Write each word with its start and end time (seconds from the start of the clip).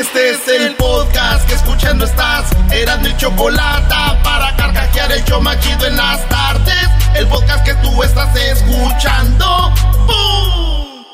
Este 0.00 0.30
es 0.30 0.46
el 0.46 0.76
podcast 0.76 1.44
que 1.48 1.54
escuchando 1.54 2.04
estás. 2.04 2.52
Eran 2.70 3.02
mi 3.02 3.16
chocolate 3.16 3.94
para 4.22 4.54
carcajear 4.54 5.10
el 5.10 5.24
yo 5.24 5.40
machido 5.40 5.86
en 5.86 5.96
las 5.96 6.24
tardes. 6.28 6.88
El 7.16 7.26
podcast 7.26 7.64
que 7.64 7.74
tú 7.82 8.00
estás 8.04 8.32
escuchando. 8.36 9.72
¡Bum! 10.06 11.04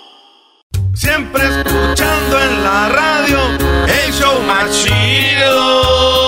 Siempre 0.95 1.45
escuchando 1.45 2.41
en 2.43 2.63
la 2.63 2.89
radio 2.91 3.39
el 3.87 4.13
show 4.13 4.43
machido. 4.43 6.24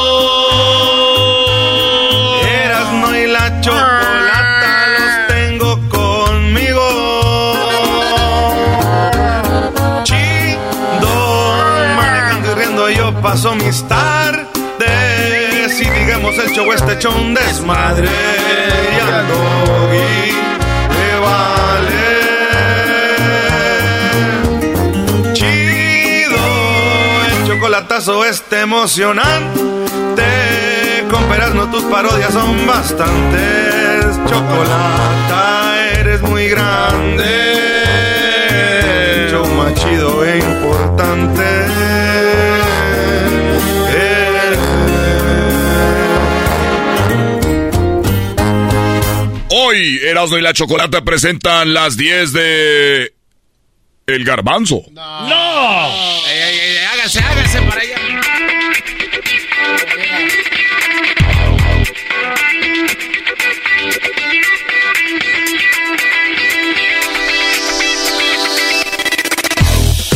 Paso 13.37 13.55
mis 13.57 13.87
tardes. 13.87 14.49
Y 15.81 15.85
digamos 15.85 16.39
el 16.39 16.51
show 16.53 16.73
este 16.73 16.95
hecho 16.95 17.11
un 17.11 17.35
desmadre. 17.35 18.09
Y 18.09 19.01
al 19.01 19.29
doggy 19.29 20.33
le 20.97 21.19
vale. 21.21 22.07
Chido, 25.35 26.45
el 27.29 27.47
chocolatazo 27.47 28.25
este 28.25 28.61
emocionante. 28.61 30.23
Con 31.11 31.29
no 31.57 31.71
tus 31.71 31.85
parodias 31.85 32.33
son 32.33 32.67
bastantes. 32.67 34.19
Chocolata, 34.31 35.75
eres 35.93 36.23
muy 36.23 36.49
grande. 36.49 37.27
Show 39.31 39.47
más 39.47 39.75
chido 39.75 40.25
e 40.25 40.39
importante. 40.39 41.86
Hoy 49.69 49.99
Erasmo 50.01 50.39
y 50.39 50.43
la 50.43 50.53
Chocolata 50.53 51.03
presentan 51.03 51.75
las 51.75 51.97
10 51.97 52.33
de... 52.33 53.15
El 54.07 54.25
Garbanzo. 54.25 54.85
¡No! 54.93 56.23
Ey, 56.29 56.39
ey, 56.39 56.59
ey, 56.61 56.77
hágase, 56.85 57.19
hágase 57.19 57.63
para 57.63 57.81
allá. 57.81 57.97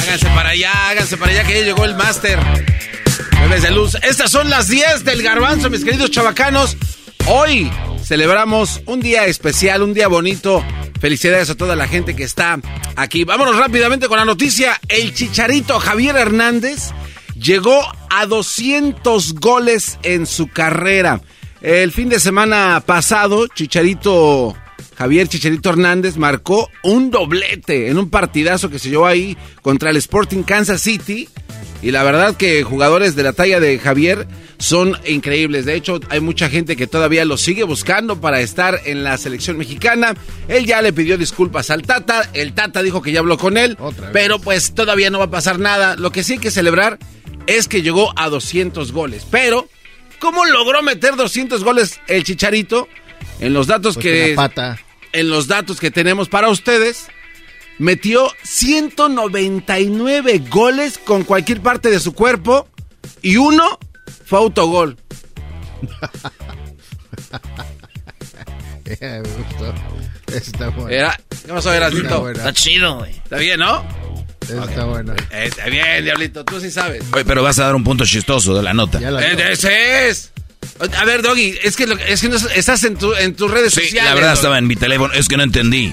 Háganse 0.00 0.26
para 0.28 0.50
allá, 0.50 0.88
háganse 0.90 1.16
para 1.16 1.32
allá 1.32 1.44
que 1.44 1.54
ya 1.54 1.64
llegó 1.64 1.84
el 1.84 1.96
máster. 1.96 2.38
Bebes 3.40 3.62
de 3.62 3.72
luz. 3.72 3.96
Estas 4.02 4.30
son 4.30 4.48
las 4.48 4.68
10 4.68 5.02
del 5.02 5.24
garbanzo, 5.24 5.70
mis 5.70 5.84
queridos 5.84 6.12
chavacanos. 6.12 6.76
Hoy 7.32 7.70
celebramos 8.02 8.82
un 8.86 8.98
día 8.98 9.26
especial, 9.26 9.84
un 9.84 9.94
día 9.94 10.08
bonito. 10.08 10.64
Felicidades 11.00 11.48
a 11.48 11.54
toda 11.54 11.76
la 11.76 11.86
gente 11.86 12.16
que 12.16 12.24
está 12.24 12.58
aquí. 12.96 13.22
Vámonos 13.22 13.56
rápidamente 13.56 14.08
con 14.08 14.18
la 14.18 14.24
noticia. 14.24 14.80
El 14.88 15.14
chicharito 15.14 15.78
Javier 15.78 16.16
Hernández 16.16 16.90
llegó 17.36 17.80
a 18.10 18.26
200 18.26 19.34
goles 19.34 20.00
en 20.02 20.26
su 20.26 20.48
carrera. 20.48 21.20
El 21.62 21.92
fin 21.92 22.08
de 22.08 22.18
semana 22.18 22.82
pasado, 22.84 23.46
Chicharito 23.46 24.56
Javier 24.96 25.28
Chicharito 25.28 25.70
Hernández 25.70 26.16
marcó 26.16 26.68
un 26.82 27.12
doblete 27.12 27.90
en 27.90 27.98
un 27.98 28.10
partidazo 28.10 28.70
que 28.70 28.80
se 28.80 28.90
llevó 28.90 29.06
ahí 29.06 29.36
contra 29.62 29.90
el 29.90 29.96
Sporting 29.98 30.42
Kansas 30.42 30.82
City. 30.82 31.28
Y 31.82 31.92
la 31.92 32.02
verdad 32.02 32.36
que 32.36 32.62
jugadores 32.62 33.16
de 33.16 33.22
la 33.22 33.32
talla 33.32 33.58
de 33.58 33.78
Javier 33.78 34.26
son 34.58 34.98
increíbles. 35.06 35.64
De 35.64 35.74
hecho, 35.74 36.00
hay 36.10 36.20
mucha 36.20 36.50
gente 36.50 36.76
que 36.76 36.86
todavía 36.86 37.24
lo 37.24 37.38
sigue 37.38 37.64
buscando 37.64 38.20
para 38.20 38.40
estar 38.40 38.80
en 38.84 39.02
la 39.02 39.16
selección 39.16 39.56
mexicana. 39.56 40.14
Él 40.48 40.66
ya 40.66 40.82
le 40.82 40.92
pidió 40.92 41.16
disculpas 41.16 41.70
al 41.70 41.82
Tata. 41.82 42.28
El 42.34 42.52
Tata 42.52 42.82
dijo 42.82 43.00
que 43.00 43.12
ya 43.12 43.20
habló 43.20 43.38
con 43.38 43.56
él. 43.56 43.78
Pero 44.12 44.38
pues 44.38 44.74
todavía 44.74 45.08
no 45.10 45.18
va 45.18 45.26
a 45.26 45.30
pasar 45.30 45.58
nada. 45.58 45.96
Lo 45.96 46.12
que 46.12 46.22
sí 46.22 46.34
hay 46.34 46.38
que 46.38 46.50
celebrar 46.50 46.98
es 47.46 47.66
que 47.66 47.82
llegó 47.82 48.12
a 48.16 48.28
200 48.28 48.92
goles. 48.92 49.26
Pero, 49.30 49.66
¿cómo 50.18 50.44
logró 50.44 50.82
meter 50.82 51.16
200 51.16 51.64
goles 51.64 51.98
el 52.08 52.24
Chicharito? 52.24 52.88
En 53.40 53.54
los 53.54 53.66
datos 53.66 53.94
Pues 53.94 54.04
que... 54.04 54.34
En 55.12 55.28
los 55.28 55.48
datos 55.48 55.80
que 55.80 55.90
tenemos 55.90 56.28
para 56.28 56.50
ustedes 56.50 57.08
metió 57.80 58.30
199 58.44 60.38
goles 60.50 60.98
con 60.98 61.24
cualquier 61.24 61.60
parte 61.60 61.90
de 61.90 61.98
su 61.98 62.12
cuerpo 62.12 62.68
y 63.22 63.36
uno 63.36 63.78
fue 64.26 64.38
autogol. 64.38 64.96
Me 69.00 69.20
gustó. 69.20 69.74
Eso 70.28 70.36
está 70.52 70.68
bueno. 70.68 70.88
Era, 70.90 71.18
¿Qué 71.28 71.48
pasó, 71.52 71.72
Erasmito? 71.72 72.28
Está 72.30 72.52
chido, 72.52 72.98
güey. 72.98 73.12
Está 73.12 73.36
bien, 73.38 73.60
¿no? 73.60 73.84
Está 74.42 74.84
bueno. 74.84 75.14
Está 75.30 75.66
bien, 75.66 76.04
Diablito, 76.04 76.44
tú 76.44 76.60
sí 76.60 76.70
sabes. 76.70 77.02
Oye, 77.12 77.24
pero 77.24 77.42
vas 77.42 77.58
a 77.60 77.64
dar 77.66 77.74
un 77.76 77.84
punto 77.84 78.04
chistoso 78.04 78.54
de 78.54 78.62
la 78.62 78.74
nota. 78.74 78.98
La 79.00 79.22
Eh, 79.24 79.52
ese 79.52 80.08
es. 80.08 80.32
A 80.98 81.04
ver, 81.04 81.22
Doggy, 81.22 81.56
es 81.62 81.76
que, 81.76 81.86
lo- 81.86 81.96
es 81.98 82.20
que 82.20 82.28
no 82.28 82.36
estás 82.36 82.82
en, 82.84 82.96
tu, 82.96 83.14
en 83.14 83.34
tus 83.34 83.50
redes 83.50 83.72
Sí, 83.74 83.82
sociales. 83.82 84.04
la 84.10 84.14
verdad 84.14 84.28
Doggy. 84.30 84.38
estaba 84.38 84.58
en 84.58 84.66
mi 84.66 84.76
teléfono. 84.76 85.14
Es 85.14 85.28
que 85.28 85.36
no 85.36 85.42
entendí. 85.44 85.92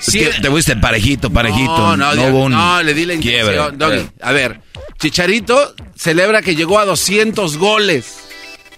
Sí, 0.00 0.20
es 0.20 0.36
que 0.36 0.40
te 0.42 0.50
fuiste 0.50 0.76
parejito, 0.76 1.30
parejito. 1.30 1.76
No, 1.76 1.96
no, 1.96 2.14
no 2.14 2.22
Diab- 2.22 2.30
hubo 2.32 2.44
un 2.44 2.52
no, 2.52 2.82
le 2.82 2.94
di 2.94 3.04
la 3.06 3.14
intención. 3.14 3.78
Doggy, 3.78 4.06
a 4.22 4.32
ver, 4.32 4.60
Chicharito 4.98 5.74
celebra 5.94 6.42
que 6.42 6.56
llegó 6.56 6.78
a 6.78 6.84
200 6.84 7.56
goles. 7.58 8.16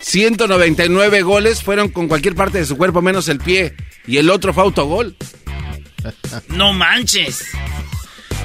199 0.01 1.23
goles 1.23 1.63
fueron 1.63 1.89
con 1.89 2.09
cualquier 2.09 2.35
parte 2.35 2.59
de 2.59 2.67
su 2.67 2.77
cuerpo 2.77 3.01
menos 3.03 3.29
el 3.29 3.39
pie. 3.39 3.75
Y 4.07 4.17
el 4.17 4.31
otro 4.31 4.53
fue 4.53 4.65
autogol. 4.65 5.17
No 6.49 6.73
manches. 6.73 7.45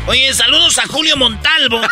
Oye, 0.08 0.34
saludos 0.34 0.78
a 0.78 0.88
Julio 0.88 1.18
Montalvo. 1.18 1.82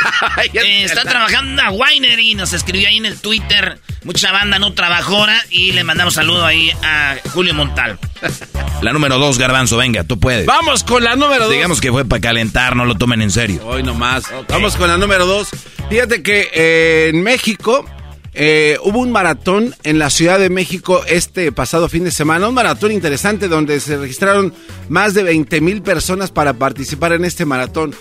Eh, 0.54 0.84
está 0.84 1.04
trabajando 1.04 1.50
en 1.52 1.58
la 1.58 1.72
Winery 1.72 2.32
y 2.32 2.36
nos 2.36 2.54
escribió 2.54 2.88
ahí 2.88 2.98
en 2.98 3.06
el 3.06 3.20
Twitter. 3.20 3.80
Mucha 4.04 4.32
banda 4.32 4.58
no 4.58 4.74
trabajó 4.74 5.18
ahora 5.18 5.44
y 5.50 5.72
le 5.74 5.84
mandamos 5.84 6.14
saludo 6.14 6.46
ahí 6.46 6.72
a 6.84 7.18
Julio 7.34 7.54
Montalvo. 7.54 8.00
La 8.82 8.94
número 8.94 9.18
dos, 9.18 9.38
Garbanzo, 9.38 9.78
venga, 9.78 10.04
tú 10.04 10.20
puedes. 10.20 10.46
Vamos 10.46 10.84
con 10.84 11.04
la 11.04 11.16
número 11.16 11.46
dos. 11.46 11.54
Digamos 11.54 11.82
que 11.82 11.92
fue 11.92 12.06
para 12.06 12.22
calentar, 12.22 12.76
no 12.76 12.86
lo 12.86 12.96
tomen 12.96 13.22
en 13.22 13.32
serio. 13.32 13.66
Hoy 13.66 13.84
nomás. 13.84 14.26
Vamos 14.50 14.76
con 14.76 14.90
la 14.90 14.98
número 14.98 15.26
dos. 15.26 15.50
Fíjate 15.90 16.22
que 16.22 16.50
eh, 16.54 17.10
en 17.10 17.24
México 17.24 17.86
eh, 18.36 18.78
hubo 18.84 19.00
un 19.00 19.12
maratón 19.12 19.74
en 19.84 19.98
la 19.98 20.10
Ciudad 20.10 20.38
de 20.40 20.50
México 20.50 21.04
este 21.08 21.52
pasado 21.52 21.90
fin 21.90 22.04
de 22.04 22.12
semana. 22.12 22.48
Un 22.50 22.54
maratón 22.56 22.92
interesante 22.92 23.48
donde 23.48 23.80
se 23.80 23.98
registraron 23.98 24.54
más 24.90 25.14
de 25.14 25.24
20 25.24 25.62
mil 25.62 25.82
personas 25.82 26.32
para 26.32 26.54
participar 26.54 27.14
en 27.14 27.26
este 27.26 27.46
maratón. 27.46 27.96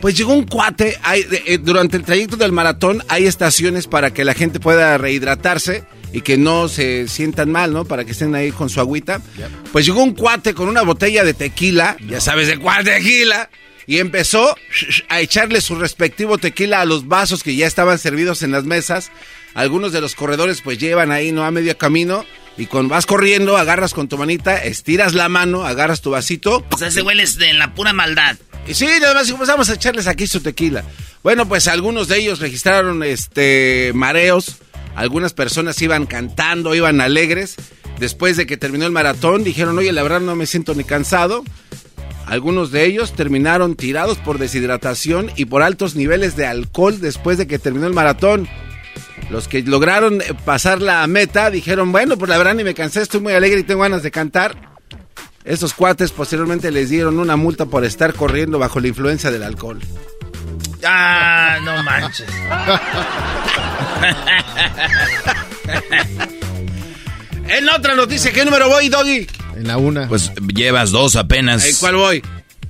Pues 0.00 0.16
llegó 0.16 0.32
un 0.34 0.44
cuate, 0.46 0.98
hay- 1.02 1.24
eh, 1.46 1.58
durante 1.60 1.96
el 1.96 2.04
trayecto 2.04 2.36
del 2.36 2.52
maratón 2.52 3.02
hay 3.08 3.26
estaciones 3.26 3.86
para 3.86 4.12
que 4.12 4.24
la 4.24 4.34
gente 4.34 4.60
pueda 4.60 4.96
rehidratarse 4.98 5.84
y 6.12 6.20
que 6.20 6.36
no 6.36 6.68
se 6.68 7.08
sientan 7.08 7.50
mal, 7.50 7.72
¿no? 7.72 7.84
Para 7.86 8.04
que 8.04 8.12
estén 8.12 8.34
ahí 8.34 8.52
con 8.52 8.68
su 8.68 8.80
agüita. 8.80 9.20
Pues 9.72 9.86
llegó 9.86 10.02
un 10.04 10.14
cuate 10.14 10.54
con 10.54 10.68
una 10.68 10.82
botella 10.82 11.24
de 11.24 11.34
tequila, 11.34 11.96
ya 12.06 12.20
sabes 12.20 12.46
de 12.48 12.58
cuál 12.58 12.84
tequila, 12.84 13.48
y 13.86 13.98
empezó 13.98 14.54
a 15.08 15.20
echarle 15.20 15.60
su 15.60 15.74
respectivo 15.74 16.38
tequila 16.38 16.82
a 16.82 16.84
los 16.84 17.08
vasos 17.08 17.42
que 17.42 17.56
ya 17.56 17.66
estaban 17.66 17.98
servidos 17.98 18.42
en 18.42 18.52
las 18.52 18.64
mesas. 18.64 19.10
Algunos 19.54 19.92
de 19.92 20.00
los 20.00 20.14
corredores 20.14 20.60
pues 20.62 20.78
llevan 20.78 21.12
ahí, 21.12 21.32
¿no? 21.32 21.44
A 21.44 21.50
medio 21.50 21.76
camino. 21.78 22.24
Y 22.56 22.66
cuando 22.66 22.94
vas 22.94 23.06
corriendo, 23.06 23.56
agarras 23.56 23.94
con 23.94 24.08
tu 24.08 24.16
manita, 24.16 24.62
estiras 24.62 25.14
la 25.14 25.28
mano, 25.28 25.64
agarras 25.64 26.00
tu 26.00 26.10
vasito. 26.10 26.64
O 26.70 26.78
sea, 26.78 26.88
ese 26.88 27.02
huele 27.02 27.22
es 27.22 27.36
de 27.36 27.52
la 27.52 27.74
pura 27.74 27.92
maldad. 27.92 28.36
Y 28.66 28.74
sí, 28.74 28.86
nada 29.00 29.14
más 29.14 29.30
pues 29.32 29.48
vamos 29.48 29.68
a 29.70 29.74
echarles 29.74 30.06
aquí 30.06 30.26
su 30.26 30.40
tequila. 30.40 30.84
Bueno, 31.22 31.46
pues 31.46 31.68
algunos 31.68 32.08
de 32.08 32.18
ellos 32.18 32.38
registraron 32.38 33.02
este 33.02 33.92
mareos. 33.94 34.56
Algunas 34.94 35.32
personas 35.32 35.80
iban 35.82 36.06
cantando, 36.06 36.74
iban 36.74 37.00
alegres. 37.00 37.56
Después 37.98 38.36
de 38.36 38.46
que 38.46 38.56
terminó 38.56 38.86
el 38.86 38.92
maratón, 38.92 39.44
dijeron, 39.44 39.78
oye, 39.78 39.92
la 39.92 40.02
verdad 40.02 40.20
no 40.20 40.36
me 40.36 40.46
siento 40.46 40.74
ni 40.74 40.84
cansado. 40.84 41.44
Algunos 42.26 42.70
de 42.70 42.86
ellos 42.86 43.12
terminaron 43.12 43.76
tirados 43.76 44.18
por 44.18 44.38
deshidratación 44.38 45.30
y 45.36 45.44
por 45.44 45.62
altos 45.62 45.94
niveles 45.94 46.36
de 46.36 46.46
alcohol 46.46 47.00
después 47.00 47.36
de 47.36 47.46
que 47.46 47.58
terminó 47.58 47.86
el 47.86 47.92
maratón. 47.92 48.48
Los 49.30 49.48
que 49.48 49.62
lograron 49.62 50.20
eh, 50.20 50.34
pasar 50.44 50.80
la 50.82 51.06
meta 51.06 51.50
dijeron, 51.50 51.92
bueno, 51.92 52.16
pues 52.16 52.28
la 52.28 52.38
verdad 52.38 52.54
ni 52.54 52.64
me 52.64 52.74
cansé, 52.74 53.02
estoy 53.02 53.20
muy 53.20 53.32
alegre 53.32 53.60
y 53.60 53.64
tengo 53.64 53.82
ganas 53.82 54.02
de 54.02 54.10
cantar. 54.10 54.74
Estos 55.44 55.74
cuates 55.74 56.10
posteriormente 56.10 56.70
les 56.70 56.88
dieron 56.90 57.18
una 57.18 57.36
multa 57.36 57.66
por 57.66 57.84
estar 57.84 58.14
corriendo 58.14 58.58
bajo 58.58 58.80
la 58.80 58.88
influencia 58.88 59.30
del 59.30 59.42
alcohol. 59.42 59.80
Ah, 60.84 61.58
no 61.62 61.82
manches. 61.82 62.28
en 67.48 67.68
otra 67.68 67.94
noticia, 67.94 68.32
¿qué 68.32 68.44
número 68.44 68.68
voy, 68.68 68.88
Doggy? 68.88 69.26
En 69.56 69.68
la 69.68 69.76
una. 69.76 70.08
Pues 70.08 70.32
llevas 70.54 70.90
dos 70.90 71.16
apenas. 71.16 71.64
¿En 71.66 71.76
cuál 71.76 71.96
voy? 71.96 72.22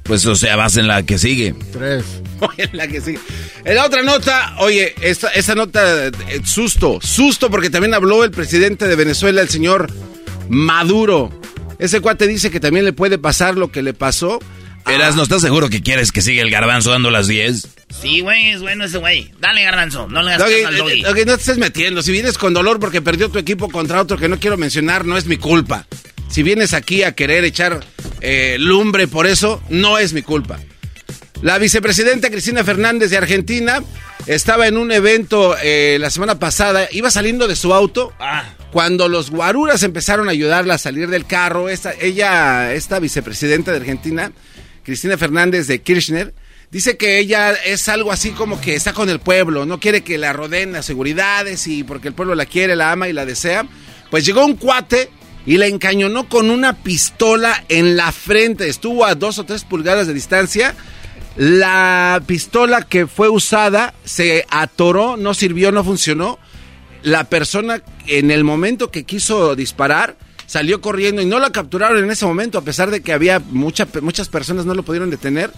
Pues 0.04 0.24
o 0.26 0.36
sea, 0.36 0.54
vas 0.56 0.76
en 0.76 0.86
la 0.86 1.02
que 1.02 1.18
sigue. 1.18 1.54
Tres. 1.72 2.04
En 2.58 2.76
la 2.76 2.86
que 2.86 3.00
sigue. 3.00 3.18
En 3.64 3.76
la 3.76 3.86
otra 3.86 4.02
nota, 4.02 4.56
oye, 4.58 4.94
esta, 5.00 5.28
esa 5.28 5.54
nota, 5.54 6.08
eh, 6.08 6.12
susto, 6.44 6.98
susto 7.00 7.50
porque 7.50 7.70
también 7.70 7.94
habló 7.94 8.22
el 8.22 8.30
presidente 8.32 8.86
de 8.86 8.96
Venezuela, 8.96 9.40
el 9.40 9.48
señor 9.48 9.90
Maduro. 10.50 11.30
Ese 11.78 12.00
cuate 12.00 12.26
dice 12.26 12.50
que 12.50 12.60
también 12.60 12.84
le 12.84 12.92
puede 12.92 13.16
pasar 13.16 13.56
lo 13.56 13.72
que 13.72 13.82
le 13.82 13.94
pasó. 13.94 14.40
Eras, 14.86 15.16
¿no 15.16 15.22
estás 15.22 15.40
seguro 15.40 15.70
que 15.70 15.80
quieres 15.82 16.12
que 16.12 16.20
siga 16.20 16.42
el 16.42 16.50
garbanzo 16.50 16.90
dando 16.90 17.10
las 17.10 17.26
10? 17.26 17.66
Sí, 18.02 18.20
güey, 18.20 18.50
es 18.50 18.60
bueno 18.60 18.84
ese 18.84 18.98
güey. 18.98 19.32
Dale, 19.40 19.62
garbanzo, 19.62 20.06
no 20.08 20.22
le 20.22 20.34
hagas 20.34 20.50
caso 20.50 20.68
al 20.68 20.76
doggy. 20.76 21.02
Doggy, 21.02 21.24
no 21.24 21.34
te 21.34 21.40
estés 21.40 21.58
metiendo. 21.58 22.02
Si 22.02 22.12
vienes 22.12 22.36
con 22.36 22.52
dolor 22.52 22.78
porque 22.78 23.00
perdió 23.00 23.30
tu 23.30 23.38
equipo 23.38 23.70
contra 23.70 24.02
otro 24.02 24.18
que 24.18 24.28
no 24.28 24.38
quiero 24.38 24.58
mencionar, 24.58 25.06
no 25.06 25.16
es 25.16 25.24
mi 25.24 25.38
culpa. 25.38 25.86
Si 26.28 26.42
vienes 26.42 26.72
aquí 26.72 27.02
a 27.02 27.12
querer 27.12 27.44
echar 27.44 27.80
eh, 28.20 28.56
lumbre 28.58 29.06
por 29.06 29.26
eso, 29.26 29.62
no 29.68 29.98
es 29.98 30.12
mi 30.12 30.22
culpa. 30.22 30.58
La 31.42 31.58
vicepresidenta 31.58 32.30
Cristina 32.30 32.64
Fernández 32.64 33.10
de 33.10 33.18
Argentina 33.18 33.82
estaba 34.26 34.66
en 34.66 34.78
un 34.78 34.90
evento 34.92 35.54
eh, 35.62 35.98
la 36.00 36.08
semana 36.10 36.38
pasada, 36.38 36.88
iba 36.90 37.10
saliendo 37.10 37.46
de 37.46 37.56
su 37.56 37.74
auto. 37.74 38.12
Ah. 38.18 38.44
Cuando 38.72 39.08
los 39.08 39.30
guaruras 39.30 39.82
empezaron 39.82 40.28
a 40.28 40.32
ayudarla 40.32 40.74
a 40.74 40.78
salir 40.78 41.08
del 41.08 41.26
carro, 41.26 41.68
esta, 41.68 41.92
ella, 41.92 42.72
esta 42.72 42.98
vicepresidenta 42.98 43.70
de 43.70 43.76
Argentina, 43.76 44.32
Cristina 44.82 45.18
Fernández 45.18 45.66
de 45.66 45.82
Kirchner, 45.82 46.34
dice 46.70 46.96
que 46.96 47.18
ella 47.18 47.52
es 47.52 47.88
algo 47.88 48.10
así 48.10 48.30
como 48.30 48.60
que 48.60 48.74
está 48.74 48.92
con 48.92 49.08
el 49.10 49.20
pueblo, 49.20 49.66
no 49.66 49.78
quiere 49.78 50.02
que 50.02 50.18
la 50.18 50.32
rodeen 50.32 50.72
las 50.72 50.86
seguridades 50.86 51.66
y 51.66 51.84
porque 51.84 52.08
el 52.08 52.14
pueblo 52.14 52.34
la 52.34 52.46
quiere, 52.46 52.74
la 52.74 52.90
ama 52.90 53.08
y 53.08 53.12
la 53.12 53.26
desea. 53.26 53.66
Pues 54.10 54.24
llegó 54.24 54.44
un 54.44 54.56
cuate 54.56 55.10
y 55.46 55.58
la 55.58 55.66
encañonó 55.66 56.28
con 56.28 56.50
una 56.50 56.82
pistola 56.82 57.64
en 57.68 57.96
la 57.96 58.12
frente. 58.12 58.68
Estuvo 58.68 59.04
a 59.04 59.14
dos 59.14 59.38
o 59.38 59.44
tres 59.44 59.64
pulgadas 59.64 60.06
de 60.06 60.14
distancia. 60.14 60.74
La 61.36 62.22
pistola 62.26 62.82
que 62.82 63.06
fue 63.06 63.28
usada 63.28 63.92
se 64.04 64.46
atoró, 64.48 65.16
no 65.16 65.34
sirvió, 65.34 65.72
no 65.72 65.84
funcionó. 65.84 66.38
La 67.02 67.24
persona 67.24 67.82
en 68.06 68.30
el 68.30 68.44
momento 68.44 68.90
que 68.90 69.04
quiso 69.04 69.54
disparar 69.54 70.16
salió 70.46 70.80
corriendo 70.80 71.20
y 71.20 71.26
no 71.26 71.38
la 71.38 71.50
capturaron 71.50 72.02
en 72.02 72.10
ese 72.10 72.24
momento, 72.24 72.58
a 72.58 72.62
pesar 72.62 72.90
de 72.90 73.02
que 73.02 73.12
había 73.12 73.40
mucha, 73.40 73.86
muchas 74.00 74.28
personas 74.28 74.64
no 74.64 74.74
lo 74.74 74.82
pudieron 74.82 75.10
detener. 75.10 75.50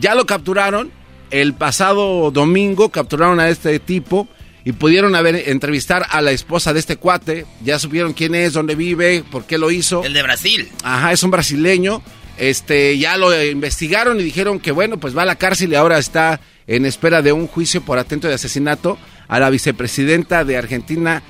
Ya 0.00 0.14
lo 0.14 0.26
capturaron. 0.26 0.90
El 1.30 1.54
pasado 1.54 2.30
domingo 2.30 2.90
capturaron 2.90 3.40
a 3.40 3.48
este 3.48 3.80
tipo 3.80 4.28
y 4.66 4.72
pudieron 4.72 5.14
haber 5.14 5.48
entrevistar 5.48 6.08
a 6.10 6.20
la 6.20 6.32
esposa 6.32 6.72
de 6.72 6.80
este 6.80 6.96
cuate. 6.96 7.46
Ya 7.62 7.78
supieron 7.78 8.14
quién 8.14 8.34
es, 8.34 8.52
dónde 8.52 8.74
vive, 8.74 9.22
por 9.30 9.44
qué 9.46 9.58
lo 9.58 9.70
hizo. 9.70 10.02
El 10.02 10.12
de 10.12 10.24
Brasil. 10.24 10.68
Ajá, 10.82 11.12
es 11.12 11.22
un 11.22 11.30
brasileño. 11.30 12.02
Este, 12.36 12.98
ya 12.98 13.16
lo 13.16 13.32
investigaron 13.44 14.18
y 14.18 14.24
dijeron 14.24 14.58
que 14.58 14.72
bueno, 14.72 14.98
pues 14.98 15.16
va 15.16 15.22
a 15.22 15.24
la 15.24 15.36
cárcel 15.36 15.70
y 15.70 15.76
ahora 15.76 15.98
está 15.98 16.40
en 16.66 16.84
espera 16.84 17.22
de 17.22 17.30
un 17.30 17.46
juicio 17.46 17.80
por 17.80 18.00
atento 18.00 18.26
de 18.26 18.34
asesinato 18.34 18.98
a 19.28 19.38
la 19.38 19.50
vicepresidenta 19.50 20.44
de 20.44 20.56
Argentina, 20.56 21.22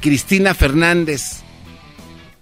Cristina 0.00 0.52
Fernández. 0.52 1.42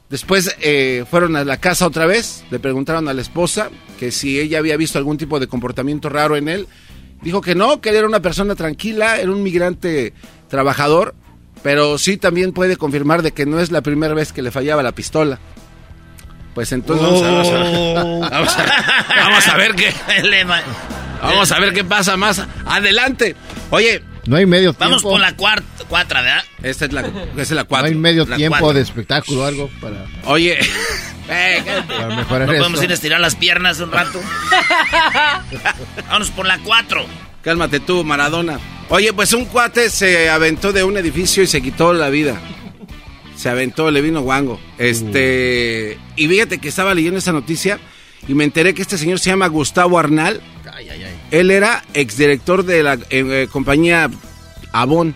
Después 0.09 0.57
eh, 0.61 1.05
fueron 1.11 1.37
a 1.37 1.45
la 1.45 1.59
casa 1.59 1.87
otra 1.87 2.07
vez, 2.07 2.43
le 2.51 2.59
preguntaron 2.59 3.07
a 3.09 3.13
la 3.13 3.21
esposa 3.21 3.69
que 4.01 4.11
si 4.11 4.41
ella 4.41 4.61
había 4.61 4.79
visto 4.79 4.97
algún 4.97 5.19
tipo 5.19 5.39
de 5.39 5.47
comportamiento 5.47 6.09
raro 6.09 6.37
en 6.37 6.49
él. 6.49 6.67
Dijo 7.23 7.41
que 7.41 7.55
no, 7.55 7.81
que 7.81 7.91
él 7.91 7.97
era 7.97 8.07
una 8.07 8.21
persona 8.21 8.55
tranquila, 8.55 9.19
era 9.19 9.31
un 9.31 9.43
migrante 9.43 10.13
trabajador, 10.49 11.15
pero 11.63 11.99
sí 11.99 12.17
también 12.17 12.53
puede 12.53 12.77
confirmar 12.77 13.23
de 13.23 13.33
que 13.33 13.47
no 13.47 13.59
es 13.59 13.71
la 13.71 13.81
primera 13.81 14.15
vez 14.15 14.33
que 14.33 14.43
le 14.43 14.51
fallaba 14.51 14.83
la 14.83 14.93
pistola. 14.93 15.39
Pues 16.55 16.73
entonces 16.73 17.23
a, 17.23 17.31
vamos, 17.31 17.49
a, 17.49 18.31
vamos, 18.31 18.57
a, 18.57 18.65
vamos 19.17 19.49
a 19.49 19.57
ver 19.57 19.75
qué 19.75 19.93
vamos 21.21 21.53
a 21.53 21.61
ver 21.61 21.75
qué 21.75 21.85
pasa 21.85 22.17
más 22.17 22.43
adelante. 22.65 23.37
Oye, 23.71 24.03
no 24.27 24.37
hay 24.37 24.47
medio 24.47 24.73
tiempo. 24.73 24.85
Vamos 24.85 25.03
con 25.03 25.21
la 25.21 25.37
cuarta, 25.37 25.85
cuatro, 25.89 26.19
¿verdad? 26.21 26.43
Esta 26.63 26.85
es 26.87 26.93
la, 26.93 27.01
esta 27.03 27.43
es 27.43 27.51
la 27.53 27.65
cuatro. 27.65 27.89
No 27.89 27.95
hay 27.95 28.01
medio 28.01 28.25
la 28.27 28.37
tiempo 28.37 28.59
cuatro. 28.59 28.75
de 28.75 28.81
espectáculo 28.83 29.43
o 29.43 29.45
algo 29.45 29.71
para, 29.81 30.05
Oye, 30.25 30.59
eh, 31.29 31.63
para 31.89 32.09
mejorar 32.17 32.41
¿No 32.49 32.55
podemos 32.55 32.73
esto. 32.75 32.85
ir 32.85 32.91
a 32.91 32.95
estirar 32.95 33.21
las 33.21 33.37
piernas 33.37 33.81
un 33.81 33.93
rato? 33.93 34.21
Vamos 36.09 36.31
por 36.31 36.47
la 36.47 36.59
cuatro. 36.59 37.05
cálmate 37.43 37.81
tú, 37.81 38.05
Maradona. 38.05 38.59
Oye, 38.89 39.13
pues 39.13 39.33
un 39.33 39.47
cuate 39.47 39.91
se 39.91 40.29
aventó 40.31 40.73
de 40.73 40.85
un 40.85 40.97
edificio 40.97 41.43
y 41.43 41.47
se 41.47 41.61
quitó 41.61 41.93
la 41.93 42.09
vida. 42.09 42.41
Se 43.37 43.49
aventó, 43.49 43.91
le 43.91 44.01
vino 44.01 44.23
guango. 44.23 44.61
Este, 44.79 45.99
y 46.17 46.27
fíjate 46.29 46.59
que 46.59 46.69
estaba 46.69 46.95
leyendo 46.95 47.19
esa 47.19 47.33
noticia 47.33 47.79
y 48.29 48.35
me 48.35 48.45
enteré 48.45 48.75
que 48.75 48.83
este 48.83 48.97
señor 48.97 49.19
se 49.19 49.31
llama 49.31 49.47
Gustavo 49.49 49.99
Arnal. 49.99 50.41
Ay, 50.77 50.91
ay, 50.91 51.05
ay. 51.05 51.21
Él 51.31 51.51
era 51.51 51.83
exdirector 51.95 52.63
de 52.63 52.83
la 52.83 52.99
eh, 53.09 53.49
compañía 53.51 54.11
Avon, 54.73 55.15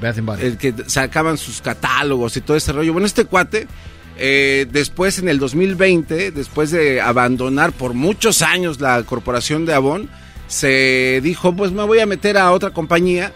Body. 0.00 0.42
el 0.46 0.58
que 0.58 0.74
sacaban 0.86 1.36
sus 1.36 1.60
catálogos 1.60 2.36
y 2.36 2.40
todo 2.40 2.56
ese 2.56 2.72
rollo. 2.72 2.92
Bueno, 2.92 3.06
este 3.06 3.24
cuate, 3.24 3.66
eh, 4.16 4.68
después 4.70 5.18
en 5.18 5.28
el 5.28 5.40
2020, 5.40 6.30
después 6.30 6.70
de 6.70 7.00
abandonar 7.00 7.72
por 7.72 7.94
muchos 7.94 8.42
años 8.42 8.80
la 8.80 9.02
corporación 9.02 9.66
de 9.66 9.74
Avon, 9.74 10.08
se 10.46 11.20
dijo, 11.20 11.56
pues 11.56 11.72
me 11.72 11.82
voy 11.82 11.98
a 11.98 12.06
meter 12.06 12.38
a 12.38 12.52
otra 12.52 12.70
compañía 12.70 13.32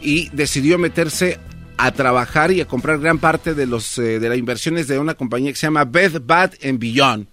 y 0.00 0.30
decidió 0.30 0.78
meterse 0.78 1.40
a 1.76 1.92
trabajar 1.92 2.52
y 2.52 2.62
a 2.62 2.66
comprar 2.66 3.00
gran 3.00 3.18
parte 3.18 3.52
de 3.52 3.66
los 3.66 3.98
eh, 3.98 4.18
de 4.18 4.28
las 4.30 4.38
inversiones 4.38 4.88
de 4.88 4.98
una 4.98 5.12
compañía 5.12 5.52
que 5.52 5.58
se 5.58 5.66
llama 5.66 5.84
Bed 5.84 6.22
Bath 6.24 6.54
and 6.64 6.78
Beyond. 6.78 7.31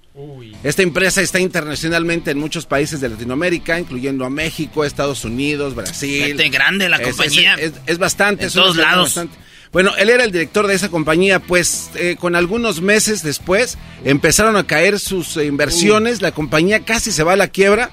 Esta 0.64 0.82
empresa 0.82 1.22
está 1.22 1.40
internacionalmente 1.40 2.32
en 2.32 2.40
muchos 2.40 2.66
países 2.66 3.00
de 3.00 3.10
Latinoamérica, 3.10 3.80
incluyendo 3.80 4.26
a 4.26 4.30
México, 4.30 4.84
Estados 4.84 5.24
Unidos, 5.24 5.76
Brasil. 5.76 6.26
Gente 6.26 6.50
grande 6.50 6.90
la 6.90 6.98
Es- 6.98 7.08
compañía. 7.08 7.56
Es, 7.56 7.74
es 7.86 7.98
bastante. 7.98 8.46
En 8.46 8.52
todos 8.52 8.76
lados. 8.76 9.06
bastante. 9.16 9.38
Bueno, 9.72 9.92
él 9.98 10.10
era 10.10 10.24
el 10.24 10.32
director 10.32 10.66
de 10.66 10.74
esa 10.74 10.90
compañía, 10.90 11.40
pues 11.40 11.92
eh, 11.96 12.16
con 12.20 12.36
algunos 12.36 12.82
meses 12.82 13.22
después 13.22 13.78
empezaron 14.04 14.58
a 14.58 14.66
caer 14.66 15.00
sus 15.00 15.38
inversiones, 15.38 16.22
la 16.24 16.32
compañía 16.32 16.80
casi 16.84 17.12
se 17.12 17.22
va 17.24 17.34
a 17.34 17.36
la 17.36 17.50
quiebra 17.50 17.92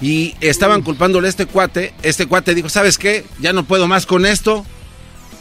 y 0.00 0.34
estaban 0.40 0.80
culpándole 0.82 1.26
a 1.26 1.30
este 1.30 1.44
cuate. 1.44 1.92
Este 2.02 2.24
cuate 2.26 2.54
dijo, 2.54 2.70
¿sabes 2.70 2.96
qué? 2.96 3.24
Ya 3.40 3.52
no 3.52 3.64
puedo 3.64 3.86
más 3.86 4.06
con 4.06 4.24
esto, 4.24 4.64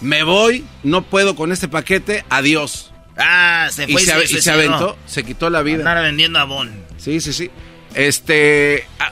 me 0.01 0.23
voy, 0.23 0.65
no 0.83 1.03
puedo 1.03 1.37
con 1.37 1.53
este 1.53 1.69
paquete, 1.69 2.25
adiós. 2.29 2.91
Ah, 3.17 3.67
se 3.71 3.85
Y 3.85 3.93
fue 3.93 4.01
se, 4.01 4.23
y 4.23 4.41
se 4.41 4.51
aventó, 4.51 4.97
se 5.05 5.23
quitó 5.23 5.49
la 5.49 5.63
vida. 5.63 5.79
Andar 5.79 6.03
vendiendo 6.03 6.39
abón. 6.39 6.85
Sí, 6.97 7.19
sí, 7.19 7.33
sí. 7.33 7.49
Este, 7.95 8.85
ah, 8.99 9.11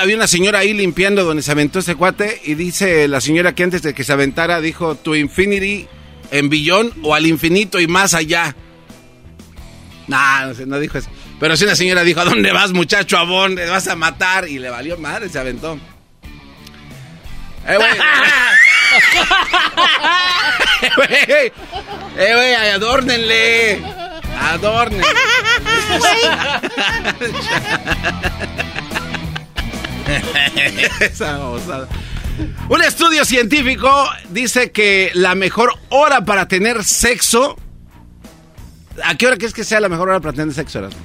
había 0.00 0.14
una 0.14 0.28
señora 0.28 0.60
ahí 0.60 0.72
limpiando 0.72 1.24
donde 1.24 1.42
se 1.42 1.50
aventó 1.50 1.80
ese 1.80 1.96
cuate 1.96 2.40
y 2.44 2.54
dice 2.54 3.08
la 3.08 3.20
señora 3.20 3.54
que 3.54 3.64
antes 3.64 3.82
de 3.82 3.92
que 3.92 4.04
se 4.04 4.12
aventara 4.12 4.60
dijo 4.60 4.94
to 4.94 5.16
infinity 5.16 5.88
en 6.30 6.48
billón 6.48 6.92
o 7.02 7.14
al 7.14 7.26
infinito 7.26 7.80
y 7.80 7.88
más 7.88 8.14
allá. 8.14 8.54
Nah, 10.06 10.46
no, 10.46 10.54
sé, 10.54 10.66
no 10.66 10.78
dijo 10.78 10.98
eso. 10.98 11.10
Pero 11.40 11.56
sí 11.56 11.64
una 11.64 11.74
señora 11.74 12.04
dijo, 12.04 12.20
¿a 12.20 12.24
dónde 12.24 12.52
vas 12.52 12.72
muchacho 12.72 13.16
Abón? 13.16 13.56
¿Te 13.56 13.66
vas 13.66 13.88
a 13.88 13.96
matar? 13.96 14.48
Y 14.48 14.58
le 14.58 14.70
valió 14.70 14.96
madre, 14.96 15.28
se 15.28 15.38
aventó. 15.38 15.78
Eh, 17.66 17.76
güey. 17.76 17.90
Eh, 22.16 22.34
güey. 22.34 22.54
Adórnenle. 22.54 23.82
Adórnenle. 24.38 25.06
Esa. 31.00 31.38
Un 32.68 32.82
estudio 32.82 33.24
científico 33.24 34.08
dice 34.30 34.72
que 34.72 35.10
la 35.14 35.34
mejor 35.34 35.74
hora 35.88 36.24
para 36.24 36.48
tener 36.48 36.84
sexo. 36.84 37.58
¿A 39.04 39.14
qué 39.16 39.26
hora 39.26 39.36
crees 39.36 39.54
que 39.54 39.64
sea 39.64 39.80
la 39.80 39.88
mejor 39.88 40.08
hora 40.08 40.20
para 40.20 40.32
tener 40.32 40.54
sexo? 40.54 40.80
Erasmo? 40.80 41.00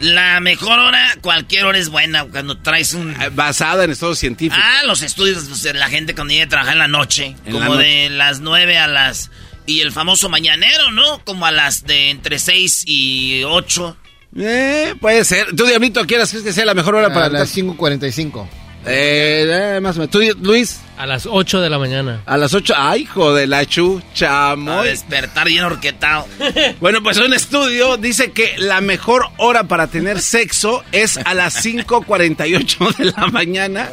La 0.00 0.38
mejor 0.40 0.78
hora, 0.78 1.16
cualquier 1.20 1.64
hora 1.64 1.78
es 1.78 1.88
buena 1.88 2.24
cuando 2.24 2.58
traes 2.58 2.94
un... 2.94 3.20
Eh, 3.20 3.30
Basada 3.32 3.82
en 3.82 3.90
estudios 3.90 4.20
científicos. 4.20 4.62
Ah, 4.64 4.82
los 4.86 5.02
estudios, 5.02 5.44
pues, 5.48 5.74
la 5.74 5.88
gente 5.88 6.14
cuando 6.14 6.32
llega 6.32 6.44
a 6.44 6.48
trabajar 6.48 6.74
en 6.74 6.78
la 6.78 6.88
noche, 6.88 7.34
En 7.44 7.52
como 7.52 7.74
la 7.74 7.80
de 7.80 8.08
las 8.10 8.40
9 8.40 8.78
a 8.78 8.86
las... 8.86 9.30
Y 9.68 9.82
el 9.82 9.92
famoso 9.92 10.30
mañanero, 10.30 10.90
¿no? 10.90 11.22
Como 11.24 11.44
a 11.44 11.52
las 11.52 11.84
de 11.84 12.08
entre 12.08 12.38
6 12.38 12.84
y 12.86 13.42
8. 13.44 13.96
Eh, 14.38 14.94
puede 14.98 15.24
ser. 15.24 15.54
¿Tú, 15.54 15.66
Diablito, 15.66 16.06
quieras 16.06 16.30
crees 16.30 16.42
que 16.42 16.54
sea 16.54 16.64
la 16.64 16.72
mejor 16.72 16.94
hora 16.94 17.12
para 17.12 17.26
A 17.26 17.28
las 17.28 17.54
5.45. 17.54 18.48
Eh, 18.86 19.74
eh, 19.76 19.80
más 19.80 19.96
o 19.96 20.00
menos. 20.00 20.10
¿Tú, 20.10 20.20
Luis? 20.40 20.80
A 20.96 21.06
las 21.06 21.26
8 21.26 21.60
de 21.60 21.70
la 21.70 21.78
mañana. 21.78 22.22
A 22.26 22.36
las 22.36 22.54
8. 22.54 22.74
¡Ay, 22.76 23.02
hijo 23.02 23.34
de 23.34 23.46
la 23.46 23.64
chucha, 23.66 24.52
A 24.52 24.56
muy! 24.56 24.86
despertar 24.88 25.46
bien 25.48 25.64
horquetado. 25.64 26.26
Bueno, 26.80 27.02
pues 27.02 27.18
un 27.18 27.34
estudio 27.34 27.96
dice 27.96 28.30
que 28.32 28.54
la 28.58 28.80
mejor 28.80 29.26
hora 29.36 29.64
para 29.64 29.88
tener 29.88 30.20
sexo 30.20 30.84
es 30.92 31.16
a 31.18 31.34
las 31.34 31.64
5.48 31.64 32.96
de 32.96 33.04
la 33.06 33.26
mañana. 33.28 33.88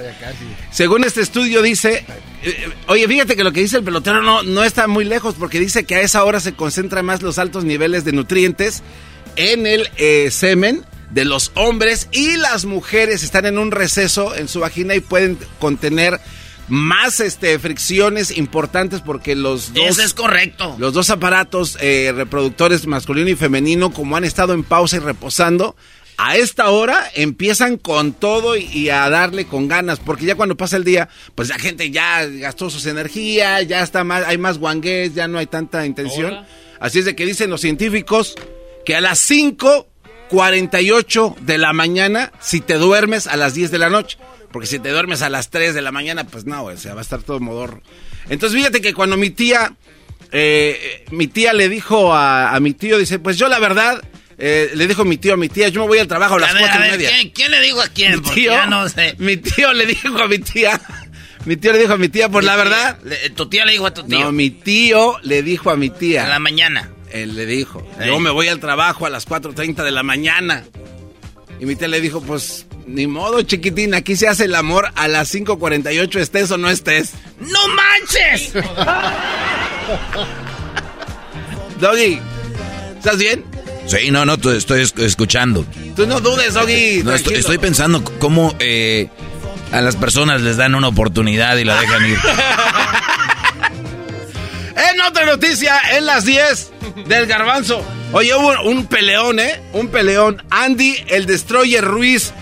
Según 0.71 1.03
este 1.03 1.21
estudio 1.21 1.61
dice... 1.61 2.05
eh, 2.43 2.69
Oye, 2.87 3.07
fíjate 3.07 3.35
que 3.35 3.43
lo 3.43 3.51
que 3.51 3.61
dice 3.61 3.77
el 3.77 3.83
pelotero 3.83 4.21
no, 4.21 4.43
no 4.43 4.63
está 4.63 4.87
muy 4.87 5.03
lejos 5.05 5.35
porque 5.37 5.59
dice 5.59 5.83
que 5.85 5.95
a 5.95 6.01
esa 6.01 6.23
hora 6.23 6.39
se 6.39 6.53
concentran 6.53 7.05
más 7.05 7.21
los 7.21 7.37
altos 7.39 7.63
niveles 7.65 8.05
de 8.05 8.13
nutrientes 8.13 8.81
en 9.35 9.67
el 9.67 9.89
eh, 9.97 10.29
semen 10.31 10.83
de 11.15 11.23
los 11.23 11.53
hombres 11.55 12.09
y 12.11 12.35
las 12.35 12.65
mujeres 12.65 13.23
están 13.23 13.45
en 13.45 13.57
un 13.57 13.71
receso 13.71 14.35
en 14.35 14.49
su 14.49 14.59
vagina 14.59 14.95
y 14.95 14.99
pueden 14.99 15.39
contener 15.59 16.19
más 16.67 17.21
este, 17.21 17.57
fricciones 17.57 18.37
importantes 18.37 18.99
porque 18.99 19.33
los 19.33 19.73
dos... 19.73 19.87
Eso 19.87 20.03
es 20.03 20.13
correcto. 20.13 20.75
Los 20.77 20.93
dos 20.93 21.09
aparatos 21.09 21.77
eh, 21.79 22.11
reproductores 22.13 22.85
masculino 22.85 23.29
y 23.29 23.35
femenino, 23.35 23.93
como 23.93 24.17
han 24.17 24.25
estado 24.25 24.53
en 24.53 24.65
pausa 24.65 24.97
y 24.97 24.99
reposando, 24.99 25.77
a 26.17 26.35
esta 26.35 26.69
hora 26.69 27.09
empiezan 27.13 27.77
con 27.77 28.11
todo 28.11 28.57
y, 28.57 28.89
a 28.89 29.09
darle 29.09 29.45
con 29.45 29.69
ganas, 29.69 29.99
porque 29.99 30.25
ya 30.25 30.35
cuando 30.35 30.57
pasa 30.57 30.75
el 30.75 30.83
día, 30.83 31.07
pues 31.33 31.47
la 31.47 31.57
gente 31.57 31.91
ya 31.91 32.25
gastó 32.25 32.69
sus 32.69 32.85
energías, 32.87 33.65
ya 33.69 33.81
está 33.81 34.03
más, 34.03 34.25
hay 34.27 34.37
más 34.37 34.57
guangués, 34.57 35.15
ya 35.15 35.29
no 35.29 35.37
hay 35.37 35.45
tanta 35.45 35.85
intención. 35.85 36.45
Así 36.81 36.99
es 36.99 37.05
de 37.05 37.15
que 37.15 37.25
dicen 37.25 37.49
los 37.49 37.61
científicos 37.61 38.35
que 38.85 38.97
a 38.97 39.01
las 39.01 39.19
5:48 40.29 41.35
de 41.41 41.57
la 41.57 41.73
mañana, 41.73 42.31
si 42.39 42.61
te 42.61 42.75
duermes 42.75 43.27
a 43.27 43.35
las 43.37 43.53
10 43.53 43.71
de 43.71 43.77
la 43.79 43.89
noche, 43.89 44.17
porque 44.51 44.67
si 44.67 44.79
te 44.79 44.89
duermes 44.89 45.21
a 45.21 45.29
las 45.29 45.49
3 45.49 45.73
de 45.73 45.81
la 45.81 45.91
mañana, 45.91 46.25
pues 46.25 46.45
no, 46.45 46.63
o 46.65 46.77
sea, 46.77 46.93
va 46.93 47.01
a 47.01 47.03
estar 47.03 47.21
todo 47.23 47.39
modorro. 47.39 47.81
Entonces 48.29 48.57
fíjate 48.57 48.81
que 48.81 48.93
cuando 48.93 49.17
mi 49.17 49.29
tía, 49.29 49.73
eh, 50.31 51.05
mi 51.11 51.27
tía 51.27 51.53
le 51.53 51.69
dijo 51.69 52.13
a, 52.13 52.55
a 52.55 52.59
mi 52.59 52.73
tío, 52.73 52.97
dice, 52.97 53.19
pues 53.19 53.37
yo 53.37 53.47
la 53.47 53.59
verdad, 53.59 54.01
eh, 54.37 54.71
le 54.73 54.87
dijo 54.87 55.05
mi 55.05 55.17
tío 55.17 55.33
a 55.33 55.37
mi 55.37 55.49
tía, 55.49 55.69
yo 55.69 55.81
me 55.81 55.87
voy 55.87 55.99
al 55.99 56.07
trabajo 56.07 56.35
a 56.35 56.39
las 56.39 56.51
A 56.51 56.53
ver, 56.53 56.61
cuatro 56.63 56.81
a 56.81 56.87
y 56.87 56.89
ver, 56.89 56.99
media. 56.99 57.09
¿quién, 57.11 57.29
quién 57.31 57.51
le 57.51 57.61
dijo 57.61 57.81
a 57.81 57.87
quién? 57.87 58.11
Mi 58.15 58.21
Porque 58.21 58.41
tío, 58.41 58.51
ya 58.51 58.65
no 58.65 58.87
sé. 58.89 59.15
mi 59.19 59.37
tío 59.37 59.73
le 59.73 59.85
dijo 59.85 60.17
a 60.21 60.27
mi 60.27 60.39
tía, 60.39 60.81
mi 61.45 61.57
tío 61.57 61.71
le 61.73 61.79
dijo 61.79 61.93
a 61.93 61.97
mi 61.97 62.09
tía, 62.09 62.29
pues 62.29 62.43
la 62.45 62.55
verdad, 62.55 62.97
Le- 63.03 63.29
tu 63.31 63.47
tía 63.47 63.65
le 63.65 63.73
dijo 63.73 63.85
a 63.85 63.93
tu 63.93 64.03
tío. 64.03 64.19
no, 64.19 64.31
mi 64.31 64.49
tío 64.49 65.17
le 65.21 65.43
dijo 65.43 65.69
a 65.69 65.75
mi 65.77 65.89
tía. 65.89 66.25
A 66.25 66.29
la 66.29 66.39
mañana. 66.39 66.89
Él 67.15 67.35
le 67.35 67.45
dijo, 67.45 67.81
yo 68.05 68.19
me 68.19 68.29
voy 68.29 68.49
al 68.49 68.59
trabajo 68.59 69.05
a 69.05 69.09
las 69.09 69.25
4.30 69.27 69.83
de 69.83 69.91
la 69.91 70.03
mañana. 70.03 70.65
Y 71.61 71.65
mi 71.65 71.77
tía 71.77 71.87
le 71.87 72.01
dijo, 72.01 72.21
pues, 72.21 72.65
ni 72.87 73.07
modo, 73.07 73.41
chiquitín, 73.41 73.93
aquí 73.93 74.17
se 74.17 74.27
hace 74.27 74.43
el 74.45 74.55
amor 74.55 74.89
a 74.95 75.07
las 75.07 75.33
5.48, 75.33 76.19
estés 76.19 76.51
o 76.51 76.57
no 76.57 76.69
estés. 76.69 77.13
¡No 77.39 77.59
manches! 77.69 78.51
Doggy, 81.79 82.19
¿estás 82.97 83.17
bien? 83.17 83.45
Sí, 83.87 84.11
no, 84.11 84.25
no, 84.25 84.37
te 84.37 84.57
estoy 84.57 84.81
es- 84.81 84.93
escuchando. 84.97 85.65
Tú 85.95 86.05
no 86.07 86.19
dudes, 86.19 86.53
Doggy. 86.53 87.01
No, 87.03 87.13
estoy, 87.13 87.57
pensando 87.59 88.03
cómo 88.19 88.55
eh, 88.59 89.07
a 89.71 89.79
las 89.81 89.95
personas 89.95 90.41
les 90.41 90.57
dan 90.57 90.75
una 90.75 90.89
oportunidad 90.89 91.55
y 91.57 91.63
la 91.63 91.79
dejan 91.79 92.05
ir. 92.09 92.17
En 94.75 95.01
otra 95.01 95.25
noticia, 95.25 95.79
en 95.95 96.05
las 96.05 96.25
10 96.25 96.71
del 97.07 97.25
garbanzo. 97.27 97.83
Oye, 98.11 98.33
hubo 98.35 98.53
un 98.69 98.85
peleón, 98.87 99.39
¿eh? 99.39 99.61
Un 99.73 99.87
peleón. 99.87 100.41
Andy, 100.49 100.95
el 101.07 101.25
Destroyer 101.25 101.83
Ruiz. 101.83 102.33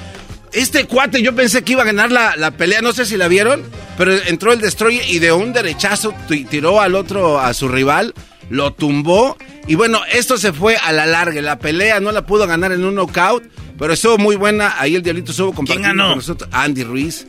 Este 0.51 0.85
cuate, 0.85 1.21
yo 1.21 1.33
pensé 1.35 1.63
que 1.63 1.71
iba 1.73 1.81
a 1.81 1.85
ganar 1.85 2.11
la, 2.11 2.35
la 2.35 2.51
pelea, 2.51 2.81
no 2.81 2.93
sé 2.93 3.05
si 3.05 3.17
la 3.17 3.27
vieron, 3.27 3.63
pero 3.97 4.13
entró 4.13 4.53
el 4.53 4.61
Destroyer 4.61 5.03
y 5.09 5.17
de 5.19 5.31
un 5.31 5.51
derechazo 5.53 6.13
ti- 6.27 6.45
tiró 6.45 6.79
al 6.79 6.93
otro, 6.95 7.39
a 7.39 7.53
su 7.55 7.67
rival, 7.67 8.13
lo 8.49 8.71
tumbó. 8.73 9.35
Y 9.67 9.75
bueno, 9.75 10.01
esto 10.11 10.37
se 10.37 10.53
fue 10.53 10.75
a 10.77 10.91
la 10.91 11.05
larga. 11.07 11.41
La 11.41 11.57
pelea 11.57 11.99
no 11.99 12.11
la 12.11 12.25
pudo 12.25 12.45
ganar 12.45 12.71
en 12.71 12.83
un 12.83 12.93
knockout, 12.95 13.43
pero 13.79 13.93
estuvo 13.93 14.17
muy 14.19 14.35
buena. 14.35 14.75
Ahí 14.79 14.95
el 14.95 15.01
Diablito 15.01 15.31
estuvo 15.31 15.53
compartiendo 15.53 15.87
ganó? 15.87 16.09
con 16.09 16.17
nosotros. 16.17 16.49
Andy 16.51 16.83
Ruiz. 16.83 17.25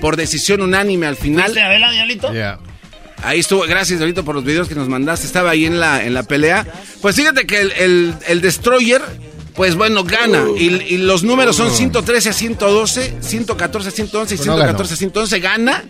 Por 0.00 0.16
decisión 0.16 0.60
unánime 0.60 1.06
al 1.06 1.16
final. 1.16 1.44
¿Fuiste 1.46 1.62
a 1.62 1.68
verla, 1.68 1.90
Diablito? 1.92 2.30
Yeah. 2.32 2.58
Ahí 3.22 3.40
estuvo, 3.40 3.62
gracias 3.62 3.98
Dorito 3.98 4.24
por 4.24 4.34
los 4.34 4.44
videos 4.44 4.68
que 4.68 4.74
nos 4.74 4.88
mandaste, 4.88 5.26
estaba 5.26 5.50
ahí 5.50 5.64
en 5.64 5.80
la, 5.80 6.04
en 6.04 6.14
la 6.14 6.22
pelea. 6.22 6.66
Pues 7.00 7.16
fíjate 7.16 7.46
que 7.46 7.60
el, 7.60 7.72
el- 7.72 8.14
el 8.28 8.40
Destroyer, 8.40 9.02
pues 9.54 9.74
bueno, 9.74 10.04
gana. 10.04 10.44
Y, 10.56 10.66
y 10.66 10.98
los 10.98 11.22
números 11.22 11.56
son 11.56 11.70
113 11.70 12.28
a 12.28 12.32
112, 12.32 13.14
114 13.20 13.88
a 13.88 13.92
111 13.92 14.34
y 14.34 14.38
Pero 14.38 14.46
no 14.52 14.56
114 14.58 14.94
a 14.94 14.96
111. 14.96 15.40
Gana 15.40 15.84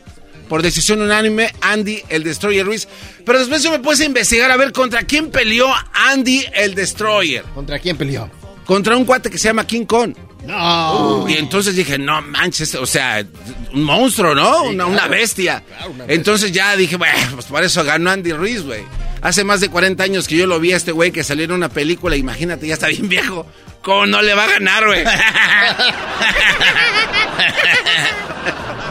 por 0.49 0.63
decisión 0.63 1.03
unánime 1.03 1.53
Andy, 1.61 2.01
el 2.09 2.23
Destroyer 2.23 2.65
Ruiz. 2.65 2.87
Pero 3.25 3.41
después 3.41 3.63
yo 3.65 3.73
me 3.73 3.81
puse 3.81 4.05
a 4.05 4.07
investigar 4.07 4.51
a 4.53 4.57
ver 4.57 4.71
contra 4.73 5.03
quién 5.03 5.31
peleó 5.31 5.67
Andy, 5.93 6.45
el 6.55 6.77
Destroyer. 6.77 7.43
¿Contra 7.55 7.81
quién 7.81 7.97
peleó? 7.97 8.31
Contra 8.65 8.97
un 8.97 9.05
cuate 9.05 9.31
que 9.31 9.39
se 9.39 9.49
llama 9.49 9.67
King 9.67 9.85
Kong. 9.85 10.15
No. 10.47 11.27
Y 11.29 11.35
entonces 11.35 11.75
dije, 11.75 11.99
no 11.99 12.23
manches, 12.23 12.75
o 12.77 12.87
sea, 12.87 13.25
un 13.73 13.83
monstruo, 13.83 14.35
¿no? 14.35 14.65
una, 14.65 14.87
una 14.87 15.09
bestia. 15.09 15.63
Entonces 16.09 16.53
ya 16.53 16.77
dije, 16.77 16.97
bueno, 16.97 17.19
pues 17.35 17.47
por 17.47 17.65
eso 17.65 17.83
ganó 17.85 18.11
Andy 18.11 18.33
Ruiz, 18.33 18.63
güey. 18.63 18.85
Hace 19.23 19.43
más 19.45 19.61
de 19.61 19.69
40 19.69 20.05
años 20.05 20.29
que 20.29 20.37
yo 20.37 20.47
lo 20.47 20.61
vi 20.61 20.73
a 20.73 20.77
este 20.77 20.93
güey 20.93 21.11
que 21.11 21.25
salió 21.25 21.45
en 21.47 21.53
una 21.53 21.69
película, 21.69 22.15
imagínate, 22.17 22.67
ya 22.69 22.75
está 22.75 22.87
bien 22.87 23.09
viejo. 23.09 23.47
¿Cómo 23.83 24.07
no 24.07 24.23
le 24.23 24.35
va 24.35 24.45
a 24.45 24.49
ganar, 24.49 24.87
güey? 24.87 25.05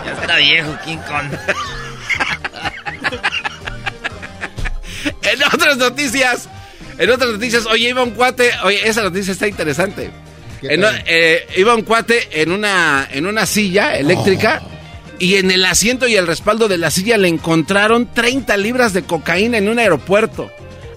Ya 0.05 0.11
está 0.21 0.37
viejo, 0.37 0.77
King 0.85 0.97
Kong. 0.97 1.31
en 5.23 5.43
otras 5.43 5.77
noticias, 5.77 6.47
en 6.97 7.09
otras 7.09 7.31
noticias, 7.31 7.65
oye, 7.65 7.89
iba 7.89 8.03
un 8.03 8.11
cuate, 8.11 8.51
oye, 8.63 8.87
esa 8.87 9.01
noticia 9.03 9.31
está 9.33 9.47
interesante. 9.47 10.11
¿Qué 10.67 10.73
En- 10.75 10.81
tal? 10.81 11.03
eh, 11.07 11.47
iba 11.57 11.75
un 11.75 11.81
cuate 11.83 12.41
en 12.41 12.51
una, 12.51 13.07
en 13.11 13.25
una 13.25 13.45
silla 13.45 13.97
eléctrica 13.97 14.61
y 15.19 15.35
en 15.35 15.51
el 15.51 15.63
asiento 15.65 16.07
y 16.07 16.15
el 16.15 16.27
respaldo 16.27 16.67
de 16.67 16.77
la 16.77 16.91
silla 16.91 17.17
le 17.17 17.27
encontraron 17.27 18.13
30 18.13 18.57
libras 18.57 18.93
de 18.93 19.03
cocaína 19.03 19.57
en 19.57 19.69
un 19.69 19.79
aeropuerto. 19.79 20.51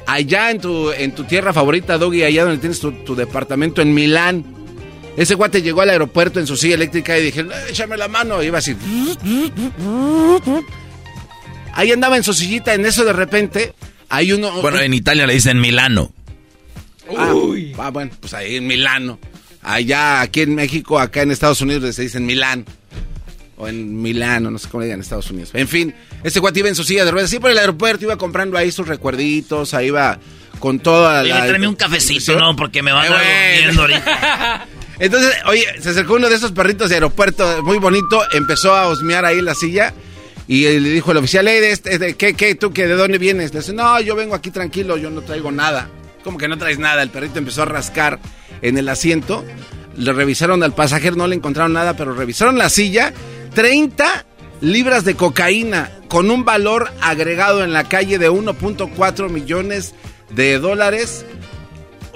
Allá 0.07 0.51
en 0.51 0.61
tu, 0.61 0.91
en 0.91 1.13
tu 1.13 1.25
tierra 1.25 1.53
favorita, 1.53 1.99
Doggy, 1.99 2.23
allá 2.25 2.45
donde 2.45 2.59
tienes 2.59 2.81
tu, 2.81 2.93
tu 3.05 3.15
departamento 3.15 3.83
en 3.83 3.93
Milán. 3.93 4.45
Ese 5.19 5.37
cuate 5.37 5.61
llegó 5.63 5.83
al 5.83 5.91
aeropuerto 5.91 6.41
en 6.41 6.47
su 6.47 6.57
silla 6.57 6.77
eléctrica 6.77 7.19
y 7.19 7.25
dije, 7.25 7.41
"Eh, 7.41 7.47
échame 7.71 7.97
la 7.97 8.09
mano. 8.09 8.43
Y 8.43 8.47
iba 8.47 8.59
así. 8.59 8.75
Ahí 11.75 11.93
andaba 11.93 12.17
en 12.17 12.25
su 12.25 12.33
sillita, 12.35 12.75
en 12.75 12.87
eso 12.87 13.05
de 13.05 13.13
repente 13.13 13.75
hay 14.09 14.33
uno... 14.33 14.51
Bueno, 14.63 14.81
en 14.81 14.95
Italia 14.95 15.27
le 15.27 15.35
dicen 15.35 15.61
Milano. 15.61 16.13
Ah, 17.17 17.33
ah, 17.79 17.91
bueno, 17.91 18.11
pues 18.21 18.35
ahí 18.35 18.57
en 18.57 18.67
Milano. 18.67 19.19
Allá, 19.63 20.21
aquí 20.21 20.43
en 20.43 20.55
México, 20.55 20.99
acá 20.99 21.23
en 21.23 21.31
Estados 21.31 21.61
Unidos 21.61 21.95
se 21.95 22.03
dicen 22.03 22.25
Milán. 22.27 22.65
O 23.61 23.67
en 23.67 24.01
Milano, 24.01 24.51
no 24.53 24.59
sé 24.59 24.69
cómo 24.69 24.83
le 24.83 24.87
digan 24.87 24.99
en 24.99 25.03
Estados 25.03 25.31
Unidos. 25.33 25.51
En 25.53 25.67
fin, 25.67 25.93
ese 26.23 26.41
cuate 26.41 26.61
iba 26.61 26.69
en 26.69 26.77
su 26.77 26.85
silla 26.85 27.05
de 27.05 27.11
ruedas, 27.11 27.29
sí 27.29 27.41
por 27.41 27.51
el 27.51 27.59
aeropuerto, 27.59 28.05
iba 28.05 28.17
comprando 28.17 28.57
ahí 28.57 28.71
sus 28.71 28.87
recuerditos, 28.87 29.75
ahí 29.75 29.89
iba 29.89 30.19
con 30.61 30.79
toda 30.79 31.23
Oye, 31.23 31.31
la... 31.31 31.45
tráeme 31.47 31.67
un 31.67 31.75
cafecito, 31.75 32.39
¿no? 32.39 32.55
Porque 32.55 32.83
me 32.83 32.93
van 32.93 33.07
Eh, 33.07 33.63
a 33.65 33.65
bueno. 33.67 33.81
ahorita. 33.83 34.67
Entonces, 35.01 35.35
oye, 35.47 35.65
se 35.81 35.91
acercó 35.91 36.15
uno 36.15 36.29
de 36.29 36.37
esos 36.37 36.53
perritos 36.53 36.89
de 36.89 36.97
aeropuerto, 36.97 37.63
muy 37.65 37.79
bonito, 37.79 38.21
empezó 38.33 38.75
a 38.75 38.87
osmear 38.89 39.25
ahí 39.25 39.41
la 39.41 39.55
silla 39.57 39.93
y 40.47 40.65
eh, 40.67 40.81
le 40.81 40.91
dijo 40.91 41.11
el 41.13 41.19
oficial, 41.19 41.47
"Ey, 41.49 41.61
de 41.61 41.71
este- 41.73 41.99
de- 41.99 42.15
¿qué, 42.15 42.35
qué, 42.35 42.55
tú, 42.55 42.73
qué, 42.73 42.87
de 42.87 42.95
dónde 42.95 43.19
vienes? 43.19 43.53
Le 43.55 43.61
dice, 43.61 43.73
no, 43.73 44.01
yo 44.01 44.15
vengo 44.17 44.35
aquí 44.37 44.51
tranquilo, 44.53 44.97
yo 44.97 45.11
no 45.11 45.21
traigo 45.23 45.51
nada. 45.53 45.89
¿Cómo 46.25 46.39
que 46.39 46.49
no 46.49 46.59
traes 46.59 46.79
nada? 46.79 47.03
El 47.03 47.11
perrito 47.11 47.39
empezó 47.39 47.63
a 47.63 47.67
rascar 47.67 48.19
en 48.63 48.79
el 48.79 48.89
asiento, 48.89 49.45
le 49.97 50.13
revisaron 50.13 50.63
al 50.63 50.75
pasajero, 50.75 51.17
no 51.17 51.27
le 51.27 51.37
encontraron 51.37 51.73
nada, 51.73 51.95
pero 51.97 52.15
revisaron 52.15 52.59
la 52.59 52.69
silla, 52.69 53.13
30 53.55 54.25
libras 54.61 55.05
de 55.05 55.15
cocaína 55.15 55.91
con 56.09 56.31
un 56.31 56.45
valor 56.45 56.91
agregado 57.01 57.63
en 57.63 57.73
la 57.73 57.85
calle 57.85 58.19
de 58.19 58.31
1.4 58.31 59.31
millones 59.31 59.95
de 60.31 60.59
dólares 60.59 61.25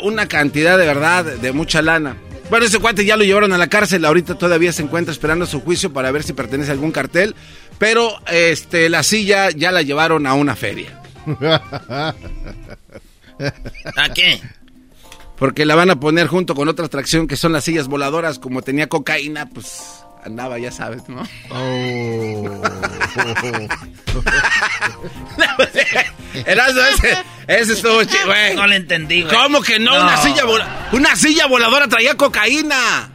una 0.03 0.27
cantidad 0.27 0.77
de 0.77 0.87
verdad 0.87 1.25
de 1.25 1.53
mucha 1.53 1.81
lana. 1.81 2.17
Bueno, 2.51 2.67
ese 2.67 2.79
cuate 2.81 3.05
ya 3.05 3.17
lo 3.17 3.25
llevaron 3.25 3.53
a 3.53 3.59
la 3.59 3.69
cárcel, 3.69 4.05
ahorita 4.05 4.35
todavía 4.35 4.73
se 4.73 4.83
encuentra 4.83 5.13
esperando 5.13 5.47
su 5.47 5.61
juicio 5.61 5.93
para 5.93 6.11
ver 6.11 6.23
si 6.23 6.35
pertenece 6.35 6.71
a 6.71 6.75
algún 6.75 6.93
cartel, 6.93 7.35
pero 7.79 8.13
este 8.31 8.91
la 8.91 9.03
silla 9.03 9.51
ya 9.51 9.73
la 9.73 9.83
llevaron 9.83 10.27
a 10.27 10.35
una 10.35 10.55
feria. 10.55 11.01
¿A 13.97 14.09
qué? 14.15 14.41
Porque 15.37 15.65
la 15.65 15.75
van 15.75 15.91
a 15.91 15.99
poner 15.99 16.29
junto 16.29 16.55
con 16.55 16.69
otra 16.69 16.87
atracción 16.87 17.27
que 17.27 17.37
son 17.37 17.53
las 17.53 17.65
sillas 17.65 17.89
voladoras, 17.89 18.39
como 18.39 18.63
tenía 18.63 18.89
cocaína, 18.89 19.47
pues 19.47 19.83
andaba, 20.25 20.59
ya 20.59 20.71
sabes, 20.71 21.09
¿no? 21.09 21.23
Oh. 21.51 22.63
Erasmo, 26.47 26.81
ese, 26.81 27.17
ese 27.47 27.73
estuvo 27.75 28.03
chido, 28.05 28.27
güey. 28.27 28.55
No 28.55 28.67
le 28.67 28.77
entendí, 28.77 29.23
güey. 29.23 29.35
¿Cómo 29.35 29.61
que 29.63 29.79
no? 29.79 29.97
No. 29.97 30.03
Una 30.05 30.17
silla 30.17 30.45
vola- 30.45 30.89
una 30.93 31.17
silla 31.17 31.47
voladora 31.47 31.89
traía 31.89 32.17
cocaína. 32.17 33.11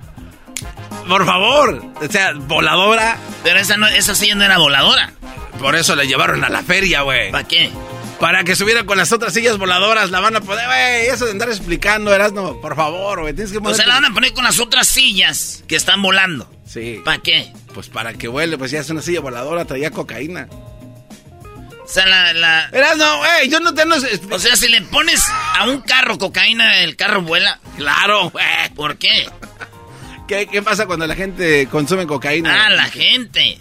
Por 1.08 1.26
favor, 1.26 1.84
o 2.02 2.12
sea, 2.12 2.34
voladora. 2.34 3.18
Pero 3.44 3.60
esa, 3.60 3.78
no, 3.78 3.88
esa 3.88 4.14
silla 4.14 4.36
no 4.36 4.44
era 4.44 4.58
voladora. 4.58 5.14
Por 5.60 5.76
eso 5.76 5.96
la 5.96 6.04
llevaron 6.04 6.44
a 6.44 6.50
la 6.50 6.62
feria, 6.62 7.02
güey. 7.02 7.32
¿Para 7.32 7.48
qué? 7.48 7.72
Para 8.20 8.44
que 8.44 8.56
subiera 8.56 8.84
con 8.86 8.98
las 8.98 9.12
otras 9.12 9.32
sillas 9.34 9.58
voladoras, 9.60 10.10
la 10.10 10.20
van 10.20 10.36
a 10.36 10.42
poder, 10.42 10.66
güey. 10.66 11.06
Eso 11.08 11.26
de 11.26 11.32
andar 11.32 11.50
explicando, 11.50 12.14
Erasmo, 12.14 12.60
por 12.62 12.76
favor, 12.76 13.22
güey. 13.22 13.34
Tienes 13.34 13.52
que 13.52 13.60
O 13.60 13.62
ponerte- 13.62 13.76
sea, 13.78 13.88
la 13.88 13.94
van 13.96 14.06
a 14.06 14.14
poner 14.14 14.34
con 14.34 14.44
las 14.44 14.60
otras 14.60 14.88
sillas 14.88 15.64
que 15.68 15.76
están 15.76 16.02
volando. 16.02 16.52
Sí. 16.66 17.00
¿Para 17.06 17.20
qué? 17.20 17.54
Pues 17.76 17.90
para 17.90 18.14
que 18.14 18.28
vuele, 18.28 18.58
pues 18.58 18.72
ya 18.72 18.80
es 18.80 18.90
una 18.90 19.04
silla 19.04 19.20
voladora, 19.20 19.66
traía 19.66 19.92
cocaína. 19.92 20.48
O 20.52 21.88
sea, 21.90 22.06
la... 22.08 22.34
la... 22.34 22.70
Erasmo, 22.74 23.18
güey, 23.20 23.50
yo 23.50 23.60
no 23.60 23.74
te... 23.76 23.86
No, 23.86 23.96
O 24.32 24.40
sea, 24.40 24.56
si 24.56 24.68
le 24.68 24.82
pones 24.82 25.24
a 25.56 25.66
un 25.68 25.82
carro 25.82 26.18
cocaína, 26.18 26.80
el 26.82 26.96
carro 26.96 27.22
vuela. 27.22 27.60
Claro, 27.78 28.32
güey. 28.32 28.46
¿Por 28.76 28.98
qué? 28.98 29.30
¿Qué, 30.28 30.48
qué 30.52 30.62
pasa 30.64 30.88
cuando 30.88 31.06
la 31.08 31.16
gente 31.16 31.68
consume 31.72 32.06
cocaína? 32.08 32.66
Ah, 32.66 32.70
la 32.72 32.86
gente. 32.86 33.60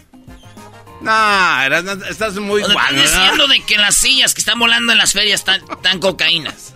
No, 1.06 1.92
estás 2.08 2.34
muy 2.34 2.62
O 2.62 2.66
sea, 2.66 2.74
guano, 2.74 3.00
están 3.00 3.18
¿no? 3.18 3.22
diciendo 3.22 3.48
de 3.48 3.60
que 3.64 3.76
las 3.78 3.94
sillas 3.94 4.34
que 4.34 4.40
están 4.40 4.58
volando 4.58 4.92
en 4.92 4.98
las 4.98 5.12
ferias 5.12 5.40
están, 5.40 5.60
están 5.70 5.98
cocaínas. 6.00 6.74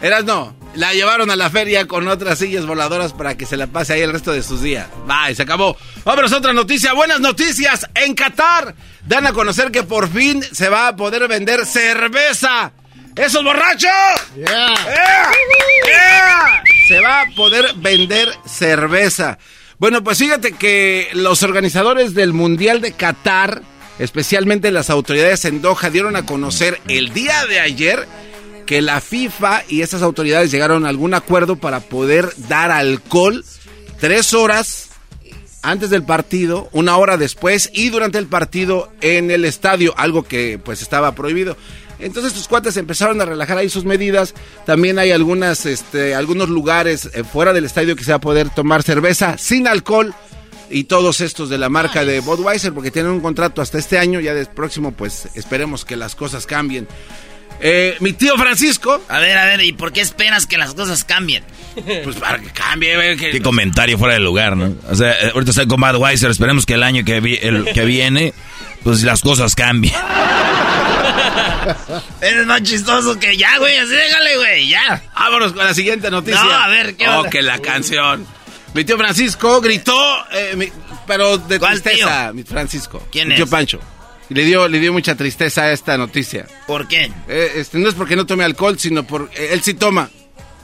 Erasno, 0.00 0.54
la 0.74 0.92
llevaron 0.94 1.30
a 1.30 1.36
la 1.36 1.50
feria 1.50 1.86
con 1.88 2.06
otras 2.06 2.38
sillas 2.38 2.66
voladoras 2.66 3.12
para 3.12 3.36
que 3.36 3.46
se 3.46 3.56
la 3.56 3.66
pase 3.66 3.94
ahí 3.94 4.00
el 4.02 4.12
resto 4.12 4.30
de 4.32 4.42
sus 4.42 4.62
días. 4.62 4.86
Bye, 5.06 5.34
se 5.34 5.42
acabó. 5.42 5.76
Vámonos 6.04 6.32
a 6.32 6.36
otra 6.38 6.52
noticia. 6.52 6.92
Buenas 6.92 7.20
noticias. 7.20 7.86
En 7.94 8.14
Qatar 8.14 8.74
dan 9.06 9.26
a 9.26 9.32
conocer 9.32 9.72
que 9.72 9.82
por 9.82 10.08
fin 10.12 10.42
se 10.52 10.68
va 10.68 10.88
a 10.88 10.96
poder 10.96 11.26
vender 11.26 11.66
cerveza. 11.66 12.72
¡Esos 13.16 13.42
borrachos! 13.42 13.90
Yeah. 14.36 14.74
¡Ea! 14.86 15.30
¡Ea! 15.88 16.62
Se 16.86 17.00
va 17.00 17.22
a 17.22 17.24
poder 17.34 17.74
vender 17.74 18.32
cerveza. 18.46 19.38
Bueno, 19.78 20.02
pues 20.02 20.18
fíjate 20.18 20.52
que 20.52 21.08
los 21.12 21.44
organizadores 21.44 22.12
del 22.12 22.32
Mundial 22.32 22.80
de 22.80 22.92
Qatar, 22.92 23.62
especialmente 24.00 24.72
las 24.72 24.90
autoridades 24.90 25.44
en 25.44 25.62
Doha, 25.62 25.90
dieron 25.90 26.16
a 26.16 26.26
conocer 26.26 26.80
el 26.88 27.12
día 27.12 27.46
de 27.46 27.60
ayer 27.60 28.08
que 28.66 28.82
la 28.82 29.00
FIFA 29.00 29.62
y 29.68 29.82
esas 29.82 30.02
autoridades 30.02 30.50
llegaron 30.50 30.84
a 30.84 30.88
algún 30.88 31.14
acuerdo 31.14 31.56
para 31.56 31.78
poder 31.78 32.28
dar 32.48 32.72
alcohol 32.72 33.44
tres 34.00 34.34
horas 34.34 34.90
antes 35.62 35.90
del 35.90 36.02
partido, 36.02 36.68
una 36.72 36.96
hora 36.96 37.16
después 37.16 37.70
y 37.72 37.90
durante 37.90 38.18
el 38.18 38.26
partido 38.26 38.90
en 39.00 39.30
el 39.30 39.44
estadio, 39.44 39.94
algo 39.96 40.24
que 40.24 40.58
pues 40.62 40.82
estaba 40.82 41.14
prohibido. 41.14 41.56
Entonces 42.00 42.32
tus 42.32 42.46
cuates 42.48 42.76
empezaron 42.76 43.20
a 43.20 43.24
relajar 43.24 43.58
ahí 43.58 43.68
sus 43.68 43.84
medidas. 43.84 44.34
También 44.66 44.98
hay 44.98 45.10
algunas, 45.12 45.66
este, 45.66 46.14
algunos 46.14 46.48
lugares 46.48 47.10
eh, 47.14 47.24
fuera 47.24 47.52
del 47.52 47.64
estadio 47.64 47.96
que 47.96 48.04
se 48.04 48.12
va 48.12 48.16
a 48.16 48.20
poder 48.20 48.50
tomar 48.50 48.82
cerveza 48.82 49.36
sin 49.38 49.66
alcohol 49.66 50.14
y 50.70 50.84
todos 50.84 51.20
estos 51.22 51.48
de 51.48 51.56
la 51.58 51.68
marca 51.70 52.04
de 52.04 52.20
Budweiser 52.20 52.72
porque 52.72 52.90
tienen 52.90 53.10
un 53.12 53.20
contrato 53.20 53.62
hasta 53.62 53.78
este 53.78 53.98
año. 53.98 54.20
Ya 54.20 54.34
del 54.34 54.46
próximo 54.46 54.92
pues 54.92 55.28
esperemos 55.34 55.84
que 55.84 55.96
las 55.96 56.14
cosas 56.14 56.46
cambien. 56.46 56.86
Eh, 57.60 57.96
mi 57.98 58.12
tío 58.12 58.36
Francisco, 58.36 59.02
A 59.08 59.18
ver, 59.18 59.36
a 59.36 59.46
ver, 59.46 59.64
¿y 59.64 59.72
por 59.72 59.92
qué 59.92 60.00
esperas 60.00 60.46
que 60.46 60.56
las 60.58 60.74
cosas 60.74 61.02
cambien? 61.02 61.42
pues 62.04 62.14
para 62.16 62.38
que 62.38 62.50
cambie, 62.50 63.16
que- 63.16 63.30
Qué 63.32 63.42
comentario 63.42 63.98
fuera 63.98 64.14
de 64.14 64.20
lugar, 64.20 64.56
¿no? 64.56 64.76
O 64.88 64.94
sea, 64.94 65.10
eh, 65.14 65.32
ahorita 65.34 65.50
está 65.50 65.66
con 65.66 65.80
Budweiser, 65.80 66.30
esperemos 66.30 66.64
que 66.66 66.74
el 66.74 66.84
año 66.84 67.04
que, 67.04 67.18
vi- 67.18 67.38
el 67.42 67.64
que 67.72 67.84
viene, 67.84 68.32
pues 68.82 69.02
las 69.02 69.20
cosas 69.22 69.54
cambien. 69.54 69.94
Eres 72.20 72.46
más 72.46 72.62
chistoso 72.62 73.18
que 73.18 73.36
ya, 73.36 73.58
güey, 73.58 73.76
así 73.76 73.90
déjale, 73.90 74.36
güey, 74.36 74.68
ya. 74.68 75.02
Vámonos 75.14 75.52
con 75.52 75.64
la 75.64 75.74
siguiente 75.74 76.10
noticia. 76.10 76.42
No, 76.42 76.50
a 76.50 76.68
ver, 76.68 76.96
¿qué 76.96 77.08
Oh, 77.08 77.18
onda? 77.18 77.30
que 77.30 77.42
la 77.42 77.58
canción. 77.58 78.26
Mi 78.74 78.84
tío 78.84 78.96
Francisco 78.98 79.60
gritó, 79.60 79.94
eh, 80.32 80.54
mi- 80.56 80.72
pero 81.06 81.38
de 81.38 81.58
¿Cuál 81.58 81.80
tristeza, 81.82 82.32
mi 82.32 82.42
Francisco. 82.44 83.02
¿Quién 83.10 83.28
mi 83.28 83.34
tío 83.34 83.44
es? 83.44 83.50
Pancho. 83.50 83.80
Y 84.30 84.34
le 84.34 84.44
dio, 84.44 84.68
le 84.68 84.78
dio 84.78 84.92
mucha 84.92 85.14
tristeza 85.14 85.62
a 85.62 85.72
esta 85.72 85.96
noticia. 85.96 86.46
¿Por 86.66 86.86
qué? 86.86 87.10
Eh, 87.28 87.52
este, 87.56 87.78
no 87.78 87.88
es 87.88 87.94
porque 87.94 88.14
no 88.14 88.26
tome 88.26 88.44
alcohol, 88.44 88.78
sino 88.78 89.06
por 89.06 89.30
eh, 89.34 89.50
él 89.52 89.62
sí 89.62 89.74
toma. 89.74 90.10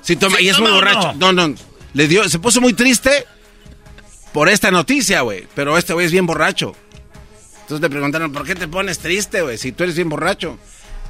Sí 0.03 0.17
toma 0.17 0.37
¿Sí 0.37 0.45
y 0.45 0.49
es 0.51 0.59
muy 0.59 0.71
o 0.71 0.75
borracho. 0.75 1.15
No? 1.17 1.33
no, 1.33 1.55
Le 1.95 2.09
dio, 2.09 2.29
se 2.29 2.39
puso 2.39 2.61
muy 2.61 2.75
triste 2.75 3.27
por 4.35 4.51
esta 4.51 4.71
noticia, 4.71 5.23
güey. 5.23 5.47
Pero 5.55 5.79
este 5.79 5.95
güey 5.95 6.05
es 6.07 6.13
bien 6.13 6.27
borracho. 6.27 6.77
Entonces 7.65 7.81
le 7.81 7.91
preguntaron, 7.91 8.31
¿por 8.33 8.45
qué 8.45 8.55
te 8.55 8.69
pones 8.69 8.99
triste, 8.99 9.43
güey? 9.43 9.59
Si 9.59 9.73
tú 9.73 9.85
eres 9.85 9.97
bien 9.97 10.09
borracho. 10.09 10.59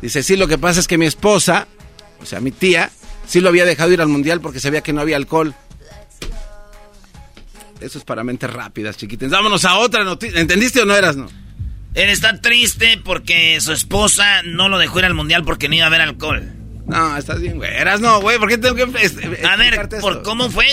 Dice, 0.01 0.23
sí, 0.23 0.37
lo 0.37 0.47
que 0.49 0.59
pasa 0.59 0.81
es 0.81 0.87
que 0.88 0.99
mi 0.99 1.07
esposa, 1.07 1.67
o 2.21 2.27
sea, 2.27 2.40
mi 2.40 2.51
tía, 2.51 2.90
sí 3.27 3.40
lo 3.40 3.49
había 3.49 3.64
dejado 3.64 3.93
ir 3.93 4.01
al 4.01 4.09
mundial 4.09 4.40
porque 4.40 4.61
sabía 4.61 4.81
que 4.83 4.93
no 4.93 5.01
había 5.01 5.17
alcohol. 5.17 5.55
Eso 7.81 7.99
es 7.99 8.05
para 8.05 8.23
mentes 8.25 8.51
rápidas, 8.53 8.97
chiquitas. 8.97 9.31
Vámonos 9.31 9.64
a 9.64 9.79
otra 9.79 10.05
noticia. 10.05 10.40
¿Entendiste 10.40 10.81
o 10.81 10.85
no 10.85 10.95
eras, 10.95 11.17
no? 11.17 11.27
Él 11.95 12.09
está 12.09 12.40
triste 12.40 13.01
porque 13.05 13.61
su 13.61 13.73
esposa 13.73 14.43
no 14.43 14.69
lo 14.69 14.79
dejó 14.79 15.01
ir 15.01 15.05
al 15.05 15.14
mundial 15.14 15.45
porque 15.45 15.69
no 15.69 15.75
iba 15.75 15.85
a 15.85 15.88
haber 15.88 16.01
alcohol. 16.01 16.43
No, 16.87 17.17
estás 17.17 17.40
bien, 17.40 17.57
güey. 17.57 17.71
Eras 17.75 18.01
no, 18.01 18.21
güey. 18.21 18.38
¿Por 18.38 18.49
qué 18.49 18.59
tengo 18.59 18.75
que 18.75 18.83
es- 19.05 19.17
A 19.45 19.57
ver, 19.57 19.75
¿por 19.77 19.95
esto? 19.95 20.23
cómo 20.23 20.51
fue? 20.51 20.67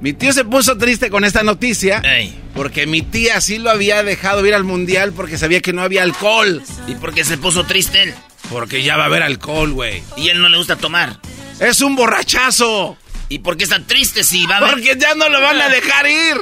Mi 0.00 0.12
tío 0.12 0.32
se 0.32 0.44
puso 0.44 0.76
triste 0.76 1.10
con 1.10 1.24
esta 1.24 1.42
noticia 1.42 2.00
Ey. 2.04 2.38
porque 2.54 2.86
mi 2.86 3.02
tía 3.02 3.40
sí 3.40 3.58
lo 3.58 3.70
había 3.70 4.02
dejado 4.02 4.44
ir 4.46 4.54
al 4.54 4.64
mundial 4.64 5.12
porque 5.12 5.38
sabía 5.38 5.60
que 5.60 5.72
no 5.72 5.82
había 5.82 6.02
alcohol. 6.02 6.62
¿Y 6.86 6.94
por 6.96 7.14
qué 7.14 7.24
se 7.24 7.38
puso 7.38 7.64
triste 7.64 8.02
él? 8.02 8.14
Porque 8.50 8.82
ya 8.82 8.96
va 8.96 9.04
a 9.04 9.06
haber 9.06 9.22
alcohol, 9.22 9.72
güey. 9.72 10.02
Y 10.16 10.28
él 10.28 10.40
no 10.40 10.48
le 10.48 10.56
gusta 10.58 10.76
tomar. 10.76 11.18
Es 11.60 11.80
un 11.80 11.96
borrachazo. 11.96 12.96
¿Y 13.28 13.40
por 13.40 13.56
qué 13.56 13.64
está 13.64 13.80
triste 13.80 14.22
si 14.22 14.46
va 14.46 14.56
a 14.56 14.58
haber... 14.58 14.70
Porque 14.72 14.96
ya 14.98 15.14
no 15.14 15.28
lo 15.28 15.40
van 15.40 15.60
a 15.60 15.68
dejar 15.68 16.06
ir. 16.06 16.36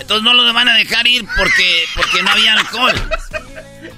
Entonces 0.00 0.22
no 0.24 0.32
lo 0.32 0.52
van 0.54 0.68
a 0.68 0.74
dejar 0.76 1.06
ir 1.06 1.24
porque, 1.36 1.84
porque 1.94 2.22
no 2.22 2.30
había 2.30 2.52
alcohol. 2.54 2.94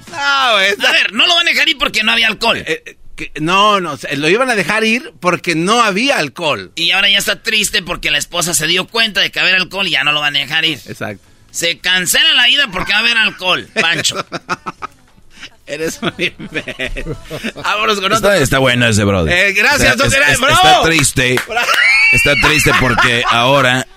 No, 0.09 0.53
güey. 0.53 0.69
A 0.87 0.91
ver, 0.93 1.13
no 1.13 1.27
lo 1.27 1.35
van 1.35 1.45
a 1.47 1.51
dejar 1.51 1.67
ir 1.67 1.77
porque 1.77 2.01
no 2.01 2.13
había 2.13 2.27
alcohol. 2.27 2.57
Eh, 2.57 2.83
eh, 2.85 2.97
que- 3.15 3.31
no, 3.39 3.79
no, 3.81 3.97
lo 4.17 4.29
iban 4.29 4.49
a 4.49 4.55
dejar 4.55 4.83
ir 4.83 5.13
porque 5.19 5.55
no 5.55 5.81
había 5.81 6.17
alcohol. 6.17 6.71
Y 6.75 6.91
ahora 6.91 7.09
ya 7.09 7.17
está 7.17 7.41
triste 7.41 7.81
porque 7.81 8.11
la 8.11 8.17
esposa 8.17 8.53
se 8.53 8.67
dio 8.67 8.87
cuenta 8.87 9.21
de 9.21 9.31
que 9.31 9.39
va 9.39 9.45
a 9.45 9.49
haber 9.49 9.61
alcohol 9.61 9.87
y 9.87 9.91
ya 9.91 10.03
no 10.03 10.11
lo 10.11 10.19
van 10.21 10.35
a 10.35 10.39
dejar 10.39 10.65
ir. 10.65 10.79
Exacto. 10.85 11.23
Se 11.51 11.77
cancela 11.79 12.33
la 12.33 12.49
ida 12.49 12.67
porque 12.71 12.91
va 12.91 12.97
a 12.97 13.01
haber 13.01 13.17
alcohol, 13.17 13.67
Pancho. 13.79 14.15
Eres 15.67 15.97
un 16.01 16.13
imbécil. 16.19 17.15
Vámonos 17.55 17.99
con 17.99 18.11
Está, 18.13 18.27
otro. 18.27 18.33
está 18.43 18.59
bueno 18.59 18.87
ese, 18.87 19.03
brother. 19.03 19.33
Eh, 19.33 19.53
gracias, 19.53 19.93
Está- 19.95 20.05
es- 20.05 20.13
es- 20.33 20.39
bravo. 20.39 20.53
Está 20.61 20.81
triste. 20.83 21.39
Bravo. 21.47 21.67
Está 22.11 22.33
triste 22.47 22.71
porque 22.79 23.23
ahora 23.27 23.87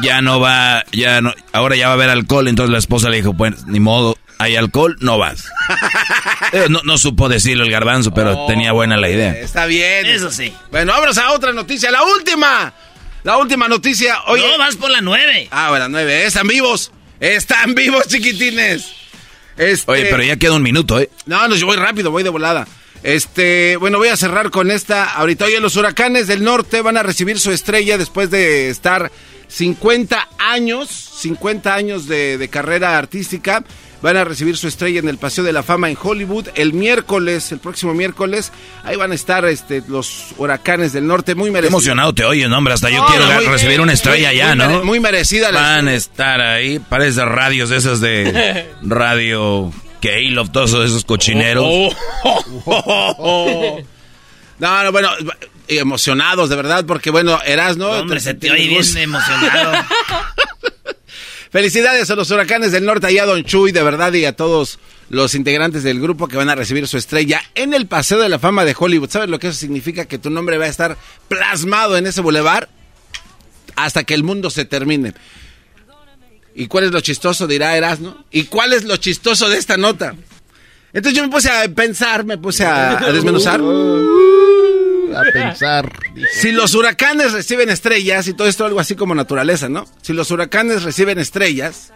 ya 0.00 0.20
no 0.22 0.38
va, 0.38 0.84
ya 0.92 1.20
no, 1.20 1.34
ahora 1.52 1.74
ya 1.74 1.86
va 1.86 1.92
a 1.92 1.94
haber 1.94 2.10
alcohol, 2.10 2.46
entonces 2.46 2.70
la 2.70 2.78
esposa 2.78 3.08
le 3.08 3.16
dijo, 3.16 3.34
pues, 3.34 3.66
ni 3.66 3.80
modo, 3.80 4.16
hay 4.38 4.56
alcohol, 4.56 4.96
no 5.00 5.18
vas. 5.18 5.44
Eh, 6.52 6.66
No, 6.68 6.80
no 6.84 6.96
supo 6.98 7.28
decirlo 7.28 7.64
el 7.64 7.70
garbanzo, 7.70 8.12
pero 8.14 8.44
Oh, 8.44 8.46
tenía 8.46 8.72
buena 8.72 8.96
la 8.96 9.10
idea. 9.10 9.32
Está 9.32 9.66
bien. 9.66 10.06
Eso 10.06 10.30
sí. 10.30 10.52
Bueno, 10.70 10.92
vámonos 10.92 11.18
a 11.18 11.32
otra 11.32 11.52
noticia. 11.52 11.90
La 11.90 12.02
última. 12.02 12.72
La 13.24 13.36
última 13.36 13.68
noticia. 13.68 14.22
Oye. 14.26 14.46
No, 14.50 14.58
vas 14.58 14.76
por 14.76 14.90
la 14.90 15.00
nueve. 15.00 15.48
Ah, 15.50 15.70
bueno, 15.70 15.88
nueve. 15.88 16.24
Están 16.24 16.46
vivos. 16.46 16.90
Están 17.20 17.74
vivos, 17.74 18.06
chiquitines. 18.08 18.86
Este- 19.56 19.90
Oye, 19.90 20.06
pero 20.06 20.22
ya 20.22 20.36
queda 20.36 20.52
un 20.52 20.62
minuto, 20.62 21.00
¿eh? 21.00 21.10
No, 21.26 21.48
no, 21.48 21.56
yo 21.56 21.66
voy 21.66 21.76
rápido, 21.76 22.10
voy 22.12 22.22
de 22.22 22.28
volada. 22.30 22.66
Este, 23.02 23.76
bueno, 23.76 23.98
voy 23.98 24.08
a 24.08 24.16
cerrar 24.16 24.50
con 24.50 24.70
esta. 24.70 25.04
Ahorita, 25.04 25.44
oye, 25.46 25.60
los 25.60 25.76
huracanes 25.76 26.26
del 26.28 26.44
norte 26.44 26.80
van 26.80 26.96
a 26.96 27.02
recibir 27.02 27.38
su 27.40 27.50
estrella 27.52 27.98
después 27.98 28.30
de 28.30 28.70
estar 28.70 29.10
50 29.48 30.28
años, 30.38 31.07
50 31.18 31.74
años 31.74 32.06
de, 32.06 32.38
de 32.38 32.48
carrera 32.48 32.96
artística. 32.98 33.64
Van 34.00 34.16
a 34.16 34.22
recibir 34.22 34.56
su 34.56 34.68
estrella 34.68 35.00
en 35.00 35.08
el 35.08 35.18
Paseo 35.18 35.42
de 35.42 35.52
la 35.52 35.64
Fama 35.64 35.90
en 35.90 35.98
Hollywood 36.00 36.46
el 36.54 36.72
miércoles, 36.72 37.50
el 37.50 37.58
próximo 37.58 37.94
miércoles. 37.94 38.52
Ahí 38.84 38.94
van 38.94 39.10
a 39.10 39.16
estar 39.16 39.44
este, 39.46 39.82
los 39.88 40.26
huracanes 40.36 40.92
del 40.92 41.04
norte, 41.08 41.34
muy 41.34 41.46
Qué 41.46 41.52
merecidos. 41.54 41.82
emocionado 41.82 42.14
te 42.14 42.24
oyes, 42.24 42.48
hombre, 42.52 42.74
hasta 42.74 42.90
yo 42.90 43.04
quiero 43.06 43.26
muy- 43.26 43.46
recibir 43.46 43.80
una 43.80 43.92
estrella 43.92 44.28
muy- 44.28 44.36
ya, 44.36 44.46
muy 44.54 44.56
¿no? 44.56 44.68
mere- 44.70 44.84
muy 44.84 45.00
merecida 45.00 45.50
la 45.50 45.60
Van 45.60 45.88
a 45.88 45.94
estar 45.94 46.40
ahí, 46.40 46.78
parece 46.78 47.24
radios 47.24 47.72
esas 47.72 48.00
de 48.00 48.68
radio 48.82 49.72
K-Love, 50.00 50.50
todos 50.52 50.74
esos 50.88 51.04
cochineros. 51.04 51.64
Oh, 52.64 53.80
No, 54.60 54.84
no, 54.84 54.92
bueno, 54.92 55.10
emocionados, 55.68 56.48
de 56.50 56.54
verdad, 56.56 56.84
porque 56.86 57.10
bueno, 57.10 57.40
eras, 57.44 57.76
¿no? 57.76 57.90
Hombre, 57.90 58.20
se 58.20 58.34
te 58.34 58.50
oye 58.50 58.68
bien 58.68 58.96
emocionado. 58.98 59.72
Felicidades 61.50 62.10
a 62.10 62.14
los 62.14 62.30
huracanes 62.30 62.72
del 62.72 62.84
norte, 62.84 63.10
y 63.12 63.18
a 63.18 63.24
Don 63.24 63.42
Chuy, 63.42 63.72
de 63.72 63.82
verdad, 63.82 64.12
y 64.12 64.24
a 64.24 64.36
todos 64.36 64.78
los 65.08 65.34
integrantes 65.34 65.82
del 65.82 66.00
grupo 66.00 66.28
que 66.28 66.36
van 66.36 66.50
a 66.50 66.54
recibir 66.54 66.86
su 66.86 66.98
estrella 66.98 67.40
en 67.54 67.72
el 67.72 67.86
Paseo 67.86 68.18
de 68.18 68.28
la 68.28 68.38
Fama 68.38 68.64
de 68.64 68.76
Hollywood. 68.78 69.10
¿Sabes 69.10 69.30
lo 69.30 69.38
que 69.38 69.48
eso 69.48 69.58
significa? 69.58 70.04
Que 70.04 70.18
tu 70.18 70.28
nombre 70.28 70.58
va 70.58 70.66
a 70.66 70.68
estar 70.68 70.98
plasmado 71.28 71.96
en 71.96 72.06
ese 72.06 72.20
bulevar 72.20 72.68
hasta 73.76 74.04
que 74.04 74.14
el 74.14 74.24
mundo 74.24 74.50
se 74.50 74.66
termine. 74.66 75.14
¿Y 76.54 76.66
cuál 76.66 76.84
es 76.84 76.92
lo 76.92 77.00
chistoso? 77.00 77.46
Dirá 77.46 77.76
Erasmo. 77.76 78.24
¿Y 78.30 78.44
cuál 78.44 78.72
es 78.72 78.84
lo 78.84 78.96
chistoso 78.96 79.48
de 79.48 79.58
esta 79.58 79.76
nota? 79.76 80.14
Entonces 80.92 81.16
yo 81.16 81.22
me 81.22 81.30
puse 81.30 81.50
a 81.50 81.66
pensar, 81.68 82.24
me 82.24 82.36
puse 82.36 82.64
a, 82.64 82.98
a 82.98 83.12
desmenuzar. 83.12 83.60
A 85.14 85.22
pensar. 85.32 85.92
Si 86.32 86.52
los 86.52 86.74
huracanes 86.74 87.32
reciben 87.32 87.70
estrellas, 87.70 88.28
y 88.28 88.34
todo 88.34 88.48
esto 88.48 88.64
algo 88.64 88.80
así 88.80 88.94
como 88.94 89.14
naturaleza, 89.14 89.68
¿no? 89.68 89.86
Si 90.02 90.12
los 90.12 90.30
huracanes 90.30 90.82
reciben 90.82 91.18
estrellas, 91.18 91.92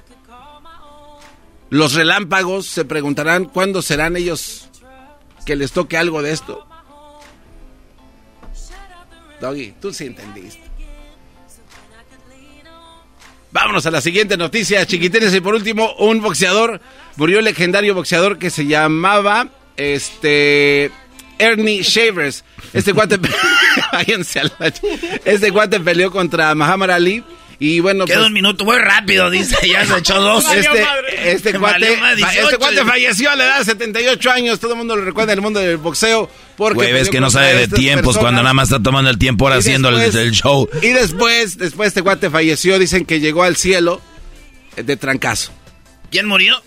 los 1.71 1.95
relámpagos 1.95 2.67
se 2.67 2.85
preguntarán 2.85 3.47
cuándo 3.47 3.83
serán 3.83 4.17
ellos 4.17 4.69
que 5.47 5.57
les 5.57 5.73
toque 5.73 5.97
algo 5.97 6.23
de 6.23 6.33
esto. 6.33 6.67
Doggy, 9.41 9.75
tú 9.81 9.93
sí 9.93 10.07
entendiste. 10.07 10.63
Vámonos 13.51 13.85
a 13.85 13.91
la 13.91 14.01
siguiente 14.01 14.37
noticia, 14.37 14.87
chiquitines. 14.87 15.35
Y 15.35 15.41
por 15.41 15.55
último, 15.55 15.95
un 15.97 16.23
boxeador, 16.23 16.81
murió 17.17 17.39
el 17.39 17.45
legendario 17.45 17.95
boxeador 17.95 18.39
que 18.39 18.49
se 18.49 18.67
llamaba 18.67 19.49
este 19.77 20.91
Ernie 21.39 21.83
Shavers. 21.83 22.45
Este 22.73 22.93
cuate, 22.95 23.19
este 25.25 25.53
cuate 25.53 25.81
peleó 25.81 26.11
contra 26.11 26.55
Muhammad 26.55 26.91
Ali. 26.91 27.25
Y 27.59 27.79
bueno, 27.79 28.07
Queda 28.07 28.17
pues, 28.17 28.27
un 28.27 28.33
minuto 28.33 28.65
muy 28.65 28.77
rápido, 28.79 29.31
dice. 29.31 29.57
Ya 29.69 29.87
se 29.87 29.99
echó 29.99 30.21
dos. 30.21 30.45
este, 30.53 31.33
este, 31.33 31.59
cuate, 31.59 31.81
Valió 31.91 31.97
más 32.01 32.11
fa- 32.21 32.31
18. 32.31 32.45
este 32.47 32.57
cuate 32.59 32.85
falleció 32.85 33.31
a 33.31 33.37
la 33.37 33.45
edad 33.45 33.59
de 33.61 33.65
78 33.67 34.31
años. 34.33 34.59
Todo 34.59 34.73
el 34.73 34.79
mundo 34.79 34.97
lo 34.97 35.05
recuerda 35.05 35.33
en 35.33 35.39
el 35.39 35.43
mundo 35.43 35.61
del 35.61 35.77
boxeo. 35.77 36.29
Porque 36.57 36.75
Güey, 36.75 36.93
ves 36.93 37.09
que 37.09 37.21
no 37.21 37.31
sabe 37.31 37.55
de 37.55 37.69
tiempos 37.69 38.15
personas. 38.17 38.21
cuando 38.23 38.43
nada 38.43 38.53
más 38.55 38.69
está 38.69 38.83
tomando 38.83 39.11
el 39.11 39.19
tiempo 39.19 39.45
ahora 39.45 39.57
Y 39.57 39.61
haciendo 39.61 39.91
el, 39.91 39.99
después- 39.99 40.17
el 40.25 40.33
show. 40.33 40.69
Y 40.83 40.89
después, 40.89 41.57
después 41.57 41.89
este 41.89 42.03
cuate 42.03 42.31
falleció. 42.31 42.81
Dicen 42.81 43.05
que 43.05 43.21
llegó 43.21 43.45
al 43.45 43.55
cielo 43.57 44.01
de 44.75 44.97
trancazo. 44.97 45.53
¿Quién 46.11 46.27
murió? 46.27 46.61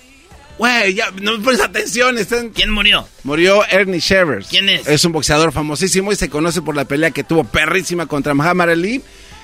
Güey, 0.58 0.94
ya 0.94 1.12
no 1.22 1.38
me 1.38 1.44
pones 1.44 1.60
atención. 1.62 2.18
Están... 2.18 2.50
¿Quién 2.50 2.72
murió? 2.72 3.08
Murió 3.24 3.66
Ernie 3.70 4.00
Shavers. 4.00 4.48
¿Quién 4.48 4.70
es? 4.70 4.88
Es 4.88 5.04
un 5.04 5.12
boxeador 5.12 5.52
famosísimo 5.52 6.12
y 6.12 6.16
se 6.16 6.30
conoce 6.30 6.62
por 6.62 6.76
la 6.76 6.86
pelea 6.86 7.12
que 7.12 7.24
tuvo 7.26 7.44
perrísima 7.44 8.06
contra 8.06 8.34
Muhammad 8.34 8.70
Ali. 8.72 9.02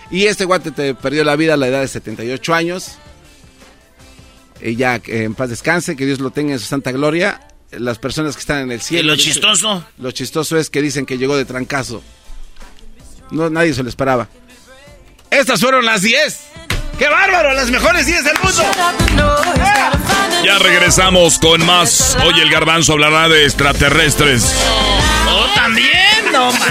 Y 0.10 0.26
este 0.28 0.46
guate 0.46 0.72
te 0.72 0.94
perdió 0.96 1.24
la 1.24 1.36
vida 1.36 1.54
a 1.56 1.58
la 1.58 1.68
edad 1.68 1.82
de 1.82 1.88
78 1.88 2.54
años. 2.54 2.92
Y 4.62 4.76
ya, 4.76 5.02
en 5.08 5.34
paz 5.36 5.50
descanse, 5.50 5.96
que 5.96 6.06
Dios 6.06 6.20
lo 6.20 6.32
tenga 6.32 6.54
en 6.54 6.60
su 6.60 6.66
santa 6.66 6.92
gloria. 6.92 7.42
Las 7.72 7.98
personas 8.00 8.36
que 8.36 8.42
están 8.42 8.60
en 8.64 8.72
el 8.72 8.78
¿Y 8.80 8.82
cielo. 8.82 9.08
lo 9.10 9.16
dicen- 9.16 9.34
chistoso? 9.34 9.86
Lo 9.98 10.12
chistoso 10.12 10.58
es 10.58 10.70
que 10.70 10.82
dicen 10.82 11.06
que 11.06 11.18
llegó 11.18 11.36
de 11.38 11.46
trancazo. 11.46 12.04
No, 13.32 13.50
nadie 13.50 13.74
se 13.74 13.82
lo 13.84 13.90
esperaba. 13.90 14.28
Estas 15.30 15.62
fueron 15.62 15.86
las 15.86 16.02
10. 16.02 16.40
¡Qué 17.02 17.10
bárbaro! 17.10 17.56
Las 17.56 17.72
mejores 17.72 18.06
10 18.06 18.26
del 18.26 18.38
mundo. 18.44 18.62
Ya 20.46 20.60
regresamos 20.60 21.40
con 21.40 21.66
más. 21.66 22.16
Hoy 22.24 22.40
el 22.40 22.52
garbanzo 22.52 22.94
hablará 22.94 23.28
de 23.28 23.46
extraterrestres. 23.46 24.56
¡Oh, 25.28 25.48
también! 25.56 26.32
¡No 26.32 26.52
más! 26.52 26.62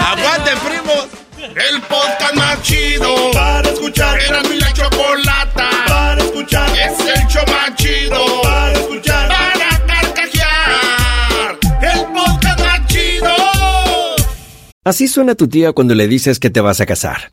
¡Aguanten, 0.00 0.58
primos! 0.60 1.08
El 1.40 1.82
podcast 1.82 2.34
más 2.36 2.62
chido 2.62 3.32
para 3.32 3.68
escuchar. 3.68 4.16
Era 4.20 4.42
mi 4.44 4.60
la 4.60 4.72
chocolata 4.72 5.70
para 5.88 6.22
escuchar. 6.22 6.70
Es 6.70 7.00
el 7.00 7.26
show 7.26 7.44
más 7.48 7.74
chido 7.74 8.42
para 8.42 8.72
escuchar. 8.74 9.28
Para 9.28 9.86
carcajear. 9.86 11.58
El 11.82 12.04
podcast 12.14 12.60
más 12.60 12.86
chido. 12.86 13.34
Así 14.84 15.08
suena 15.08 15.34
tu 15.34 15.48
tía 15.48 15.72
cuando 15.72 15.96
le 15.96 16.06
dices 16.06 16.38
que 16.38 16.50
te 16.50 16.60
vas 16.60 16.80
a 16.80 16.86
casar. 16.86 17.32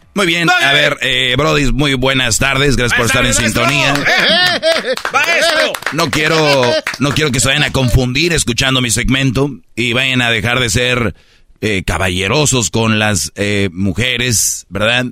Muy 0.13 0.25
bien, 0.25 0.49
a 0.49 0.73
ver, 0.73 0.97
eh, 1.01 1.35
Brody, 1.37 1.71
muy 1.71 1.93
buenas 1.93 2.37
tardes, 2.37 2.75
gracias 2.75 2.97
por 2.97 3.05
estar 3.05 3.25
en 3.25 3.33
sintonía. 3.33 3.93
¡Maestro! 5.13 5.71
No 5.93 6.11
quiero, 6.11 6.63
no 6.99 7.11
quiero 7.11 7.31
que 7.31 7.39
se 7.39 7.47
vayan 7.47 7.63
a 7.63 7.71
confundir 7.71 8.33
escuchando 8.33 8.81
mi 8.81 8.91
segmento 8.91 9.49
y 9.73 9.93
vayan 9.93 10.21
a 10.21 10.29
dejar 10.29 10.59
de 10.59 10.69
ser 10.69 11.15
eh, 11.61 11.83
caballerosos 11.85 12.71
con 12.71 12.99
las 12.99 13.31
eh, 13.35 13.69
mujeres, 13.71 14.65
¿verdad? 14.67 15.05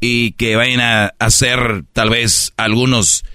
Y 0.00 0.32
que 0.32 0.56
vayan 0.56 0.80
a 0.80 1.12
hacer, 1.18 1.84
tal 1.92 2.08
vez 2.08 2.54
algunos 2.56 3.26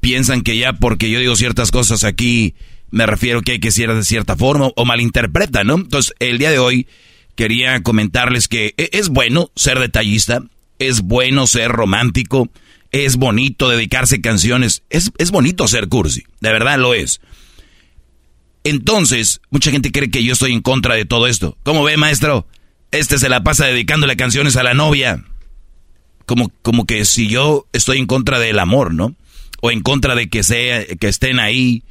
piensan 0.00 0.42
que 0.42 0.56
ya 0.56 0.72
porque 0.72 1.10
yo 1.10 1.20
digo 1.20 1.36
ciertas 1.36 1.70
cosas 1.70 2.02
aquí, 2.02 2.56
me 2.90 3.06
refiero 3.06 3.42
que 3.42 3.52
hay 3.52 3.60
que 3.60 3.70
ser 3.70 3.94
de 3.94 4.02
cierta 4.02 4.34
forma 4.34 4.70
o 4.74 4.84
malinterpretan, 4.84 5.68
¿no? 5.68 5.74
Entonces, 5.76 6.12
el 6.18 6.38
día 6.38 6.50
de 6.50 6.58
hoy 6.58 6.88
quería 7.34 7.82
comentarles 7.82 8.48
que 8.48 8.74
e- 8.76 8.90
es 8.92 9.08
bueno 9.08 9.50
ser 9.56 9.78
detallista, 9.78 10.42
es 10.78 11.02
bueno 11.02 11.46
ser 11.46 11.70
romántico, 11.70 12.48
es 12.92 13.16
bonito 13.16 13.68
dedicarse 13.68 14.20
canciones, 14.20 14.82
es, 14.90 15.12
es 15.18 15.30
bonito 15.30 15.68
ser 15.68 15.88
cursi, 15.88 16.24
de 16.40 16.52
verdad 16.52 16.78
lo 16.78 16.94
es. 16.94 17.20
Entonces, 18.64 19.40
mucha 19.50 19.70
gente 19.70 19.90
cree 19.90 20.10
que 20.10 20.22
yo 20.22 20.32
estoy 20.34 20.52
en 20.52 20.60
contra 20.60 20.94
de 20.94 21.06
todo 21.06 21.26
esto. 21.26 21.56
¿Cómo 21.62 21.82
ve, 21.82 21.96
maestro? 21.96 22.46
Este 22.90 23.18
se 23.18 23.28
la 23.28 23.42
pasa 23.42 23.66
dedicándole 23.66 24.16
canciones 24.16 24.56
a 24.56 24.62
la 24.62 24.74
novia. 24.74 25.24
Como, 26.26 26.50
como 26.62 26.84
que 26.84 27.04
si 27.04 27.28
yo 27.28 27.66
estoy 27.72 27.98
en 27.98 28.06
contra 28.06 28.38
del 28.38 28.58
amor, 28.58 28.92
¿no? 28.92 29.14
O 29.62 29.70
en 29.70 29.80
contra 29.80 30.14
de 30.14 30.28
que, 30.28 30.42
sea, 30.42 30.84
que 30.84 31.08
estén 31.08 31.38
ahí. 31.38 31.84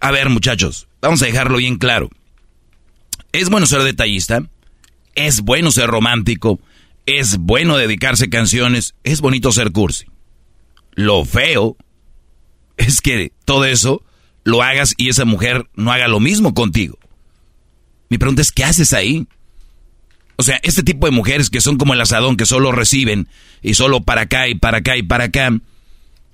A 0.00 0.10
ver, 0.10 0.28
muchachos, 0.28 0.86
vamos 1.00 1.22
a 1.22 1.26
dejarlo 1.26 1.58
bien 1.58 1.76
claro. 1.76 2.10
Es 3.32 3.48
bueno 3.48 3.66
ser 3.66 3.82
detallista, 3.82 4.42
es 5.16 5.40
bueno 5.40 5.72
ser 5.72 5.90
romántico, 5.90 6.60
es 7.06 7.38
bueno 7.38 7.76
dedicarse 7.76 8.30
canciones, 8.30 8.94
es 9.02 9.20
bonito 9.20 9.50
ser 9.50 9.72
cursi. 9.72 10.06
Lo 10.92 11.24
feo 11.24 11.76
es 12.76 13.00
que 13.00 13.32
todo 13.44 13.64
eso 13.64 14.02
lo 14.44 14.62
hagas 14.62 14.94
y 14.96 15.08
esa 15.08 15.24
mujer 15.24 15.68
no 15.74 15.90
haga 15.90 16.06
lo 16.06 16.20
mismo 16.20 16.54
contigo. 16.54 16.98
Mi 18.08 18.18
pregunta 18.18 18.42
es, 18.42 18.52
¿qué 18.52 18.62
haces 18.62 18.92
ahí? 18.92 19.26
O 20.36 20.42
sea, 20.42 20.60
este 20.62 20.82
tipo 20.82 21.06
de 21.06 21.12
mujeres 21.12 21.50
que 21.50 21.60
son 21.60 21.78
como 21.78 21.94
el 21.94 22.00
asadón, 22.00 22.36
que 22.36 22.46
solo 22.46 22.70
reciben 22.70 23.26
y 23.62 23.74
solo 23.74 24.02
para 24.02 24.22
acá 24.22 24.48
y 24.48 24.54
para 24.54 24.78
acá 24.78 24.96
y 24.96 25.02
para 25.02 25.24
acá. 25.24 25.50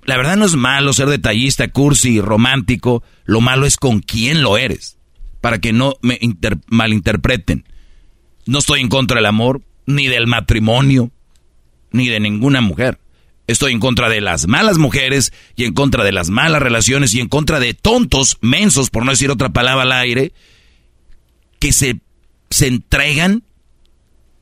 La 0.05 0.17
verdad 0.17 0.35
no 0.35 0.45
es 0.45 0.55
malo 0.55 0.91
ser 0.91 1.07
detallista, 1.07 1.69
cursi, 1.69 2.19
romántico. 2.19 3.03
Lo 3.23 3.39
malo 3.39 3.65
es 3.65 3.77
con 3.77 4.01
quién 4.01 4.41
lo 4.43 4.57
eres. 4.57 4.97
Para 5.39 5.59
que 5.59 5.71
no 5.71 5.95
me 6.01 6.19
malinterpreten. 6.67 7.65
No 8.45 8.59
estoy 8.59 8.81
en 8.81 8.89
contra 8.89 9.17
del 9.17 9.25
amor, 9.25 9.61
ni 9.85 10.07
del 10.07 10.27
matrimonio, 10.27 11.11
ni 11.91 12.07
de 12.07 12.19
ninguna 12.19 12.61
mujer. 12.61 12.99
Estoy 13.47 13.73
en 13.73 13.79
contra 13.79 14.09
de 14.09 14.21
las 14.21 14.47
malas 14.47 14.77
mujeres 14.77 15.33
y 15.55 15.65
en 15.65 15.73
contra 15.73 16.03
de 16.03 16.13
las 16.13 16.29
malas 16.29 16.61
relaciones 16.61 17.13
y 17.13 17.19
en 17.19 17.27
contra 17.27 17.59
de 17.59 17.73
tontos, 17.73 18.37
mensos, 18.41 18.89
por 18.89 19.05
no 19.05 19.11
decir 19.11 19.31
otra 19.31 19.49
palabra 19.49 19.83
al 19.83 19.91
aire, 19.91 20.33
que 21.59 21.73
se, 21.73 21.99
se 22.49 22.67
entregan 22.67 23.43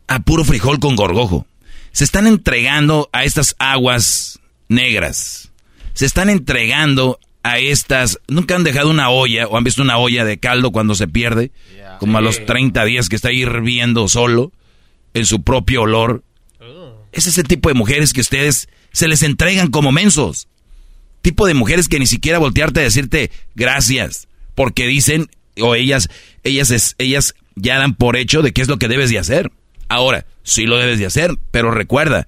a 0.08 0.20
puro 0.20 0.44
frijol 0.44 0.80
con 0.80 0.96
gorgojo. 0.96 1.48
Se 1.92 2.04
están 2.04 2.28
entregando 2.28 3.10
a 3.12 3.24
estas 3.24 3.56
aguas 3.60 4.40
negras. 4.68 5.52
Se 5.94 6.06
están 6.06 6.30
entregando 6.30 7.20
a 7.44 7.60
estas... 7.60 8.20
¿Nunca 8.28 8.56
han 8.56 8.64
dejado 8.64 8.90
una 8.90 9.10
olla 9.10 9.48
o 9.48 9.58
han 9.58 9.64
visto 9.64 9.82
una 9.82 9.98
olla 9.98 10.26
de 10.26 10.40
caldo 10.40 10.72
cuando 10.72 10.96
se 10.96 11.08
pierde? 11.08 11.52
Como 12.00 12.18
a 12.18 12.22
los 12.22 12.46
30 12.46 12.84
días 12.86 13.10
que 13.10 13.16
está 13.16 13.32
hirviendo 13.32 14.08
solo 14.08 14.52
en 15.14 15.26
su 15.26 15.44
propio 15.44 15.84
olor. 15.84 16.24
Es 17.12 17.28
ese 17.28 17.44
tipo 17.44 17.70
de 17.70 17.76
mujeres 17.76 18.14
que 18.14 18.22
ustedes 18.22 18.70
se 18.92 19.08
les 19.08 19.24
entregan 19.24 19.70
como 19.70 19.92
mensos. 19.92 20.48
Tipo 21.22 21.46
de 21.46 21.54
mujeres 21.54 21.88
que 21.88 22.00
ni 22.00 22.08
siquiera 22.08 22.40
voltearte 22.40 22.80
a 22.80 22.84
decirte 22.84 23.32
gracias, 23.54 24.28
porque 24.56 24.88
dicen, 24.88 25.30
o 25.60 25.76
ellas, 25.76 26.10
ellas, 26.44 26.96
ellas 26.98 27.36
ya 27.56 27.78
dan 27.78 27.94
por 27.94 28.16
hecho 28.16 28.42
de 28.42 28.54
qué 28.54 28.62
es 28.62 28.68
lo 28.68 28.80
que 28.80 28.88
debes 28.88 29.10
de 29.10 29.20
hacer. 29.20 29.52
Ahora, 29.88 30.26
sí 30.44 30.66
lo 30.66 30.78
debes 30.78 31.00
de 31.00 31.06
hacer, 31.06 31.38
pero 31.52 31.70
recuerda, 31.70 32.28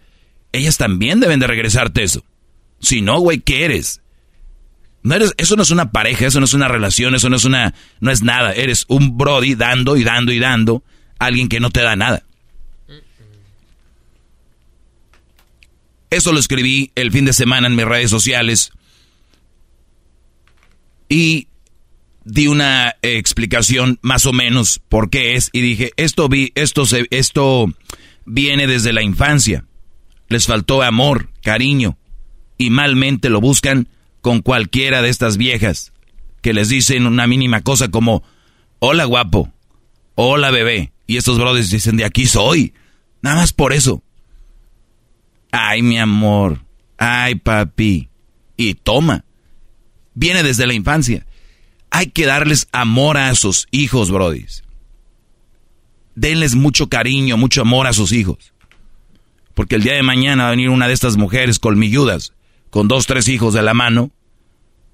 ellas 0.52 0.78
también 0.78 1.20
deben 1.20 1.40
de 1.40 1.48
regresarte 1.48 2.04
eso. 2.04 2.24
Si 2.80 3.02
no, 3.02 3.20
güey, 3.20 3.40
¿qué 3.40 3.66
eres? 3.66 4.02
No 5.04 5.16
eres, 5.16 5.34
eso 5.38 5.58
no 5.58 5.64
es 5.64 5.72
una 5.72 5.92
pareja, 5.92 6.26
eso 6.26 6.40
no 6.40 6.46
es 6.46 6.54
una 6.54 6.70
relación, 6.70 7.14
eso 7.14 7.30
no 7.30 7.36
es 7.36 7.44
una, 7.44 7.74
no 8.00 8.10
es 8.10 8.24
nada. 8.24 8.54
Eres 8.54 8.86
un 8.88 9.18
brody 9.18 9.56
dando 9.56 9.98
y 9.98 10.04
dando 10.04 10.32
y 10.32 10.40
dando 10.40 10.84
a 11.20 11.26
alguien 11.26 11.50
que 11.50 11.60
no 11.60 11.70
te 11.70 11.82
da 11.82 11.98
nada. 11.98 12.24
Eso 16.10 16.32
lo 16.32 16.40
escribí 16.40 16.92
el 16.96 17.12
fin 17.12 17.26
de 17.26 17.34
semana 17.34 17.68
en 17.68 17.76
mis 17.76 17.86
redes 17.86 18.10
sociales. 18.10 18.72
Y 21.10 21.48
di 22.24 22.48
una 22.48 22.96
explicación 23.02 24.00
más 24.02 24.26
o 24.26 24.32
menos 24.32 24.80
por 24.88 25.10
qué 25.10 25.36
es. 25.36 25.50
Y 25.52 25.62
dije, 25.62 25.92
esto 25.98 26.30
vi, 26.30 26.54
esto 26.56 26.86
se, 26.86 27.08
esto 27.10 27.66
viene 28.26 28.68
desde 28.68 28.94
la 28.94 29.02
infancia. 29.02 29.66
Les 30.30 30.46
faltó 30.46 30.82
amor, 30.82 31.30
cariño. 31.42 31.98
Y 32.58 32.70
malmente 32.70 33.30
lo 33.30 33.42
buscan 33.42 33.90
con 34.24 34.42
cualquiera 34.42 35.02
de 35.02 35.10
estas 35.10 35.38
viejas. 35.38 35.92
Que 36.42 36.54
les 36.54 36.70
dicen 36.70 37.06
una 37.06 37.28
mínima 37.28 37.62
cosa 37.62 37.90
como, 37.90 38.24
hola 38.80 39.04
guapo, 39.04 39.52
hola 40.16 40.50
bebé. 40.50 40.94
Y 41.06 41.18
estos 41.18 41.38
brothers 41.38 41.70
dicen, 41.70 41.98
de 41.98 42.06
aquí 42.06 42.26
soy. 42.26 42.74
Nada 43.22 43.36
más 43.36 43.54
por 43.54 43.74
eso. 43.74 44.02
Ay, 45.52 45.82
mi 45.82 46.00
amor. 46.00 46.62
Ay, 46.98 47.36
papi. 47.36 48.10
Y 48.56 48.76
toma. 48.76 49.26
Viene 50.14 50.42
desde 50.42 50.68
la 50.68 50.74
infancia. 50.74 51.26
Hay 51.92 52.08
que 52.08 52.26
darles 52.26 52.68
amor 52.72 53.18
a 53.18 53.36
sus 53.36 53.68
hijos, 53.72 54.10
brodis. 54.10 54.64
Denles 56.16 56.56
mucho 56.56 56.88
cariño, 56.88 57.36
mucho 57.36 57.62
amor 57.62 57.88
a 57.88 57.94
sus 57.94 58.14
hijos. 58.14 58.54
Porque 59.54 59.76
el 59.76 59.84
día 59.84 59.94
de 59.94 60.04
mañana 60.04 60.44
va 60.44 60.48
a 60.50 60.52
venir 60.52 60.70
una 60.70 60.88
de 60.88 60.94
estas 60.94 61.18
mujeres 61.18 61.60
colmilludas, 61.60 62.34
con 62.74 62.88
dos, 62.88 63.06
tres 63.06 63.28
hijos 63.28 63.54
de 63.54 63.62
la 63.62 63.76
mano, 63.76 64.10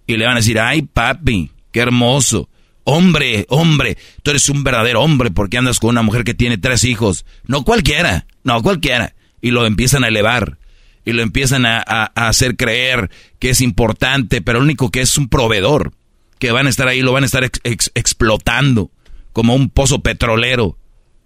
y 0.06 0.18
le 0.18 0.26
van 0.26 0.34
a 0.34 0.40
decir, 0.42 0.60
ay, 0.60 0.82
papi, 0.82 1.50
qué 1.72 1.80
hermoso. 1.80 2.50
Hombre, 2.84 3.46
hombre, 3.48 3.98
tú 4.22 4.32
eres 4.32 4.50
un 4.50 4.66
verdadero 4.66 5.02
hombre 5.02 5.32
porque 5.32 5.58
andas 5.58 5.80
con 5.80 5.92
una 5.92 6.02
mujer 6.02 6.26
que 6.26 6.34
tiene 6.34 6.58
tres 6.58 6.84
hijos. 6.84 7.26
No 7.46 7.64
cualquiera, 7.64 8.28
no 8.44 8.62
cualquiera 8.62 9.16
y 9.40 9.52
lo 9.52 9.66
empiezan 9.66 10.04
a 10.04 10.10
elevar 10.10 10.58
y 11.06 11.14
lo 11.14 11.22
empiezan 11.22 11.66
a, 11.66 11.80
hacer 12.16 12.58
creer 12.58 13.12
que 13.40 13.52
es 13.52 13.62
importante, 13.62 14.42
pero 14.42 14.60
lo 14.60 14.66
único 14.66 14.92
que 14.92 15.00
es 15.00 15.18
un 15.18 15.30
proveedor, 15.30 15.94
que 16.38 16.52
van 16.52 16.68
a 16.68 16.72
estar 16.72 16.90
ahí, 16.90 17.00
lo 17.00 17.14
van 17.14 17.24
a 17.24 17.28
estar 17.28 17.50
explotando 17.64 18.92
como 19.32 19.56
un 19.56 19.70
pozo 19.70 20.02
petrolero. 20.02 20.78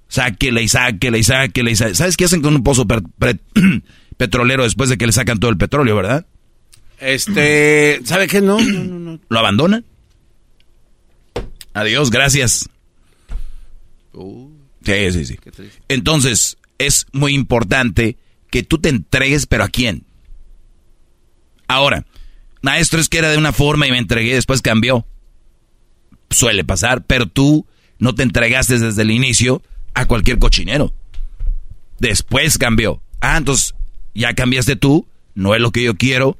Sáquele 0.07 0.61
y 0.61 0.67
sáquele 0.67 1.17
y 1.17 1.23
sáquele 1.23 1.71
y 1.71 1.75
sáquele. 1.75 1.95
¿Sabes 1.95 2.15
qué 2.15 2.25
hacen 2.25 2.43
con 2.43 2.55
un 2.55 2.61
pozo 2.61 2.85
petrolero 4.17 4.61
después 4.61 4.91
de 4.91 4.99
que 4.99 5.07
le 5.07 5.13
sacan 5.13 5.39
todo 5.39 5.49
el 5.49 5.57
petróleo, 5.57 5.95
verdad? 5.95 6.27
Este, 6.99 7.99
¿sabe 8.05 8.27
qué? 8.27 8.41
No, 8.41 8.59
no, 8.59 8.83
no, 8.83 8.99
no. 8.99 9.19
¿Lo 9.29 9.39
abandonan? 9.39 9.85
Adiós, 11.73 12.09
gracias. 12.11 12.69
Uh. 14.13 14.49
sí, 14.83 15.11
sí, 15.11 15.25
sí. 15.25 15.39
Entonces, 15.87 16.57
es 16.77 17.07
muy 17.11 17.33
importante 17.33 18.17
que 18.49 18.63
tú 18.63 18.77
te 18.77 18.89
entregues, 18.89 19.47
pero 19.47 19.63
¿a 19.63 19.69
quién? 19.69 20.05
Ahora, 21.67 22.05
maestro, 22.61 22.99
es 22.99 23.09
que 23.09 23.17
era 23.17 23.31
de 23.31 23.37
una 23.37 23.51
forma 23.51 23.87
y 23.87 23.91
me 23.91 23.97
entregué 23.97 24.35
después 24.35 24.61
cambió. 24.61 25.07
Suele 26.29 26.63
pasar, 26.63 27.03
pero 27.05 27.25
tú 27.25 27.65
no 27.97 28.13
te 28.13 28.23
entregaste 28.23 28.79
desde 28.79 29.01
el 29.01 29.11
inicio 29.11 29.61
a 29.93 30.05
cualquier 30.05 30.39
cochinero. 30.39 30.93
Después 31.99 32.57
cambió. 32.57 33.01
Ah, 33.21 33.37
entonces 33.37 33.73
ya 34.13 34.33
cambiaste 34.33 34.75
tú, 34.75 35.07
no 35.35 35.55
es 35.55 35.61
lo 35.61 35.71
que 35.71 35.83
yo 35.83 35.95
quiero, 35.95 36.37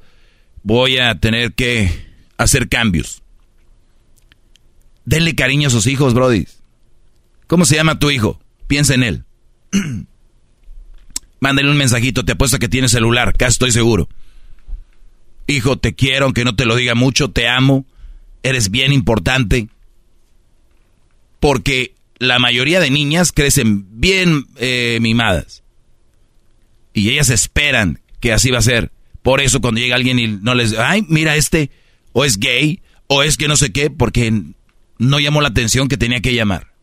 voy 0.64 0.98
a 0.98 1.14
tener 1.20 1.52
que 1.54 1.88
hacer 2.36 2.68
cambios. 2.68 3.22
Denle 5.04 5.36
cariño 5.36 5.68
a 5.68 5.70
sus 5.70 5.86
hijos, 5.86 6.14
Brody. 6.14 6.48
¿Cómo 7.46 7.66
se 7.66 7.76
llama 7.76 8.00
tu 8.00 8.10
hijo? 8.10 8.40
Piensa 8.66 8.94
en 8.94 9.02
él. 9.04 9.24
Mándale 11.40 11.70
un 11.70 11.76
mensajito, 11.76 12.24
te 12.24 12.32
apuesto 12.32 12.58
que 12.58 12.70
tiene 12.70 12.88
celular, 12.88 13.36
casi 13.36 13.52
estoy 13.52 13.70
seguro. 13.70 14.08
Hijo, 15.46 15.76
te 15.78 15.94
quiero, 15.94 16.24
aunque 16.24 16.44
no 16.44 16.56
te 16.56 16.64
lo 16.64 16.74
diga 16.74 16.94
mucho, 16.94 17.30
te 17.30 17.48
amo, 17.48 17.84
eres 18.42 18.70
bien 18.70 18.94
importante. 18.94 19.68
Porque 21.38 21.94
la 22.18 22.38
mayoría 22.38 22.80
de 22.80 22.88
niñas 22.90 23.30
crecen 23.30 24.00
bien 24.00 24.46
eh, 24.56 24.98
mimadas. 25.02 25.62
Y 26.94 27.10
ellas 27.10 27.28
esperan 27.28 28.00
que 28.20 28.32
así 28.32 28.50
va 28.50 28.58
a 28.58 28.62
ser. 28.62 28.93
Por 29.24 29.40
eso 29.40 29.62
cuando 29.62 29.80
llega 29.80 29.96
alguien 29.96 30.18
y 30.18 30.26
no 30.26 30.54
les, 30.54 30.78
ay, 30.78 31.02
mira 31.08 31.34
este, 31.34 31.70
o 32.12 32.26
es 32.26 32.38
gay, 32.38 32.82
o 33.06 33.22
es 33.22 33.38
que 33.38 33.48
no 33.48 33.56
sé 33.56 33.72
qué, 33.72 33.88
porque 33.88 34.30
no 34.98 35.18
llamó 35.18 35.40
la 35.40 35.48
atención 35.48 35.88
que 35.88 35.96
tenía 35.96 36.20
que 36.20 36.34
llamar. 36.34 36.74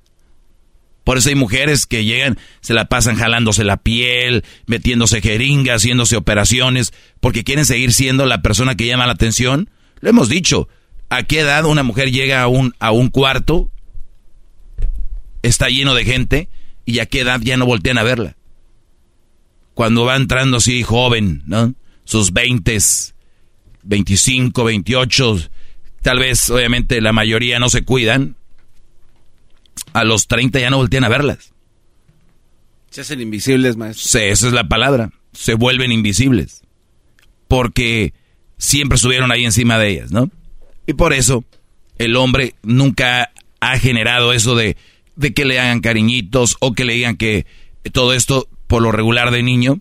Por 1.04 1.20
eso 1.20 1.30
hay 1.30 1.36
mujeres 1.36 1.86
que 1.86 2.04
llegan, 2.04 2.40
se 2.62 2.74
la 2.74 2.86
pasan 2.86 3.16
jalándose 3.16 3.64
la 3.64 3.78
piel, 3.78 4.44
metiéndose 4.66 5.22
jeringas, 5.22 5.84
haciéndose 5.84 6.16
operaciones, 6.16 6.94
porque 7.20 7.44
quieren 7.44 7.64
seguir 7.64 7.94
siendo 7.94 8.26
la 8.26 8.42
persona 8.42 8.74
que 8.74 8.88
llama 8.88 9.06
la 9.06 9.14
atención. 9.14 9.70
Lo 10.00 10.10
hemos 10.10 10.28
dicho. 10.28 10.68
¿A 11.10 11.22
qué 11.22 11.42
edad 11.42 11.66
una 11.66 11.84
mujer 11.84 12.12
llega 12.12 12.42
a 12.42 12.48
un, 12.48 12.74
a 12.80 12.90
un 12.90 13.10
cuarto, 13.10 13.70
está 15.44 15.70
lleno 15.70 15.94
de 15.94 16.06
gente, 16.06 16.50
y 16.86 16.98
a 16.98 17.06
qué 17.06 17.20
edad 17.20 17.40
ya 17.40 17.56
no 17.56 17.68
voltean 17.68 18.00
a 18.00 18.04
verla? 18.04 18.36
Cuando 19.76 20.06
va 20.06 20.16
entrando 20.16 20.58
así 20.58 20.82
joven, 20.82 21.44
¿no? 21.46 21.76
Sus 22.04 22.34
veintes, 22.34 23.16
25, 23.84 24.64
28, 24.64 25.40
tal 26.02 26.20
vez 26.20 26.50
obviamente 26.50 27.00
la 27.02 27.14
mayoría 27.14 27.60
no 27.60 27.70
se 27.70 27.84
cuidan, 27.84 28.36
a 29.94 30.04
los 30.04 30.28
30 30.28 30.60
ya 30.60 30.70
no 30.70 30.78
voltean 30.78 31.04
a 31.04 31.10
verlas. 31.10 31.54
Se 32.90 33.02
hacen 33.02 33.22
invisibles, 33.22 33.78
maestro. 33.78 34.04
Sí, 34.06 34.20
esa 34.26 34.48
es 34.48 34.54
la 34.54 34.68
palabra. 34.68 35.12
Se 35.32 35.54
vuelven 35.54 35.92
invisibles. 35.92 36.62
Porque 37.48 38.14
siempre 38.58 38.98
estuvieron 38.98 39.32
ahí 39.32 39.46
encima 39.46 39.78
de 39.78 39.90
ellas, 39.90 40.12
¿no? 40.12 40.30
Y 40.86 40.94
por 40.94 41.14
eso 41.14 41.46
el 41.98 42.16
hombre 42.18 42.56
nunca 42.64 43.32
ha 43.62 43.80
generado 43.80 44.34
eso 44.34 44.56
de, 44.56 44.76
de 45.16 45.34
que 45.34 45.46
le 45.46 45.60
hagan 45.60 45.80
cariñitos 45.80 46.58
o 46.60 46.74
que 46.74 46.84
le 46.84 46.94
digan 46.94 47.16
que 47.16 47.46
todo 47.94 48.14
esto 48.14 48.48
por 48.68 48.82
lo 48.82 48.92
regular 48.92 49.32
de 49.32 49.44
niño. 49.44 49.80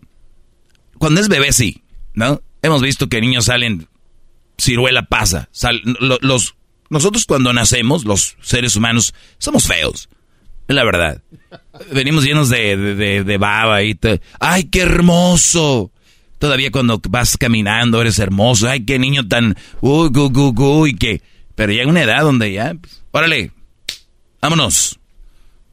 Cuando 0.98 1.20
es 1.20 1.28
bebé 1.28 1.52
sí, 1.52 1.82
¿no? 2.20 2.42
Hemos 2.62 2.82
visto 2.82 3.08
que 3.08 3.20
niños 3.20 3.46
salen, 3.46 3.88
ciruela 4.58 5.02
pasa. 5.06 5.48
los, 6.20 6.54
nosotros 6.90 7.24
cuando 7.24 7.52
nacemos, 7.52 8.04
los 8.04 8.36
seres 8.42 8.76
humanos, 8.76 9.14
somos 9.38 9.66
feos. 9.66 10.08
Es 10.68 10.76
la 10.76 10.84
verdad. 10.84 11.22
Venimos 11.92 12.24
llenos 12.24 12.48
de, 12.50 12.76
de, 13.24 13.38
baba 13.38 13.82
y... 13.82 13.94
Te, 13.94 14.20
¡Ay, 14.38 14.64
qué 14.64 14.82
hermoso! 14.82 15.90
Todavía 16.38 16.70
cuando 16.70 17.00
vas 17.08 17.36
caminando 17.36 18.00
eres 18.00 18.18
hermoso. 18.18 18.68
¡Ay, 18.68 18.84
qué 18.84 18.98
niño 18.98 19.26
tan... 19.26 19.56
¡Uy, 19.80 20.10
gu, 20.10 20.30
gu, 20.30 20.52
gu! 20.52 20.86
Y 20.86 20.94
que... 20.94 21.22
Pero 21.56 21.72
llega 21.72 21.88
una 21.88 22.02
edad 22.02 22.22
donde 22.22 22.52
ya... 22.52 22.74
Pues, 22.74 23.02
órale, 23.10 23.50
vámonos. 24.40 25.00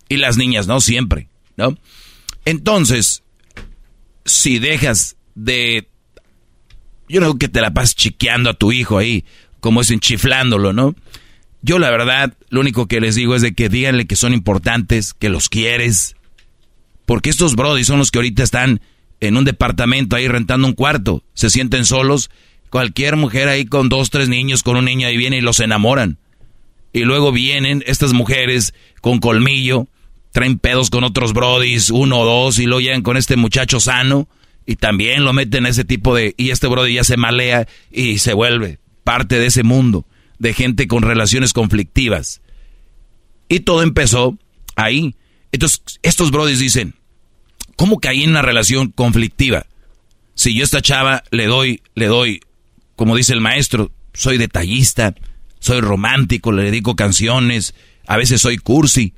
Y 0.10 0.18
las 0.18 0.38
niñas, 0.38 0.66
¿no? 0.66 0.80
Siempre, 0.82 1.30
¿no? 1.58 1.78
Entonces, 2.46 3.24
si 4.26 4.58
dejas 4.58 5.18
de... 5.36 5.90
Yo 7.10 7.22
no 7.22 7.38
que 7.38 7.48
te 7.48 7.62
la 7.62 7.74
pases 7.74 7.96
chiqueando 7.96 8.50
a 8.50 8.54
tu 8.54 8.72
hijo 8.72 8.98
ahí, 8.98 9.26
como 9.60 9.82
es 9.82 9.92
enchiflándolo, 9.92 10.74
¿no? 10.74 10.96
Yo 11.62 11.80
la 11.80 11.90
verdad, 11.90 12.34
lo 12.50 12.62
único 12.62 12.88
que 12.88 13.00
les 13.00 13.16
digo 13.16 13.36
es 13.36 13.42
de 13.42 13.54
que 13.54 13.70
díganle 13.70 14.06
que 14.06 14.16
son 14.16 14.34
importantes, 14.34 15.14
que 15.14 15.30
los 15.30 15.50
quieres. 15.50 16.16
Porque 17.06 17.30
estos 17.30 17.56
brodis 17.56 17.88
son 17.88 18.00
los 18.00 18.12
que 18.12 18.20
ahorita 18.20 18.44
están 18.44 18.82
en 19.20 19.38
un 19.38 19.46
departamento 19.46 20.16
ahí 20.16 20.28
rentando 20.28 20.68
un 20.68 20.74
cuarto. 20.74 21.24
Se 21.34 21.50
sienten 21.50 21.86
solos. 21.86 22.30
Cualquier 22.70 23.16
mujer 23.16 23.48
ahí 23.48 23.66
con 23.66 23.90
dos, 23.90 24.10
tres 24.10 24.30
niños, 24.30 24.62
con 24.62 24.76
un 24.76 24.86
niño 24.86 25.08
ahí 25.08 25.18
viene 25.18 25.38
y 25.38 25.42
los 25.42 25.60
enamoran. 25.60 26.18
Y 26.94 27.02
luego 27.02 27.32
vienen 27.32 27.84
estas 27.86 28.14
mujeres 28.14 28.74
con 29.02 29.20
colmillo, 29.20 29.88
traen 30.32 30.60
pedos 30.60 30.90
con 30.90 31.04
otros 31.04 31.34
brodis, 31.34 31.90
uno 31.90 32.20
o 32.20 32.26
dos, 32.26 32.60
y 32.60 32.66
lo 32.66 32.80
llegan 32.80 33.04
con 33.04 33.18
este 33.18 33.36
muchacho 33.36 33.80
sano. 33.80 34.28
Y 34.68 34.76
también 34.76 35.24
lo 35.24 35.34
meten 35.34 35.66
a 35.66 35.70
ese 35.70 35.86
tipo 35.86 36.14
de... 36.14 36.36
Y 36.38 36.52
este 36.52 36.68
brody 36.68 36.96
ya 36.96 37.06
se 37.06 37.16
malea 37.18 37.68
y 37.90 38.20
se 38.20 38.34
vuelve 38.34 38.80
parte 39.06 39.40
de 39.40 39.46
ese 39.46 39.64
mundo 39.64 40.06
de 40.40 40.54
gente 40.54 40.88
con 40.88 41.02
relaciones 41.02 41.54
conflictivas. 41.54 42.42
Y 43.48 43.62
todo 43.62 43.82
empezó 43.82 44.38
ahí. 44.76 45.16
Entonces, 45.54 45.82
estos 46.04 46.32
brodis 46.32 46.60
dicen, 46.60 46.96
¿cómo 47.78 48.00
caí 48.00 48.24
en 48.24 48.32
una 48.32 48.42
relación 48.42 48.92
conflictiva? 48.92 49.66
Si 50.36 50.54
yo 50.54 50.64
a 50.64 50.66
esta 50.66 50.82
chava 50.82 51.24
le 51.32 51.46
doy, 51.46 51.82
le 51.96 52.08
doy, 52.08 52.42
como 52.98 53.16
dice 53.16 53.32
el 53.32 53.42
maestro, 53.42 53.92
soy 54.14 54.38
detallista, 54.38 55.16
soy 55.60 55.80
romántico, 55.80 56.52
le 56.52 56.64
dedico 56.64 56.98
canciones, 56.98 57.74
a 58.06 58.18
veces 58.18 58.42
soy 58.42 58.58
cursi. 58.58 59.14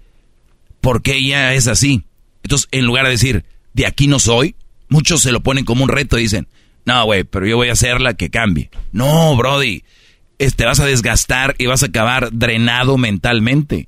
¿Por 0.79 1.01
qué 1.01 1.17
ella 1.17 1.55
es 1.55 1.67
así? 1.67 2.05
Entonces, 2.43 2.67
en 2.71 2.85
lugar 2.85 3.05
de 3.05 3.11
decir, 3.11 3.45
de 3.73 3.87
aquí 3.87 4.07
no 4.07 4.19
soy, 4.19 4.55
muchos 4.89 5.21
se 5.21 5.31
lo 5.31 5.41
ponen 5.41 5.65
como 5.65 5.83
un 5.83 5.89
reto 5.89 6.17
y 6.17 6.23
dicen, 6.23 6.47
no, 6.85 7.05
güey, 7.05 7.23
pero 7.23 7.47
yo 7.47 7.55
voy 7.55 7.69
a 7.69 7.73
hacerla 7.73 8.15
que 8.15 8.29
cambie. 8.29 8.69
No, 8.91 9.35
Brody, 9.35 9.83
te 10.37 10.65
vas 10.65 10.79
a 10.79 10.85
desgastar 10.85 11.55
y 11.57 11.67
vas 11.67 11.83
a 11.83 11.87
acabar 11.87 12.29
drenado 12.31 12.97
mentalmente. 12.97 13.87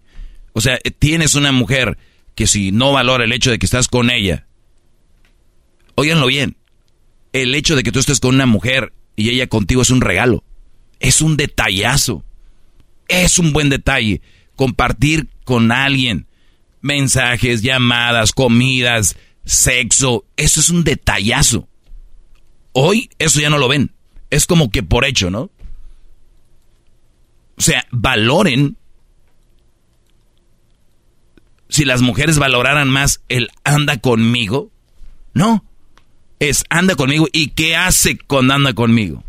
O 0.54 0.62
sea, 0.62 0.78
tienes 1.00 1.36
una 1.36 1.52
mujer 1.52 1.98
que 2.36 2.48
si 2.48 2.72
no 2.72 2.92
valora 2.92 3.24
el 3.24 3.34
hecho 3.34 3.52
de 3.52 3.60
que 3.60 3.66
estás 3.66 3.88
con 3.88 4.10
ella, 4.10 4.46
óiganlo 5.96 6.28
bien, 6.28 6.58
el 7.34 7.56
hecho 7.56 7.76
de 7.76 7.84
que 7.84 7.92
tú 7.92 8.00
estés 8.00 8.20
con 8.20 8.36
una 8.36 8.46
mujer 8.46 8.94
y 9.16 9.30
ella 9.30 9.48
contigo 9.48 9.82
es 9.82 9.90
un 9.90 10.02
regalo, 10.02 10.44
es 11.00 11.22
un 11.22 11.38
detallazo, 11.38 12.24
es 13.08 13.40
un 13.40 13.54
buen 13.54 13.70
detalle. 13.70 14.22
Compartir 14.56 15.28
con 15.44 15.72
alguien 15.72 16.28
mensajes, 16.82 17.62
llamadas, 17.62 18.32
comidas, 18.34 19.16
sexo, 19.46 20.26
eso 20.38 20.60
es 20.60 20.70
un 20.70 20.84
detallazo. 20.84 21.68
Hoy 22.74 23.10
eso 23.20 23.40
ya 23.40 23.50
no 23.50 23.58
lo 23.58 23.68
ven, 23.68 23.94
es 24.30 24.46
como 24.46 24.72
que 24.72 24.84
por 24.84 25.06
hecho, 25.06 25.30
¿no? 25.30 25.52
O 27.58 27.62
sea, 27.62 27.86
valoren. 27.92 28.78
Si 31.70 31.86
las 31.86 32.02
mujeres 32.02 32.40
valoraran 32.40 32.90
más 32.90 33.22
el 33.30 33.50
anda 33.64 33.98
conmigo, 33.98 34.72
no. 35.34 35.64
Es 36.40 36.64
anda 36.70 36.96
conmigo 36.96 37.28
y 37.32 37.50
qué 37.50 37.76
hace 37.76 38.18
cuando 38.18 38.56
anda 38.56 38.74
conmigo. 38.74 39.24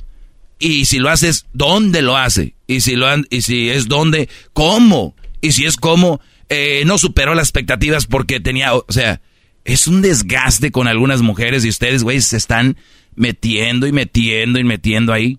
Y 0.58 0.86
si 0.86 0.98
lo 0.98 1.10
haces, 1.10 1.46
¿dónde 1.52 2.02
lo 2.02 2.16
hace? 2.16 2.54
Y 2.66 2.80
si, 2.80 2.94
lo 2.96 3.06
y 3.28 3.42
si 3.42 3.68
es 3.68 3.88
dónde, 3.88 4.28
¿cómo? 4.52 5.14
Y 5.40 5.52
si 5.52 5.66
es 5.66 5.76
cómo, 5.76 6.20
eh, 6.48 6.84
no 6.86 6.98
superó 6.98 7.34
las 7.34 7.48
expectativas 7.48 8.06
porque 8.06 8.40
tenía, 8.40 8.74
o 8.74 8.86
sea, 8.88 9.20
es 9.64 9.86
un 9.86 10.02
desgaste 10.02 10.70
con 10.70 10.88
algunas 10.88 11.22
mujeres 11.22 11.64
y 11.64 11.68
ustedes, 11.68 12.02
güey, 12.02 12.20
se 12.20 12.36
están 12.36 12.76
metiendo 13.14 13.86
y 13.86 13.92
metiendo 13.92 14.58
y 14.58 14.64
metiendo 14.64 15.12
ahí. 15.12 15.38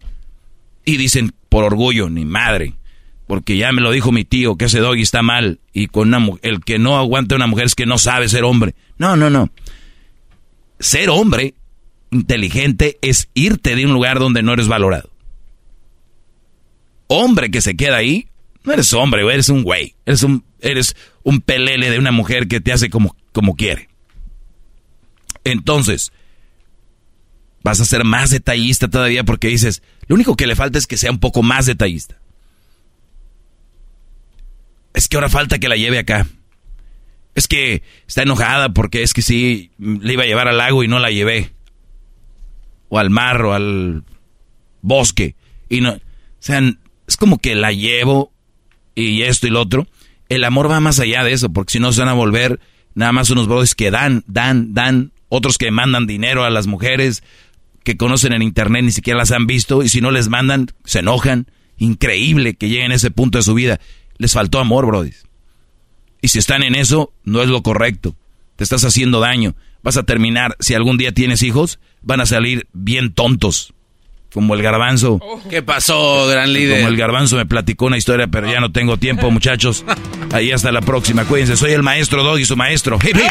Y 0.85 0.97
dicen, 0.97 1.33
por 1.49 1.63
orgullo, 1.63 2.09
ni 2.09 2.25
madre 2.25 2.75
porque 3.27 3.57
ya 3.57 3.71
me 3.71 3.81
lo 3.81 3.91
dijo 3.91 4.11
mi 4.11 4.25
tío 4.25 4.57
que 4.57 4.65
ese 4.65 4.79
doggy 4.79 5.01
está 5.01 5.21
mal 5.21 5.59
y 5.71 5.87
con 5.87 6.13
una 6.13 6.37
el 6.41 6.63
que 6.63 6.77
no 6.79 6.97
aguanta 6.97 7.35
a 7.35 7.37
una 7.37 7.47
mujer 7.47 7.65
es 7.65 7.75
que 7.75 7.85
no 7.85 7.97
sabe 7.97 8.29
ser 8.29 8.43
hombre. 8.43 8.75
No, 8.97 9.15
no, 9.15 9.29
no. 9.29 9.49
Ser 10.79 11.09
hombre 11.09 11.55
inteligente 12.11 12.97
es 13.01 13.29
irte 13.33 13.75
de 13.75 13.85
un 13.85 13.93
lugar 13.93 14.19
donde 14.19 14.43
no 14.43 14.53
eres 14.53 14.67
valorado. 14.67 15.09
Hombre 17.07 17.49
que 17.49 17.61
se 17.61 17.75
queda 17.75 17.97
ahí, 17.97 18.27
no 18.63 18.73
eres 18.73 18.93
hombre, 18.93 19.21
eres 19.21 19.49
un 19.49 19.63
güey. 19.63 19.95
Eres 20.05 20.23
un, 20.23 20.43
eres 20.59 20.95
un 21.23 21.41
pelele 21.41 21.89
de 21.89 21.99
una 21.99 22.11
mujer 22.11 22.47
que 22.47 22.61
te 22.61 22.71
hace 22.71 22.89
como, 22.89 23.15
como 23.31 23.55
quiere. 23.55 23.89
Entonces, 25.43 26.11
vas 27.63 27.79
a 27.79 27.85
ser 27.85 28.03
más 28.03 28.29
detallista 28.29 28.87
todavía 28.87 29.23
porque 29.23 29.47
dices, 29.47 29.81
lo 30.07 30.15
único 30.15 30.35
que 30.35 30.47
le 30.47 30.55
falta 30.55 30.77
es 30.77 30.87
que 30.87 30.97
sea 30.97 31.11
un 31.11 31.19
poco 31.19 31.43
más 31.43 31.65
detallista 31.65 32.17
es 34.93 35.07
que 35.07 35.17
ahora 35.17 35.29
falta 35.29 35.59
que 35.59 35.69
la 35.69 35.75
lleve 35.75 35.99
acá. 35.99 36.27
Es 37.35 37.47
que 37.47 37.81
está 38.07 38.21
enojada 38.21 38.69
porque 38.69 39.01
es 39.01 39.13
que 39.13 39.23
sí, 39.23 39.71
le 39.79 40.13
iba 40.13 40.23
a 40.23 40.27
llevar 40.27 40.47
al 40.47 40.57
lago 40.57 40.83
y 40.83 40.87
no 40.87 40.99
la 40.99 41.09
llevé. 41.09 41.51
O 42.89 42.99
al 42.99 43.09
mar 43.09 43.41
o 43.41 43.53
al 43.53 44.03
bosque. 44.81 45.35
Y 45.67 45.81
no, 45.81 45.93
o 45.93 45.99
sea, 46.39 46.61
es 47.07 47.17
como 47.17 47.39
que 47.39 47.55
la 47.55 47.71
llevo 47.71 48.31
y 48.93 49.23
esto 49.23 49.47
y 49.47 49.49
lo 49.49 49.61
otro. 49.61 49.87
El 50.29 50.43
amor 50.43 50.69
va 50.69 50.79
más 50.79 50.99
allá 50.99 51.23
de 51.23 51.33
eso, 51.33 51.51
porque 51.51 51.73
si 51.73 51.79
no 51.79 51.91
se 51.91 52.01
van 52.01 52.09
a 52.09 52.13
volver 52.13 52.59
nada 52.93 53.11
más 53.11 53.31
unos 53.31 53.47
brothers 53.47 53.73
que 53.73 53.89
dan, 53.89 54.23
dan, 54.27 54.73
dan, 54.75 55.11
otros 55.29 55.57
que 55.57 55.71
mandan 55.71 56.07
dinero 56.07 56.43
a 56.43 56.49
las 56.49 56.67
mujeres 56.67 57.23
que 57.83 57.97
conocen 57.97 58.33
en 58.33 58.41
internet, 58.41 58.83
ni 58.83 58.91
siquiera 58.91 59.19
las 59.19 59.31
han 59.31 59.45
visto, 59.45 59.83
y 59.83 59.89
si 59.89 60.01
no 60.01 60.11
les 60.11 60.29
mandan, 60.29 60.67
se 60.85 60.99
enojan. 60.99 61.47
Increíble 61.77 62.53
que 62.55 62.69
lleguen 62.69 62.91
a 62.91 62.95
ese 62.95 63.11
punto 63.11 63.37
de 63.37 63.43
su 63.43 63.53
vida. 63.53 63.79
Les 64.17 64.33
faltó 64.33 64.59
amor, 64.59 64.85
Brody. 64.85 65.11
Y 66.21 66.29
si 66.29 66.39
están 66.39 66.63
en 66.63 66.75
eso, 66.75 67.11
no 67.23 67.41
es 67.41 67.49
lo 67.49 67.61
correcto. 67.63 68.15
Te 68.55 68.63
estás 68.63 68.85
haciendo 68.85 69.19
daño. 69.19 69.55
Vas 69.81 69.97
a 69.97 70.03
terminar, 70.03 70.55
si 70.59 70.73
algún 70.73 70.97
día 70.97 71.11
tienes 71.11 71.43
hijos, 71.43 71.79
van 72.01 72.21
a 72.21 72.25
salir 72.25 72.67
bien 72.71 73.13
tontos. 73.13 73.72
Como 74.33 74.55
el 74.55 74.63
garbanzo. 74.63 75.19
¿Qué 75.49 75.61
pasó, 75.61 76.27
gran 76.27 76.51
líder? 76.53 76.77
Como 76.77 76.89
el 76.89 76.97
garbanzo 76.97 77.35
me 77.35 77.45
platicó 77.45 77.85
una 77.85 77.97
historia, 77.97 78.27
pero 78.27 78.51
ya 78.51 78.59
no 78.59 78.71
tengo 78.71 78.97
tiempo, 78.97 79.29
muchachos. 79.31 79.85
Ahí 80.31 80.51
hasta 80.51 80.71
la 80.71 80.81
próxima. 80.81 81.25
Cuídense, 81.25 81.55
soy 81.55 81.71
el 81.73 81.83
maestro 81.83 82.23
Doggy, 82.23 82.45
su 82.45 82.55
maestro. 82.55 82.97
Hip, 83.03 83.15
hip. 83.15 83.23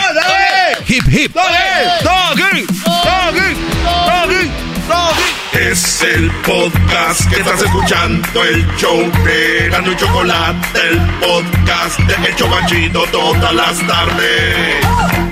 Hip, 0.89 1.05
hip. 1.13 1.35
Doggy. 1.35 2.03
Doggy. 2.05 2.63
Doggy. 2.85 4.51
Doggy. 4.89 5.43
Es 5.61 6.03
el 6.03 6.31
podcast 6.47 7.29
que 7.31 7.37
estás 7.41 7.63
escuchando, 7.63 8.45
el 8.45 8.67
show 8.77 8.99
de 9.25 9.69
y 9.69 9.97
Chocolate, 9.97 10.81
el 10.89 10.99
podcast 11.21 11.99
de 12.01 12.29
El 12.29 12.37
Chocachito 12.37 13.05
todas 13.13 13.55
las 13.55 13.87
tardes 13.87 15.32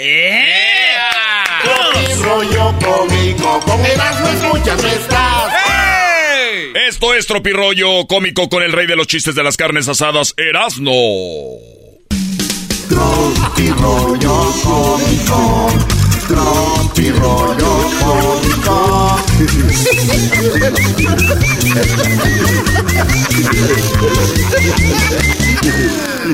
¡Eh! 0.00 0.94
rollo 2.22 2.72
cómico, 2.78 3.58
con 3.66 3.84
Erasmo 3.84 4.28
escuchas 4.28 4.84
estás. 4.84 5.52
Esto 6.86 7.14
es 7.14 7.26
Tropirollo 7.26 8.06
cómico 8.06 8.48
con 8.48 8.62
el 8.62 8.70
rey 8.70 8.86
de 8.86 8.94
los 8.94 9.08
chistes 9.08 9.34
de 9.34 9.42
las 9.42 9.56
carnes 9.56 9.88
asadas, 9.88 10.34
Erasno. 10.36 10.92
Tropirollo 12.88 14.52
cómico, 14.62 15.68
tropirollo 16.28 17.90
cómico. 17.98 19.18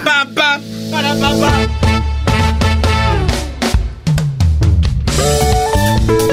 Papá, 0.04 0.60
para 0.90 1.14
papá. 1.14 1.83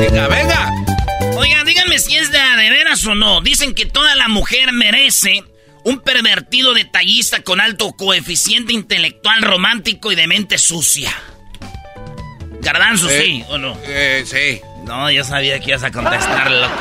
Venga, 0.01 0.27
venga. 0.27 0.71
Oigan, 1.37 1.63
díganme 1.65 1.99
si 1.99 2.15
es 2.15 2.31
de, 2.31 2.39
de 2.39 2.69
veras 2.71 3.05
o 3.05 3.13
no. 3.13 3.41
Dicen 3.41 3.75
que 3.75 3.85
toda 3.85 4.15
la 4.15 4.27
mujer 4.27 4.71
merece 4.73 5.43
un 5.83 5.99
pervertido 5.99 6.73
detallista 6.73 7.43
con 7.43 7.61
alto 7.61 7.91
coeficiente 7.93 8.73
intelectual 8.73 9.43
romántico 9.43 10.11
y 10.11 10.15
de 10.15 10.25
mente 10.25 10.57
sucia. 10.57 11.11
Garbanzo, 12.61 13.09
Eh, 13.11 13.21
sí 13.23 13.43
o 13.49 13.57
no? 13.59 13.77
Eh, 13.85 14.23
sí. 14.25 14.59
No, 14.85 15.11
yo 15.11 15.23
sabía 15.23 15.59
que 15.59 15.69
ibas 15.69 15.83
a 15.83 15.91
contestarlo. 15.91 16.67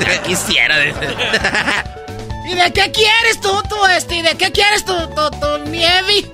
Ya 0.00 0.22
quisiera. 0.22 0.76
¿Y 0.86 2.54
de 2.54 2.72
qué 2.72 2.92
quieres 2.92 3.40
tú, 3.42 3.50
tú, 3.68 3.84
este? 3.86 4.18
¿Y 4.18 4.22
de 4.22 4.36
qué 4.36 4.52
quieres 4.52 4.84
tú, 4.84 4.94
tú, 5.08 5.28
tú, 5.40 5.70
nieve? 5.70 6.24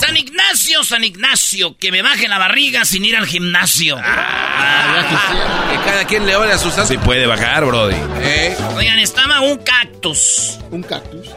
San 0.00 0.16
Ignacio, 0.16 0.84
San 0.84 1.04
Ignacio, 1.04 1.76
que 1.78 1.90
me 1.90 2.02
baje 2.02 2.28
la 2.28 2.38
barriga 2.38 2.84
sin 2.84 3.04
ir 3.04 3.16
al 3.16 3.26
gimnasio. 3.26 3.98
Ah, 4.02 5.66
Que 5.70 5.78
cada 5.90 6.04
quien 6.06 6.26
le 6.26 6.36
ore 6.36 6.52
a 6.52 6.58
sus. 6.58 6.74
Sí 6.86 6.98
puede 6.98 7.26
bajar, 7.26 7.64
Brody. 7.64 7.96
Eh, 8.20 8.54
Oigan, 8.76 8.98
estaba 8.98 9.40
un 9.40 9.56
cactus. 9.58 10.58
Un 10.70 10.82
cactus. 10.82 11.28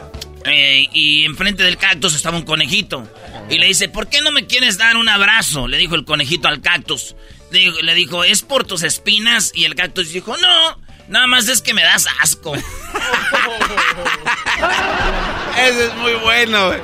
Eh, 0.44 0.86
y 0.92 1.24
enfrente 1.24 1.62
del 1.62 1.76
cactus 1.78 2.14
estaba 2.14 2.36
un 2.36 2.44
conejito. 2.44 3.10
Y 3.48 3.58
le 3.58 3.66
dice, 3.66 3.88
¿por 3.88 4.08
qué 4.08 4.20
no 4.20 4.30
me 4.30 4.46
quieres 4.46 4.76
dar 4.78 4.96
un 4.96 5.08
abrazo? 5.08 5.66
Le 5.66 5.78
dijo 5.78 5.94
el 5.94 6.04
conejito 6.04 6.48
al 6.48 6.60
cactus. 6.60 7.16
Le 7.50 7.60
dijo, 7.60 7.80
le 7.80 7.94
dijo, 7.94 8.24
¿es 8.24 8.42
por 8.42 8.64
tus 8.66 8.82
espinas? 8.82 9.52
Y 9.54 9.64
el 9.64 9.74
cactus 9.74 10.12
dijo, 10.12 10.36
no, 10.36 10.78
nada 11.08 11.26
más 11.26 11.48
es 11.48 11.62
que 11.62 11.72
me 11.74 11.82
das 11.82 12.06
asco. 12.20 12.54
Ese 15.56 15.86
es 15.86 15.94
muy 15.96 16.12
bueno, 16.14 16.66
güey. 16.68 16.80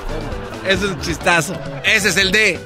Ese 0.68 0.84
es 0.86 0.90
un 0.92 1.00
chistazo. 1.00 1.60
Ese 1.84 2.08
es 2.10 2.16
el 2.16 2.30
de. 2.32 2.58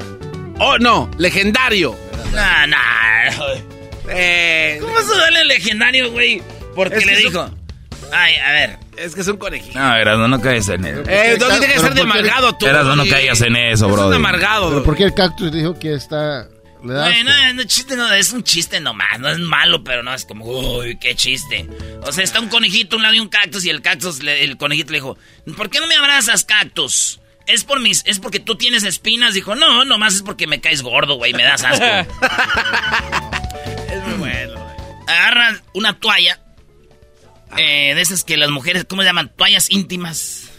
Oh, 0.59 0.79
no, 0.79 1.11
legendario. 1.19 1.97
Nah, 2.35 2.67
nah. 2.67 2.77
Eh, 4.09 4.79
¿Cómo 4.81 4.99
se 5.01 5.07
duele 5.15 5.41
el 5.43 5.49
legendario, 5.49 6.11
güey? 6.11 6.43
Porque 6.75 6.97
Es 6.97 7.05
que 7.05 7.11
le 7.13 7.17
dijo, 7.19 7.51
ay, 8.13 8.35
a 8.37 8.53
ver. 8.53 8.79
Es 8.97 9.15
que 9.15 9.21
es 9.23 9.29
un 9.29 9.37
conejito. 9.37 9.79
No, 9.79 9.97
Erasmo, 9.97 10.29
no 10.29 10.41
caigas 10.41 10.69
en 10.69 10.85
eso. 10.85 11.03
Eh, 11.09 11.37
no 11.39 11.49
tiene 11.49 11.67
que 11.75 11.79
ser 11.81 11.83
de 11.83 11.87
¿por 11.89 11.95
qué- 11.95 12.01
amargado 12.03 12.57
tú. 12.57 12.67
Erasmo, 12.67 12.97
no 12.97 13.07
caigas 13.07 13.41
en 13.41 13.57
eso, 13.57 13.87
Es 13.89 13.93
un 13.99 14.15
amargado. 14.15 14.69
¿Pero 14.71 14.85
por 14.85 14.97
qué 14.97 15.05
el 15.05 15.15
cactus 15.15 15.53
dijo 15.53 15.79
que 15.79 15.95
está... 15.95 16.49
Le 16.85 16.95
da 16.95 17.03
Güey, 17.05 17.21
asco? 17.21 17.31
no, 17.31 17.53
no, 17.55 17.65
chiste 17.65 17.95
no, 17.97 18.11
es 18.13 18.33
un 18.33 18.43
chiste 18.43 18.81
nomás, 18.81 19.19
no 19.21 19.29
es 19.29 19.39
malo, 19.39 19.85
pero 19.85 20.03
no 20.03 20.15
es 20.15 20.25
como, 20.25 20.47
uy, 20.47 20.99
qué 20.99 21.15
chiste. 21.15 21.69
O 22.03 22.11
sea, 22.13 22.25
está 22.25 22.41
un 22.41 22.49
conejito 22.49 22.97
a 22.97 22.99
un 22.99 23.03
lado 23.03 23.15
de 23.15 23.21
un 23.21 23.29
cactus 23.29 23.65
y 23.67 23.71
el 23.71 23.83
cactus, 23.83 24.23
le- 24.23 24.45
el 24.45 24.57
conejito 24.57 24.91
le 24.93 24.97
dijo, 24.99 25.19
¿por 25.59 25.69
qué 25.71 25.79
no 25.79 25.87
me 25.87 25.95
abrazas, 25.95 26.45
cactus? 26.45 27.21
Es 27.53 27.65
por 27.65 27.81
mis, 27.81 28.03
es 28.07 28.19
porque 28.19 28.41
tú 28.41 28.57
tienes 28.57 28.85
espinas. 28.85 29.35
Dijo, 29.35 29.55
no, 29.55 29.85
nomás 29.85 30.15
es 30.15 30.23
porque 30.23 30.47
me 30.47 30.61
caes 30.61 30.83
gordo, 30.83 31.17
güey, 31.17 31.33
me 31.33 31.43
das 31.43 31.65
asco. 31.65 31.85
Es 33.91 34.07
muy 34.07 34.15
bueno, 34.19 34.53
güey. 34.55 34.77
Agarran 35.09 35.61
una 35.75 35.99
toalla, 35.99 36.41
eh, 37.59 37.93
de 37.95 38.01
esas 38.01 38.23
que 38.25 38.37
las 38.37 38.51
mujeres, 38.51 38.85
¿cómo 38.89 39.03
se 39.03 39.07
llaman? 39.07 39.33
Toallas 39.37 39.71
íntimas. 39.71 40.51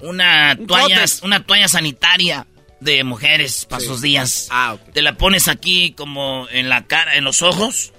Una 0.00 0.56
Un 0.58 0.66
toalla, 0.66 1.04
una 1.22 1.44
toalla 1.44 1.68
sanitaria 1.68 2.46
de 2.80 3.04
mujeres 3.04 3.66
para 3.66 3.84
sus 3.84 4.00
días. 4.00 4.48
Ah, 4.50 4.74
ok. 4.74 4.92
Te 4.92 5.02
la 5.02 5.16
pones 5.16 5.48
aquí 5.48 5.92
como 5.92 6.48
en 6.50 6.68
la 6.70 6.86
cara, 6.86 7.16
en 7.16 7.24
los 7.24 7.42
ojos. 7.42 7.92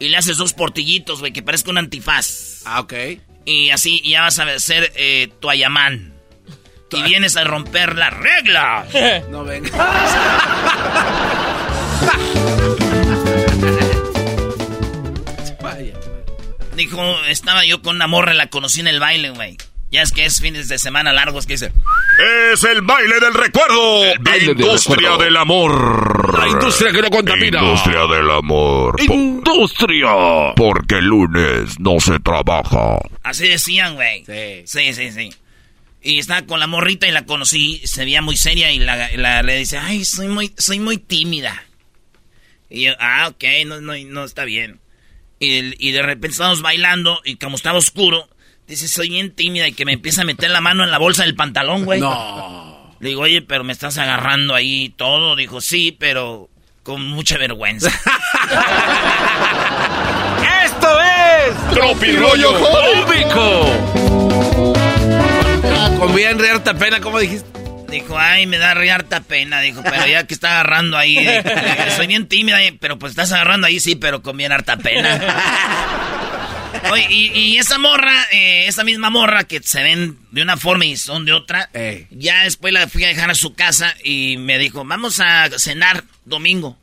Y 0.00 0.08
le 0.08 0.16
haces 0.16 0.36
dos 0.36 0.52
portillitos, 0.52 1.20
güey, 1.20 1.32
que 1.32 1.42
parezca 1.42 1.70
un 1.70 1.78
antifaz. 1.78 2.62
Ah, 2.64 2.80
ok. 2.80 2.94
Y 3.46 3.70
así 3.70 4.02
ya 4.02 4.22
vas 4.22 4.38
a 4.40 4.58
ser 4.58 4.92
eh, 4.96 5.28
toallamán. 5.40 6.13
Y 6.94 7.02
vienes 7.02 7.36
a 7.36 7.44
romper 7.44 7.96
las 7.96 8.12
reglas. 8.14 8.86
No 9.30 9.44
venga. 9.44 9.70
Vaya. 15.62 15.94
Dijo, 16.76 17.00
estaba 17.28 17.64
yo 17.64 17.80
con 17.82 17.96
una 17.96 18.06
morra, 18.06 18.34
la 18.34 18.48
conocí 18.48 18.80
en 18.80 18.88
el 18.88 18.98
baile, 19.00 19.30
güey. 19.30 19.56
Ya 19.92 20.02
es 20.02 20.10
que 20.10 20.24
es 20.24 20.40
fines 20.40 20.66
de 20.66 20.76
semana 20.78 21.12
largos 21.12 21.46
que 21.46 21.52
dice. 21.52 21.70
Es 22.52 22.64
el 22.64 22.82
baile 22.82 23.20
del 23.20 23.32
recuerdo. 23.32 24.00
baile 24.20 24.46
del 24.48 24.60
industria 24.60 24.96
recuerdo. 24.96 25.24
del 25.24 25.36
amor. 25.36 26.36
La 26.40 26.48
industria 26.48 26.90
que 26.90 27.00
no 27.02 27.10
contamina. 27.10 27.62
Industria 27.62 28.00
del 28.08 28.28
amor. 28.28 29.00
Industria. 29.00 30.08
Porque 30.56 30.96
el 30.96 31.04
lunes 31.04 31.78
no 31.78 32.00
se 32.00 32.18
trabaja. 32.18 32.98
Así 33.22 33.46
decían, 33.48 33.94
güey. 33.94 34.24
Sí. 34.24 34.62
Sí, 34.66 34.94
sí, 34.94 35.12
sí. 35.12 35.32
Y 36.06 36.18
estaba 36.18 36.42
con 36.42 36.60
la 36.60 36.66
morrita 36.66 37.08
y 37.08 37.12
la 37.12 37.24
conocí, 37.24 37.80
se 37.86 38.04
veía 38.04 38.20
muy 38.20 38.36
seria 38.36 38.70
y 38.70 38.78
la, 38.78 39.08
la- 39.16 39.42
le 39.42 39.56
dice, 39.56 39.78
ay, 39.78 40.04
soy 40.04 40.28
muy, 40.28 40.52
soy 40.58 40.78
muy 40.78 40.98
tímida. 40.98 41.64
Y 42.68 42.82
yo, 42.84 42.92
ah, 43.00 43.28
ok, 43.28 43.42
no, 43.66 43.80
no, 43.80 43.94
no 44.08 44.24
está 44.24 44.44
bien. 44.44 44.80
Y, 45.40 45.88
y 45.88 45.92
de 45.92 46.02
repente 46.02 46.32
estamos 46.32 46.60
bailando 46.60 47.22
y 47.24 47.36
como 47.36 47.56
estaba 47.56 47.78
oscuro, 47.78 48.28
dice, 48.68 48.86
soy 48.86 49.08
bien 49.08 49.34
tímida 49.34 49.66
y 49.66 49.72
que 49.72 49.86
me 49.86 49.94
empieza 49.94 50.22
a 50.22 50.26
meter 50.26 50.50
la 50.50 50.60
mano 50.60 50.84
en 50.84 50.90
la 50.90 50.98
bolsa 50.98 51.22
del 51.24 51.36
pantalón, 51.36 51.84
güey. 51.86 52.00
No. 52.00 52.94
Le 53.00 53.08
digo, 53.08 53.22
oye, 53.22 53.40
pero 53.42 53.64
me 53.64 53.72
estás 53.72 53.96
agarrando 53.96 54.54
ahí 54.54 54.92
todo. 54.96 55.36
Dijo, 55.36 55.62
sí, 55.62 55.96
pero 55.98 56.50
con 56.82 57.02
mucha 57.08 57.38
vergüenza. 57.38 57.90
¡Esto 60.64 60.88
es! 61.00 61.70
Tropirollo 61.74 62.52
Cómico. 62.60 64.13
Con 65.98 66.14
bien 66.14 66.38
de 66.38 66.50
harta 66.50 66.74
pena, 66.74 67.00
¿cómo 67.00 67.18
dijiste? 67.18 67.48
Dijo, 67.88 68.18
ay, 68.18 68.46
me 68.46 68.58
da 68.58 68.74
re 68.74 68.90
harta 68.90 69.20
pena. 69.20 69.60
Dijo, 69.60 69.82
pero 69.82 70.06
ya 70.06 70.26
que 70.26 70.34
está 70.34 70.50
agarrando 70.52 70.96
ahí. 70.98 71.16
eh, 71.18 71.42
eh, 71.44 71.92
soy 71.96 72.06
bien 72.08 72.26
tímida, 72.26 72.62
eh, 72.62 72.76
pero 72.80 72.98
pues 72.98 73.10
estás 73.10 73.30
agarrando 73.32 73.66
ahí, 73.66 73.78
sí, 73.78 73.94
pero 73.94 74.20
con 74.22 74.36
bien 74.36 74.50
harta 74.52 74.76
pena. 74.76 75.20
Oye, 76.90 77.06
y, 77.08 77.30
y 77.38 77.58
esa 77.58 77.78
morra, 77.78 78.12
eh, 78.32 78.66
esa 78.66 78.82
misma 78.84 79.08
morra 79.10 79.44
que 79.44 79.62
se 79.62 79.82
ven 79.82 80.18
de 80.32 80.42
una 80.42 80.56
forma 80.56 80.84
y 80.84 80.96
son 80.96 81.24
de 81.24 81.32
otra, 81.32 81.70
Ey. 81.72 82.06
ya 82.10 82.42
después 82.44 82.72
la 82.74 82.88
fui 82.88 83.04
a 83.04 83.08
dejar 83.08 83.30
a 83.30 83.34
su 83.34 83.54
casa 83.54 83.94
y 84.02 84.36
me 84.38 84.58
dijo, 84.58 84.84
vamos 84.84 85.20
a 85.20 85.48
cenar 85.58 86.04
domingo. 86.24 86.76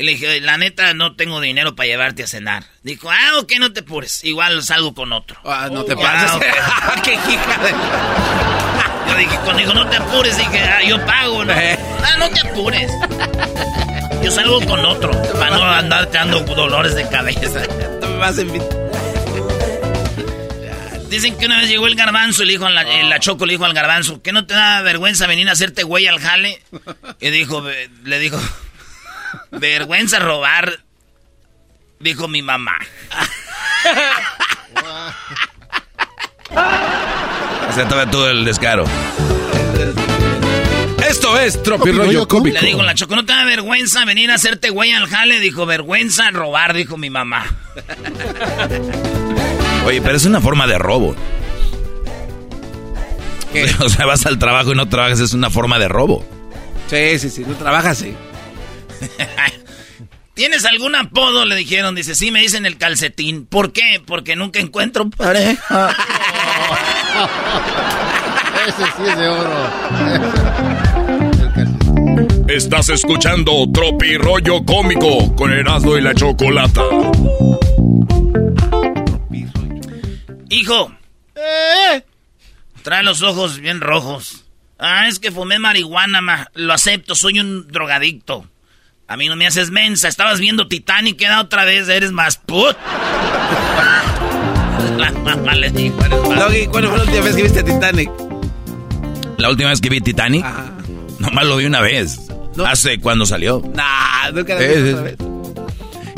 Y 0.00 0.04
le 0.04 0.12
dije, 0.12 0.40
la 0.40 0.56
neta, 0.58 0.94
no 0.94 1.16
tengo 1.16 1.40
dinero 1.40 1.74
para 1.74 1.88
llevarte 1.88 2.22
a 2.22 2.26
cenar. 2.28 2.64
Dijo, 2.84 3.10
ah, 3.10 3.38
ok, 3.40 3.52
no 3.58 3.72
te 3.72 3.80
apures. 3.80 4.22
Igual 4.24 4.62
salgo 4.62 4.94
con 4.94 5.12
otro. 5.12 5.40
Ah, 5.44 5.68
no 5.72 5.84
te 5.84 5.94
Ah, 5.94 5.96
pases. 5.96 6.30
ok. 6.36 7.02
¡Qué 7.02 7.14
hija 7.14 7.58
de... 7.64 7.70
Yo 9.10 9.16
dije, 9.18 9.36
cuando 9.42 9.56
dijo, 9.62 9.74
no 9.74 9.88
te 9.88 9.96
apures, 9.96 10.36
dije, 10.38 10.60
ah, 10.60 10.82
yo 10.86 11.04
pago, 11.06 11.44
¿no? 11.44 11.52
Eh. 11.52 11.76
Ah, 12.04 12.16
no 12.18 12.28
te 12.28 12.40
apures. 12.46 12.92
Yo 14.22 14.30
salgo 14.30 14.60
con 14.66 14.84
otro, 14.84 15.10
para 15.32 15.50
no 15.56 15.64
andar 15.64 16.10
dando 16.12 16.40
dolores 16.40 16.94
de 16.94 17.08
cabeza. 17.08 17.62
No 18.00 18.08
me 18.08 18.16
vas 18.18 18.38
a 18.38 18.42
invitar. 18.42 18.68
Dicen 21.08 21.36
que 21.38 21.46
una 21.46 21.58
vez 21.58 21.68
llegó 21.70 21.86
el 21.86 21.94
garbanzo 21.94 22.42
y 22.42 22.46
le 22.46 22.52
dijo 22.52 22.66
a 22.66 22.70
la, 22.70 22.82
eh, 22.82 23.02
la 23.04 23.18
Choco 23.18 23.46
le 23.46 23.54
dijo 23.54 23.64
al 23.64 23.72
garbanzo, 23.72 24.20
¿que 24.22 24.30
no 24.32 24.46
te 24.46 24.52
da 24.54 24.82
vergüenza 24.82 25.26
venir 25.26 25.48
a 25.48 25.52
hacerte 25.52 25.82
güey 25.82 26.06
al 26.06 26.20
jale? 26.20 26.62
Y 27.20 27.30
dijo, 27.30 27.64
le 28.04 28.18
dijo, 28.18 28.38
vergüenza 29.50 30.18
robar, 30.18 30.80
dijo 32.00 32.28
mi 32.28 32.42
mamá. 32.42 32.78
O 37.68 37.72
sea, 37.72 37.88
todavía 37.88 38.10
todo 38.10 38.30
el 38.30 38.44
descaro. 38.44 38.84
Esto 41.08 41.38
es 41.38 41.62
Tropirollo 41.62 42.28
Cómico. 42.28 42.58
Le 42.60 42.66
digo, 42.66 42.82
la 42.82 42.94
Choco, 42.94 43.16
¿no 43.16 43.24
te 43.24 43.32
da 43.32 43.44
vergüenza 43.44 44.04
venir 44.04 44.30
a 44.30 44.34
hacerte 44.34 44.70
güey 44.70 44.92
al 44.92 45.06
jale? 45.06 45.40
Dijo, 45.40 45.64
vergüenza 45.64 46.30
robar, 46.30 46.74
dijo 46.74 46.96
mi 46.96 47.08
mamá. 47.08 47.46
Oye, 49.86 50.02
pero 50.02 50.16
es 50.16 50.26
una 50.26 50.40
forma 50.40 50.66
de 50.66 50.78
robo. 50.78 51.14
O 53.80 53.88
sea, 53.88 54.04
vas 54.04 54.26
al 54.26 54.38
trabajo 54.38 54.72
y 54.72 54.74
no 54.76 54.88
trabajas, 54.88 55.20
es 55.20 55.32
una 55.32 55.48
forma 55.48 55.78
de 55.78 55.88
robo. 55.88 56.24
Sí, 56.88 57.18
sí, 57.18 57.30
sí, 57.30 57.44
no 57.46 57.54
trabajas 57.54 57.98
así. 57.98 58.14
¿Tienes 60.34 60.64
algún 60.64 60.94
apodo? 60.94 61.44
Le 61.44 61.56
dijeron. 61.56 61.94
Dice, 61.94 62.14
sí, 62.14 62.30
me 62.30 62.40
dicen 62.40 62.64
el 62.64 62.78
calcetín. 62.78 63.46
¿Por 63.46 63.72
qué? 63.72 64.00
Porque 64.04 64.36
nunca 64.36 64.60
encuentro 64.60 65.10
pareja. 65.10 65.90
Ese 68.68 68.84
sí 68.84 69.02
es 69.08 69.18
de 69.18 69.28
oro. 69.28 69.70
Estás 72.48 72.88
escuchando 72.88 73.66
Tropi 73.72 74.16
Rollo 74.16 74.64
Cómico 74.64 75.34
con 75.36 75.52
Erasmo 75.52 75.96
y 75.96 76.00
la 76.00 76.14
Chocolata. 76.14 76.82
Hijo. 80.50 80.92
Trae 82.82 83.02
los 83.02 83.22
ojos 83.22 83.58
bien 83.58 83.80
rojos. 83.80 84.44
Ah, 84.78 85.08
es 85.08 85.18
que 85.18 85.32
fumé 85.32 85.58
marihuana, 85.58 86.20
ma. 86.20 86.48
Lo 86.54 86.72
acepto, 86.72 87.14
soy 87.14 87.40
un 87.40 87.68
drogadicto. 87.68 88.46
A 89.08 89.16
mí 89.16 89.26
no 89.26 89.36
me 89.36 89.46
haces 89.46 89.70
mensa. 89.70 90.06
Estabas 90.08 90.38
viendo 90.38 90.68
Titanic, 90.68 91.16
queda 91.16 91.40
otra 91.40 91.64
vez, 91.64 91.88
eres 91.88 92.12
más 92.12 92.36
put. 92.36 92.76
Doggy, 96.38 96.66
¿cuándo 96.66 96.88
fue 96.90 96.98
la 96.98 97.04
última 97.04 97.24
vez 97.24 97.36
que 97.36 97.42
viste 97.42 97.62
Titanic? 97.62 98.10
La 99.38 99.48
última 99.50 99.70
vez 99.70 99.80
que 99.80 99.88
vi 99.88 100.00
Titanic, 100.00 100.44
nomás 101.18 101.44
lo 101.46 101.56
vi 101.56 101.66
una 101.66 101.80
vez. 101.80 102.18
Hace 102.66 102.98
cuando 102.98 103.24
salió. 103.24 103.62
Nah, 103.74 104.30
nunca 104.32 104.56
vi 104.56 104.64
sí. 104.66 104.90
otra 104.90 105.02
vez. 105.02 105.16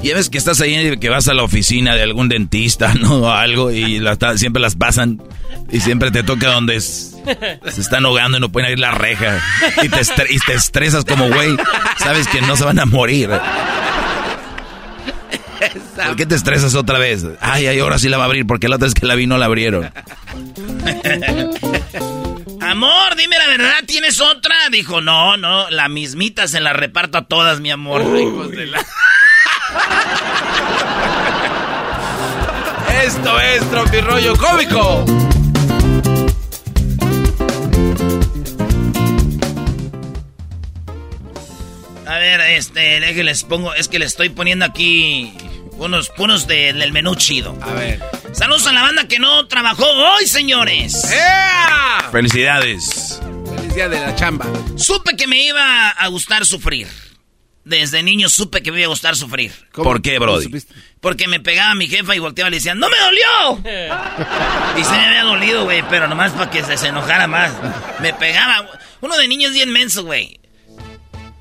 Y 0.03 0.13
ves 0.15 0.31
que 0.31 0.39
estás 0.39 0.61
ahí 0.63 0.75
y 0.75 0.97
que 0.99 1.11
vas 1.11 1.29
a 1.29 1.35
la 1.35 1.43
oficina 1.43 1.95
de 1.95 2.03
algún 2.03 2.29
dentista, 2.29 2.95
¿no? 3.01 3.17
O 3.21 3.31
algo, 3.31 3.71
y 3.71 3.99
la- 4.01 4.17
siempre 4.37 4.61
las 4.63 4.75
pasan. 4.77 5.23
Y 5.71 5.81
siempre 5.81 6.11
te 6.11 6.23
toca 6.23 6.49
donde 6.53 6.77
es- 6.77 7.10
se 7.71 7.81
están 7.81 8.05
ahogando 8.07 8.39
y 8.39 8.41
no 8.41 8.51
pueden 8.51 8.67
abrir 8.67 8.79
la 8.81 8.91
reja. 8.93 9.41
Y 9.83 9.89
te, 9.89 10.01
estre- 10.01 10.27
y 10.31 10.39
te 10.39 10.55
estresas 10.55 11.05
como 11.05 11.29
güey. 11.29 11.57
Sabes 11.99 12.27
que 12.29 12.41
no 12.43 12.57
se 12.57 12.65
van 12.65 12.79
a 12.79 12.87
morir. 12.87 13.31
¿Por 16.07 16.17
qué 16.17 16.25
te 16.27 16.35
estresas 16.35 16.75
otra 16.75 16.99
vez? 16.99 17.25
Ay, 17.41 17.67
ay, 17.67 17.79
ahora 17.81 17.99
sí 17.99 18.09
la 18.09 18.17
va 18.17 18.25
a 18.25 18.27
abrir 18.27 18.47
porque 18.47 18.69
la 18.69 18.77
otra 18.77 18.87
vez 18.87 18.95
que 18.95 19.07
la 19.07 19.15
vi 19.15 19.27
no 19.27 19.37
la 19.39 19.47
abrieron. 19.47 19.93
Amor, 22.63 23.17
dime 23.17 23.37
la 23.39 23.47
verdad, 23.47 23.75
¿tienes 23.87 24.21
otra? 24.21 24.55
Dijo, 24.71 25.01
no, 25.01 25.37
no, 25.37 25.69
la 25.71 25.89
mismita 25.89 26.47
se 26.49 26.61
la 26.61 26.73
reparto 26.73 27.19
a 27.19 27.27
todas, 27.27 27.61
mi 27.61 27.71
amor. 27.71 28.03
Hijos 28.19 28.51
de 28.53 28.67
la- 28.67 28.85
Esto 33.05 33.41
es 33.41 33.71
Tropirollo 33.71 34.37
Cómico. 34.37 35.05
A 42.11 42.19
ver, 42.19 42.41
este, 42.41 42.99
déjenles 42.99 43.45
pongo, 43.45 43.73
es 43.75 43.87
que 43.87 43.99
les 44.01 44.09
estoy 44.09 44.31
poniendo 44.31 44.65
aquí 44.65 45.33
unos, 45.79 46.11
unos 46.19 46.47
de- 46.49 46.73
del 46.73 46.91
menú 46.93 47.15
chido. 47.15 47.57
A 47.63 47.73
ver. 47.73 48.01
Saludos 48.33 48.67
a 48.67 48.73
la 48.73 48.83
banda 48.83 49.07
que 49.07 49.21
no 49.21 49.47
trabajó 49.47 49.87
hoy, 49.87 50.27
señores. 50.27 51.09
Felicidades. 52.11 53.21
Feliz 53.57 53.75
día 53.75 53.89
de 53.89 54.01
la 54.01 54.15
chamba. 54.17 54.47
Supe 54.77 55.17
que 55.17 55.27
me 55.29 55.41
iba 55.45 55.89
a 55.91 56.07
gustar 56.09 56.45
sufrir. 56.45 56.89
Desde 57.65 58.03
niño 58.03 58.29
supe 58.29 58.63
que 58.63 58.73
me 58.73 58.79
iba 58.79 58.87
a 58.87 58.89
gustar 58.89 59.15
sufrir. 59.15 59.53
¿Por 59.73 60.03
qué, 60.03 60.19
Brody? 60.19 60.49
Porque 61.01 61.29
me 61.29 61.39
pegaba 61.39 61.75
mi 61.77 61.87
jefa 61.87 62.17
y 62.17 62.19
volteaba 62.19 62.49
y 62.49 62.53
le 62.53 62.57
decía, 62.57 62.75
¡No 62.75 62.89
me 62.89 62.99
dolió! 62.99 63.63
Y 64.81 64.83
se 64.85 64.91
me 64.91 65.05
había 65.07 65.23
dolido, 65.23 65.65
güey, 65.65 65.85
pero 65.89 66.09
nomás 66.09 66.33
para 66.33 66.51
que 66.51 66.65
se, 66.65 66.77
se 66.77 66.89
enojara 66.89 67.29
más. 67.29 67.53
Me 68.01 68.13
pegaba. 68.15 68.67
Uno 69.01 69.17
de 69.17 69.29
niños 69.29 69.51
es 69.51 69.55
bien 69.55 69.71
menso, 69.71 70.03
güey. 70.05 70.40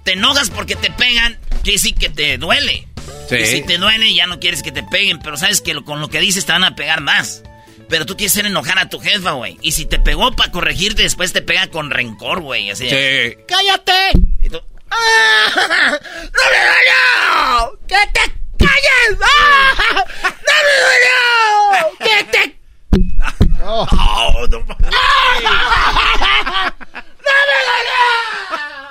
Te 0.10 0.14
enojas 0.14 0.50
porque 0.50 0.76
te 0.76 0.90
pegan, 0.90 1.38
quiere 1.62 1.74
decir 1.74 1.94
que 1.94 2.10
te 2.10 2.40
duele. 2.40 2.88
Sí. 3.30 3.36
Y 3.36 3.46
si 3.46 3.62
te 3.62 3.78
duele, 3.78 4.12
ya 4.12 4.26
no 4.26 4.40
quieres 4.40 4.64
que 4.64 4.72
te 4.72 4.82
peguen, 4.82 5.20
pero 5.20 5.38
sabes 5.38 5.62
que 5.62 5.76
lo- 5.76 5.86
con 5.86 6.02
lo 6.02 6.08
que 6.08 6.20
dices 6.20 6.48
te 6.48 6.52
van 6.52 6.64
a 6.64 6.74
pegar 6.74 7.00
más. 7.02 7.44
Pero 7.90 8.08
tú 8.08 8.18
quieres 8.18 8.32
hacer 8.34 8.48
enojar 8.48 8.80
a 8.80 8.90
tu 8.90 9.00
jefa, 9.00 9.34
güey. 9.34 9.60
Y 9.62 9.74
si 9.74 9.86
te 9.86 10.00
pegó 10.00 10.36
para 10.36 10.52
corregirte, 10.52 11.04
después 11.04 11.32
te 11.32 11.44
pega 11.44 11.68
con 11.68 11.92
rencor, 11.92 12.42
güey. 12.42 12.72
Así 12.72 12.90
Sí. 12.90 13.38
¡Cállate! 13.48 14.14
Y 14.42 14.50
tú, 14.50 14.60
¡Ah! 14.90 15.52
¡No 16.00 16.44
me 16.52 16.60
dolió! 16.66 17.80
¡Que 17.88 17.98
te 18.12 18.34
calles! 18.58 19.20
¡Ah! 19.22 20.04
¡No 20.24 20.56
me 20.66 20.76
dolió! 20.82 21.98
¡Que 22.00 22.24
te... 22.32 22.60
"Oh, 23.64 24.48
no 24.50 24.60
mames". 24.62 24.90
¡No 24.90 25.00
me 27.46 27.60
dolió! 27.70 28.89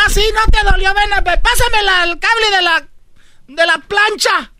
Ah, 0.00 0.08
sí, 0.10 0.22
no 0.34 0.44
te 0.52 0.64
dolió. 0.64 0.92
Ven, 0.94 1.10
pásame 1.42 1.82
la- 1.82 2.04
el 2.04 2.18
cable 2.18 2.50
de 2.50 2.62
la... 2.62 2.88
de 3.48 3.66
la 3.66 3.78
plancha. 3.78 4.52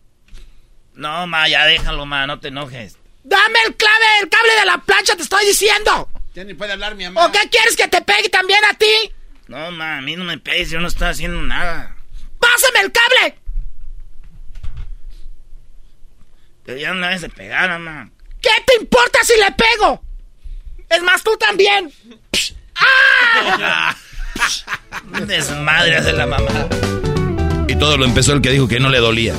No, 0.94 1.26
ma, 1.26 1.48
ya 1.48 1.64
déjalo, 1.64 2.06
ma, 2.06 2.26
no 2.26 2.40
te 2.40 2.48
enojes. 2.48 2.96
Dame 3.22 3.58
el 3.66 3.76
clave, 3.76 4.04
el 4.22 4.28
cable 4.28 4.54
de 4.54 4.64
la 4.64 4.78
plancha, 4.78 5.14
te 5.16 5.22
estoy 5.22 5.44
diciendo. 5.46 6.08
Ya 6.34 6.44
ni 6.44 6.54
puede 6.54 6.72
hablar 6.72 6.94
mi 6.96 7.04
mamá. 7.04 7.26
¿O 7.26 7.32
qué 7.32 7.48
quieres 7.50 7.76
que 7.76 7.86
te 7.88 8.00
pegue 8.02 8.28
también 8.30 8.64
a 8.64 8.74
ti? 8.74 9.12
No, 9.46 9.70
ma, 9.70 9.98
a 9.98 10.00
mí 10.00 10.16
no 10.16 10.24
me 10.24 10.38
pegues, 10.38 10.70
yo 10.70 10.80
no 10.80 10.88
estoy 10.88 11.08
haciendo 11.08 11.40
nada. 11.42 11.94
¡Pásame 12.40 12.80
el 12.80 12.92
cable! 12.92 13.38
Pero 16.64 16.78
ya 16.78 16.88
no 16.92 17.00
le 17.00 17.06
vayas 17.06 17.24
a 17.24 17.28
pegar, 17.28 17.78
ma. 17.78 18.10
¿Qué 18.40 18.50
te 18.66 18.76
importa 18.80 19.18
si 19.24 19.34
le 19.38 19.50
pego? 19.52 20.02
Es 20.88 21.02
más, 21.02 21.22
tú 21.22 21.36
también. 21.38 21.92
¡Ah! 22.76 23.96
Un 25.12 25.26
desmadre 25.26 25.96
hace 25.96 26.12
la 26.12 26.26
mamá. 26.26 26.68
Y 27.68 27.76
todo 27.76 27.96
lo 27.96 28.04
empezó 28.04 28.32
el 28.32 28.40
que 28.40 28.50
dijo 28.50 28.68
que 28.68 28.80
no 28.80 28.88
le 28.88 28.98
dolía. 28.98 29.34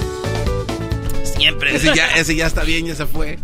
Siempre. 1.38 1.76
Ese 1.76 1.96
ya, 1.96 2.08
ese 2.16 2.36
ya 2.36 2.48
está 2.48 2.64
bien, 2.64 2.88
ya 2.88 2.96
se 2.96 3.06
fue. 3.06 3.40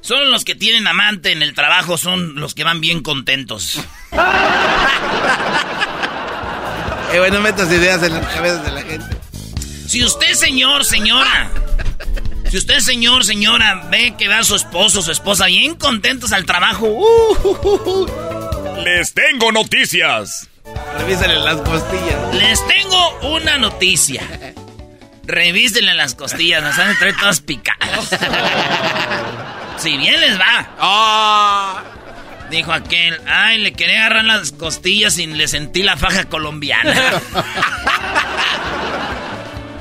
Solo 0.00 0.26
los 0.26 0.44
que 0.44 0.54
tienen 0.54 0.86
amante 0.86 1.32
en 1.32 1.42
el 1.42 1.54
trabajo 1.54 1.98
son 1.98 2.36
los 2.36 2.54
que 2.54 2.64
van 2.64 2.80
bien 2.80 3.02
contentos. 3.02 3.80
Eh, 7.12 7.18
güey, 7.20 7.30
no 7.30 7.40
metas 7.40 7.70
ideas 7.70 8.02
en 8.02 8.14
las 8.14 8.26
cabezas 8.26 8.64
de 8.64 8.72
la 8.72 8.82
gente. 8.82 9.16
Si 9.86 10.04
usted, 10.04 10.34
señor, 10.34 10.84
señora, 10.84 11.52
si 12.50 12.58
usted, 12.58 12.78
señor, 12.80 13.24
señora, 13.24 13.86
ve 13.90 14.14
que 14.18 14.28
va 14.28 14.38
a 14.38 14.44
su 14.44 14.54
esposo, 14.54 15.02
su 15.02 15.12
esposa 15.12 15.46
bien 15.46 15.74
contentos 15.74 16.32
al 16.32 16.44
trabajo, 16.44 16.86
uh, 16.86 17.36
uh, 17.44 17.58
uh, 17.62 17.90
uh, 17.90 18.82
Les 18.84 19.14
tengo 19.14 19.52
noticias. 19.52 20.48
Revísale 20.98 21.38
las 21.38 21.56
costillas. 21.56 22.34
les 22.34 22.66
tengo 22.66 23.34
una 23.34 23.58
noticia. 23.58 24.22
Revísenle 25.24 25.94
las 25.94 26.14
costillas, 26.14 26.62
nos 26.62 26.78
han 26.78 26.96
traer 26.98 27.16
todas 27.16 27.40
picadas. 27.40 28.10
Si 29.78 29.94
bien 29.98 30.18
les 30.18 30.40
va. 30.40 30.70
¡Ah! 30.78 31.84
Dijo 32.50 32.72
aquel, 32.72 33.20
ay, 33.26 33.58
le 33.58 33.74
quería 33.74 34.06
agarrar 34.06 34.24
las 34.24 34.52
costillas 34.52 35.18
y 35.18 35.26
le 35.26 35.46
sentí 35.48 35.82
la 35.82 35.98
faja 35.98 36.24
colombiana. 36.24 36.94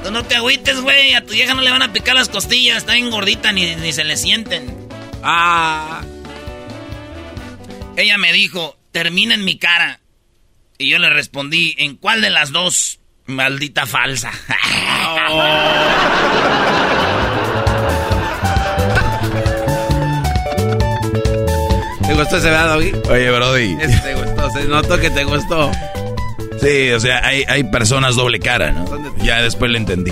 Tú 0.03 0.11
no 0.11 0.23
te 0.25 0.35
agüites, 0.35 0.81
güey, 0.81 1.13
a 1.13 1.25
tu 1.25 1.31
vieja 1.31 1.53
no 1.53 1.61
le 1.61 1.71
van 1.71 1.81
a 1.81 1.93
picar 1.93 2.13
las 2.13 2.27
costillas, 2.27 2.79
está 2.79 2.91
bien 2.93 3.09
gordita, 3.09 3.53
ni, 3.53 3.73
ni 3.77 3.93
se 3.93 4.03
le 4.03 4.17
sienten. 4.17 4.89
¡Ah! 5.23 6.01
Ella 7.95 8.17
me 8.17 8.33
dijo, 8.33 8.77
termina 8.91 9.33
en 9.33 9.45
mi 9.45 9.57
cara. 9.57 10.01
Y 10.77 10.89
yo 10.89 10.99
le 10.99 11.09
respondí, 11.09 11.73
¿en 11.77 11.95
cuál 11.95 12.21
de 12.21 12.29
las 12.29 12.51
dos? 12.51 12.99
Maldita 13.27 13.85
falsa. 13.85 14.31
Digo, 22.07 22.19
gustó 22.19 22.37
ese 22.37 22.49
verdad, 22.49 22.75
Doggy? 22.75 22.91
Oye, 23.09 23.31
Brody. 23.31 23.77
Ese 23.81 23.97
te 23.99 24.13
gustó, 24.15 24.51
se 24.51 24.65
notó 24.65 24.99
que 24.99 25.09
te 25.09 25.23
gustó. 25.23 25.71
Sí, 26.61 26.91
o 26.91 26.99
sea, 26.99 27.25
hay, 27.25 27.43
hay 27.47 27.63
personas 27.63 28.15
doble 28.15 28.39
cara, 28.39 28.71
¿no? 28.71 29.15
Ya 29.23 29.41
después 29.41 29.71
le 29.71 29.77
entendí. 29.77 30.11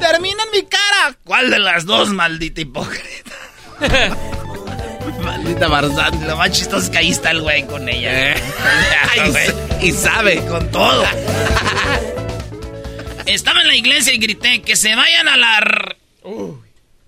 ¡Termina 0.00 0.42
en 0.42 0.50
mi 0.52 0.62
cara! 0.66 1.16
¿Cuál 1.24 1.50
de 1.50 1.58
las 1.58 1.86
dos, 1.86 2.10
maldita 2.10 2.60
hipócrita? 2.60 3.32
Barzán. 5.54 6.26
Lo 6.26 6.36
más 6.36 6.50
chistoso 6.50 6.84
es 6.84 6.90
que 6.90 6.98
ahí 6.98 7.10
está 7.10 7.30
el 7.30 7.40
güey 7.42 7.66
con 7.66 7.88
ella. 7.88 8.32
Eh. 8.32 8.34
y, 9.82 9.92
sabe. 9.92 10.44
Con 10.46 10.70
todo. 10.70 11.04
Estaba 13.26 13.60
en 13.62 13.68
la 13.68 13.76
iglesia 13.76 14.12
y 14.12 14.18
grité 14.18 14.62
que 14.62 14.76
se 14.76 14.94
vayan 14.94 15.28
a 15.28 15.36
la... 15.36 15.96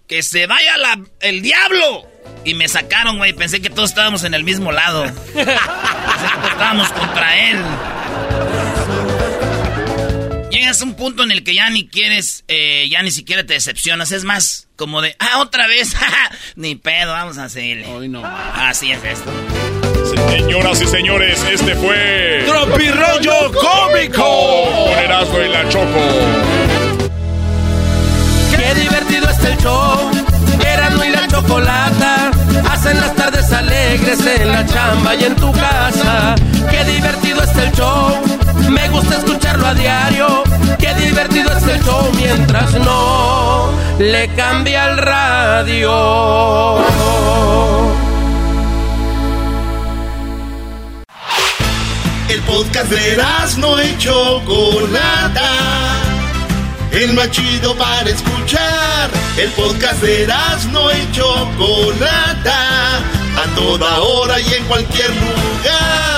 Que 0.06 0.22
se 0.22 0.46
vaya 0.46 0.76
la... 0.78 1.00
el 1.20 1.42
diablo. 1.42 2.06
Y 2.44 2.54
me 2.54 2.68
sacaron, 2.68 3.18
güey. 3.18 3.32
Pensé 3.32 3.60
que 3.60 3.70
todos 3.70 3.90
estábamos 3.90 4.24
en 4.24 4.34
el 4.34 4.44
mismo 4.44 4.72
lado. 4.72 5.04
Pensé 5.34 5.44
que 5.44 6.48
estábamos 6.50 6.88
contra 6.92 7.50
él. 7.50 7.58
Llegas 10.50 10.80
a 10.80 10.84
un 10.84 10.94
punto 10.94 11.24
en 11.24 11.30
el 11.30 11.44
que 11.44 11.54
ya 11.54 11.68
ni 11.68 11.88
quieres, 11.88 12.44
eh, 12.48 12.88
ya 12.90 13.02
ni 13.02 13.10
siquiera 13.10 13.44
te 13.44 13.54
decepcionas. 13.54 14.12
Es 14.12 14.24
más, 14.24 14.67
como 14.78 15.02
de, 15.02 15.14
ah, 15.18 15.40
otra 15.40 15.66
vez. 15.66 15.94
ni 16.56 16.76
pedo, 16.76 17.12
vamos 17.12 17.36
a 17.36 17.44
hacerle. 17.44 17.86
Hoy 17.88 18.08
no. 18.08 18.22
Así 18.24 18.92
es 18.92 19.04
esto. 19.04 19.30
Señoras 20.30 20.80
y 20.80 20.86
señores, 20.86 21.44
este 21.50 21.74
fue. 21.74 22.44
Tropirollo 22.46 23.52
Cómico. 23.52 24.84
Con 24.86 24.98
Erasmo 24.98 25.40
y 25.40 25.48
la 25.48 25.68
Choco. 25.68 26.00
Qué 28.56 28.74
divertido 28.80 29.28
está 29.28 29.48
el 29.48 29.58
show. 29.58 30.10
Erasmo 30.64 31.04
y 31.04 31.10
la 31.10 31.26
chocolata. 31.26 32.30
Hacen 32.70 33.00
las 33.00 33.14
tardes 33.16 33.52
alegres 33.52 34.24
en 34.24 34.52
la 34.52 34.64
chamba 34.64 35.14
y 35.16 35.24
en 35.24 35.34
tu 35.36 35.52
casa. 35.52 36.36
Qué 36.70 36.84
divertido 36.84 37.42
está 37.42 37.64
el 37.64 37.72
show. 37.72 38.16
Me 38.70 38.88
gusta 38.90 39.18
escucharlo 39.18 39.66
a 39.66 39.74
diario. 39.74 40.44
Divertido 41.18 41.50
es 41.50 41.64
el 41.64 41.82
show 41.82 42.12
mientras 42.14 42.74
no 42.74 43.72
le 43.98 44.28
cambia 44.36 44.90
el 44.90 44.98
radio. 44.98 46.78
El 52.28 52.40
podcast 52.42 52.90
de 52.92 53.16
no 53.58 53.82
y 53.82 53.98
Chocolata. 53.98 55.50
El 56.92 57.14
más 57.14 57.28
para 57.76 58.08
escuchar. 58.08 59.10
El 59.36 59.50
podcast 59.50 60.00
de 60.00 60.24
no 60.70 60.92
y 60.92 61.10
Chocolata. 61.10 62.98
A 62.98 63.54
toda 63.56 63.98
hora 64.02 64.38
y 64.38 64.54
en 64.54 64.64
cualquier 64.66 65.10
lugar. 65.10 66.17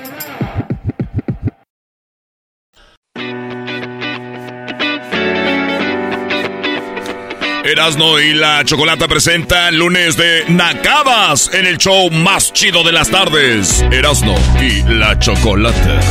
Erasno 7.71 8.19
y 8.19 8.33
la 8.33 8.65
Chocolata 8.65 9.07
presentan 9.07 9.77
lunes 9.77 10.17
de 10.17 10.43
Nacadas 10.49 11.49
en 11.53 11.65
el 11.65 11.77
show 11.77 12.11
más 12.11 12.51
chido 12.51 12.83
de 12.83 12.91
las 12.91 13.09
tardes. 13.09 13.81
Erasno 13.91 14.35
y 14.59 14.83
la 14.83 15.17
Chocolata. 15.17 16.01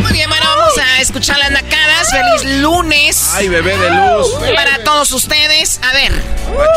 Muy 0.00 0.12
bien, 0.12 0.30
bueno, 0.30 0.46
vamos 0.56 0.78
a 0.78 1.02
escuchar 1.02 1.38
las 1.38 1.50
nacadas. 1.50 2.10
Feliz 2.10 2.62
lunes. 2.62 3.30
Ay, 3.34 3.50
bebé 3.50 3.76
de 3.76 3.90
luz. 3.90 4.28
Para 4.54 4.82
todos 4.84 5.12
ustedes. 5.12 5.80
A 5.82 5.92
ver. 5.92 6.12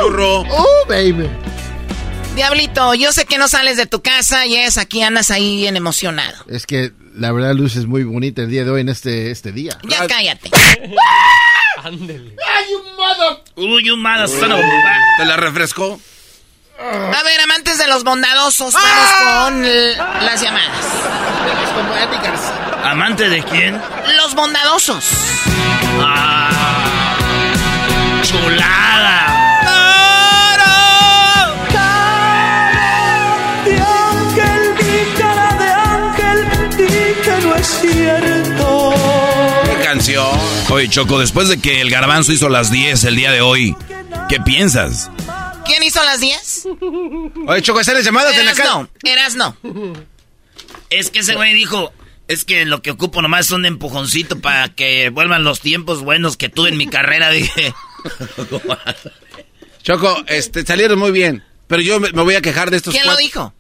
Churro. 0.01 0.41
Oh, 0.41 0.86
baby. 0.89 1.30
Diablito, 2.36 2.93
yo 2.93 3.14
sé 3.14 3.26
que 3.26 3.38
no 3.38 3.47
sales 3.47 3.78
de 3.78 3.86
tu 3.86 4.01
casa 4.01 4.45
y 4.45 4.55
es 4.55 4.78
aquí 4.78 5.01
andas 5.01 5.32
ahí 5.32 5.55
bien 5.55 5.78
emocionado. 5.78 6.43
Es 6.49 6.66
que 6.66 6.91
la 7.16 7.32
verdad, 7.32 7.53
Luz, 7.53 7.76
es 7.76 7.86
muy 7.86 8.03
bonita 8.03 8.41
el 8.43 8.49
día 8.49 8.64
de 8.64 8.72
hoy 8.72 8.82
en 8.82 8.89
este, 8.89 9.32
este 9.32 9.51
día. 9.51 9.78
Ya 9.84 10.07
cállate. 10.07 10.49
Ándele. 11.84 12.36
¡Ay, 12.47 12.66
un 12.76 12.95
modo! 12.95 13.43
Uy, 13.55 13.89
un 13.89 14.01
mado 14.01 14.28
son 14.28 14.51
of- 14.51 14.62
¿Te 15.18 15.26
la 15.26 15.38
refrescó? 15.38 15.99
A 16.80 17.24
ver, 17.24 17.39
amantes 17.41 17.78
de 17.78 17.88
los 17.88 18.03
bondadosos, 18.03 18.74
vamos 18.74 19.12
con 19.45 19.64
las 20.26 20.41
llamadas. 20.41 20.86
¿Amante 22.84 23.30
de 23.30 23.43
quién? 23.43 23.80
Los 24.18 24.34
bondadosos. 24.34 25.05
Ah, 26.03 26.49
Oye, 40.82 40.89
Choco, 40.89 41.19
después 41.19 41.47
de 41.47 41.61
que 41.61 41.79
el 41.79 41.91
garbanzo 41.91 42.32
hizo 42.32 42.49
las 42.49 42.71
10 42.71 43.03
el 43.03 43.15
día 43.15 43.32
de 43.32 43.39
hoy, 43.39 43.75
¿qué 44.27 44.39
piensas? 44.39 45.11
¿Quién 45.63 45.84
hizo 45.84 46.03
las 46.03 46.19
10? 46.19 46.69
Oye, 47.45 47.61
Choco, 47.61 47.77
¿hacer 47.77 47.93
las 47.93 48.03
llamadas 48.03 48.36
en 48.36 48.45
la 48.45 48.51
Eras 48.53 48.57
cara? 48.57 48.71
no, 48.71 48.89
eras 49.03 49.36
no. 49.36 49.55
Es 50.89 51.11
que 51.11 51.19
ese 51.19 51.36
güey 51.36 51.53
dijo, 51.53 51.93
es 52.27 52.45
que 52.45 52.65
lo 52.65 52.82
que 52.82 52.89
ocupo 52.89 53.21
nomás 53.21 53.45
es 53.45 53.51
un 53.51 53.67
empujoncito 53.67 54.41
para 54.41 54.69
que 54.69 55.11
vuelvan 55.11 55.43
los 55.43 55.59
tiempos 55.59 56.01
buenos 56.01 56.36
que 56.36 56.49
tuve 56.49 56.69
en 56.69 56.77
mi 56.77 56.88
carrera. 56.88 57.29
Dije, 57.29 57.75
Choco, 59.84 60.23
este, 60.25 60.65
salieron 60.65 60.97
muy 60.97 61.11
bien. 61.11 61.43
Pero 61.67 61.84
yo 61.84 61.99
me, 61.99 62.09
voy 62.09 62.34
a 62.34 62.41
quejar 62.41 62.71
de 62.71 62.77
estos 62.77 62.91
¿Quién 62.91 63.05
lo 63.05 63.15
dijo? 63.17 63.53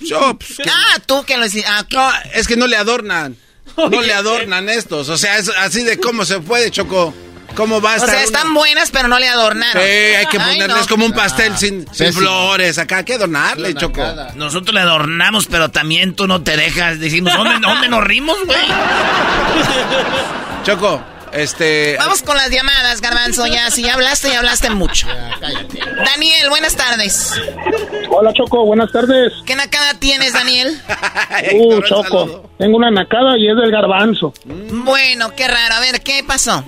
Yo, 0.00 0.36
pues, 0.36 0.68
Ah, 0.68 0.98
tú 1.06 1.22
que 1.24 1.36
lo 1.36 1.46
hiciste. 1.46 1.68
Ah. 1.70 1.86
No, 1.92 2.10
es 2.34 2.48
que 2.48 2.56
no 2.56 2.66
le 2.66 2.76
adornan. 2.76 3.36
No 3.76 4.00
le 4.02 4.12
adornan 4.12 4.68
estos. 4.68 5.08
O 5.08 5.16
sea, 5.18 5.38
es 5.38 5.48
así 5.58 5.82
de 5.84 5.98
cómo 5.98 6.24
se 6.24 6.40
puede, 6.40 6.70
Choco. 6.70 7.14
¿Cómo 7.56 7.80
va 7.80 7.90
a 7.90 7.94
O 7.94 7.96
estar? 7.96 8.10
sea, 8.10 8.18
uno? 8.18 8.26
están 8.26 8.54
buenas, 8.54 8.90
pero 8.92 9.08
no 9.08 9.18
le 9.18 9.28
adornaron. 9.28 9.82
Sí, 9.82 9.88
hay 9.88 10.26
que 10.26 10.38
Ay, 10.38 10.52
ponerles 10.54 10.82
no. 10.82 10.86
como 10.86 11.04
un 11.06 11.12
pastel 11.12 11.58
sin, 11.58 11.80
sin 11.92 12.06
Pésimo. 12.06 12.20
flores 12.20 12.78
acá. 12.78 12.98
Hay 12.98 13.04
que 13.04 13.14
adornarle, 13.14 13.74
Choco. 13.74 14.04
nosotros 14.36 14.72
le 14.72 14.80
adornamos, 14.80 15.46
pero 15.46 15.68
también 15.68 16.14
tú 16.14 16.28
no 16.28 16.42
te 16.42 16.56
dejas. 16.56 17.00
Decimos, 17.00 17.34
¿dónde, 17.34 17.58
dónde 17.60 17.88
nos 17.88 18.04
rimos, 18.04 18.36
güey? 18.46 18.58
Choco, 20.64 21.02
este. 21.32 21.96
Vamos 21.98 22.22
con 22.22 22.36
las 22.36 22.50
llamadas, 22.50 23.00
Garbanzo. 23.00 23.46
Ya, 23.46 23.70
si 23.70 23.82
ya 23.82 23.94
hablaste, 23.94 24.30
ya 24.30 24.38
hablaste 24.38 24.70
mucho. 24.70 25.06
Daniel, 26.04 26.48
buenas 26.48 26.76
tardes. 26.76 27.34
Hola 28.10 28.32
Choco, 28.32 28.64
buenas 28.64 28.90
tardes. 28.92 29.32
¿Qué 29.46 29.54
nacada 29.54 29.94
tienes, 29.98 30.32
Daniel? 30.32 30.76
Uh, 31.54 31.80
Choco, 31.82 32.50
tengo 32.58 32.76
una 32.76 32.90
nacada 32.90 33.38
y 33.38 33.48
es 33.48 33.56
del 33.56 33.70
garbanzo. 33.70 34.32
Bueno, 34.44 35.30
qué 35.36 35.48
raro. 35.48 35.74
A 35.76 35.80
ver, 35.80 36.00
¿qué 36.02 36.22
pasó? 36.26 36.64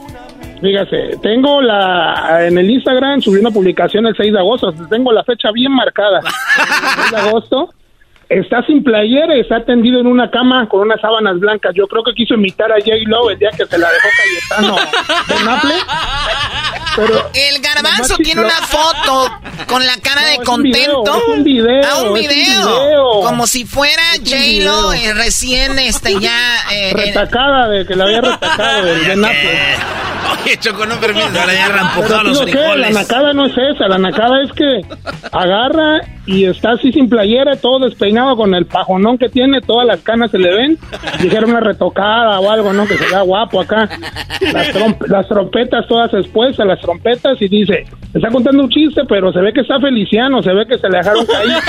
Fíjate, 0.61 1.19
tengo 1.23 1.61
la 1.61 2.47
en 2.47 2.57
el 2.57 2.71
Instagram 2.71 3.21
subí 3.21 3.41
una 3.41 3.51
publicación 3.51 4.07
el 4.07 4.17
6 4.17 4.33
de 4.33 4.39
agosto, 4.39 4.73
tengo 4.89 5.13
la 5.13 5.25
fecha 5.25 5.51
bien 5.53 5.73
marcada. 5.73 6.21
El 6.59 7.03
6 7.03 7.11
de 7.11 7.17
agosto 7.17 7.75
está 8.39 8.63
sin 8.65 8.83
playera 8.83 9.35
está 9.35 9.65
tendido 9.65 10.01
en 10.01 10.07
una 10.07 10.31
cama 10.31 10.69
con 10.69 10.81
unas 10.81 11.01
sábanas 11.01 11.39
blancas. 11.39 11.75
Yo 11.75 11.87
creo 11.87 12.03
que 12.03 12.15
quiso 12.15 12.35
imitar 12.35 12.73
a 12.73 12.77
J 12.77 12.91
Lo 13.07 13.31
el 13.31 13.39
día 13.39 13.51
que 13.51 13.67
se 13.67 13.79
la 13.79 13.89
dejó 13.91 14.09
Cayetano. 14.59 14.77
Pero 16.97 17.31
El 17.35 17.61
garbanzo 17.63 18.17
tiene 18.19 18.41
una 18.43 18.51
foto 18.67 19.31
con 19.67 19.85
la 19.87 19.97
cara 20.03 20.23
de 20.27 20.35
es 20.35 20.49
un 20.49 20.63
video, 20.63 21.03
contento. 21.05 21.17
es 21.19 21.29
un 21.39 21.45
video, 21.45 21.83
Ah, 21.85 22.03
un 22.03 22.15
video. 22.15 23.21
Como 23.23 23.47
si 23.47 23.65
fuera 23.65 24.03
J-Lo 24.25 24.93
eh, 24.93 25.15
recién 25.15 25.79
este, 25.79 26.19
ya. 26.21 26.57
eh, 26.73 26.93
retacada 26.95 27.69
de 27.69 27.87
que 27.87 27.95
la 27.97 28.05
había 28.05 28.21
retacado 28.21 28.85
de, 28.85 28.95
de. 29.17 29.27
Oye, 30.45 30.57
Choco, 30.59 30.87
no 30.87 30.97
permites. 30.97 31.37
Ahora 31.37 31.53
ya 31.55 31.67
Pero 31.67 31.79
reempujado 31.79 32.23
los 32.25 32.41
que 32.41 32.47
la 32.47 32.51
frijoles. 32.63 32.95
nacada 32.95 33.33
no 33.33 33.47
es 33.47 33.53
esa, 33.57 33.87
la 33.89 33.99
nacada 33.99 34.43
es 34.43 34.53
que 34.53 34.81
agarra 35.31 36.01
y 36.27 36.45
está 36.47 36.73
así 36.73 36.93
sin 36.93 37.09
playera, 37.09 37.57
todo 37.57 37.81
despeinado 37.85 38.37
con 38.37 38.55
el 38.55 38.67
pajonón 38.67 39.19
que 39.19 39.29
tiene, 39.29 39.61
todas 39.61 39.87
las 39.87 40.01
canas 40.01 40.31
se 40.31 40.39
le 40.39 40.55
ven, 40.55 40.79
dijera 41.21 41.47
una 41.47 41.61
retocada 41.61 42.39
o 42.41 42.51
algo, 42.51 42.73
¿no? 42.73 42.87
Que 42.87 42.97
se 42.97 43.07
vea 43.09 43.21
guapo 43.23 43.61
acá. 43.61 43.89
Las, 44.53 44.69
las 45.09 45.29
trompetas 45.29 45.87
todas 45.89 46.13
expuestas, 46.15 46.67
las 46.67 46.81
trompetas 46.83 47.41
y 47.41 47.49
dice, 47.49 47.87
está 48.13 48.29
contando 48.31 48.65
un 48.65 48.69
chiste, 48.69 49.03
pero 49.09 49.33
se 49.33 49.41
ve 49.41 49.53
que 49.53 49.61
está 49.63 49.81
feliciano, 49.81 50.43
se 50.43 50.53
ve 50.53 50.67
que 50.67 50.77
se 50.79 50.89
le 50.89 50.99
dejaron 50.99 51.25
caer. 51.25 51.49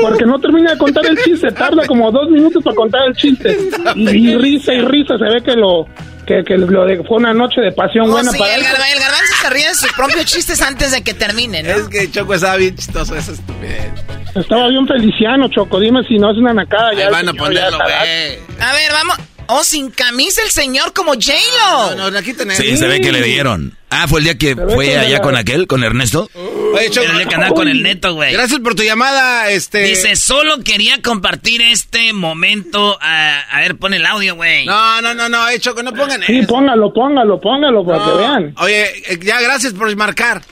Porque 0.00 0.24
no 0.26 0.38
termina 0.38 0.72
de 0.72 0.78
contar 0.78 1.06
el 1.06 1.16
chiste, 1.22 1.50
tarda 1.52 1.86
como 1.86 2.10
dos 2.10 2.28
minutos 2.30 2.62
para 2.62 2.76
contar 2.76 3.06
el 3.08 3.14
chiste. 3.14 3.56
Y, 3.94 4.30
y 4.30 4.36
risa 4.36 4.72
y 4.74 4.80
risa, 4.82 5.16
se 5.18 5.24
ve 5.24 5.42
que 5.42 5.52
lo 5.54 5.86
que, 6.26 6.44
que 6.44 6.58
lo 6.58 6.84
de, 6.84 7.02
fue 7.04 7.16
una 7.16 7.32
noche 7.32 7.60
de 7.62 7.72
pasión 7.72 8.06
Oh, 8.08 8.12
buena 8.12 8.30
sí, 8.30 8.38
para 8.38 8.54
el, 8.54 8.60
él. 8.60 8.66
el 8.66 8.98
garbanzo 9.00 9.34
se 9.40 9.50
ríe 9.50 9.68
de 9.68 9.74
sus 9.74 9.92
propios 9.94 10.26
chistes 10.26 10.60
antes 10.60 10.92
de 10.92 11.02
que 11.02 11.14
termine, 11.14 11.62
¿no? 11.62 11.70
Es 11.70 11.88
que 11.88 12.10
Choco 12.10 12.34
estaba 12.34 12.56
bien 12.56 12.76
chistoso, 12.76 13.16
esa 13.16 13.32
estupidez. 13.32 13.90
Estaba 14.34 14.68
bien 14.68 14.86
feliciano, 14.86 15.48
Choco, 15.48 15.80
dime 15.80 16.02
si 16.04 16.18
no 16.18 16.30
es 16.30 16.36
una 16.36 16.52
nacada. 16.52 16.92
ya 16.92 16.98
Ahí 17.00 17.06
el 17.06 17.12
van 17.12 17.28
a 17.28 17.32
ya 17.32 17.38
ponerlo, 17.38 17.78
güey. 17.78 18.38
A 18.60 18.72
ver, 18.74 18.92
vamos. 18.92 19.16
Oh, 19.50 19.64
sin 19.64 19.90
camisa 19.90 20.42
el 20.42 20.50
señor 20.50 20.92
como 20.92 21.12
J-Lo. 21.14 21.94
No, 21.96 22.10
no, 22.10 22.18
aquí 22.18 22.34
tenemos. 22.34 22.62
Sí, 22.62 22.76
se 22.76 22.86
ve 22.86 23.00
que 23.00 23.10
le 23.12 23.22
dieron. 23.22 23.76
Ah, 23.88 24.06
fue 24.06 24.20
el 24.20 24.24
día 24.24 24.36
que 24.36 24.54
fue 24.54 24.84
que 24.86 24.98
allá 24.98 25.08
la- 25.16 25.22
con 25.22 25.36
aquel, 25.36 25.66
con 25.66 25.82
Ernesto. 25.82 26.28
Oye, 26.34 26.90
Choco. 26.90 27.00
Era 27.04 27.12
el 27.12 27.18
día 27.20 27.28
que 27.28 27.34
andaba 27.34 27.54
con 27.54 27.66
el 27.66 27.82
neto, 27.82 28.12
güey. 28.12 28.34
Gracias 28.34 28.60
por 28.60 28.74
tu 28.74 28.82
llamada, 28.82 29.48
este... 29.50 29.78
Dice, 29.84 30.16
solo 30.16 30.58
quería 30.62 31.00
compartir 31.00 31.62
este 31.62 32.12
momento. 32.12 32.98
A, 33.00 33.40
a 33.40 33.60
ver, 33.62 33.76
pon 33.76 33.94
el 33.94 34.04
audio, 34.04 34.34
güey. 34.34 34.66
No, 34.66 35.00
no, 35.00 35.14
no, 35.14 35.30
no, 35.30 35.48
eh, 35.48 35.58
Choco, 35.58 35.82
no 35.82 35.94
pongan 35.94 36.22
Sí, 36.26 36.40
eso. 36.40 36.48
póngalo, 36.48 36.92
póngalo, 36.92 37.40
póngalo 37.40 37.86
para 37.86 38.04
que 38.04 38.10
vean. 38.18 38.54
Oye, 38.58 38.84
eh, 39.14 39.18
ya 39.22 39.40
gracias 39.40 39.72
por 39.72 39.94
marcar. 39.96 40.42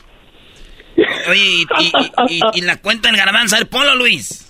Oye, 1.28 1.40
y, 1.40 1.62
y- 1.80 1.92
y- 2.30 2.36
y- 2.38 2.40
y 2.54 2.60
la 2.62 2.76
cuenta 2.78 3.08
del 3.10 3.18
garbanzo. 3.18 3.56
A 3.56 3.58
ver, 3.58 3.68
ponlo, 3.68 3.94
Luis. 3.94 4.46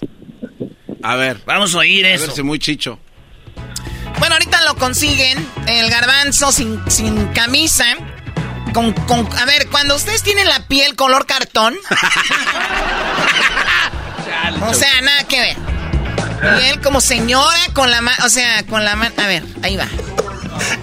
A 1.02 1.16
ver. 1.16 1.38
Vamos 1.46 1.74
a 1.74 1.78
oír 1.78 2.06
A 2.06 2.10
eso. 2.14 2.26
ver 2.26 2.36
si 2.36 2.42
muy 2.44 2.60
chicho. 2.60 3.00
Bueno, 4.18 4.34
ahorita 4.34 4.62
lo 4.62 4.76
consiguen. 4.76 5.46
El 5.66 5.90
garbanzo 5.90 6.52
sin, 6.52 6.80
sin 6.90 7.26
camisa. 7.28 7.84
Con, 8.72 8.92
con, 8.92 9.28
a 9.38 9.44
ver, 9.44 9.68
cuando 9.68 9.96
ustedes 9.96 10.22
tienen 10.22 10.48
la 10.48 10.66
piel 10.66 10.96
color 10.96 11.26
cartón. 11.26 11.74
o 14.62 14.74
sea, 14.74 15.00
nada 15.02 15.24
que 15.24 15.40
ver. 15.40 15.56
Piel 16.58 16.80
como 16.80 17.00
señora 17.00 17.58
con 17.72 17.90
la 17.90 18.00
mano. 18.00 18.24
O 18.24 18.28
sea, 18.28 18.64
con 18.64 18.84
la 18.84 18.96
mano. 18.96 19.14
A 19.18 19.26
ver, 19.26 19.42
ahí 19.62 19.76
va. 19.76 19.86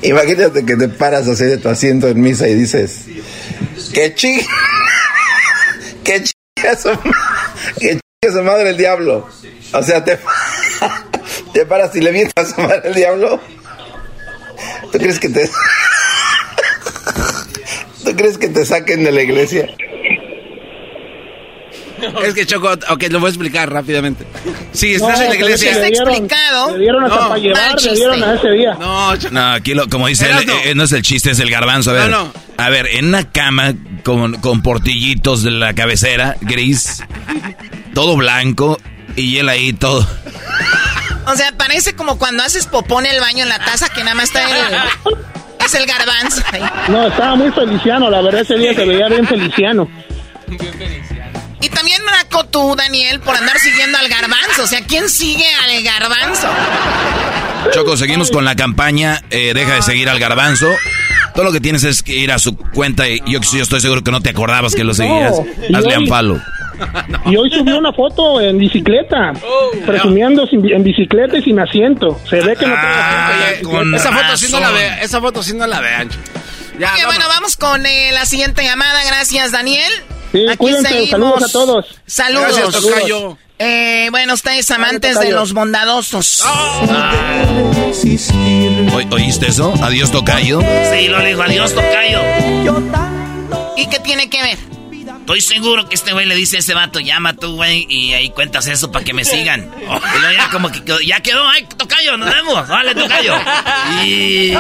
Imagínate 0.02 0.66
que 0.66 0.76
te 0.76 0.88
paras 0.90 1.28
así 1.28 1.46
de 1.46 1.58
tu 1.58 1.70
asiento 1.70 2.08
en 2.08 2.22
misa 2.22 2.48
y 2.48 2.56
dices, 2.56 3.06
que 3.94 4.14
chi, 4.14 4.46
que 6.04 6.24
chinga 6.24 6.78
su, 6.78 6.90
que 7.80 8.00
chinga 8.00 8.38
su 8.38 8.44
madre 8.44 8.72
el 8.72 8.78
diablo. 8.78 9.30
O 9.72 9.84
sea, 9.84 10.04
te, 10.04 10.20
te 11.54 11.66
paras 11.66 11.96
y 11.96 12.02
le 12.02 12.12
mientas 12.12 12.52
a 12.52 12.56
su 12.56 12.62
madre 12.62 12.82
el 12.86 12.94
diablo. 12.96 13.40
¿Tú 14.92 14.98
crees 14.98 15.20
que 15.20 15.30
te, 15.30 15.50
tú 18.04 18.16
crees 18.16 18.38
que 18.38 18.48
te 18.50 18.66
saquen 18.66 19.04
de 19.04 19.12
la 19.12 19.22
iglesia? 19.22 19.68
Es 22.26 22.34
que 22.34 22.46
Choco, 22.46 22.70
ok, 22.90 23.04
lo 23.10 23.20
voy 23.22 23.28
a 23.28 23.30
explicar 23.30 23.72
rápidamente. 23.72 24.26
Si 24.74 24.98
No, 24.98 25.08
estás 25.08 25.22
en 25.22 25.30
la 25.30 25.36
iglesia... 25.36 25.72
es 25.72 25.78
que 25.78 25.82
le 25.84 25.90
dieron- 25.92 26.10
explicado. 26.10 26.72
Le 26.74 26.80
dieron 26.80 27.04
hasta 27.06 27.16
No, 27.16 27.28
para 27.30 27.40
llevar, 27.40 27.82
le 27.82 27.94
dieron 27.96 28.24
a 28.24 28.34
ese 28.36 28.50
día. 28.52 28.74
No. 28.74 29.16
No, 29.32 29.52
aquí 29.54 29.74
lo, 29.74 29.88
como 29.88 30.08
dice 30.08 30.26
él, 30.26 30.32
Erasno. 30.32 30.54
eh, 30.66 30.76
no 30.76 30.84
es 30.84 30.92
el 30.92 31.02
chiste, 31.02 31.32
es 31.32 31.40
el 31.40 31.50
garbanzo. 31.50 31.92
A 31.92 31.94
ver, 31.94 32.10
No, 32.10 32.26
no. 32.26 32.34
a 32.58 32.70
ver, 32.70 32.88
en 32.92 33.06
una 33.08 33.32
cama 33.32 33.74
con, 34.04 34.34
con 34.42 34.62
portillitos 34.62 35.44
de 35.44 35.52
la 35.52 35.74
cabecera, 35.74 36.36
gris, 36.42 37.02
todo 37.94 38.18
blanco, 38.18 38.78
y 39.16 39.38
él 39.38 39.48
ahí 39.48 39.72
todo. 39.72 40.06
O 41.28 41.36
sea, 41.36 41.52
parece 41.54 41.96
como 41.96 42.18
cuando 42.18 42.44
haces 42.44 42.66
popó 42.68 43.00
en 43.00 43.08
el 43.08 43.20
baño 43.20 43.44
en 43.44 43.50
la 43.50 43.60
taza 43.60 43.90
que 43.90 44.04
nada 44.04 44.16
más 44.16 44.26
está 44.26 44.44
el. 44.44 44.76
Es 45.66 45.74
el 45.76 45.86
garbanzo. 45.86 46.42
ahí. 46.52 46.62
No, 46.90 47.08
estaba 47.08 47.36
muy 47.36 47.52
feliciano, 47.52 48.10
la 48.10 48.22
verdad 48.22 48.42
ese 48.42 48.56
día 48.56 48.74
se 48.74 48.86
veía 48.86 49.08
bien 49.08 49.26
feliciano. 49.26 49.90
Y 51.62 51.70
también 51.70 52.02
naco 52.06 52.44
tú, 52.46 52.76
Daniel, 52.76 53.22
por 53.22 53.36
andar 53.38 53.58
siguiendo 53.60 53.98
al 53.98 54.10
garbanzo. 54.10 54.64
O 54.64 54.68
sea, 54.68 54.82
¿quién 54.82 55.10
sigue 55.10 55.48
al 55.64 55.82
garbanzo? 55.84 56.50
Choco, 57.72 57.96
seguimos 57.96 58.30
con 58.30 58.44
la 58.44 58.56
campaña, 58.58 59.22
eh, 59.30 59.54
deja 59.54 59.76
de 59.76 59.82
seguir 59.82 60.10
al 60.10 60.20
garbanzo. 60.20 60.68
Todo 61.34 61.46
lo 61.46 61.52
que 61.54 61.62
tienes 61.62 61.86
es 61.86 62.04
que 62.04 62.16
ir 62.16 62.34
a 62.34 62.40
su 62.40 62.58
cuenta 62.58 63.08
y 63.08 63.22
yo, 63.26 63.40
yo 63.40 63.64
estoy 63.64 63.80
seguro 63.80 64.04
que 64.04 64.12
no 64.12 64.22
te 64.22 64.30
acordabas 64.30 64.76
que 64.76 64.84
lo 64.84 64.94
seguías. 64.94 65.34
y 65.70 65.74
Hazle 65.74 65.98
un 65.98 66.08
Y 67.26 67.36
hoy 67.38 67.50
subió 67.52 67.78
una 67.78 67.94
foto 67.94 68.42
en 68.42 68.58
bicicleta, 68.58 69.32
presumiendo 69.86 70.46
sin- 70.48 70.70
en 70.72 70.84
bicicleta 70.84 71.38
y 71.38 71.42
sin 71.44 71.60
asiento. 71.60 72.20
Se 72.30 72.42
ve 72.42 72.56
que 72.56 72.66
no 72.68 72.74
trae 72.74 73.44
asiento. 73.46 73.70
Con 73.70 73.96
esa 73.96 74.12
foto 74.12 74.38
sí 74.38 74.52
no 74.52 74.60
la 74.60 74.72
ve, 74.72 74.92
esa 75.02 75.22
foto 75.22 75.42
sí 75.44 75.54
no 75.56 75.66
la 75.68 75.80
vean. 75.80 76.10
Ya, 76.80 76.94
Ok, 76.96 77.06
bueno, 77.06 77.26
vamos 77.30 77.56
con 77.56 77.86
eh, 77.86 78.12
la 78.14 78.26
siguiente 78.26 78.64
llamada. 78.64 79.04
Gracias, 79.06 79.52
Daniel. 79.52 79.92
Sí, 80.32 80.46
cuídense, 80.58 81.08
saludos 81.08 81.44
a 81.44 81.52
todos. 81.52 82.00
Saludos. 82.08 82.58
Gracias, 82.58 82.82
tocayo. 82.84 83.38
Eh, 83.60 84.08
bueno, 84.10 84.34
ustedes 84.34 84.70
amantes 84.72 85.20
de 85.20 85.32
los 85.32 85.54
bondadosos. 85.54 86.44
¿Oy- 88.94 89.08
¿Oíste 89.12 89.48
eso? 89.48 89.74
Adiós, 89.82 90.12
tocayo. 90.12 90.60
Sí, 90.92 91.08
lo 91.08 91.20
le 91.20 91.30
dijo, 91.30 91.44
adiós, 91.44 91.74
tocayo. 91.74 92.20
¿Y 93.78 93.86
qué 93.88 94.00
tiene 94.00 94.30
que 94.30 94.42
ver? 94.42 94.58
Estoy 95.24 95.40
seguro 95.40 95.88
que 95.88 95.96
este 95.96 96.12
güey 96.12 96.26
le 96.26 96.36
dice 96.36 96.58
a 96.58 96.60
ese 96.60 96.74
vato, 96.74 97.00
llama 97.00 97.34
tú, 97.34 97.56
güey, 97.56 97.86
y 97.88 98.12
ahí 98.12 98.30
cuentas 98.32 98.68
eso 98.68 98.92
para 98.92 99.06
que 99.06 99.14
me 99.14 99.24
sigan. 99.24 99.72
Y 99.82 100.20
luego 100.20 100.34
ya 100.38 100.50
como 100.52 100.70
que 100.70 100.84
quedó- 100.84 101.00
ya 101.00 101.22
quedó, 101.22 101.48
ay, 101.48 101.66
tocayo, 101.78 102.18
nos 102.18 102.30
vemos, 102.30 102.68
vale, 102.68 102.94
tocayo. 102.94 103.34
Y... 104.06 104.52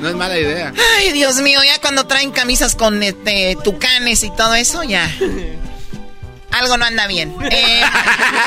No 0.00 0.08
es 0.08 0.14
mala 0.14 0.38
idea. 0.38 0.72
Ay, 0.96 1.12
Dios 1.12 1.36
mío, 1.42 1.60
ya 1.62 1.78
cuando 1.82 2.06
traen 2.06 2.30
camisas 2.30 2.74
con 2.74 3.02
este, 3.02 3.54
tucanes 3.62 4.22
y 4.24 4.30
todo 4.34 4.54
eso, 4.54 4.82
ya. 4.82 5.12
Algo 6.50 6.78
no 6.78 6.86
anda 6.86 7.06
bien. 7.06 7.34
Eh, 7.50 7.82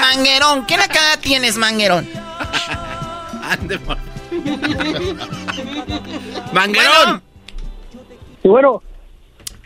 manguerón, 0.02 0.66
¿qué 0.66 0.78
nacada 0.78 1.18
tienes, 1.18 1.58
Manguerón? 1.58 2.10
Ande, 3.52 3.78
por- 3.78 4.00
Manguerón. 6.54 7.22
Bueno, 8.44 8.82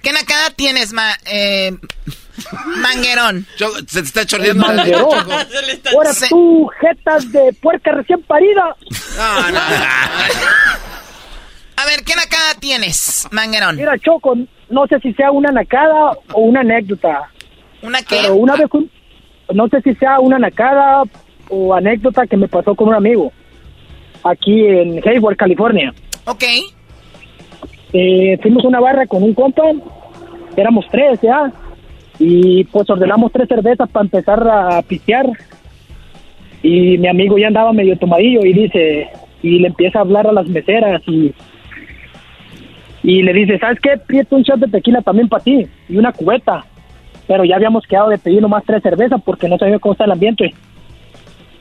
¿Qué 0.08 0.14
nacada 0.14 0.52
tienes, 0.52 0.94
ma, 0.94 1.18
eh, 1.26 1.74
Manguerón? 2.78 3.46
Se 3.88 4.02
te 4.02 4.08
está 4.08 4.26
chorreando. 4.26 4.66
la- 4.66 4.74
Manguerón. 4.76 5.10
Choco. 5.10 5.32
ahora 5.98 6.14
Sí. 6.14 6.28
tú, 6.30 6.70
jetas 6.80 7.30
de 7.30 7.52
puerca 7.62 7.92
recién 7.92 8.22
parida. 8.24 8.74
No, 9.18 9.52
no. 9.52 9.60
A 11.76 11.86
ver, 11.88 12.06
¿qué 12.06 12.16
nacada 12.16 12.54
tienes, 12.58 13.28
Manguerón? 13.32 13.76
Mira, 13.76 14.00
Choco, 14.00 14.34
no 14.70 14.88
sé 14.88 14.98
si 15.02 15.12
sea 15.14 15.32
una 15.32 15.52
nacada 15.52 16.12
o 16.32 16.40
una 16.40 16.62
anécdota, 16.62 17.30
¿Una 17.82 18.02
qué? 18.02 18.20
pero 18.22 18.36
una 18.36 18.56
vez, 18.56 18.70
no 19.54 19.68
sé 19.68 19.82
si 19.82 19.94
sea 19.96 20.22
una 20.22 20.40
nacada 20.40 21.04
o 21.50 21.74
anécdota 21.76 22.26
que 22.28 22.38
me 22.38 22.48
pasó 22.48 22.76
con 22.76 22.88
un 22.88 22.96
amigo 22.96 23.34
aquí 24.24 24.66
en 24.68 25.06
Hayward, 25.06 25.36
California. 25.36 25.94
Ok. 26.24 26.46
Eh, 27.94 28.38
fuimos 28.42 28.66
a 28.66 28.68
una 28.68 28.80
barra 28.80 29.08
con 29.08 29.24
un 29.24 29.34
compa, 29.34 29.64
éramos 30.56 30.86
tres 30.92 31.20
ya, 31.22 31.52
y 32.20 32.64
pues 32.66 32.90
ordenamos 32.90 33.32
tres 33.32 33.48
cervezas 33.48 33.90
para 33.90 34.06
empezar 34.06 34.48
a 34.48 34.82
pistear. 34.82 35.28
Y 36.64 36.98
mi 36.98 37.08
amigo 37.08 37.38
ya 37.38 37.48
andaba 37.48 37.72
medio 37.72 37.98
tomadillo 37.98 38.44
y 38.44 38.54
dice, 38.54 39.08
y 39.42 39.60
le 39.60 39.68
empieza 39.68 40.00
a 40.00 40.02
hablar 40.02 40.28
a 40.28 40.32
las 40.32 40.48
meseras 40.48 41.02
y, 41.08 41.34
y 43.04 43.22
le 43.22 43.34
dice, 43.34 43.60
¿sabes 43.60 43.80
qué? 43.80 43.98
Pídete 44.06 44.36
un 44.36 44.44
shot 44.44 44.60
de 44.60 44.68
tequila 44.68 45.02
también 45.02 45.30
para 45.30 45.44
ti 45.44 45.68
y 45.88 45.98
una 45.98 46.12
cubeta. 46.12 46.66
Pero 47.28 47.44
ya 47.44 47.58
habíamos 47.58 47.86
quedado 47.86 48.10
de 48.10 48.18
pedir 48.18 48.42
nomás 48.42 48.64
tres 48.66 48.82
cervezas 48.82 49.22
porque 49.24 49.48
no 49.48 49.58
sabía 49.58 49.80
cómo 49.80 49.94
está 49.94 50.06
el 50.06 50.12
ambiente. 50.12 50.54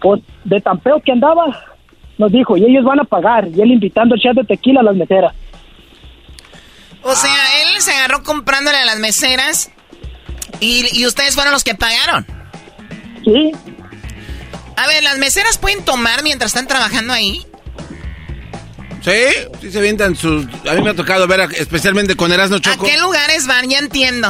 Pues 0.01 0.23
de 0.45 0.61
tan 0.61 0.81
feo 0.81 1.01
que 1.01 1.13
andaba, 1.13 1.47
nos 2.19 2.33
dijo, 2.33 2.57
y 2.57 2.65
ellos 2.65 2.85
van 2.85 3.01
a 3.01 3.05
pagar, 3.05 3.49
y 3.49 3.61
él 3.61 3.73
invitando 3.73 4.15
el 4.15 4.21
shot 4.21 4.37
de 4.37 4.45
tequila 4.45 4.81
a 4.81 4.85
las 4.85 4.97
meseras. 4.97 5.35
O 7.09 7.15
sea, 7.17 7.63
él 7.63 7.81
se 7.83 7.93
agarró 7.93 8.23
comprándole 8.23 8.77
a 8.79 8.85
las 8.85 8.99
meseras 8.99 9.71
y, 10.61 10.87
y 10.99 11.07
ustedes 11.07 11.35
fueron 11.35 11.53
los 11.53 11.63
que 11.65 11.75
pagaron. 11.75 12.27
Sí, 13.25 13.53
A 14.77 14.87
ver, 14.87 15.03
¿las 15.03 15.19
meseras 15.19 15.59
pueden 15.59 15.85
tomar 15.85 16.23
mientras 16.23 16.51
están 16.51 16.67
trabajando 16.67 17.13
ahí? 17.13 17.47
Sí, 19.05 19.13
sí 19.61 19.71
se 19.71 19.79
avientan 19.79 20.17
sus... 20.17 20.47
A 20.69 20.75
mí 20.75 20.83
me 20.83 20.91
ha 20.91 20.95
tocado 20.95 21.27
ver, 21.29 21.41
a- 21.43 21.45
especialmente 21.45 22.17
con 22.17 22.33
Erasmo 22.33 22.57
¿A 22.57 22.61
Choco. 22.61 22.85
qué 22.85 22.99
lugares 22.99 23.47
van? 23.47 23.69
Ya 23.71 23.79
entiendo. 23.79 24.29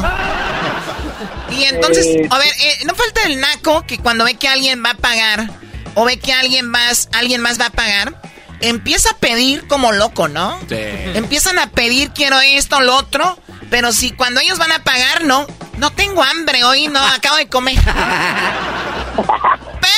Y 1.51 1.65
entonces, 1.65 2.05
Eh. 2.07 2.29
a 2.31 2.39
ver, 2.39 2.49
eh, 2.61 2.79
no 2.85 2.95
falta 2.95 3.23
el 3.25 3.41
naco 3.41 3.87
que 3.87 3.99
cuando 3.99 4.25
ve 4.25 4.35
que 4.35 4.49
alguien 4.49 4.83
va 4.85 4.91
a 4.91 4.97
pagar 4.97 5.49
o 5.95 6.05
ve 6.05 6.19
que 6.19 6.33
alguien 6.35 6.69
más, 6.69 7.09
alguien 7.13 7.41
más 7.41 7.59
va 7.59 7.67
a 7.67 7.71
pagar, 7.71 8.21
empieza 8.69 9.11
a 9.11 9.17
pedir 9.19 9.67
como 9.67 9.93
loco, 9.93 10.29
¿no? 10.29 10.59
Sí. 10.69 10.77
Empiezan 11.15 11.59
a 11.59 11.71
pedir 11.71 12.11
quiero 12.11 12.41
esto, 12.41 12.81
lo 12.81 12.97
otro, 12.97 13.39
pero 13.71 13.93
si 13.93 14.11
cuando 14.13 14.41
ellos 14.41 14.59
van 14.59 14.73
a 14.73 14.83
pagar, 14.83 15.25
no, 15.25 15.47
no 15.79 15.91
tengo 15.91 16.23
hambre 16.23 16.65
hoy, 16.65 16.89
no, 16.89 17.01
acabo 17.17 17.37
de 17.37 17.49
comer. 17.49 17.77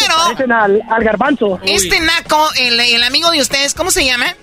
Pero 0.01 0.55
al, 0.55 0.83
al 0.89 1.05
garbanzo. 1.05 1.59
este 1.65 2.01
naco, 2.01 2.49
el, 2.59 2.79
el 2.79 3.03
amigo 3.03 3.31
de 3.31 3.41
ustedes, 3.41 3.75
¿cómo 3.75 3.91
se 3.91 4.05
llama? 4.05 4.35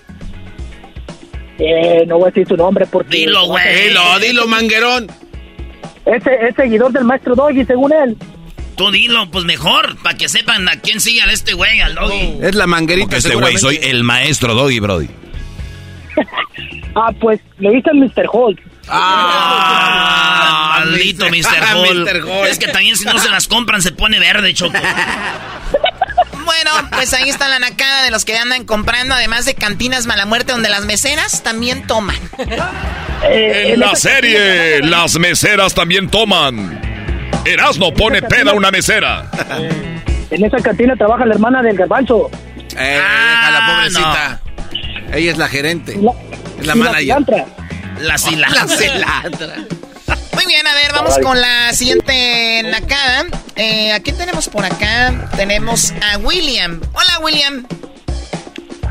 Eh, 1.58 2.04
no 2.06 2.18
voy 2.18 2.24
a 2.24 2.30
decir 2.30 2.46
su 2.46 2.56
nombre 2.56 2.86
porque... 2.86 3.16
Dilo, 3.16 3.46
güey. 3.46 3.88
Dilo, 3.88 4.18
dilo, 4.18 4.46
manguerón. 4.46 5.06
Ese 6.04 6.30
es 6.48 6.54
seguidor 6.54 6.92
del 6.92 7.04
maestro 7.04 7.34
Doggy, 7.34 7.64
según 7.64 7.92
él. 7.92 8.16
Tú 8.76 8.90
dilo, 8.90 9.30
pues 9.30 9.44
mejor, 9.44 9.96
para 10.02 10.16
que 10.16 10.28
sepan 10.28 10.68
a 10.68 10.80
quién 10.80 11.00
sigue 11.00 11.22
a 11.22 11.26
este 11.26 11.54
güey, 11.54 11.80
al 11.80 11.94
Doggy. 11.94 12.38
Es 12.42 12.54
la 12.54 12.66
manguerita. 12.66 13.04
Porque 13.06 13.16
este 13.16 13.34
güey, 13.34 13.56
soy 13.58 13.78
el 13.82 14.02
maestro 14.04 14.54
Doggy, 14.54 14.80
Brody. 14.80 15.08
Ah, 16.98 17.12
pues 17.20 17.40
le 17.58 17.72
dicen 17.72 18.00
Mr. 18.00 18.26
Hulk. 18.32 18.58
Ah, 18.88 20.78
maldito 20.80 21.26
Mr. 21.28 21.44
Ah. 21.60 21.74
Hall. 21.74 22.08
Es 22.48 22.58
que 22.58 22.68
también 22.68 22.96
si 22.96 23.04
no 23.04 23.18
se 23.18 23.28
las 23.28 23.48
compran 23.48 23.82
se 23.82 23.92
pone 23.92 24.18
verde, 24.18 24.54
Choco. 24.54 24.78
Bueno, 26.46 26.70
pues 26.92 27.12
ahí 27.12 27.28
está 27.28 27.48
la 27.48 27.58
nacada 27.58 28.04
de 28.04 28.12
los 28.12 28.24
que 28.24 28.38
andan 28.38 28.64
comprando, 28.64 29.14
además 29.16 29.44
de 29.46 29.54
cantinas 29.56 30.06
mala 30.06 30.26
muerte 30.26 30.52
donde 30.52 30.68
las 30.68 30.84
meseras 30.84 31.42
también 31.42 31.86
toman. 31.88 32.14
Eh, 33.28 33.72
En 33.72 33.80
la 33.80 33.96
serie, 33.96 34.80
las 34.82 35.18
meseras 35.18 35.74
también 35.74 36.08
toman. 36.08 36.80
Erasmo 37.46 37.92
pone 37.94 38.22
peda 38.22 38.50
a 38.50 38.54
una 38.54 38.70
mesera. 38.70 39.30
En 40.30 40.44
esa 40.44 40.58
cantina 40.58 40.96
trabaja 40.96 41.24
la 41.26 41.34
hermana 41.34 41.62
del 41.62 41.76
garbanzo. 41.76 42.30
Eh, 42.76 42.98
Ah, 43.00 43.30
deja 43.30 43.50
la 43.50 43.66
pobrecita. 43.66 44.40
Ella 45.16 45.30
es 45.32 45.38
la 45.38 45.48
gerente. 45.48 45.98
es 46.60 46.66
la 46.66 46.74
manager. 46.74 47.44
La 48.00 48.18
cilantra. 48.18 48.64
La 48.64 48.68
cilantra. 48.68 49.54
Muy 50.34 50.44
bien, 50.46 50.66
a 50.66 50.74
ver, 50.74 50.92
vamos 50.92 51.16
con 51.22 51.40
la 51.40 51.72
siguiente 51.72 52.62
nacada. 52.64 53.24
Eh, 53.54 53.92
¿A 53.92 54.00
quién 54.00 54.18
tenemos 54.18 54.48
por 54.48 54.64
acá? 54.64 55.30
Tenemos 55.36 55.92
a 56.02 56.18
William. 56.18 56.80
Hola, 56.92 57.18
William. 57.22 57.66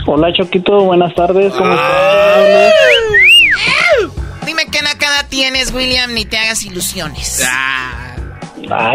Hola, 0.08 0.34
Choquito. 0.34 0.82
Buenas 0.86 1.14
tardes. 1.14 1.54
¿Cómo 1.54 1.76
Ah. 1.78 2.36
estás? 2.40 2.74
Dime 4.46 4.66
qué 4.72 4.82
nacada 4.82 5.24
tienes, 5.28 5.72
William, 5.74 6.14
ni 6.14 6.26
te 6.26 6.38
hagas 6.38 6.64
ilusiones. 6.64 7.44
Ah, 7.48 8.15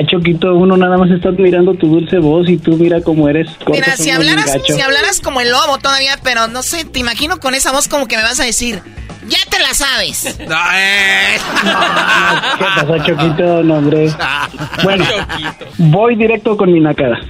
Choquito, 0.07 0.55
uno 0.55 0.77
nada 0.77 0.97
más 0.97 1.11
está 1.11 1.31
mirando 1.31 1.75
tu 1.75 1.89
dulce 1.89 2.19
voz 2.19 2.49
y 2.49 2.59
tú 2.59 2.77
mira 2.77 3.01
cómo 3.01 3.29
eres. 3.29 3.49
Mira, 3.71 3.97
si 3.97 4.11
hablaras, 4.11 4.59
si 4.67 4.81
hablaras 4.81 5.21
como 5.21 5.41
el 5.41 5.51
lobo 5.51 5.79
todavía, 5.79 6.17
pero 6.23 6.49
no 6.49 6.63
sé, 6.63 6.85
te 6.85 6.99
imagino 6.99 7.39
con 7.39 7.55
esa 7.55 7.73
voz 7.73 7.89
como 7.89 8.07
que 8.09 8.17
me 8.17 8.23
vas 8.23 8.41
a 8.41 8.45
decir, 8.45 8.81
ya 9.29 9.39
te 9.51 9.59
la 9.61 9.73
sabes. 9.75 10.39
No, 10.49 10.57
eh. 10.75 11.37
¿Qué 12.59 12.65
pasó, 12.65 12.99
Choquito? 13.05 13.63
No, 13.63 13.77
hombre. 13.77 14.09
Bueno, 14.83 15.05
voy 15.79 16.17
directo 16.17 16.57
con 16.57 16.73
mi 16.73 16.81
nacada. 16.81 17.21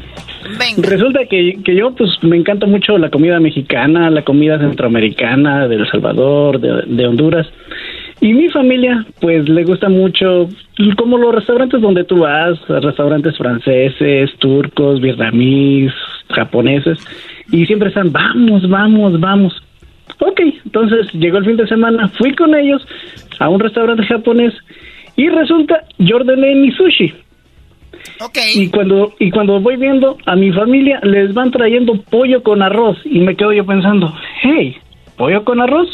Resulta 0.78 1.20
que, 1.28 1.59
que 1.64 1.76
yo, 1.76 1.95
pues, 1.95 2.11
me 2.22 2.37
encanta 2.37 2.66
mucho 2.66 2.97
la 2.99 3.11
comida 3.11 3.39
mexicana, 3.39 4.11
la 4.11 4.22
comida 4.22 4.59
centroamericana, 4.59 5.68
de 5.68 5.76
El 5.76 5.91
Salvador, 5.91 6.61
de, 6.61 6.83
de 6.87 7.07
Honduras. 7.07 7.47
Y 8.21 8.35
mi 8.35 8.51
familia, 8.51 9.07
pues, 9.21 9.49
le 9.49 9.64
gusta 9.64 9.89
mucho, 9.89 10.49
como 10.97 11.16
los 11.16 11.35
restaurantes 11.35 11.81
donde 11.81 12.05
tú 12.05 12.18
vas, 12.18 12.59
restaurantes 12.68 13.37
franceses, 13.39 14.31
turcos, 14.39 15.01
vietnamíes, 15.01 15.93
japoneses, 16.29 16.99
y 17.51 17.64
siempre 17.64 17.89
están, 17.89 18.12
vamos, 18.12 18.68
vamos, 18.68 19.18
vamos. 19.18 19.62
Ok, 20.18 20.41
entonces 20.66 21.11
llegó 21.14 21.39
el 21.39 21.47
fin 21.47 21.57
de 21.57 21.66
semana, 21.66 22.09
fui 22.09 22.35
con 22.35 22.55
ellos 22.55 22.87
a 23.39 23.49
un 23.49 23.59
restaurante 23.59 24.05
japonés 24.05 24.53
y 25.16 25.29
resulta, 25.29 25.85
yo 25.99 26.16
ordené 26.16 26.55
mi 26.57 26.71
sushi. 26.73 27.14
Y 28.55 28.68
cuando, 28.68 29.14
y 29.18 29.31
cuando 29.31 29.61
voy 29.61 29.77
viendo 29.77 30.18
a 30.27 30.37
mi 30.37 30.53
familia, 30.53 31.01
les 31.03 31.33
van 31.33 31.51
trayendo 31.51 31.95
pollo 32.03 32.43
con 32.43 32.61
arroz 32.61 32.99
y 33.05 33.21
me 33.21 33.35
quedo 33.35 33.53
yo 33.53 33.64
pensando, 33.64 34.14
hey, 34.43 34.77
pollo 35.16 35.43
con 35.45 35.61
arroz, 35.61 35.89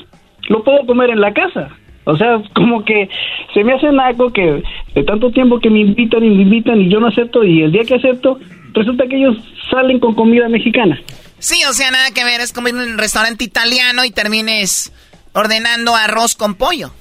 lo 0.49 0.64
puedo 0.64 0.85
comer 0.87 1.11
en 1.11 1.20
la 1.20 1.33
casa. 1.33 1.70
O 2.09 2.16
sea, 2.16 2.40
como 2.54 2.84
que 2.84 3.09
se 3.52 3.64
me 3.64 3.74
hace 3.74 3.88
algo 3.88 4.32
que 4.32 4.62
de 4.94 5.02
tanto 5.04 5.30
tiempo 5.32 5.59
que 5.59 5.68
me 5.68 5.80
invitan 5.80 6.24
y 6.24 6.30
me 6.30 6.42
invitan 6.42 6.80
y 6.80 6.88
yo 6.88 7.00
no 7.00 7.09
acepto 7.09 7.42
y 7.42 7.62
el 7.62 7.72
día 7.72 7.82
que 7.84 7.96
acepto, 7.96 8.38
resulta 8.72 9.04
que 9.09 9.16
ellos 9.16 9.36
salen 9.70 9.98
con 9.98 10.14
comida 10.14 10.48
mexicana. 10.48 11.00
Sí, 11.40 11.61
o 11.68 11.72
sea, 11.72 11.90
nada 11.90 12.12
que 12.12 12.24
ver, 12.24 12.40
es 12.40 12.52
como 12.52 12.68
ir 12.68 12.76
a 12.76 12.78
un 12.78 12.96
restaurante 12.96 13.42
italiano 13.42 14.04
y 14.04 14.12
termines 14.12 14.92
ordenando 15.32 15.96
arroz 15.96 16.36
con 16.36 16.54
pollo. 16.54 16.92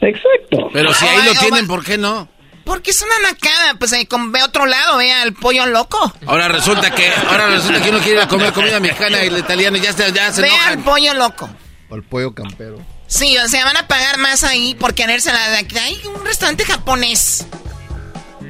Exacto. 0.00 0.70
Pero 0.72 0.92
si 0.94 1.04
ahí 1.06 1.24
lo 1.26 1.32
oh, 1.32 1.34
tienen, 1.40 1.66
¿por 1.66 1.84
qué 1.84 1.98
no? 1.98 2.28
Porque 2.64 2.90
es 2.92 3.02
una 3.02 3.30
nacada, 3.30 3.74
pues 3.78 3.92
ahí 3.92 4.06
con, 4.06 4.32
ve 4.32 4.42
otro 4.42 4.64
lado, 4.64 4.96
ve 4.96 5.12
al 5.12 5.34
pollo 5.34 5.66
loco. 5.66 6.12
Ahora 6.26 6.48
resulta 6.48 6.90
que 6.90 7.10
ahora 7.28 7.48
resulta 7.48 7.82
que 7.82 7.90
uno 7.90 7.98
quiere 7.98 8.16
ir 8.16 8.22
a 8.22 8.28
comer 8.28 8.52
comida 8.52 8.80
mexicana 8.80 9.22
y 9.22 9.28
el 9.28 9.38
italiano 9.38 9.76
ya 9.76 9.92
se, 9.92 10.10
ya 10.12 10.32
se 10.32 10.42
Ve 10.42 10.48
enojan. 10.48 10.78
al 10.78 10.84
pollo 10.84 11.14
loco. 11.14 11.48
O 11.90 11.94
el 11.94 12.02
pollo 12.04 12.34
campero. 12.34 12.78
Sí, 13.08 13.36
o 13.38 13.48
sea, 13.48 13.64
van 13.64 13.76
a 13.78 13.88
pagar 13.88 14.18
más 14.18 14.44
ahí 14.44 14.74
por 14.74 14.94
quererse 14.94 15.32
la 15.32 15.48
de 15.50 15.80
Hay 15.80 15.96
un 16.14 16.24
restaurante 16.24 16.64
japonés. 16.64 17.46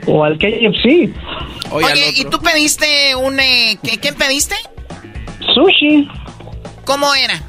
O 0.06 0.24
al 0.24 0.36
KFC. 0.38 1.10
Oye, 1.70 2.12
¿y 2.16 2.24
tú 2.24 2.40
pediste 2.40 3.14
un... 3.14 3.38
eh, 3.40 3.78
¿qué, 3.82 3.98
¿Qué 3.98 4.12
pediste? 4.12 4.56
Sushi. 5.54 6.08
¿Cómo 6.84 7.14
era? 7.14 7.40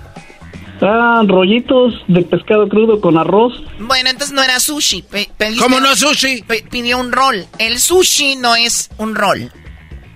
Ah, 0.82 1.24
rollitos 1.28 1.94
de 2.08 2.22
pescado 2.22 2.70
crudo 2.70 3.02
con 3.02 3.18
arroz. 3.18 3.54
Bueno, 3.80 4.10
entonces 4.12 4.34
no 4.34 4.44
era 4.44 4.60
sushi. 4.60 5.02
pe- 5.02 5.30
¿Cómo 5.60 5.80
no 5.80 5.96
sushi? 5.96 6.44
pe- 6.44 6.64
pidió 6.70 7.00
un 7.00 7.12
rol. 7.12 7.46
El 7.58 7.80
sushi 7.80 8.36
no 8.36 8.56
es 8.56 8.90
un 8.98 9.16
rol. 9.16 9.52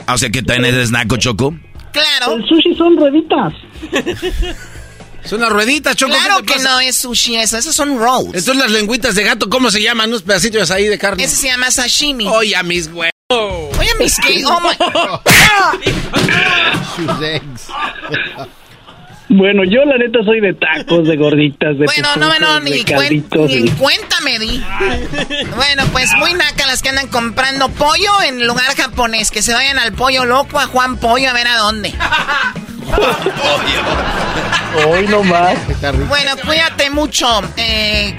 Ah, 0.05 0.13
O 0.13 0.17
sea, 0.17 0.29
que 0.29 0.41
también 0.41 0.75
es 0.75 0.89
snack, 0.89 1.17
Choco. 1.17 1.55
Claro. 1.91 2.35
El 2.35 2.45
sushi 2.47 2.75
son 2.75 2.97
rueditas. 2.97 3.53
Son 5.25 5.39
las 5.39 5.49
rueditas, 5.49 5.95
Choco. 5.95 6.11
Claro 6.13 6.37
¿qué 6.37 6.43
te 6.43 6.47
que 6.47 6.53
pasa? 6.55 6.69
no 6.71 6.79
es 6.79 6.95
sushi 6.97 7.37
eso, 7.37 7.57
esos 7.57 7.75
son 7.75 7.97
rolls. 7.97 8.27
Entonces 8.27 8.55
las 8.55 8.71
lengüitas 8.71 9.15
de 9.15 9.23
gato, 9.23 9.49
¿cómo 9.49 9.71
se 9.71 9.81
llaman? 9.81 10.09
Unos 10.09 10.23
pedacitos 10.23 10.69
ahí 10.71 10.87
de 10.87 10.97
carne. 10.97 11.23
Ese 11.23 11.35
se 11.35 11.47
llama 11.47 11.71
sashimi. 11.71 12.27
Oye, 12.27 12.55
a 12.55 12.63
mis 12.63 12.87
huevos. 12.87 13.11
Oye, 13.29 13.89
mis 13.99 14.17
que... 14.17 14.43
Oh, 14.45 14.59
my... 14.59 14.69
Bueno, 19.35 19.63
yo 19.63 19.83
la 19.85 19.97
neta 19.97 20.19
soy 20.23 20.41
de 20.41 20.53
tacos, 20.53 21.07
de 21.07 21.17
gorditas, 21.17 21.77
de 21.77 21.85
Bueno, 21.85 22.09
no, 22.17 22.27
pupusas, 22.27 22.39
no, 22.39 22.59
ni, 22.59 22.71
cuen- 22.83 22.85
calditos, 22.85 23.47
ni 23.47 23.53
y- 23.53 23.57
en 23.67 23.75
cuenta 23.75 24.15
me 24.23 24.37
di. 24.39 24.63
Bueno, 25.55 25.83
pues 25.91 26.11
muy 26.17 26.33
naca 26.33 26.67
las 26.67 26.81
que 26.81 26.89
andan 26.89 27.07
comprando 27.07 27.69
pollo 27.69 28.21
en 28.27 28.45
lugar 28.45 28.75
japonés. 28.75 29.31
Que 29.31 29.41
se 29.41 29.53
vayan 29.53 29.79
al 29.79 29.93
pollo 29.93 30.25
loco, 30.25 30.59
a 30.59 30.67
Juan 30.67 30.97
Pollo, 30.97 31.29
a 31.29 31.33
ver 31.33 31.47
a 31.47 31.57
dónde. 31.57 31.91
Hoy 34.87 35.07
nomás. 35.07 35.57
Bueno, 36.07 36.31
cuídate 36.45 36.89
mucho, 36.89 37.27
eh, 37.57 38.15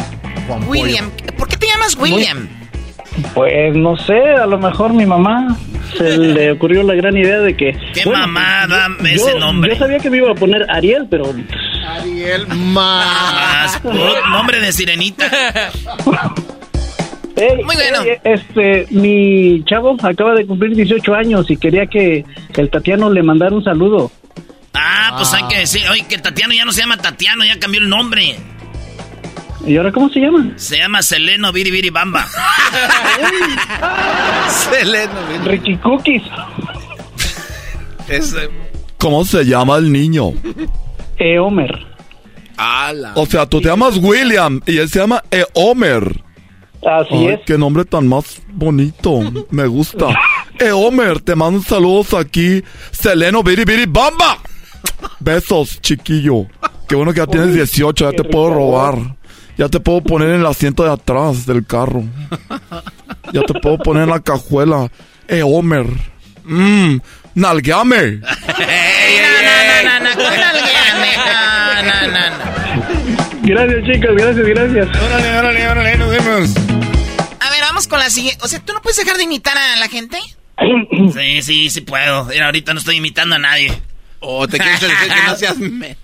Juan 0.47 0.65
William. 0.69 1.11
¿Por 1.39 1.49
qué 1.49 1.57
te 1.57 1.67
llamas 1.67 1.97
William? 1.97 2.49
Pues 3.35 3.77
no 3.77 3.97
sé, 3.97 4.19
a 4.41 4.47
lo 4.47 4.59
mejor 4.59 4.93
mi 4.93 5.07
mamá 5.07 5.57
se 5.97 6.17
le 6.17 6.53
ocurrió 6.53 6.83
la 6.83 6.95
gran 6.95 7.17
idea 7.17 7.39
de 7.41 7.57
que... 7.57 7.77
¿Qué 7.93 8.09
mamá? 8.09 8.67
Dame 8.67 9.15
ese 9.15 9.39
nombre. 9.39 9.73
Yo 9.73 9.79
sabía 9.79 9.99
que 9.99 10.11
me 10.11 10.19
iba 10.19 10.31
a 10.31 10.35
poner 10.35 10.67
Ariel, 10.71 11.07
pero... 11.11 11.33
Ariel 11.87 12.47
más. 12.49 13.81
Put- 13.83 14.31
nombre 14.31 14.61
de 14.61 14.73
sirenita. 14.73 15.29
Muy 17.37 17.75
bueno. 17.75 17.99
este, 18.23 18.87
mi 18.91 19.65
chavo 19.65 19.97
acaba 20.01 20.35
de 20.35 20.47
cumplir 20.47 20.75
18 20.77 21.15
años 21.15 21.51
y 21.51 21.57
quería 21.57 21.87
que 21.87 22.25
el 22.57 22.71
Tatiano 22.71 23.11
le 23.11 23.23
mandara 23.23 23.55
un 23.55 23.65
saludo. 23.65 24.11
Ah, 24.73 25.15
pues 25.17 25.33
hay 25.35 25.47
que 25.49 25.59
decir, 25.59 25.83
oye, 25.91 26.05
que 26.09 26.19
Tatiano 26.19 26.53
ya 26.55 26.65
no 26.65 26.73
se 26.73 26.81
llama 26.83 26.97
Tatiano, 26.97 27.45
ya 27.45 27.59
cambió 27.59 27.81
el 27.81 27.89
nombre. 27.89 28.37
¿Y 29.67 29.77
ahora 29.77 29.93
cómo 29.93 30.09
se 30.11 30.21
llama? 30.21 30.53
Se 30.57 30.79
llama 30.79 31.03
Seleno 31.03 31.53
Biribiri 31.53 31.91
Bamba. 31.91 32.27
Seleno 34.49 35.45
Ricky 35.45 35.77
Cookies. 35.79 36.23
¿Cómo 38.99 39.25
se 39.25 39.45
llama 39.45 39.77
el 39.79 39.91
niño? 39.91 40.33
Eh, 41.19 41.39
Homer. 41.39 41.87
O 43.15 43.27
sea, 43.27 43.47
tú 43.47 43.61
te 43.61 43.69
llamas 43.69 43.97
William 43.97 44.61
y 44.67 44.79
él 44.79 44.89
se 44.89 45.01
llama 45.01 45.23
Eomer. 45.31 46.23
Así 46.87 47.15
Ay, 47.15 47.27
es. 47.29 47.41
qué 47.47 47.57
nombre 47.57 47.85
tan 47.85 48.07
más 48.07 48.43
bonito. 48.49 49.21
Me 49.51 49.67
gusta. 49.67 50.09
Eomer, 50.59 51.21
te 51.21 51.35
mando 51.35 51.63
saludos 51.63 52.13
aquí. 52.15 52.63
Seleno 52.93 53.43
Biribiri 53.43 53.87
Bamba. 53.87 54.39
Besos, 55.19 55.81
chiquillo. 55.81 56.47
Qué 56.87 56.95
bueno 56.95 57.13
que 57.13 57.21
ya 57.21 57.27
tienes 57.27 57.55
18, 57.55 58.11
ya 58.11 58.17
te 58.17 58.25
puedo 58.25 58.55
robar. 58.55 58.99
Ya 59.57 59.69
te 59.69 59.79
puedo 59.81 60.01
poner 60.03 60.31
en 60.31 60.41
el 60.41 60.47
asiento 60.47 60.85
de 60.85 60.93
atrás 60.93 61.47
del 61.47 61.65
carro. 61.67 62.03
Ya 63.33 63.43
te 63.43 63.55
puedo 63.61 63.79
poner 63.79 64.05
en 64.05 64.11
la 64.11 64.21
cajuela. 64.21 64.91
Eomer. 65.29 65.87
Mmm, 66.45 66.99
Nalgueame. 67.35 68.13
no, 68.19 68.23
no, 68.23 69.83
no, 69.85 70.01
no, 70.01 70.15
con 70.15 70.41
nalgueame. 70.41 71.17
No, 71.17 71.83
no, 71.83 72.07
no, 72.09 72.31
no. 72.31 72.45
Gracias, 73.43 73.85
chicos, 73.85 74.11
gracias, 74.17 74.47
gracias. 74.47 75.03
Órale, 75.03 75.39
órale, 75.39 75.69
órale, 75.69 75.97
nos 75.99 76.11
vemos. 76.11 76.51
A 77.41 77.51
ver, 77.51 77.61
vamos 77.61 77.87
con 77.87 77.99
la 77.99 78.11
siguiente. 78.11 78.45
O 78.45 78.49
sea, 78.49 78.59
¿tú 78.61 78.73
no 78.73 78.81
puedes 78.83 78.97
dejar 78.97 79.17
de 79.17 79.25
imitar 79.25 79.57
a 79.57 79.77
la 79.77 79.89
gente? 79.89 80.19
Sí, 81.15 81.43
sí, 81.43 81.71
sí 81.71 81.81
puedo. 81.83 82.25
Mira, 82.27 82.47
ahorita 82.47 82.73
no 82.75 82.81
estoy 82.81 82.97
imitando 82.97 83.35
a 83.37 83.39
nadie. 83.39 83.73
O 84.21 84.47
te 84.49 84.59
quieres 84.59 84.81
decir 84.81 84.97
que 84.97 85.27
no 85.31 85.37
seas... 85.37 85.57
me- 85.59 85.97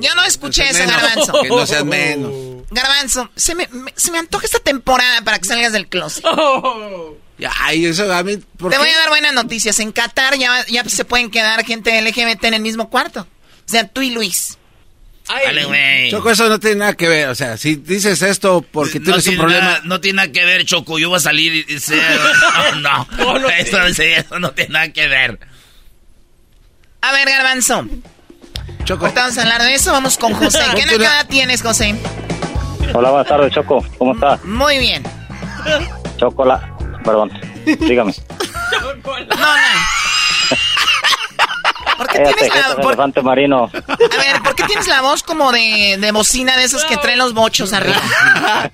Yo 0.00 0.14
no 0.14 0.24
escuché 0.24 0.68
eso, 0.68 0.80
menos. 0.84 0.96
Garbanzo. 1.02 1.32
Que 1.42 1.48
no 1.48 1.66
seas 1.66 1.84
menos. 1.84 2.32
Garbanzo, 2.70 3.30
se 3.36 3.54
me, 3.54 3.66
me- 3.68 3.92
se 3.96 4.10
me 4.12 4.18
antoja 4.18 4.44
esta 4.46 4.60
temporada 4.60 5.22
para 5.22 5.38
que 5.38 5.46
salgas 5.46 5.72
del 5.72 5.88
closet. 5.88 6.24
Ay, 7.60 7.86
eso 7.86 8.12
a 8.12 8.22
mí... 8.22 8.36
¿por 8.58 8.70
Te 8.70 8.76
qué? 8.76 8.82
voy 8.82 8.90
a 8.90 8.98
dar 8.98 9.08
buenas 9.08 9.32
noticias. 9.32 9.78
En 9.80 9.92
Qatar 9.92 10.36
ya, 10.36 10.64
ya 10.66 10.84
se 10.84 11.04
pueden 11.06 11.30
quedar 11.30 11.64
gente 11.64 12.00
LGBT 12.02 12.44
en 12.44 12.54
el 12.54 12.60
mismo 12.62 12.90
cuarto. 12.90 13.20
O 13.22 13.68
sea, 13.70 13.88
tú 13.88 14.02
y 14.02 14.10
Luis. 14.10 14.58
Dale, 15.26 15.64
güey. 15.64 16.10
Choco, 16.10 16.30
eso 16.32 16.48
no 16.48 16.58
tiene 16.60 16.76
nada 16.76 16.94
que 16.94 17.08
ver. 17.08 17.28
O 17.28 17.34
sea, 17.34 17.56
si 17.56 17.76
dices 17.76 18.20
esto 18.22 18.62
porque 18.70 18.98
no 18.98 19.04
tienes 19.06 19.24
un 19.26 19.30
tiene 19.30 19.38
problema... 19.38 19.64
Nada, 19.64 19.80
no 19.84 20.00
tiene 20.00 20.16
nada 20.16 20.32
que 20.32 20.44
ver, 20.44 20.64
Choco. 20.66 20.98
Yo 20.98 21.08
voy 21.08 21.16
a 21.16 21.20
salir 21.20 21.64
y... 21.68 21.78
ser- 21.80 22.02
No, 22.80 23.06
no. 23.16 23.48
eso, 23.58 23.78
eso 23.86 24.38
no 24.38 24.50
tiene 24.52 24.72
nada 24.74 24.92
que 24.92 25.08
ver. 25.08 25.38
A 27.00 27.12
ver, 27.12 27.26
Garbanzo. 27.28 27.86
Choco. 28.84 29.04
Ahorita 29.06 29.20
vamos 29.22 29.38
a 29.38 29.42
hablar 29.42 29.62
de 29.62 29.74
eso. 29.74 29.92
Vamos 29.92 30.18
con 30.18 30.32
José. 30.34 30.60
¿Qué 30.74 30.82
edad 30.94 31.26
tienes, 31.28 31.62
José? 31.62 31.94
Hola, 32.92 33.10
buenas 33.10 33.28
tardes, 33.28 33.52
Choco. 33.52 33.84
¿Cómo 33.98 34.14
está? 34.14 34.38
Muy 34.44 34.78
bien. 34.78 35.02
Chocola. 36.16 36.60
Perdón. 37.04 37.30
Dígame. 37.64 38.12
No, 38.72 39.16
no. 39.36 39.56
¿Por 41.96 42.08
qué 42.08 42.18
Cállate, 42.22 42.34
tienes 42.48 42.68
la, 42.68 42.74
por- 42.76 42.84
elefante 42.86 43.20
marino. 43.22 43.64
a 43.64 43.68
ver, 44.16 44.42
¿por 44.42 44.54
qué 44.54 44.64
tienes 44.64 44.88
la 44.88 45.02
voz 45.02 45.22
como 45.22 45.52
de, 45.52 45.98
de 46.00 46.12
bocina 46.12 46.56
de 46.56 46.64
esos 46.64 46.82
que 46.86 46.96
traen 46.96 47.18
los 47.18 47.34
bochos 47.34 47.74
arriba? 47.74 47.98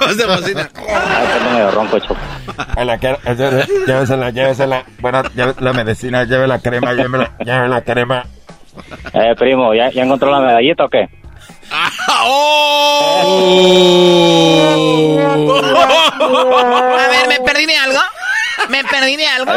Voz 0.00 0.16
de 0.18 0.26
bocina. 0.26 0.68
Ay, 0.76 1.26
tengo 1.38 1.50
medio 1.52 1.70
ronco, 1.70 1.98
Choco. 2.00 2.16
Hola, 2.76 2.98
que- 2.98 3.18
eh, 3.24 3.66
llévesela, 3.86 4.28
llévesela. 4.30 4.84
Bueno, 4.98 5.22
lleve 5.34 5.54
la 5.60 5.72
medicina, 5.72 6.24
lleve 6.24 6.46
la 6.46 6.58
crema, 6.58 6.92
lleve 6.92 7.16
la, 7.18 7.32
lleve 7.38 7.68
la 7.68 7.80
crema. 7.82 8.26
Eh, 9.14 9.34
primo, 9.38 9.72
¿ya, 9.74 9.90
¿ya 9.90 10.02
encontró 10.02 10.30
la 10.30 10.40
medallita 10.40 10.84
o 10.84 10.88
qué? 10.88 11.08
A 16.94 17.08
ver, 17.10 17.28
¿me 17.28 17.38
perdí 17.44 17.66
de 17.66 17.76
algo? 17.76 18.00
¿Me 18.68 18.84
perdí 18.84 19.16
de 19.16 19.26
algo? 19.26 19.52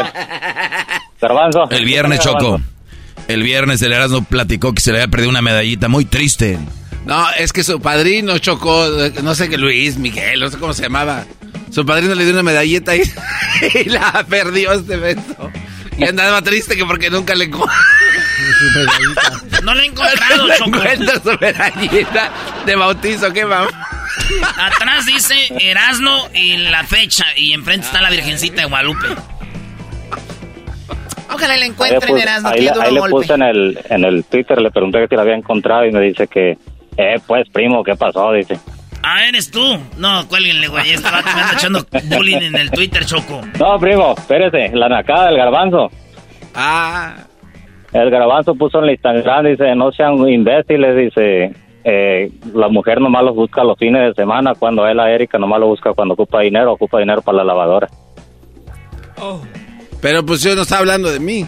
Garbanzo. 1.20 1.68
El 1.70 1.84
viernes, 1.84 2.20
Choco. 2.20 2.60
El 3.26 3.42
viernes 3.42 3.82
el 3.82 3.92
Erasmo 3.92 4.24
platicó 4.24 4.72
que 4.72 4.80
se 4.80 4.92
le 4.92 4.98
había 4.98 5.10
perdido 5.10 5.30
una 5.30 5.42
medallita 5.42 5.88
muy 5.88 6.04
triste. 6.04 6.58
No, 7.04 7.26
es 7.38 7.52
que 7.52 7.62
su 7.62 7.80
padrino 7.80 8.38
chocó, 8.38 8.86
no 9.22 9.34
sé 9.34 9.48
qué, 9.48 9.58
Luis, 9.58 9.98
Miguel, 9.98 10.40
no 10.40 10.50
sé 10.50 10.58
cómo 10.58 10.72
se 10.72 10.82
llamaba. 10.82 11.24
Su 11.70 11.84
padrino 11.84 12.14
le 12.14 12.24
dio 12.24 12.32
una 12.32 12.42
medallita 12.42 12.96
y, 12.96 13.02
y 13.74 13.84
la 13.84 14.24
perdió 14.28 14.72
este 14.72 14.94
evento. 14.94 15.50
Y 15.96 16.04
andaba 16.04 16.42
triste 16.42 16.76
que 16.76 16.84
porque 16.84 17.10
nunca 17.10 17.34
le 17.34 17.50
No 19.62 19.74
lo 19.74 19.80
he 19.80 19.86
encontrado, 19.86 20.48
Choco. 20.58 20.76
encuentra 20.78 21.14
su 21.20 21.36
medallita 21.40 22.30
de 22.64 22.76
bautizo, 22.76 23.32
¿qué 23.32 23.44
va? 23.44 23.66
Atrás 24.56 25.06
dice 25.06 25.34
Erasno 25.60 26.28
y 26.34 26.56
la 26.56 26.84
fecha. 26.84 27.24
Y 27.36 27.52
enfrente 27.52 27.86
está 27.86 28.00
la 28.00 28.10
Virgencita 28.10 28.62
de 28.62 28.68
Guadalupe. 28.68 29.06
Ojalá 31.30 31.56
le 31.56 31.66
encuentren, 31.66 32.14
puse- 32.14 32.22
Erasmo. 32.22 32.48
ahí 32.48 32.60
le- 32.62 32.70
ahí 32.82 32.94
le 32.94 33.00
puse 33.10 33.34
en 33.34 33.42
el, 33.42 33.78
en 33.90 34.04
el 34.04 34.24
Twitter, 34.24 34.60
le 34.60 34.70
pregunté 34.70 35.00
que 35.00 35.08
si 35.08 35.14
la 35.16 35.22
había 35.22 35.34
encontrado 35.34 35.84
y 35.84 35.92
me 35.92 36.00
dice 36.00 36.26
que, 36.26 36.56
eh, 36.96 37.20
pues, 37.26 37.48
primo, 37.50 37.84
¿qué 37.84 37.94
pasó? 37.96 38.32
Dice. 38.32 38.58
Ah, 39.02 39.24
eres 39.26 39.50
tú. 39.50 39.78
No, 39.98 40.26
cuélguenle, 40.26 40.68
güey. 40.68 40.90
Este 40.90 41.08
vato 41.10 41.28
me 41.34 41.40
anda 41.42 41.52
echando 41.54 41.86
bullying 42.04 42.38
en 42.42 42.56
el 42.56 42.70
Twitter, 42.70 43.04
Choco. 43.04 43.42
No, 43.58 43.78
primo, 43.78 44.14
espérese, 44.18 44.74
la 44.74 44.88
nacada 44.88 45.26
del 45.26 45.36
garbanzo. 45.36 45.90
Ah. 46.54 47.14
El 47.92 48.10
garbanzo 48.10 48.54
puso 48.54 48.78
en 48.78 48.84
el 48.84 48.90
Instagram, 48.90 49.46
dice, 49.46 49.74
no 49.74 49.90
sean 49.92 50.16
imbéciles, 50.28 50.96
dice, 50.96 51.52
eh, 51.84 52.30
la 52.54 52.68
mujer 52.68 53.00
nomás 53.00 53.24
los 53.24 53.34
busca 53.34 53.64
los 53.64 53.78
fines 53.78 54.02
de 54.08 54.14
semana, 54.14 54.54
cuando 54.54 54.86
él 54.86 55.00
a 55.00 55.10
Erika 55.10 55.38
nomás 55.38 55.60
lo 55.60 55.68
busca 55.68 55.94
cuando 55.94 56.14
ocupa 56.14 56.40
dinero, 56.40 56.72
ocupa 56.72 56.98
dinero 56.98 57.22
para 57.22 57.38
la 57.38 57.44
lavadora. 57.44 57.88
Pero 60.02 60.24
pues 60.24 60.42
yo 60.42 60.54
no 60.54 60.62
estaba 60.62 60.80
hablando 60.80 61.10
de 61.10 61.18
mí. 61.18 61.46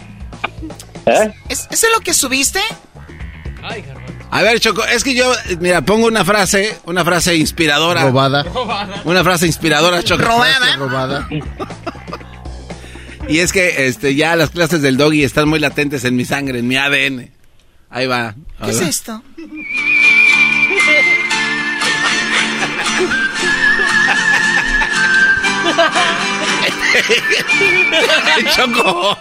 ¿Eh? 1.05 1.31
¿Es, 1.47 1.67
¿Eso 1.69 1.87
es 1.87 1.93
lo 1.95 2.03
que 2.03 2.13
subiste? 2.13 2.59
A 4.31 4.41
ver, 4.41 4.59
Choco, 4.59 4.83
es 4.85 5.03
que 5.03 5.13
yo, 5.13 5.31
mira, 5.59 5.81
pongo 5.81 6.07
una 6.07 6.25
frase, 6.25 6.75
una 6.85 7.03
frase 7.03 7.35
inspiradora. 7.35 8.03
Robada. 8.03 8.45
Una 9.05 9.23
frase 9.23 9.45
inspiradora, 9.45 10.01
Choco. 10.03 10.23
Robada. 10.23 10.75
Robada. 10.77 11.27
Y 13.27 13.39
es 13.39 13.53
que 13.53 13.87
este 13.87 14.15
ya 14.15 14.35
las 14.35 14.49
clases 14.49 14.81
del 14.81 14.97
doggy 14.97 15.23
están 15.23 15.47
muy 15.47 15.59
latentes 15.59 16.03
en 16.05 16.15
mi 16.15 16.25
sangre, 16.25 16.59
en 16.59 16.67
mi 16.67 16.75
ADN. 16.75 17.29
Ahí 17.89 18.07
va. 18.07 18.35
¿Qué 18.63 18.71
es 18.71 18.81
esto? 18.81 19.23
Choco. 28.55 29.17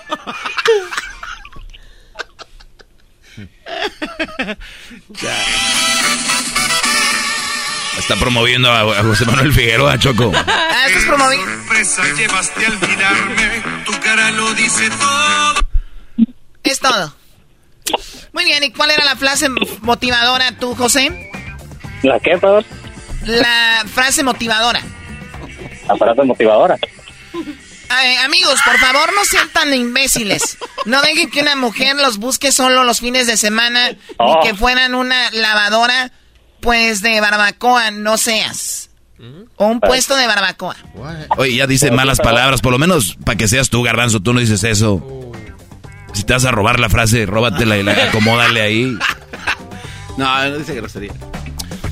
Está 7.99 8.17
promoviendo 8.17 8.71
a, 8.71 8.81
a 8.81 9.03
José 9.03 9.25
Manuel 9.27 9.53
Figueroa, 9.53 9.99
Choco. 9.99 10.33
Ah, 10.47 10.87
estás 10.87 11.05
promoviendo. 11.05 11.47
Sorpresa 11.47 12.03
llevaste 12.17 12.65
a 12.67 12.69
olvidarme, 12.71 13.63
tu 13.85 13.93
cara 14.01 14.31
lo 14.31 14.55
dice 14.55 14.89
todo. 14.91 15.55
Es 16.63 16.81
todo. 16.81 17.15
Muy 18.33 18.45
bien, 18.45 18.63
¿y 18.65 18.73
cuál 18.73 18.91
era 18.93 19.05
la 19.05 19.15
frase 19.17 19.49
motivadora 19.83 20.53
tú, 20.59 20.75
José? 20.75 21.31
¿La 22.03 22.19
qué, 22.21 22.39
perdón? 22.39 22.65
La 23.27 23.85
frase 23.93 24.23
motivadora. 24.23 24.81
La 25.87 25.97
frase 25.97 26.23
motivadora. 26.23 26.77
Ay, 27.91 28.17
amigos, 28.25 28.61
por 28.65 28.79
favor, 28.79 29.13
no 29.15 29.25
sean 29.25 29.49
tan 29.51 29.75
imbéciles. 29.75 30.57
No 30.87 31.03
dejen 31.03 31.31
que 31.31 31.41
una 31.43 31.57
mujer 31.57 31.97
los 31.97 32.19
busque 32.19 32.53
solo 32.53 32.85
los 32.85 33.01
fines 33.01 33.27
de 33.27 33.37
semana 33.37 33.91
Oh. 34.17 34.41
ni 34.43 34.49
que 34.49 34.55
fueran 34.57 34.95
una 34.95 35.31
lavadora, 35.33 36.11
pues, 36.61 37.03
de 37.03 37.21
barbacoa. 37.21 37.91
No 37.91 38.17
seas. 38.17 38.91
O 39.57 39.67
un 39.67 39.81
puesto 39.81 40.17
de 40.17 40.27
barbacoa. 40.27 40.77
Oye, 41.37 41.57
ya 41.57 41.67
dice 41.67 41.91
malas 41.91 42.19
palabras, 42.21 42.63
por 42.63 42.73
lo 42.73 42.79
menos 42.79 43.17
para 43.25 43.37
que 43.37 43.49
seas 43.49 43.69
tú, 43.69 43.83
Garbanzo, 43.83 44.21
tú 44.21 44.33
no 44.33 44.41
dices 44.41 44.65
eso. 44.65 45.03
Si 46.15 46.25
te 46.25 46.33
vas 46.33 46.45
a 46.47 46.51
robar 46.51 46.81
la 46.81 46.89
frase, 46.89 47.27
róbatela 47.27 47.77
y 47.77 47.83
la 47.83 47.93
acomódale 47.93 48.61
ahí. 48.61 48.99
No, 50.17 50.49
no 50.49 50.59
dice 50.59 50.75
grosería. 50.75 51.13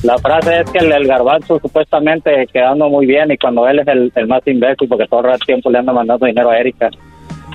La 0.02 0.18
frase 0.18 0.60
es 0.60 0.70
que 0.70 0.78
el, 0.78 0.92
el 0.92 1.06
garbanzo 1.06 1.58
supuestamente 1.60 2.46
quedando 2.52 2.88
muy 2.90 3.06
bien 3.06 3.30
y 3.30 3.38
cuando 3.38 3.66
él 3.66 3.78
es 3.78 3.88
el, 3.88 4.12
el 4.14 4.26
más 4.26 4.46
imbécil 4.46 4.86
porque 4.86 5.06
todo 5.06 5.32
el 5.32 5.40
tiempo 5.40 5.70
le 5.70 5.78
anda 5.78 5.92
mandando 5.94 6.26
dinero 6.26 6.50
a 6.50 6.58
Erika. 6.58 6.90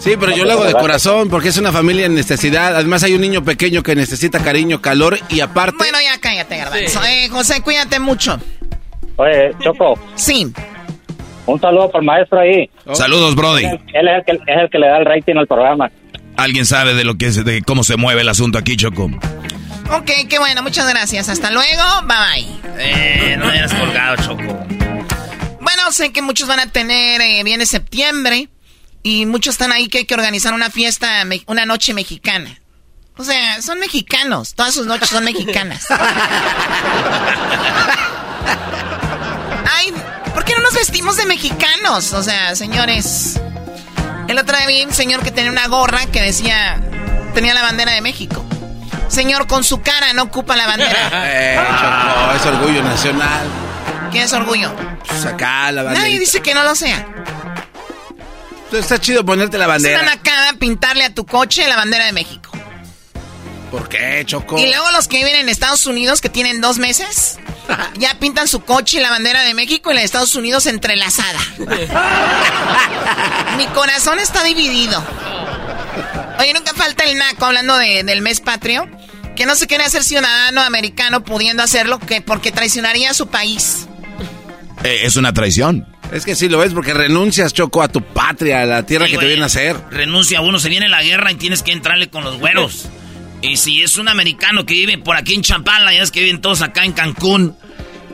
Sí, 0.03 0.17
pero 0.19 0.35
yo 0.35 0.43
lo 0.43 0.51
hago 0.51 0.65
de 0.65 0.73
corazón 0.73 1.29
porque 1.29 1.47
es 1.47 1.57
una 1.57 1.71
familia 1.71 2.05
en 2.07 2.13
necesidad. 2.13 2.75
Además 2.75 3.03
hay 3.03 3.13
un 3.13 3.21
niño 3.21 3.45
pequeño 3.45 3.83
que 3.83 3.95
necesita 3.95 4.43
cariño, 4.43 4.81
calor 4.81 5.17
y 5.29 5.39
aparte... 5.39 5.77
Bueno, 5.77 5.97
ya 6.03 6.19
cállate, 6.19 6.57
garbanzo. 6.57 6.99
Eh, 7.05 7.29
José, 7.29 7.61
cuídate 7.61 7.99
mucho. 7.99 8.37
Oye, 9.15 9.53
Choco. 9.61 9.97
Sí. 10.15 10.51
Un 11.45 11.61
saludo 11.61 11.89
para 11.89 12.01
el 12.01 12.05
maestro 12.05 12.39
ahí. 12.39 12.69
Saludos, 12.91 13.33
Brody. 13.35 13.63
Él 13.63 14.07
es 14.09 14.17
el, 14.17 14.25
que, 14.25 14.31
es 14.51 14.61
el 14.61 14.69
que 14.69 14.77
le 14.77 14.87
da 14.87 14.97
el 14.97 15.05
rating 15.05 15.35
al 15.37 15.47
programa. 15.47 15.89
¿Alguien 16.35 16.65
sabe 16.65 16.95
de 16.95 17.05
lo 17.05 17.15
que 17.15 17.27
es, 17.27 17.45
de 17.45 17.61
cómo 17.61 17.85
se 17.85 17.95
mueve 17.95 18.21
el 18.21 18.29
asunto 18.29 18.57
aquí, 18.57 18.75
Choco? 18.75 19.09
Ok, 19.89 20.11
qué 20.29 20.37
bueno, 20.37 20.63
muchas 20.63 20.89
gracias. 20.89 21.29
Hasta 21.29 21.49
luego, 21.49 21.81
bye 22.07 22.17
bye. 22.17 22.73
Eh, 22.77 23.37
no 23.37 23.45
me 23.45 23.53
hayas 23.53 23.73
colgado, 23.73 24.17
Choco. 24.17 24.65
Bueno, 25.61 25.91
sé 25.91 26.11
que 26.11 26.21
muchos 26.21 26.47
van 26.49 26.59
a 26.59 26.67
tener, 26.67 27.21
eh, 27.21 27.41
viene 27.45 27.65
septiembre, 27.65 28.49
y 29.03 29.25
muchos 29.25 29.53
están 29.55 29.71
ahí 29.73 29.87
que 29.89 29.99
hay 29.99 30.05
que 30.05 30.15
organizar 30.15 30.53
una 30.53 30.69
fiesta, 30.69 31.23
una 31.45 31.65
noche 31.65 31.93
mexicana. 31.93 32.59
O 33.17 33.23
sea, 33.23 33.61
son 33.61 33.79
mexicanos, 33.79 34.55
todas 34.55 34.73
sus 34.73 34.87
noches 34.87 35.09
son 35.09 35.23
mexicanas. 35.23 35.85
Ay, 39.71 39.93
¿por 40.33 40.43
qué 40.45 40.55
no 40.55 40.61
nos 40.63 40.73
vestimos 40.73 41.17
de 41.17 41.25
mexicanos? 41.25 42.13
O 42.13 42.23
sea, 42.23 42.55
señores. 42.55 43.39
El 44.27 44.39
otro 44.39 44.57
día 44.57 44.65
vi 44.67 44.83
un 44.83 44.93
señor 44.93 45.21
que 45.21 45.31
tenía 45.31 45.51
una 45.51 45.67
gorra 45.67 46.05
que 46.07 46.21
decía, 46.21 46.81
tenía 47.33 47.53
la 47.53 47.61
bandera 47.61 47.91
de 47.91 48.01
México. 48.01 48.43
Señor, 49.09 49.47
con 49.47 49.63
su 49.63 49.81
cara 49.81 50.13
no 50.13 50.23
ocupa 50.23 50.55
la 50.55 50.65
bandera. 50.65 51.09
Eh, 51.25 51.59
es 52.35 52.45
orgullo 52.45 52.81
nacional. 52.81 53.45
¿Qué 54.11 54.23
es 54.23 54.33
orgullo? 54.33 54.73
Pues 55.07 55.25
acá 55.25 55.71
la 55.71 55.83
bandera. 55.83 56.05
Nadie 56.05 56.19
dice 56.19 56.41
que 56.41 56.53
no 56.55 56.63
lo 56.63 56.73
sea. 56.73 57.05
Está 58.79 58.99
chido 58.99 59.25
ponerte 59.25 59.57
la 59.57 59.67
bandera. 59.67 60.01
una 60.01 60.15
nacada 60.15 60.49
a 60.49 60.53
pintarle 60.53 61.03
a 61.03 61.13
tu 61.13 61.25
coche 61.25 61.67
la 61.67 61.75
bandera 61.75 62.05
de 62.05 62.13
México. 62.13 62.51
¿Por 63.71 63.89
qué, 63.89 64.23
Choco? 64.25 64.59
Y 64.59 64.67
luego 64.67 64.91
los 64.91 65.07
que 65.07 65.17
viven 65.17 65.35
en 65.35 65.49
Estados 65.49 65.87
Unidos, 65.87 66.21
que 66.21 66.29
tienen 66.29 66.61
dos 66.61 66.77
meses, 66.77 67.39
ya 67.97 68.13
pintan 68.19 68.47
su 68.47 68.63
coche 68.63 68.97
y 68.97 69.01
la 69.01 69.09
bandera 69.09 69.41
de 69.41 69.55
México 69.55 69.91
y 69.91 69.95
la 69.95 70.01
de 70.01 70.05
Estados 70.05 70.35
Unidos 70.35 70.67
entrelazada. 70.67 71.39
Mi 73.57 73.65
corazón 73.67 74.19
está 74.19 74.43
dividido. 74.43 75.03
Oye, 76.39 76.53
nunca 76.53 76.73
falta 76.73 77.03
el 77.03 77.17
naco 77.17 77.45
hablando 77.45 77.77
del 77.77 78.21
mes 78.21 78.41
patrio, 78.41 78.89
que 79.35 79.45
no 79.45 79.55
se 79.55 79.67
quiere 79.67 79.83
hacer 79.83 80.03
ciudadano 80.03 80.61
americano 80.61 81.23
pudiendo 81.23 81.63
hacerlo 81.63 81.99
que 81.99 82.21
porque 82.21 82.51
traicionaría 82.51 83.11
a 83.11 83.13
su 83.13 83.27
país. 83.27 83.87
Eh, 84.83 85.01
es 85.03 85.15
una 85.15 85.33
traición. 85.33 85.87
Es 86.11 86.25
que 86.25 86.35
sí 86.35 86.47
lo 86.49 86.59
ves 86.59 86.73
porque 86.73 86.93
renuncias, 86.93 87.53
Choco, 87.53 87.81
a 87.81 87.87
tu 87.87 88.01
patria, 88.01 88.61
a 88.61 88.65
la 88.65 88.85
tierra 88.85 89.07
que 89.07 89.17
te 89.17 89.25
viene 89.25 89.43
a 89.43 89.47
hacer. 89.47 89.75
Renuncia 89.89 90.39
a 90.39 90.41
uno, 90.41 90.59
se 90.59 90.69
viene 90.69 90.89
la 90.89 91.01
guerra 91.01 91.31
y 91.31 91.35
tienes 91.35 91.63
que 91.63 91.71
entrarle 91.71 92.09
con 92.09 92.23
los 92.23 92.37
güeros. 92.37 92.87
Y 93.41 93.57
si 93.57 93.81
es 93.81 93.97
un 93.97 94.07
americano 94.07 94.65
que 94.65 94.73
vive 94.73 94.97
por 94.97 95.17
aquí 95.17 95.33
en 95.33 95.41
Champala, 95.41 95.93
ya 95.93 96.01
es 96.01 96.11
que 96.11 96.21
viven 96.21 96.39
todos 96.39 96.61
acá 96.61 96.85
en 96.85 96.93
Cancún. 96.93 97.57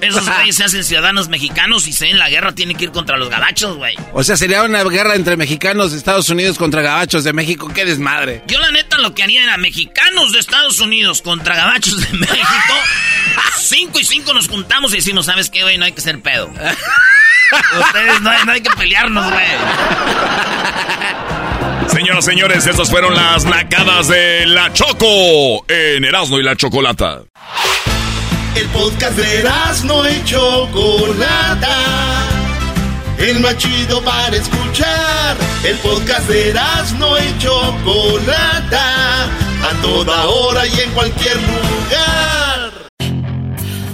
Esos 0.01 0.25
güeyes 0.25 0.55
se 0.55 0.63
hacen 0.63 0.83
ciudadanos 0.83 1.27
mexicanos 1.27 1.87
y 1.87 1.93
se 1.93 2.09
en 2.09 2.19
la 2.19 2.29
guerra 2.29 2.53
tienen 2.53 2.77
que 2.77 2.85
ir 2.85 2.91
contra 2.91 3.17
los 3.17 3.29
gabachos, 3.29 3.75
güey. 3.75 3.95
O 4.13 4.23
sea, 4.23 4.37
sería 4.37 4.63
una 4.63 4.83
guerra 4.83 5.15
entre 5.15 5.35
mexicanos 5.35 5.91
de 5.91 5.97
Estados 5.97 6.29
Unidos 6.29 6.57
contra 6.57 6.81
gabachos 6.81 7.23
de 7.23 7.33
México. 7.33 7.69
¡Qué 7.73 7.85
desmadre! 7.85 8.43
Yo 8.47 8.59
la 8.59 8.71
neta 8.71 8.97
lo 8.97 9.13
que 9.13 9.23
haría 9.23 9.43
era 9.43 9.57
mexicanos 9.57 10.31
de 10.31 10.39
Estados 10.39 10.79
Unidos 10.79 11.21
contra 11.21 11.55
gabachos 11.55 11.99
de 11.99 12.17
México. 12.17 12.73
cinco 13.57 13.99
y 13.99 14.05
cinco 14.05 14.33
nos 14.33 14.47
juntamos 14.47 14.93
y 14.93 14.97
decimos, 14.97 15.25
¿sabes 15.25 15.49
qué, 15.49 15.63
güey? 15.63 15.77
No 15.77 15.85
hay 15.85 15.91
que 15.91 16.01
ser 16.01 16.21
pedo. 16.21 16.49
Ustedes 17.79 18.21
no 18.21 18.29
hay, 18.29 18.45
no 18.45 18.51
hay 18.51 18.61
que 18.61 18.69
pelearnos, 18.71 19.31
güey. 19.31 19.45
Señoras, 21.87 22.25
señores, 22.25 22.67
estas 22.67 22.89
fueron 22.89 23.15
las 23.15 23.45
nacadas 23.45 24.07
de 24.07 24.45
La 24.45 24.71
Choco 24.73 25.65
en 25.67 26.05
Erasmo 26.05 26.39
y 26.39 26.43
la 26.43 26.55
Chocolata. 26.55 27.21
El 28.55 28.67
podcast 28.67 29.17
de 29.17 29.39
Erasmo 29.39 30.03
y 30.07 30.23
Chocolata. 30.23 31.75
El 33.17 33.39
más 33.39 33.57
chido 33.57 34.01
para 34.03 34.35
escuchar. 34.35 35.35
El 35.63 35.77
podcast 35.77 36.27
de 36.29 36.49
Erasmo 36.51 37.17
y 37.17 37.37
Chocolata. 37.39 39.23
A 39.25 39.81
toda 39.81 40.25
hora 40.25 40.65
y 40.67 40.79
en 40.79 40.91
cualquier 40.91 41.35
lugar. 41.35 42.28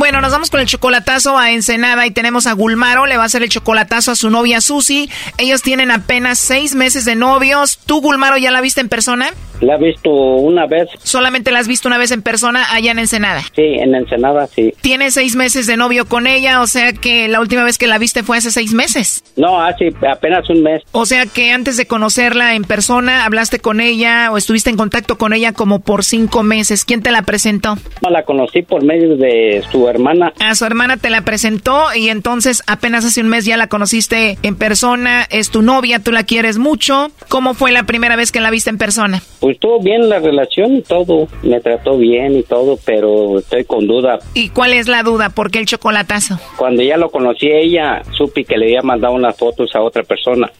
Bueno, 0.00 0.22
nos 0.22 0.32
vamos 0.32 0.48
con 0.48 0.60
el 0.60 0.66
chocolatazo 0.66 1.36
a 1.36 1.50
Ensenada 1.50 2.06
y 2.06 2.10
tenemos 2.10 2.46
a 2.46 2.54
Gulmaro, 2.54 3.04
le 3.04 3.18
va 3.18 3.24
a 3.24 3.26
hacer 3.26 3.42
el 3.42 3.50
chocolatazo 3.50 4.12
a 4.12 4.16
su 4.16 4.30
novia 4.30 4.62
Susi. 4.62 5.10
Ellos 5.36 5.60
tienen 5.60 5.90
apenas 5.90 6.38
seis 6.38 6.74
meses 6.74 7.04
de 7.04 7.16
novios. 7.16 7.78
¿Tú, 7.84 8.00
Gulmaro, 8.00 8.38
ya 8.38 8.50
la 8.50 8.62
viste 8.62 8.80
en 8.80 8.88
persona? 8.88 9.28
La 9.60 9.74
he 9.74 9.78
visto 9.78 10.10
una 10.10 10.66
vez. 10.66 10.88
¿Solamente 11.02 11.50
la 11.50 11.58
has 11.58 11.68
visto 11.68 11.86
una 11.86 11.98
vez 11.98 12.12
en 12.12 12.22
persona 12.22 12.72
allá 12.72 12.92
en 12.92 12.98
Ensenada? 12.98 13.42
Sí, 13.54 13.62
en 13.62 13.94
Ensenada, 13.94 14.46
sí. 14.46 14.72
Tiene 14.80 15.10
seis 15.10 15.36
meses 15.36 15.66
de 15.66 15.76
novio 15.76 16.06
con 16.06 16.26
ella, 16.26 16.62
o 16.62 16.66
sea 16.66 16.94
que 16.94 17.28
la 17.28 17.40
última 17.40 17.62
vez 17.62 17.76
que 17.76 17.86
la 17.86 17.98
viste 17.98 18.22
fue 18.22 18.38
hace 18.38 18.50
seis 18.50 18.72
meses. 18.72 19.22
No, 19.36 19.62
hace 19.62 19.92
apenas 20.10 20.48
un 20.48 20.62
mes. 20.62 20.82
O 20.92 21.04
sea 21.04 21.26
que 21.26 21.52
antes 21.52 21.76
de 21.76 21.86
conocerla 21.86 22.54
en 22.54 22.64
persona, 22.64 23.26
hablaste 23.26 23.58
con 23.58 23.82
ella 23.82 24.32
o 24.32 24.38
estuviste 24.38 24.70
en 24.70 24.78
contacto 24.78 25.18
con 25.18 25.34
ella 25.34 25.52
como 25.52 25.80
por 25.80 26.04
cinco 26.04 26.42
meses. 26.42 26.86
¿Quién 26.86 27.02
te 27.02 27.10
la 27.10 27.20
presentó? 27.20 27.76
La 28.08 28.22
conocí 28.22 28.62
por 28.62 28.82
medio 28.82 29.18
de 29.18 29.62
su 29.70 29.89
hermana. 29.90 30.32
A 30.40 30.54
su 30.54 30.64
hermana 30.64 30.96
te 30.96 31.10
la 31.10 31.22
presentó 31.22 31.94
y 31.94 32.08
entonces 32.08 32.62
apenas 32.66 33.04
hace 33.04 33.20
un 33.20 33.28
mes 33.28 33.44
ya 33.44 33.56
la 33.56 33.68
conociste 33.68 34.38
en 34.42 34.56
persona. 34.56 35.26
Es 35.30 35.50
tu 35.50 35.62
novia, 35.62 35.98
tú 35.98 36.12
la 36.12 36.24
quieres 36.24 36.58
mucho. 36.58 37.08
¿Cómo 37.28 37.54
fue 37.54 37.72
la 37.72 37.84
primera 37.84 38.16
vez 38.16 38.32
que 38.32 38.40
la 38.40 38.50
viste 38.50 38.70
en 38.70 38.78
persona? 38.78 39.22
Pues 39.40 39.54
estuvo 39.54 39.80
bien 39.80 40.08
la 40.08 40.18
relación 40.18 40.76
y 40.76 40.82
todo. 40.82 41.28
Me 41.42 41.60
trató 41.60 41.96
bien 41.96 42.36
y 42.36 42.42
todo, 42.42 42.78
pero 42.84 43.38
estoy 43.38 43.64
con 43.64 43.86
duda. 43.86 44.18
¿Y 44.34 44.50
cuál 44.50 44.72
es 44.72 44.88
la 44.88 45.02
duda? 45.02 45.30
¿Por 45.30 45.50
qué 45.50 45.58
el 45.58 45.66
chocolatazo? 45.66 46.38
Cuando 46.56 46.82
ya 46.82 46.96
lo 46.96 47.10
conocí 47.10 47.48
ella, 47.48 48.02
supe 48.16 48.44
que 48.44 48.56
le 48.56 48.66
había 48.66 48.82
mandado 48.82 49.14
unas 49.14 49.36
fotos 49.36 49.74
a 49.74 49.80
otra 49.80 50.02
persona. 50.02 50.50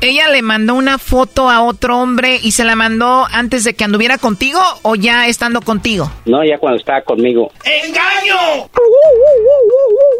¿Ella 0.00 0.28
le 0.30 0.42
mandó 0.42 0.74
una 0.74 0.96
foto 0.98 1.50
a 1.50 1.62
otro 1.62 1.98
hombre 1.98 2.38
y 2.40 2.52
se 2.52 2.64
la 2.64 2.76
mandó 2.76 3.26
antes 3.32 3.64
de 3.64 3.74
que 3.74 3.82
anduviera 3.82 4.16
contigo 4.16 4.60
o 4.82 4.94
ya 4.94 5.26
estando 5.26 5.60
contigo? 5.60 6.08
No, 6.24 6.44
ya 6.44 6.58
cuando 6.58 6.78
estaba 6.78 7.02
conmigo. 7.02 7.50
¡Engaño! 7.84 8.68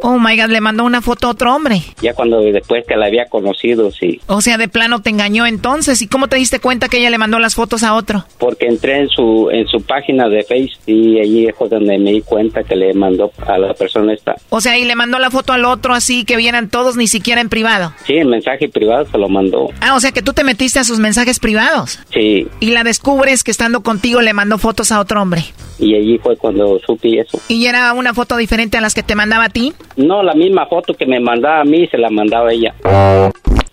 Oh 0.03 0.19
my 0.19 0.37
god, 0.41 0.51
le 0.51 0.61
mandó 0.61 0.85
una 0.85 1.03
foto 1.03 1.27
a 1.27 1.31
otro 1.31 1.55
hombre. 1.55 1.83
Ya 2.01 2.15
cuando 2.15 2.41
después 2.41 2.85
que 2.87 2.97
la 2.97 3.07
había 3.07 3.27
conocido, 3.27 3.91
sí. 3.91 4.21
O 4.27 4.41
sea, 4.41 4.57
de 4.57 4.69
plano 4.69 5.03
te 5.03 5.11
engañó 5.11 5.47
entonces. 5.47 6.01
¿Y 6.03 6.07
cómo 6.07 6.29
te 6.29 6.37
diste 6.37 6.61
cuenta 6.61 6.89
que 6.89 6.99
ella 6.99 7.11
le 7.11 7.19
mandó 7.19 7.39
las 7.39 7.55
fotos 7.55 7.83
a 7.83 7.95
otro? 7.95 8.25
Porque 8.39 8.67
entré 8.67 9.01
en 9.01 9.09
su 9.09 9.49
en 9.51 9.67
su 9.67 9.83
página 9.83 10.29
de 10.29 10.45
Facebook 10.45 10.83
y 10.87 11.21
allí 11.21 11.49
fue 11.57 11.69
donde 11.69 11.99
me 11.99 12.13
di 12.13 12.23
cuenta 12.23 12.63
que 12.63 12.77
le 12.77 12.95
mandó 12.95 13.33
a 13.47 13.59
la 13.59 13.75
persona 13.75 14.13
esta. 14.13 14.37
O 14.51 14.61
sea, 14.61 14.79
y 14.79 14.85
le 14.85 14.95
mandó 14.95 15.19
la 15.19 15.31
foto 15.31 15.53
al 15.53 15.65
otro 15.65 15.95
así 15.95 16.25
que 16.25 16.37
vieran 16.37 16.69
todos 16.69 16.97
ni 16.97 17.09
siquiera 17.09 17.41
en 17.41 17.49
privado. 17.49 17.93
Sí, 18.07 18.15
en 18.15 18.29
mensaje 18.29 18.69
privado 18.69 19.07
se 19.11 19.19
lo 19.19 19.29
mandó. 19.29 19.71
Ah, 19.81 19.95
o 19.97 20.01
sea 20.01 20.13
que 20.13 20.23
tú 20.23 20.33
te 20.33 20.45
metiste 20.45 20.79
a 20.79 20.85
sus 20.85 20.99
mensajes 20.99 21.39
privados. 21.41 21.99
Sí. 22.13 22.47
Y 22.61 22.71
la 22.71 22.85
descubres 22.85 23.43
que 23.43 23.51
estando 23.51 23.83
contigo 23.83 24.21
le 24.21 24.33
mandó 24.33 24.59
fotos 24.59 24.93
a 24.93 25.01
otro 25.01 25.21
hombre. 25.21 25.45
Y 25.79 25.95
allí 25.95 26.19
fue 26.19 26.37
cuando 26.37 26.79
supe 26.81 27.21
eso. 27.21 27.39
¿Y 27.49 27.67
era 27.67 27.93
una 27.93 28.15
foto 28.15 28.37
diferente 28.37 28.79
a 28.79 28.81
las 28.81 28.95
que 28.95 29.03
te 29.03 29.15
mandaba 29.15 29.45
a 29.45 29.49
ti? 29.49 29.73
No, 29.97 30.23
la 30.23 30.35
misma 30.35 30.67
foto 30.67 30.95
que 30.95 31.07
me 31.07 31.21
mandaba 31.21 31.61
a 31.61 31.65
mí 31.65 31.87
se 31.87 31.99
la 31.99 32.11
mandaba 32.11 32.53
ella. 32.53 32.75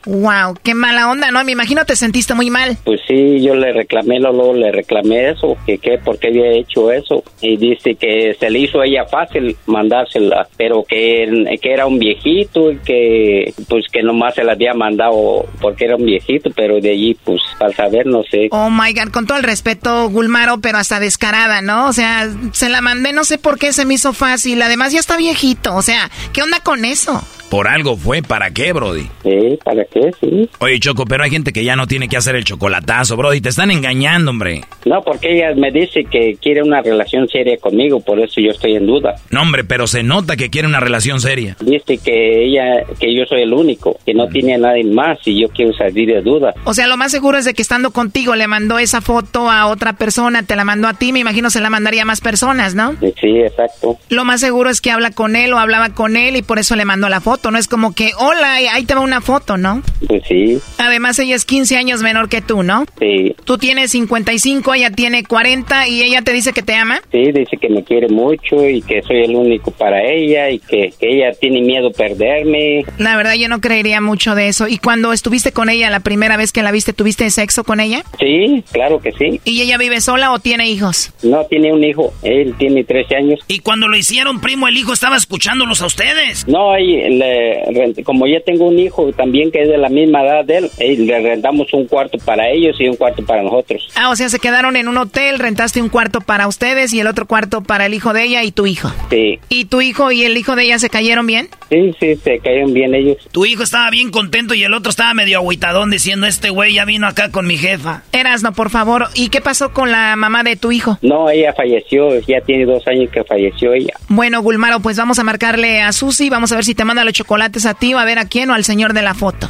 Wow, 0.05 0.55
qué 0.63 0.73
mala 0.73 1.09
onda, 1.09 1.31
¿no? 1.31 1.43
Me 1.43 1.51
imagino 1.51 1.85
te 1.85 1.95
sentiste 1.95 2.33
muy 2.33 2.49
mal. 2.49 2.77
Pues 2.83 3.01
sí, 3.07 3.41
yo 3.41 3.55
le 3.55 3.73
reclamé, 3.73 4.19
luego 4.19 4.53
le 4.53 4.71
reclamé 4.71 5.31
eso, 5.31 5.57
que 5.65 5.77
qué, 5.77 5.97
por 5.97 6.19
qué 6.19 6.27
había 6.27 6.51
hecho 6.51 6.91
eso. 6.91 7.23
Y 7.41 7.57
dice 7.57 7.95
que 7.95 8.35
se 8.39 8.49
le 8.49 8.59
hizo 8.59 8.81
a 8.81 8.85
ella 8.85 9.05
fácil 9.05 9.55
mandársela, 9.65 10.47
pero 10.57 10.83
que, 10.83 11.57
que 11.61 11.73
era 11.73 11.87
un 11.87 11.99
viejito 11.99 12.71
y 12.71 12.77
que 12.77 13.53
pues 13.67 13.85
que 13.91 14.03
nomás 14.03 14.35
se 14.35 14.43
la 14.43 14.53
había 14.53 14.73
mandado 14.73 15.45
porque 15.59 15.85
era 15.85 15.95
un 15.95 16.05
viejito, 16.05 16.51
pero 16.55 16.79
de 16.79 16.91
allí 16.91 17.17
pues 17.23 17.41
al 17.59 17.73
saber 17.73 18.05
no 18.05 18.23
sé. 18.23 18.49
Oh 18.51 18.69
my 18.69 18.93
god, 18.93 19.11
con 19.11 19.25
todo 19.25 19.37
el 19.37 19.43
respeto, 19.43 20.09
Gulmaro, 20.09 20.59
pero 20.59 20.77
hasta 20.77 20.99
descarada, 20.99 21.61
¿no? 21.61 21.87
O 21.87 21.93
sea, 21.93 22.29
se 22.51 22.69
la 22.69 22.81
mandé, 22.81 23.13
no 23.13 23.23
sé 23.23 23.37
por 23.37 23.57
qué 23.57 23.73
se 23.73 23.85
me 23.85 23.95
hizo 23.95 24.13
fácil. 24.13 24.61
Además 24.61 24.93
ya 24.93 24.99
está 24.99 25.17
viejito, 25.17 25.75
o 25.75 25.81
sea, 25.81 26.09
¿qué 26.33 26.43
onda 26.43 26.59
con 26.59 26.85
eso? 26.85 27.23
Por 27.49 27.67
algo 27.67 27.95
fue, 27.95 28.21
¿para 28.21 28.51
qué, 28.51 28.73
Brody? 28.73 29.07
Sí, 29.23 29.59
¿para 29.63 29.85
qué? 29.85 30.11
Sí. 30.19 30.49
Oye, 30.59 30.79
Choco, 30.79 31.05
pero 31.05 31.23
hay 31.23 31.29
gente 31.29 31.53
que 31.53 31.63
ya 31.63 31.75
no 31.75 31.87
tiene 31.87 32.07
que 32.09 32.17
hacer 32.17 32.35
el 32.35 32.43
chocolatazo, 32.43 33.15
Brody. 33.17 33.41
Te 33.41 33.49
están 33.49 33.71
engañando, 33.71 34.31
hombre. 34.31 34.61
No, 34.85 35.01
porque 35.03 35.35
ella 35.35 35.53
me 35.55 35.71
dice 35.71 36.03
que 36.05 36.37
quiere 36.41 36.63
una 36.63 36.81
relación 36.81 37.27
seria 37.27 37.57
conmigo, 37.57 37.99
por 38.01 38.19
eso 38.19 38.41
yo 38.41 38.51
estoy 38.51 38.75
en 38.75 38.87
duda. 38.87 39.15
No, 39.29 39.41
hombre, 39.41 39.63
pero 39.63 39.87
se 39.87 40.03
nota 40.03 40.35
que 40.35 40.49
quiere 40.49 40.67
una 40.67 40.79
relación 40.79 41.21
seria. 41.21 41.55
Dice 41.59 41.97
que 41.97 42.45
ella, 42.45 42.83
que 42.99 43.15
yo 43.15 43.25
soy 43.25 43.41
el 43.43 43.53
único, 43.53 43.97
que 44.05 44.13
no 44.13 44.27
tiene 44.27 44.55
a 44.55 44.57
nadie 44.57 44.83
más 44.83 45.19
y 45.25 45.41
yo 45.41 45.49
quiero 45.49 45.73
salir 45.73 46.09
de 46.13 46.21
duda. 46.21 46.53
O 46.65 46.73
sea, 46.73 46.87
lo 46.87 46.97
más 46.97 47.11
seguro 47.11 47.37
es 47.37 47.45
de 47.45 47.53
que 47.53 47.61
estando 47.61 47.91
contigo 47.91 48.35
le 48.35 48.47
mandó 48.47 48.79
esa 48.79 49.01
foto 49.01 49.49
a 49.49 49.67
otra 49.67 49.93
persona, 49.93 50.43
te 50.43 50.55
la 50.55 50.65
mandó 50.65 50.87
a 50.87 50.93
ti, 50.93 51.13
me 51.13 51.19
imagino 51.19 51.49
se 51.49 51.61
la 51.61 51.69
mandaría 51.69 52.01
a 52.01 52.05
más 52.05 52.21
personas, 52.21 52.75
¿no? 52.75 52.95
Sí, 52.99 53.39
exacto. 53.39 53.97
Lo 54.09 54.25
más 54.25 54.41
seguro 54.41 54.69
es 54.69 54.81
que 54.81 54.91
habla 54.91 55.11
con 55.11 55.35
él 55.35 55.53
o 55.53 55.59
hablaba 55.59 55.89
con 55.89 56.17
él 56.17 56.35
y 56.35 56.41
por 56.41 56.59
eso 56.59 56.75
le 56.75 56.85
mandó 56.85 57.07
la 57.09 57.21
foto. 57.21 57.44
Foto, 57.45 57.51
no 57.51 57.59
es 57.59 57.67
como 57.67 57.93
que, 57.93 58.11
hola, 58.17 58.55
ahí 58.73 58.85
te 58.85 58.95
va 58.95 59.01
una 59.01 59.21
foto, 59.21 59.55
¿no? 59.55 59.83
Pues 60.07 60.23
sí. 60.27 60.59
Además, 60.79 61.19
ella 61.19 61.35
es 61.35 61.45
15 61.45 61.77
años 61.77 62.01
menor 62.01 62.27
que 62.27 62.41
tú, 62.41 62.63
¿no? 62.63 62.85
Sí. 62.99 63.35
Tú 63.43 63.59
tienes 63.59 63.91
55, 63.91 64.73
ella 64.73 64.89
tiene 64.89 65.23
40 65.23 65.87
y 65.87 66.01
ella 66.01 66.23
te 66.23 66.33
dice 66.33 66.53
que 66.53 66.63
te 66.63 66.73
ama. 66.73 67.01
Sí, 67.11 67.31
dice 67.31 67.57
que 67.61 67.69
me 67.69 67.83
quiere 67.83 68.07
mucho 68.07 68.67
y 68.67 68.81
que 68.81 69.03
soy 69.03 69.25
el 69.25 69.35
único 69.35 69.69
para 69.69 70.01
ella 70.03 70.49
y 70.49 70.57
que, 70.57 70.91
que 70.99 71.07
ella 71.07 71.33
tiene 71.39 71.61
miedo 71.61 71.91
perderme. 71.91 72.83
La 72.97 73.15
verdad, 73.15 73.35
yo 73.35 73.47
no 73.47 73.61
creería 73.61 74.01
mucho 74.01 74.33
de 74.33 74.47
eso. 74.47 74.67
¿Y 74.67 74.79
cuando 74.79 75.13
estuviste 75.13 75.51
con 75.51 75.69
ella 75.69 75.91
la 75.91 75.99
primera 75.99 76.37
vez 76.37 76.51
que 76.51 76.63
la 76.63 76.71
viste, 76.71 76.93
tuviste 76.93 77.29
sexo 77.29 77.63
con 77.63 77.79
ella? 77.79 78.03
Sí, 78.19 78.63
claro 78.71 78.99
que 79.01 79.11
sí. 79.11 79.39
¿Y 79.43 79.61
ella 79.61 79.77
vive 79.77 80.01
sola 80.01 80.31
o 80.31 80.39
tiene 80.39 80.67
hijos? 80.69 81.13
No, 81.21 81.45
tiene 81.45 81.71
un 81.71 81.83
hijo. 81.83 82.11
Él 82.23 82.55
tiene 82.57 82.83
13 82.83 83.15
años. 83.15 83.39
Y 83.47 83.59
cuando 83.59 83.87
lo 83.87 83.97
hicieron, 83.97 84.41
primo, 84.41 84.67
el 84.67 84.77
hijo 84.77 84.93
estaba 84.93 85.15
escuchándolos 85.15 85.83
a 85.83 85.85
ustedes. 85.85 86.47
No, 86.47 86.71
ahí 86.71 86.95
le 87.25 87.65
rent- 87.71 88.03
como 88.03 88.27
ya 88.27 88.39
tengo 88.41 88.67
un 88.67 88.79
hijo 88.79 89.11
también 89.13 89.51
que 89.51 89.63
es 89.63 89.67
de 89.69 89.77
la 89.77 89.89
misma 89.89 90.23
edad 90.23 90.45
de 90.45 90.57
él, 90.57 90.69
eh, 90.79 90.95
le 90.97 91.19
rentamos 91.21 91.71
un 91.73 91.85
cuarto 91.87 92.17
para 92.19 92.49
ellos 92.49 92.75
y 92.79 92.87
un 92.87 92.95
cuarto 92.95 93.25
para 93.25 93.41
nosotros. 93.43 93.87
Ah, 93.95 94.09
o 94.09 94.15
sea, 94.15 94.29
se 94.29 94.39
quedaron 94.39 94.75
en 94.75 94.87
un 94.87 94.97
hotel, 94.97 95.39
rentaste 95.39 95.81
un 95.81 95.89
cuarto 95.89 96.21
para 96.21 96.47
ustedes 96.47 96.93
y 96.93 96.99
el 96.99 97.07
otro 97.07 97.25
cuarto 97.25 97.61
para 97.61 97.85
el 97.85 97.93
hijo 97.93 98.13
de 98.13 98.23
ella 98.23 98.43
y 98.43 98.51
tu 98.51 98.65
hijo. 98.67 98.91
Sí, 99.09 99.39
¿Y 99.49 99.65
tu 99.65 99.81
hijo 99.81 100.11
y 100.11 100.23
el 100.23 100.37
hijo 100.37 100.55
de 100.55 100.63
ella 100.63 100.79
se 100.79 100.89
cayeron 100.89 101.25
bien? 101.27 101.49
sí, 101.69 101.93
sí, 101.99 102.15
se 102.17 102.39
cayeron 102.39 102.73
bien 102.73 102.93
ellos. 102.93 103.17
Tu 103.31 103.45
hijo 103.45 103.63
estaba 103.63 103.89
bien 103.89 104.11
contento 104.11 104.53
y 104.53 104.63
el 104.63 104.73
otro 104.73 104.89
estaba 104.91 105.13
medio 105.13 105.39
agüitadón 105.39 105.89
diciendo, 105.91 106.27
este 106.27 106.49
güey 106.49 106.73
ya 106.75 106.85
vino 106.85 107.07
acá 107.07 107.31
con 107.31 107.47
mi 107.47 107.57
jefa. 107.57 108.03
Erasno, 108.11 108.53
por 108.53 108.69
favor. 108.69 109.07
¿Y 109.15 109.29
qué 109.29 109.41
pasó 109.41 109.73
con 109.73 109.91
la 109.91 110.15
mamá 110.15 110.43
de 110.43 110.55
tu 110.55 110.71
hijo? 110.71 110.99
No, 111.01 111.29
ella 111.29 111.53
falleció, 111.53 112.19
ya 112.21 112.41
tiene 112.41 112.65
dos 112.65 112.85
años 112.87 113.09
que 113.11 113.23
falleció 113.23 113.73
ella. 113.73 113.93
Bueno, 114.09 114.41
Gulmaro, 114.41 114.79
pues 114.79 114.97
vamos 114.97 115.17
a 115.19 115.23
marcarle 115.23 115.81
a 115.81 115.91
Susi, 115.91 116.29
vamos 116.29 116.51
a 116.51 116.55
ver 116.55 116.65
si 116.65 116.75
te 116.75 116.85
manda 116.85 117.03
los 117.03 117.13
chocolates 117.15 117.65
a 117.65 117.73
ti 117.73 117.93
o 117.93 117.97
a 117.97 118.05
ver 118.05 118.19
a 118.19 118.25
quién 118.25 118.49
o 118.49 118.53
al 118.53 118.63
señor 118.65 118.93
de 118.93 119.01
la 119.01 119.13
foto. 119.13 119.49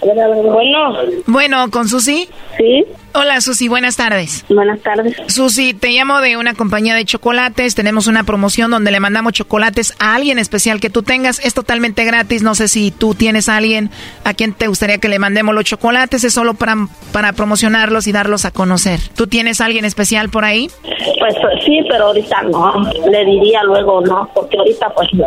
Bueno. 0.00 0.96
Bueno, 1.26 1.70
¿con 1.70 1.88
Susi? 1.88 2.28
Sí. 2.56 2.84
Hola, 3.16 3.40
Susi, 3.40 3.68
buenas 3.68 3.96
tardes. 3.96 4.44
Buenas 4.48 4.80
tardes. 4.80 5.16
Susi, 5.28 5.72
te 5.72 5.90
llamo 5.90 6.20
de 6.20 6.36
una 6.36 6.54
compañía 6.54 6.96
de 6.96 7.04
chocolates. 7.04 7.74
Tenemos 7.76 8.08
una 8.08 8.24
promoción 8.24 8.72
donde 8.72 8.90
le 8.90 8.98
mandamos 8.98 9.32
chocolates 9.34 9.94
a 10.00 10.14
alguien 10.16 10.38
especial 10.40 10.80
que 10.80 10.90
tú 10.90 11.02
tengas. 11.04 11.38
Es 11.44 11.54
totalmente 11.54 12.04
gratis. 12.04 12.42
No 12.42 12.56
sé 12.56 12.66
si 12.66 12.90
tú 12.90 13.14
tienes 13.14 13.48
a 13.48 13.56
alguien 13.56 13.90
a 14.24 14.34
quien 14.34 14.52
te 14.52 14.66
gustaría 14.66 14.98
que 14.98 15.08
le 15.08 15.20
mandemos 15.20 15.54
los 15.54 15.64
chocolates. 15.64 16.24
Es 16.24 16.34
solo 16.34 16.54
para, 16.54 16.74
para 17.12 17.32
promocionarlos 17.32 18.08
y 18.08 18.12
darlos 18.12 18.44
a 18.44 18.50
conocer. 18.50 18.98
¿Tú 19.14 19.28
tienes 19.28 19.60
a 19.60 19.66
alguien 19.66 19.84
especial 19.84 20.28
por 20.28 20.44
ahí? 20.44 20.68
Pues 21.18 21.34
sí, 21.64 21.80
pero 21.88 22.06
ahorita 22.06 22.42
no. 22.42 22.82
Le 23.10 23.24
diría 23.24 23.62
luego 23.62 24.00
no, 24.00 24.28
porque 24.34 24.58
ahorita 24.58 24.90
pues 24.90 25.08
no. 25.12 25.26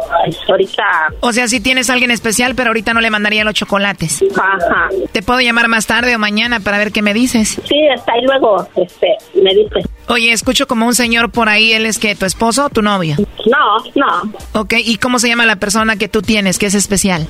Ahorita. 0.50 0.84
O 1.22 1.32
sea, 1.32 1.48
si 1.48 1.62
tienes 1.62 1.90
a 1.90 1.94
alguien 1.94 2.12
especial, 2.12 2.54
pero 2.54 2.70
ahorita 2.70 2.94
no 2.94 3.00
le 3.00 3.10
mandaría 3.10 3.46
los 3.46 3.54
chocolates. 3.54 4.24
Ajá. 4.36 4.90
Te 5.14 5.22
puedo 5.22 5.40
llamar 5.40 5.70
más 5.70 5.88
tarde 5.88 6.16
o 6.16 6.20
mañana 6.20 6.60
para 6.60 6.78
ver 6.78 6.92
qué 6.92 7.02
me 7.02 7.14
dices. 7.18 7.60
Sí, 7.68 7.76
está 7.94 8.14
ahí 8.14 8.22
luego, 8.24 8.68
este, 8.76 9.16
me 9.36 9.54
dice. 9.54 9.90
Oye, 10.08 10.32
escucho 10.32 10.68
como 10.68 10.86
un 10.86 10.96
señor 10.96 11.32
por 11.32 11.50
ahí. 11.50 11.74
¿Él 11.74 11.86
es 11.86 12.00
que 12.00 12.16
tu 12.16 12.26
esposo 12.26 12.66
o 12.66 12.70
tu 12.70 12.82
novio? 12.82 13.16
No, 13.46 13.78
no. 13.96 14.62
Ok, 14.62 14.76
¿y 14.78 14.98
cómo 14.98 15.20
se 15.20 15.28
llama 15.28 15.46
la 15.46 15.58
persona 15.58 15.98
que 15.98 16.08
tú 16.08 16.22
tienes 16.22 16.58
que 16.58 16.68
es 16.68 16.76
especial? 16.76 17.28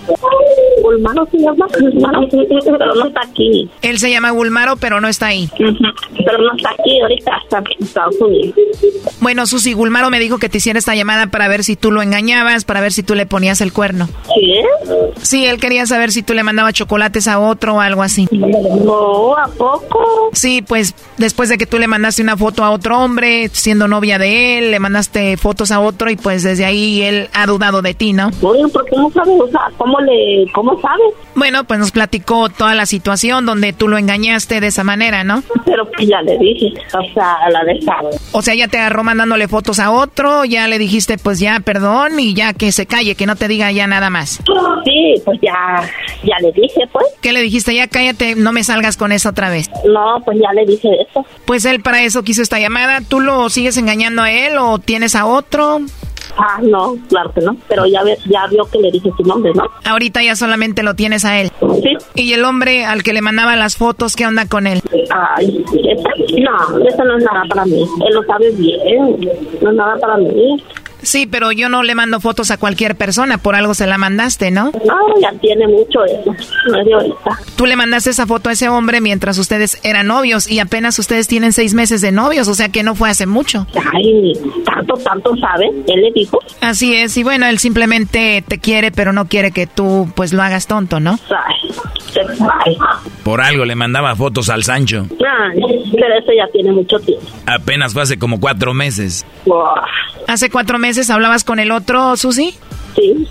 Gulmaro 0.81 1.27
se 1.31 1.37
llama, 1.37 1.67
Gulmaro, 1.79 2.27
pero 2.77 2.95
no 2.95 3.07
está 3.07 3.21
aquí. 3.21 3.69
Él 3.81 3.99
se 3.99 4.09
llama 4.09 4.31
Gulmaro, 4.31 4.77
pero 4.77 5.01
no 5.01 5.07
está 5.07 5.27
ahí. 5.27 5.49
Pero 5.57 6.37
no 6.39 6.55
está 6.55 6.69
aquí, 6.71 6.99
ahorita 7.01 7.31
está 7.43 7.57
en 7.59 7.85
Estados 7.85 8.15
Unidos. 8.19 8.55
Bueno, 9.19 9.45
Susi, 9.45 9.73
Gulmaro 9.73 10.09
me 10.09 10.19
dijo 10.19 10.37
que 10.37 10.49
te 10.49 10.57
hiciera 10.57 10.79
esta 10.79 10.95
llamada 10.95 11.27
para 11.27 11.47
ver 11.47 11.63
si 11.63 11.75
tú 11.75 11.91
lo 11.91 12.01
engañabas, 12.01 12.65
para 12.65 12.81
ver 12.81 12.91
si 12.91 13.03
tú 13.03 13.15
le 13.15 13.25
ponías 13.25 13.61
el 13.61 13.73
cuerno. 13.73 14.07
¿Sí? 14.35 14.53
Sí, 15.21 15.45
él 15.45 15.59
quería 15.59 15.85
saber 15.85 16.11
si 16.11 16.23
tú 16.23 16.33
le 16.33 16.43
mandabas 16.43 16.73
chocolates 16.73 17.27
a 17.27 17.39
otro 17.39 17.75
o 17.75 17.79
algo 17.79 18.03
así. 18.03 18.27
No, 18.31 19.35
¿a 19.37 19.47
poco? 19.47 20.29
Sí, 20.33 20.61
pues 20.61 20.95
después 21.17 21.49
de 21.49 21.57
que 21.57 21.65
tú 21.65 21.79
le 21.79 21.87
mandaste 21.87 22.21
una 22.21 22.37
foto 22.37 22.63
a 22.63 22.71
otro 22.71 22.99
hombre, 22.99 23.49
siendo 23.49 23.87
novia 23.87 24.17
de 24.17 24.59
él, 24.59 24.71
le 24.71 24.79
mandaste 24.79 25.37
fotos 25.37 25.71
a 25.71 25.79
otro 25.79 26.09
y 26.09 26.15
pues 26.15 26.43
desde 26.43 26.65
ahí 26.65 27.01
él 27.01 27.29
ha 27.33 27.45
dudado 27.45 27.81
de 27.81 27.93
ti, 27.93 28.13
¿no? 28.13 28.29
Oye, 28.41 28.67
¿por 28.67 28.85
qué 28.85 28.95
no 28.95 29.09
sabe? 29.11 29.31
O 29.31 29.47
sea, 29.49 29.61
¿cómo 29.77 29.99
le, 30.01 30.45
cómo 30.53 30.66
sabe? 30.81 31.03
Bueno, 31.35 31.63
pues 31.65 31.79
nos 31.79 31.91
platicó 31.91 32.49
toda 32.49 32.75
la 32.75 32.85
situación 32.85 33.45
donde 33.45 33.73
tú 33.73 33.87
lo 33.87 33.97
engañaste 33.97 34.59
de 34.59 34.67
esa 34.67 34.83
manera, 34.83 35.23
¿no? 35.23 35.43
Pero 35.65 35.89
pues 35.91 36.07
ya 36.07 36.21
le 36.21 36.37
dije, 36.37 36.73
o 36.93 37.13
sea, 37.13 37.37
la 37.51 37.63
de 37.63 37.81
sabe. 37.81 38.09
O 38.31 38.41
sea, 38.41 38.55
ya 38.55 38.67
te 38.67 38.77
agarró 38.77 39.03
mandándole 39.03 39.47
fotos 39.47 39.79
a 39.79 39.91
otro, 39.91 40.45
ya 40.45 40.67
le 40.67 40.79
dijiste 40.79 41.17
pues 41.17 41.39
ya 41.39 41.59
perdón 41.59 42.19
y 42.19 42.33
ya 42.33 42.53
que 42.53 42.71
se 42.71 42.85
calle, 42.85 43.15
que 43.15 43.25
no 43.25 43.35
te 43.35 43.47
diga 43.47 43.71
ya 43.71 43.87
nada 43.87 44.09
más. 44.09 44.41
Sí, 44.85 45.21
pues 45.25 45.39
ya, 45.41 45.83
ya 46.23 46.35
le 46.41 46.51
dije, 46.51 46.87
pues. 46.91 47.05
¿Qué 47.21 47.31
le 47.31 47.41
dijiste? 47.41 47.73
Ya 47.75 47.87
cállate, 47.87 48.35
no 48.35 48.51
me 48.51 48.63
salgas 48.63 48.97
con 48.97 49.11
eso 49.11 49.29
otra 49.29 49.49
vez. 49.49 49.69
No, 49.85 50.21
pues 50.23 50.37
ya 50.39 50.53
le 50.53 50.65
dije 50.65 50.89
eso. 51.09 51.25
Pues 51.45 51.65
él 51.65 51.81
para 51.81 52.01
eso 52.01 52.23
quiso 52.23 52.41
esta 52.41 52.59
llamada. 52.59 53.01
¿Tú 53.01 53.19
lo 53.19 53.49
sigues 53.49 53.77
engañando 53.77 54.21
a 54.21 54.31
él 54.31 54.57
o 54.57 54.79
tienes 54.79 55.15
a 55.15 55.25
otro? 55.25 55.81
Ah, 56.37 56.59
no, 56.61 56.95
claro 57.09 57.31
que 57.33 57.41
no. 57.41 57.55
Pero 57.67 57.85
ya, 57.85 58.03
ve- 58.03 58.17
ya 58.25 58.47
vio 58.47 58.65
que 58.65 58.79
le 58.79 58.91
dije 58.91 59.09
su 59.15 59.23
nombre, 59.23 59.51
¿no? 59.53 59.63
Ahorita 59.85 60.21
ya 60.23 60.35
solamente 60.35 60.83
lo 60.83 60.93
tienes 60.95 61.23
a 61.25 61.39
él. 61.39 61.51
Sí. 61.83 61.97
¿Y 62.15 62.33
el 62.33 62.43
hombre 62.45 62.85
al 62.85 63.03
que 63.03 63.13
le 63.13 63.21
mandaba 63.21 63.55
las 63.55 63.77
fotos, 63.77 64.15
qué 64.15 64.25
onda 64.25 64.45
con 64.47 64.67
él? 64.67 64.81
Ay, 65.11 65.63
esa- 65.73 66.09
no, 66.41 66.85
eso 66.87 67.03
no 67.03 67.17
es 67.17 67.23
nada 67.23 67.43
para 67.49 67.65
mí. 67.65 67.81
Él 68.07 68.13
lo 68.13 68.23
sabe 68.23 68.51
bien. 68.51 69.19
No 69.61 69.69
es 69.69 69.75
nada 69.75 69.95
para 69.97 70.17
mí. 70.17 70.63
Sí, 71.01 71.27
pero 71.27 71.51
yo 71.51 71.69
no 71.69 71.83
le 71.83 71.95
mando 71.95 72.19
fotos 72.19 72.51
a 72.51 72.57
cualquier 72.57 72.95
persona, 72.95 73.37
por 73.37 73.55
algo 73.55 73.73
se 73.73 73.87
la 73.87 73.97
mandaste, 73.97 74.51
¿no? 74.51 74.71
Ah, 74.89 75.13
ya 75.21 75.31
tiene 75.39 75.67
mucho 75.67 76.03
eso. 76.05 76.35
No 76.69 76.79
es 76.79 76.85
de 76.85 76.93
ahorita. 76.93 77.39
Tú 77.55 77.65
le 77.65 77.75
mandaste 77.75 78.09
esa 78.09 78.25
foto 78.25 78.49
a 78.49 78.53
ese 78.53 78.69
hombre 78.69 78.99
mientras 79.01 79.37
ustedes 79.37 79.79
eran 79.83 80.07
novios 80.07 80.49
y 80.49 80.59
apenas 80.59 80.97
ustedes 80.99 81.27
tienen 81.27 81.53
seis 81.53 81.73
meses 81.73 82.01
de 82.01 82.11
novios, 82.11 82.47
o 82.47 82.55
sea 82.55 82.69
que 82.69 82.83
no 82.83 82.95
fue 82.95 83.09
hace 83.09 83.25
mucho. 83.25 83.67
Ay, 83.93 84.33
tanto, 84.65 84.95
tanto 84.95 85.35
sabe. 85.37 85.67
Él 85.87 86.01
le 86.01 86.11
dijo. 86.13 86.39
Así 86.61 86.95
es, 86.95 87.15
y 87.17 87.23
bueno, 87.23 87.45
él 87.45 87.59
simplemente 87.59 88.43
te 88.47 88.59
quiere, 88.59 88.91
pero 88.91 89.13
no 89.13 89.25
quiere 89.27 89.51
que 89.51 89.67
tú 89.67 90.11
pues 90.15 90.33
lo 90.33 90.41
hagas 90.41 90.67
tonto, 90.67 90.99
¿no? 90.99 91.19
Ay, 91.29 91.69
se-. 92.11 92.21
Por 93.23 93.41
algo 93.41 93.65
le 93.65 93.75
mandaba 93.75 94.15
fotos 94.15 94.49
al 94.49 94.63
Sancho. 94.63 95.05
Ay, 95.11 95.59
pero 95.91 96.17
eso 96.17 96.31
ya 96.35 96.47
tiene 96.51 96.71
mucho 96.71 96.97
tiempo. 96.99 97.25
Apenas 97.45 97.93
fue 97.93 98.01
hace 98.01 98.17
como 98.17 98.39
cuatro 98.39 98.73
meses. 98.73 99.25
Buah. 99.45 99.83
¿Hace 100.27 100.49
cuatro 100.49 100.77
meses 100.77 100.86
hablabas 101.09 101.43
con 101.43 101.59
el 101.59 101.71
otro, 101.71 102.15
Susi? 102.17 102.55
Sí. 102.95 103.27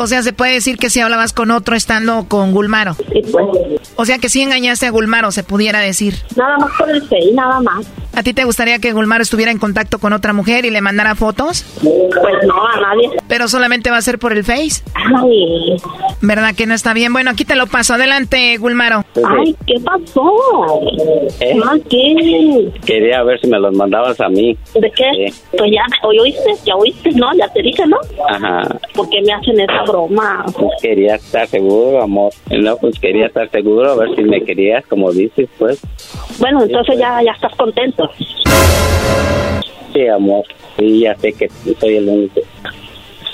O 0.00 0.06
sea, 0.06 0.22
se 0.22 0.32
puede 0.32 0.52
decir 0.52 0.78
que 0.78 0.90
sí 0.90 1.00
hablabas 1.00 1.32
con 1.32 1.50
otro 1.50 1.74
estando 1.74 2.26
con 2.28 2.52
Gulmaro. 2.52 2.94
Sí, 2.94 3.20
pues. 3.32 3.80
O 3.96 4.04
sea, 4.04 4.18
que 4.18 4.28
sí 4.28 4.40
engañaste 4.40 4.86
a 4.86 4.90
Gulmaro, 4.90 5.32
se 5.32 5.42
pudiera 5.42 5.80
decir. 5.80 6.14
Nada 6.36 6.56
más 6.58 6.70
por 6.78 6.88
el 6.88 7.02
Face, 7.02 7.32
nada 7.34 7.60
más. 7.60 7.84
¿A 8.14 8.22
ti 8.22 8.32
te 8.32 8.44
gustaría 8.44 8.78
que 8.78 8.92
Gulmaro 8.92 9.22
estuviera 9.22 9.50
en 9.50 9.58
contacto 9.58 9.98
con 9.98 10.12
otra 10.12 10.32
mujer 10.32 10.64
y 10.64 10.70
le 10.70 10.80
mandara 10.80 11.16
fotos? 11.16 11.64
Pues 11.82 12.46
no, 12.46 12.66
a 12.66 12.80
nadie. 12.80 13.10
Pero 13.26 13.48
solamente 13.48 13.90
va 13.90 13.96
a 13.96 14.02
ser 14.02 14.20
por 14.20 14.32
el 14.32 14.44
Face. 14.44 14.82
Ay. 14.94 15.76
¿Verdad 16.20 16.54
que 16.54 16.66
no 16.66 16.74
está 16.74 16.94
bien? 16.94 17.12
Bueno, 17.12 17.30
aquí 17.30 17.44
te 17.44 17.54
lo 17.54 17.66
paso. 17.66 17.94
Adelante, 17.94 18.56
Gulmaro. 18.58 19.04
Ay, 19.16 19.56
¿qué 19.66 19.74
pasó? 19.84 20.80
¿Eh? 21.40 21.56
¿qué? 21.90 22.72
Quería 22.84 23.22
ver 23.22 23.40
si 23.40 23.48
me 23.48 23.58
los 23.58 23.74
mandabas 23.74 24.20
a 24.20 24.28
mí. 24.28 24.56
¿De 24.74 24.90
qué? 24.92 25.30
Sí. 25.30 25.42
Pues 25.56 25.70
ya, 25.72 25.84
oíste, 26.06 26.54
ya 26.64 26.74
oíste, 26.76 27.10
¿no? 27.12 27.32
Ya 27.36 27.48
te 27.52 27.62
dije, 27.62 27.84
¿no? 27.86 27.98
Ajá. 28.28 28.78
¿Por 28.94 29.08
qué 29.10 29.22
me 29.22 29.32
hacen 29.32 29.60
esa 29.60 29.84
broma? 29.88 30.44
Pues 30.56 30.70
quería 30.80 31.16
estar 31.16 31.46
seguro, 31.48 32.02
amor. 32.02 32.32
No, 32.50 32.76
pues 32.76 32.98
quería 32.98 33.26
estar 33.26 33.50
seguro, 33.50 33.90
a 33.90 33.96
ver 33.96 34.14
si 34.14 34.22
me 34.22 34.42
querías, 34.42 34.86
como 34.86 35.10
dices, 35.12 35.48
pues. 35.58 35.80
Bueno, 36.38 36.62
entonces 36.62 36.98
ya, 36.98 37.20
ya 37.22 37.32
estás 37.32 37.54
contento. 37.56 38.08
Sí, 39.92 40.06
amor. 40.06 40.44
Sí, 40.78 41.00
ya 41.00 41.14
sé 41.16 41.32
que 41.32 41.48
soy 41.80 41.96
el 41.96 42.08
único. 42.08 42.40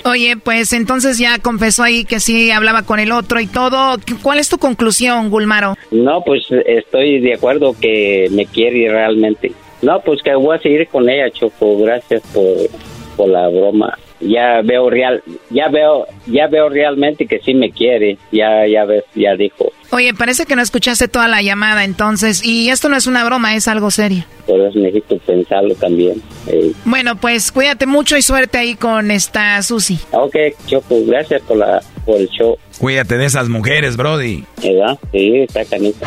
Oye, 0.06 0.36
pues 0.36 0.74
entonces 0.74 1.16
ya 1.18 1.38
confesó 1.38 1.82
ahí 1.82 2.04
que 2.04 2.20
sí 2.20 2.50
hablaba 2.50 2.82
con 2.82 3.00
el 3.00 3.10
otro 3.10 3.40
y 3.40 3.46
todo. 3.46 3.96
¿Cuál 4.22 4.38
es 4.38 4.50
tu 4.50 4.58
conclusión, 4.58 5.30
Gulmaro? 5.30 5.76
No, 5.90 6.22
pues 6.22 6.42
estoy 6.66 7.20
de 7.20 7.34
acuerdo 7.34 7.74
que 7.80 8.28
me 8.30 8.44
quiere 8.44 8.88
realmente. 8.90 9.52
No, 9.80 10.00
pues 10.00 10.20
que 10.22 10.34
voy 10.34 10.56
a 10.56 10.60
seguir 10.60 10.88
con 10.88 11.08
ella, 11.08 11.30
Choco. 11.30 11.78
Gracias 11.78 12.22
por, 12.34 12.44
por 13.16 13.28
la 13.28 13.48
broma. 13.48 13.96
Ya 14.26 14.62
veo 14.62 14.88
real, 14.90 15.22
ya 15.50 15.68
veo, 15.68 16.06
ya 16.26 16.46
veo 16.48 16.68
realmente 16.68 17.26
que 17.26 17.40
sí 17.40 17.52
me 17.54 17.70
quiere. 17.70 18.16
Ya, 18.32 18.66
ya 18.66 18.84
ves, 18.84 19.04
ya 19.14 19.34
dijo. 19.36 19.70
Oye, 19.90 20.12
parece 20.14 20.46
que 20.46 20.56
no 20.56 20.62
escuchaste 20.62 21.08
toda 21.08 21.28
la 21.28 21.42
llamada 21.42 21.84
entonces. 21.84 22.44
Y 22.44 22.70
esto 22.70 22.88
no 22.88 22.96
es 22.96 23.06
una 23.06 23.24
broma, 23.24 23.54
es 23.54 23.68
algo 23.68 23.90
serio. 23.90 24.24
Por 24.46 24.60
eso 24.60 24.78
necesito 24.78 25.18
pensarlo 25.18 25.74
también. 25.74 26.20
Eh, 26.48 26.72
Bueno, 26.84 27.16
pues 27.16 27.52
cuídate 27.52 27.86
mucho 27.86 28.16
y 28.16 28.22
suerte 28.22 28.58
ahí 28.58 28.74
con 28.74 29.10
esta 29.10 29.62
Susi. 29.62 29.98
ok, 30.12 30.36
Choco, 30.66 30.96
gracias 31.06 31.42
por 31.42 31.58
la, 31.58 31.80
por 32.04 32.18
el 32.20 32.28
show. 32.30 32.56
Cuídate 32.78 33.16
de 33.18 33.26
esas 33.26 33.48
mujeres, 33.48 33.96
Brody. 33.96 34.44
¿Verdad? 34.62 34.98
Sí, 35.12 35.40
está 35.40 35.64
canita. 35.64 36.06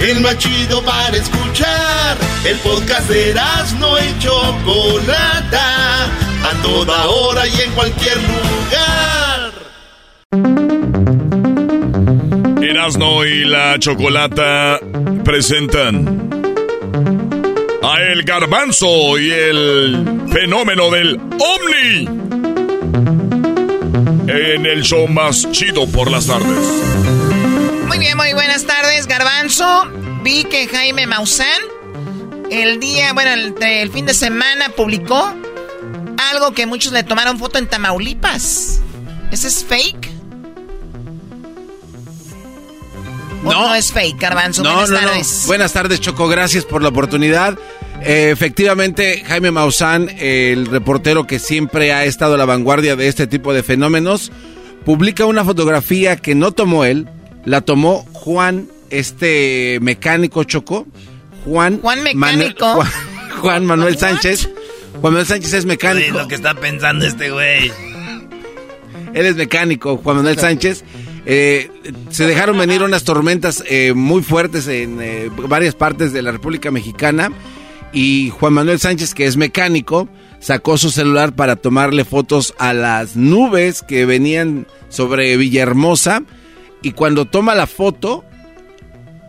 El 0.00 0.20
más 0.20 0.38
chido 0.38 0.82
para 0.82 1.16
escuchar. 1.16 2.16
El 2.44 2.56
podcast 2.58 3.08
de 3.10 3.34
no 3.78 3.98
y 3.98 4.18
Chocolata. 4.18 6.04
A 6.42 6.62
toda 6.62 7.06
hora 7.06 7.46
y 7.46 7.60
en 7.60 7.70
cualquier 7.72 8.16
lugar. 8.16 9.52
Erasno 12.62 13.24
y 13.26 13.44
la 13.44 13.78
chocolata 13.78 14.80
presentan 15.22 16.30
a 17.82 18.00
El 18.00 18.22
Garbanzo 18.22 19.18
y 19.18 19.30
el 19.30 20.22
fenómeno 20.32 20.90
del 20.90 21.16
OVNI 21.16 22.30
en 24.28 24.66
el 24.66 24.82
show 24.82 25.08
más 25.08 25.50
chido 25.52 25.86
por 25.88 26.10
las 26.10 26.26
tardes. 26.26 27.29
Muy 28.00 28.06
bien, 28.06 28.16
muy 28.16 28.32
buenas 28.32 28.64
tardes, 28.64 29.06
Garbanzo. 29.06 29.84
Vi 30.22 30.44
que 30.44 30.66
Jaime 30.68 31.06
Maussan 31.06 31.60
el 32.50 32.80
día, 32.80 33.12
bueno, 33.12 33.30
el, 33.60 33.90
fin 33.90 34.06
de 34.06 34.14
semana 34.14 34.70
publicó 34.70 35.34
algo 36.30 36.52
que 36.52 36.64
muchos 36.64 36.94
le 36.94 37.02
tomaron 37.02 37.38
foto 37.38 37.58
en 37.58 37.66
Tamaulipas. 37.66 38.80
¿Ese 39.30 39.48
es 39.48 39.66
fake? 39.66 40.10
No, 43.42 43.52
no 43.52 43.74
es 43.74 43.92
fake, 43.92 44.18
Garbanzo. 44.18 44.62
No, 44.62 44.76
buenas 44.76 44.98
tardes. 45.02 45.44
Buenas 45.46 45.72
tardes, 45.74 46.00
Choco. 46.00 46.26
Gracias 46.26 46.64
por 46.64 46.82
la 46.82 46.88
oportunidad. 46.88 47.58
Eh, 48.00 48.30
efectivamente, 48.32 49.24
Jaime 49.26 49.50
Maussan, 49.50 50.08
el 50.18 50.68
reportero 50.68 51.26
que 51.26 51.38
siempre 51.38 51.92
ha 51.92 52.06
estado 52.06 52.36
a 52.36 52.38
la 52.38 52.46
vanguardia 52.46 52.96
de 52.96 53.08
este 53.08 53.26
tipo 53.26 53.52
de 53.52 53.62
fenómenos, 53.62 54.32
publica 54.86 55.26
una 55.26 55.44
fotografía 55.44 56.16
que 56.16 56.34
no 56.34 56.52
tomó 56.52 56.86
él, 56.86 57.06
la 57.50 57.62
tomó 57.62 58.06
Juan, 58.12 58.68
este 58.90 59.78
mecánico 59.82 60.44
Choco. 60.44 60.86
Juan, 61.44 61.80
Juan 61.80 62.04
mecánico. 62.04 62.84
Juan, 63.40 63.66
Manuel 63.66 63.98
Sánchez. 63.98 64.48
Juan 65.00 65.14
Manuel 65.14 65.26
Sánchez 65.26 65.54
es 65.54 65.64
mecánico. 65.66 66.16
lo 66.16 66.28
que 66.28 66.36
está 66.36 66.54
pensando 66.54 67.04
este 67.04 67.30
güey. 67.30 67.72
Él 69.14 69.26
es 69.26 69.34
mecánico, 69.34 69.96
Juan 69.96 70.18
Manuel 70.18 70.38
Sánchez. 70.38 70.84
Eh, 71.26 71.68
se 72.10 72.24
dejaron 72.28 72.56
venir 72.56 72.84
unas 72.84 73.02
tormentas 73.02 73.64
eh, 73.68 73.94
muy 73.94 74.22
fuertes 74.22 74.68
en 74.68 75.00
varias 75.48 75.74
partes 75.74 76.12
de 76.12 76.22
la 76.22 76.30
República 76.30 76.70
Mexicana 76.70 77.32
y 77.92 78.30
Juan 78.30 78.52
Manuel 78.52 78.78
Sánchez, 78.78 79.12
que 79.12 79.26
es 79.26 79.36
mecánico, 79.36 80.08
sacó 80.38 80.78
su 80.78 80.90
celular 80.90 81.34
para 81.34 81.56
tomarle 81.56 82.04
fotos 82.04 82.54
a 82.58 82.72
las 82.74 83.16
nubes 83.16 83.82
que 83.82 84.06
venían 84.06 84.68
sobre 84.88 85.36
Villahermosa 85.36 86.22
y 86.82 86.92
cuando 86.92 87.24
toma 87.26 87.54
la 87.54 87.66
foto, 87.66 88.24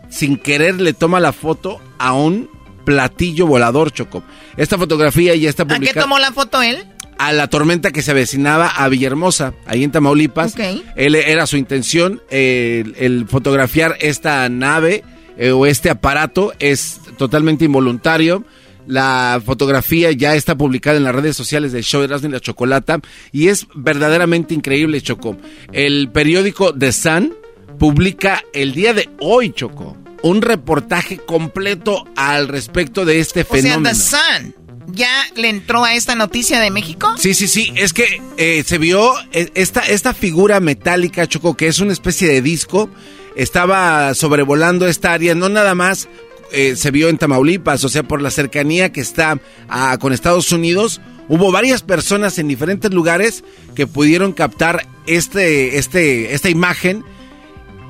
sin 0.08 0.36
querer 0.36 0.80
le 0.80 0.92
toma 0.92 1.20
la 1.20 1.32
foto 1.32 1.80
a 1.98 2.12
un 2.12 2.48
platillo 2.84 3.46
volador, 3.46 3.92
Choco. 3.92 4.22
Esta 4.56 4.78
fotografía 4.78 5.34
ya 5.34 5.48
está 5.48 5.64
publicada. 5.64 5.90
¿A 5.90 5.94
qué 5.94 6.00
tomó 6.00 6.18
la 6.18 6.32
foto 6.32 6.62
él? 6.62 6.84
A 7.18 7.32
la 7.32 7.48
tormenta 7.48 7.92
que 7.92 8.02
se 8.02 8.10
avecinaba 8.10 8.68
a 8.68 8.88
Villahermosa, 8.88 9.54
ahí 9.66 9.84
en 9.84 9.92
Tamaulipas. 9.92 10.54
Él 10.96 11.14
era 11.14 11.46
su 11.46 11.56
intención 11.56 12.20
el, 12.30 13.26
fotografiar 13.28 13.96
esta 14.00 14.48
nave 14.48 15.04
eh, 15.36 15.52
o 15.52 15.66
este 15.66 15.90
aparato 15.90 16.52
es 16.58 17.00
totalmente 17.18 17.64
involuntario. 17.64 18.44
La 18.86 19.40
fotografía 19.44 20.10
ya 20.10 20.34
está 20.34 20.56
publicada 20.56 20.96
en 20.96 21.04
las 21.04 21.14
redes 21.14 21.36
sociales 21.36 21.70
del 21.70 21.84
show 21.84 22.00
de 22.00 22.06
Erasmo 22.06 22.28
y 22.28 22.32
la 22.32 22.40
Chocolata 22.40 22.98
y 23.30 23.48
es 23.48 23.68
verdaderamente 23.74 24.54
increíble, 24.54 25.00
Choco. 25.00 25.36
El 25.72 26.10
periódico 26.10 26.74
The 26.74 26.90
Sun 26.90 27.34
publica 27.82 28.44
el 28.52 28.74
día 28.74 28.94
de 28.94 29.08
hoy, 29.18 29.52
Choco, 29.52 29.96
un 30.22 30.40
reportaje 30.40 31.16
completo 31.16 32.06
al 32.14 32.46
respecto 32.46 33.04
de 33.04 33.18
este 33.18 33.42
fenómeno. 33.42 33.90
O 33.90 33.94
sea, 33.96 34.20
The 34.38 34.44
Sun 34.44 34.54
ya 34.94 35.10
le 35.34 35.48
entró 35.48 35.82
a 35.82 35.92
esta 35.96 36.14
noticia 36.14 36.60
de 36.60 36.70
México? 36.70 37.12
Sí, 37.18 37.34
sí, 37.34 37.48
sí. 37.48 37.72
Es 37.74 37.92
que 37.92 38.22
eh, 38.36 38.62
se 38.64 38.78
vio 38.78 39.12
eh, 39.32 39.50
esta, 39.54 39.80
esta 39.80 40.14
figura 40.14 40.60
metálica, 40.60 41.26
Choco, 41.26 41.56
que 41.56 41.66
es 41.66 41.80
una 41.80 41.92
especie 41.92 42.28
de 42.28 42.40
disco. 42.40 42.88
Estaba 43.34 44.14
sobrevolando 44.14 44.86
esta 44.86 45.12
área, 45.12 45.34
no 45.34 45.48
nada 45.48 45.74
más 45.74 46.08
eh, 46.52 46.76
se 46.76 46.92
vio 46.92 47.08
en 47.08 47.18
Tamaulipas, 47.18 47.82
o 47.82 47.88
sea, 47.88 48.04
por 48.04 48.22
la 48.22 48.30
cercanía 48.30 48.92
que 48.92 49.00
está 49.00 49.40
ah, 49.68 49.98
con 49.98 50.12
Estados 50.12 50.52
Unidos, 50.52 51.00
hubo 51.28 51.50
varias 51.50 51.82
personas 51.82 52.38
en 52.38 52.46
diferentes 52.46 52.92
lugares 52.92 53.42
que 53.74 53.88
pudieron 53.88 54.30
captar 54.32 54.86
este, 55.08 55.78
este, 55.78 56.32
esta 56.32 56.48
imagen. 56.48 57.04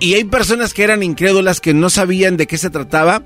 Y 0.03 0.15
hay 0.15 0.25
personas 0.25 0.75
que 0.75 0.83
eran 0.83 1.05
incrédulas, 1.05 1.61
que 1.61 1.75
no 1.75 1.89
sabían 1.89 2.37
de 2.37 2.49
qué 2.49 2.59
se 2.59 2.71
trataba. 2.71 3.23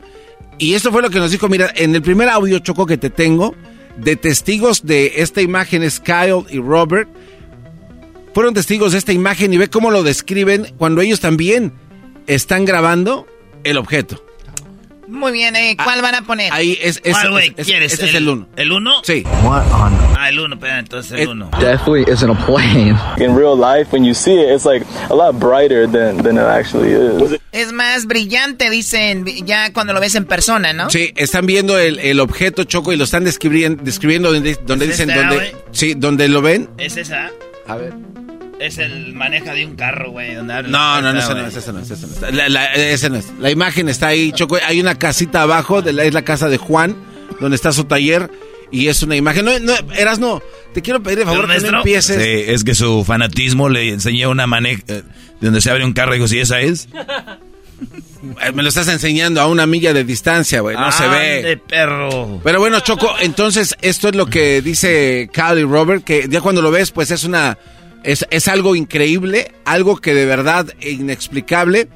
Y 0.59 0.75
eso 0.75 0.93
fue 0.93 1.01
lo 1.01 1.09
que 1.09 1.19
nos 1.19 1.31
dijo, 1.31 1.49
mira, 1.49 1.73
en 1.75 1.95
el 1.95 2.03
primer 2.03 2.29
audio 2.29 2.59
choco 2.59 2.85
que 2.85 2.99
te 2.99 3.09
tengo, 3.09 3.55
de 3.97 4.15
testigos 4.17 4.85
de 4.85 5.15
esta 5.23 5.41
imagen 5.41 5.83
es 5.83 6.01
Kyle 6.01 6.45
y 6.51 6.59
Robert. 6.59 7.09
Fueron 8.35 8.53
testigos 8.53 8.93
de 8.93 8.99
esta 8.99 9.15
imagen 9.15 9.55
y 9.55 9.57
ve 9.57 9.71
cómo 9.71 9.91
lo 9.91 10.03
describen 10.03 10.75
cuando 10.77 11.01
ellos 11.01 11.21
también 11.21 11.73
están 12.27 12.67
grabando 12.67 13.27
el 13.65 13.79
objeto. 13.79 14.23
Muy 15.09 15.33
bien, 15.33 15.55
eh, 15.57 15.77
¿cuál 15.83 16.03
van 16.03 16.15
a 16.15 16.23
poner? 16.23 16.53
Ahí 16.53 16.79
es, 16.81 17.01
es, 17.05 17.15
¿Cuál, 17.15 17.31
güey, 17.31 17.51
quieres? 17.53 17.93
Ese 17.93 18.07
es 18.07 18.15
el 18.15 18.29
1. 18.29 18.49
¿El 18.57 18.73
1? 18.73 18.93
Sí. 19.05 19.23
Ah, 19.27 20.29
el 20.29 20.41
1, 20.41 20.59
pero 20.59 20.77
entonces 20.77 21.21
el 21.21 21.29
1. 21.29 21.51
Definitely 21.61 22.13
isn't 22.13 22.31
a 22.31 22.47
plane. 22.47 22.97
In 23.19 23.37
real 23.37 23.57
life, 23.57 23.93
when 23.93 24.05
you 24.05 24.15
see 24.15 24.35
it, 24.35 24.51
it's 24.51 24.65
like 24.65 24.85
a 25.11 25.15
lot 25.15 25.39
brighter 25.39 25.87
than, 25.87 26.19
than 26.23 26.37
it 26.37 26.45
actually 26.45 26.93
is. 26.93 27.39
Es 27.53 27.73
más 27.73 28.07
brillante, 28.07 28.69
dicen, 28.71 29.25
ya 29.47 29.73
cuando 29.73 29.93
lo 29.93 30.01
ves 30.01 30.15
en 30.15 30.25
persona, 30.25 30.73
¿no? 30.73 30.91
Sí, 30.91 31.13
están 31.17 31.47
viendo 31.47 31.79
el, 31.79 31.99
el 32.01 32.21
objeto 32.21 32.65
choco 32.65 32.93
y 32.93 32.97
lo 32.97 33.05
están 33.05 33.25
describiendo, 33.25 33.83
describiendo 33.83 34.33
donde, 34.33 34.59
donde 34.67 34.87
dicen, 34.87 35.11
esta, 35.11 35.29
donde, 35.29 35.57
sí, 35.73 35.95
donde 35.95 36.29
lo 36.29 36.43
ven. 36.43 36.69
¿Es 36.79 36.97
esa? 36.97 37.31
A 37.67 37.77
ver. 37.77 37.95
Es 38.59 38.79
el 38.79 39.13
maneja 39.15 39.53
de 39.53 39.67
un 39.67 39.77
carro, 39.77 40.11
güey. 40.13 40.35
No, 40.35 40.43
no, 40.43 40.55
no, 40.63 40.63
puerta, 40.63 41.19
ese 41.19 41.35
no 41.35 41.47
es, 41.47 41.57
ese 41.57 41.73
no 41.73 41.79
es, 41.81 41.91
ese 41.91 42.07
no 42.07 42.29
es. 42.29 42.35
La, 42.35 42.49
la- 42.49 42.73
ese 42.73 43.11
no 43.11 43.17
es. 43.17 43.27
La 43.39 43.51
imagen 43.51 43.89
está 43.89 44.09
ahí, 44.09 44.33
Choco. 44.33 44.57
Hay 44.67 44.81
una 44.81 44.95
casita 44.95 45.43
abajo, 45.43 45.83
de 45.83 45.93
la, 45.93 46.05
es 46.05 46.15
la 46.15 46.23
casa 46.23 46.49
de 46.49 46.57
Juan, 46.57 46.97
donde 47.41 47.55
está 47.57 47.73
su 47.73 47.85
taller. 47.85 48.31
Y 48.71 48.89
es 48.89 49.03
una 49.03 49.15
imagen. 49.15 49.45
No, 49.45 49.59
no, 49.59 49.75
eras 49.97 50.19
no. 50.19 50.43
Te 50.75 50.83
quiero 50.83 51.03
pedir 51.03 51.19
de 51.19 51.25
favor 51.27 51.47
que 51.49 51.71
no 51.71 51.79
empieces. 51.79 52.23
Sí, 52.23 52.45
es 52.53 52.65
que 52.65 52.75
su 52.75 53.05
fanatismo 53.05 53.69
le 53.69 53.91
enseñó 53.91 54.31
una 54.31 54.47
maneja 54.47 54.83
eh, 54.89 55.03
donde 55.41 55.61
se 55.61 55.71
abre 55.71 55.85
un 55.85 55.93
carro 55.93 56.15
y 56.15 56.19
dijo, 56.19 56.27
¿sí 56.29 56.39
esa 56.41 56.61
es? 56.61 56.89
Eh, 58.43 58.53
Me 58.55 58.63
lo 58.63 58.69
estás 58.69 58.89
enseñando 58.89 59.41
a 59.41 59.47
una 59.47 59.67
milla 59.67 59.93
de 59.93 60.03
distancia, 60.05 60.61
güey. 60.61 60.77
No 60.77 60.91
se 60.91 61.07
ve. 61.09 61.37
Ande, 61.39 61.57
perro. 61.59 62.41
Pero 62.43 62.59
bueno, 62.59 62.81
Choco, 62.81 63.15
entonces 63.21 63.77
esto 63.83 64.09
es 64.09 64.17
lo 64.17 64.27
que 64.27 64.63
dice 64.63 65.29
Kyle 65.33 65.61
y 65.61 65.65
Robert, 65.65 66.03
que 66.03 66.27
ya 66.29 66.41
cuando 66.41 66.63
lo 66.63 66.71
ves, 66.71 66.91
pues 66.91 67.11
es 67.11 67.25
una. 67.25 67.57
Es, 68.07 68.25
es 68.31 68.49
algo 68.49 68.75
increíble, 68.77 69.53
algo 69.65 69.97
que 69.99 70.15
de 70.15 70.25
verdad 70.27 70.73
inexplicable, 70.81 71.89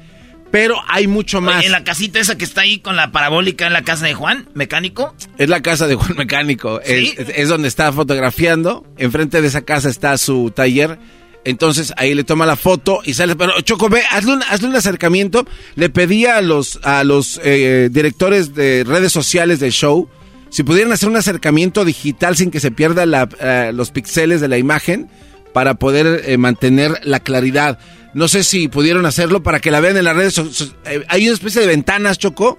pero 0.51 0.75
hay 0.89 1.07
mucho 1.07 1.39
más. 1.41 1.57
Oye, 1.59 1.67
en 1.67 1.71
la 1.71 1.83
casita 1.83 2.19
esa 2.19 2.37
que 2.37 2.43
está 2.45 2.61
ahí 2.61 2.79
con 2.79 2.95
la 2.97 3.11
parabólica 3.11 3.65
en 3.67 3.73
la 3.73 3.83
casa 3.83 4.05
de 4.05 4.13
Juan, 4.13 4.49
mecánico. 4.53 5.15
Es 5.37 5.49
la 5.49 5.61
casa 5.61 5.87
de 5.87 5.95
Juan 5.95 6.15
Mecánico. 6.17 6.81
¿Sí? 6.85 7.13
Es, 7.17 7.29
es- 7.29 7.35
es 7.37 7.49
donde 7.49 7.67
está 7.69 7.91
fotografiando. 7.93 8.85
Enfrente 8.97 9.41
de 9.41 9.47
esa 9.47 9.61
casa 9.61 9.89
está 9.89 10.17
su 10.17 10.51
taller. 10.53 10.99
Entonces 11.43 11.93
ahí 11.97 12.13
le 12.13 12.23
toma 12.23 12.45
la 12.45 12.55
foto 12.57 12.99
y 13.03 13.13
sale. 13.13 13.35
Pero 13.35 13.59
Choco, 13.61 13.87
ve, 13.89 14.01
hazle 14.11 14.33
un, 14.33 14.43
hazle 14.43 14.67
un 14.67 14.75
acercamiento. 14.75 15.47
Le 15.75 15.89
pedí 15.89 16.25
a 16.25 16.41
los, 16.41 16.79
a 16.83 17.03
los 17.05 17.39
eh, 17.43 17.89
directores 17.91 18.53
de 18.53 18.83
redes 18.85 19.11
sociales 19.11 19.59
del 19.59 19.71
show 19.71 20.09
si 20.49 20.63
pudieran 20.63 20.91
hacer 20.91 21.07
un 21.07 21.15
acercamiento 21.15 21.85
digital 21.85 22.35
sin 22.35 22.51
que 22.51 22.59
se 22.59 22.71
pierda 22.71 23.05
la, 23.05 23.29
eh, 23.39 23.71
los 23.73 23.89
píxeles 23.91 24.41
de 24.41 24.49
la 24.49 24.57
imagen 24.57 25.09
para 25.53 25.75
poder 25.75 26.23
eh, 26.25 26.37
mantener 26.37 26.99
la 27.03 27.19
claridad. 27.19 27.79
No 28.13 28.27
sé 28.27 28.43
si 28.43 28.67
pudieron 28.67 29.05
hacerlo 29.05 29.41
para 29.43 29.59
que 29.59 29.71
la 29.71 29.79
vean 29.79 29.97
en 29.97 30.05
las 30.05 30.15
redes. 30.15 30.33
so- 30.33 30.49
eh, 30.85 31.03
hay 31.07 31.25
una 31.25 31.33
especie 31.33 31.61
de 31.61 31.67
ventanas, 31.67 32.17
Choco. 32.17 32.57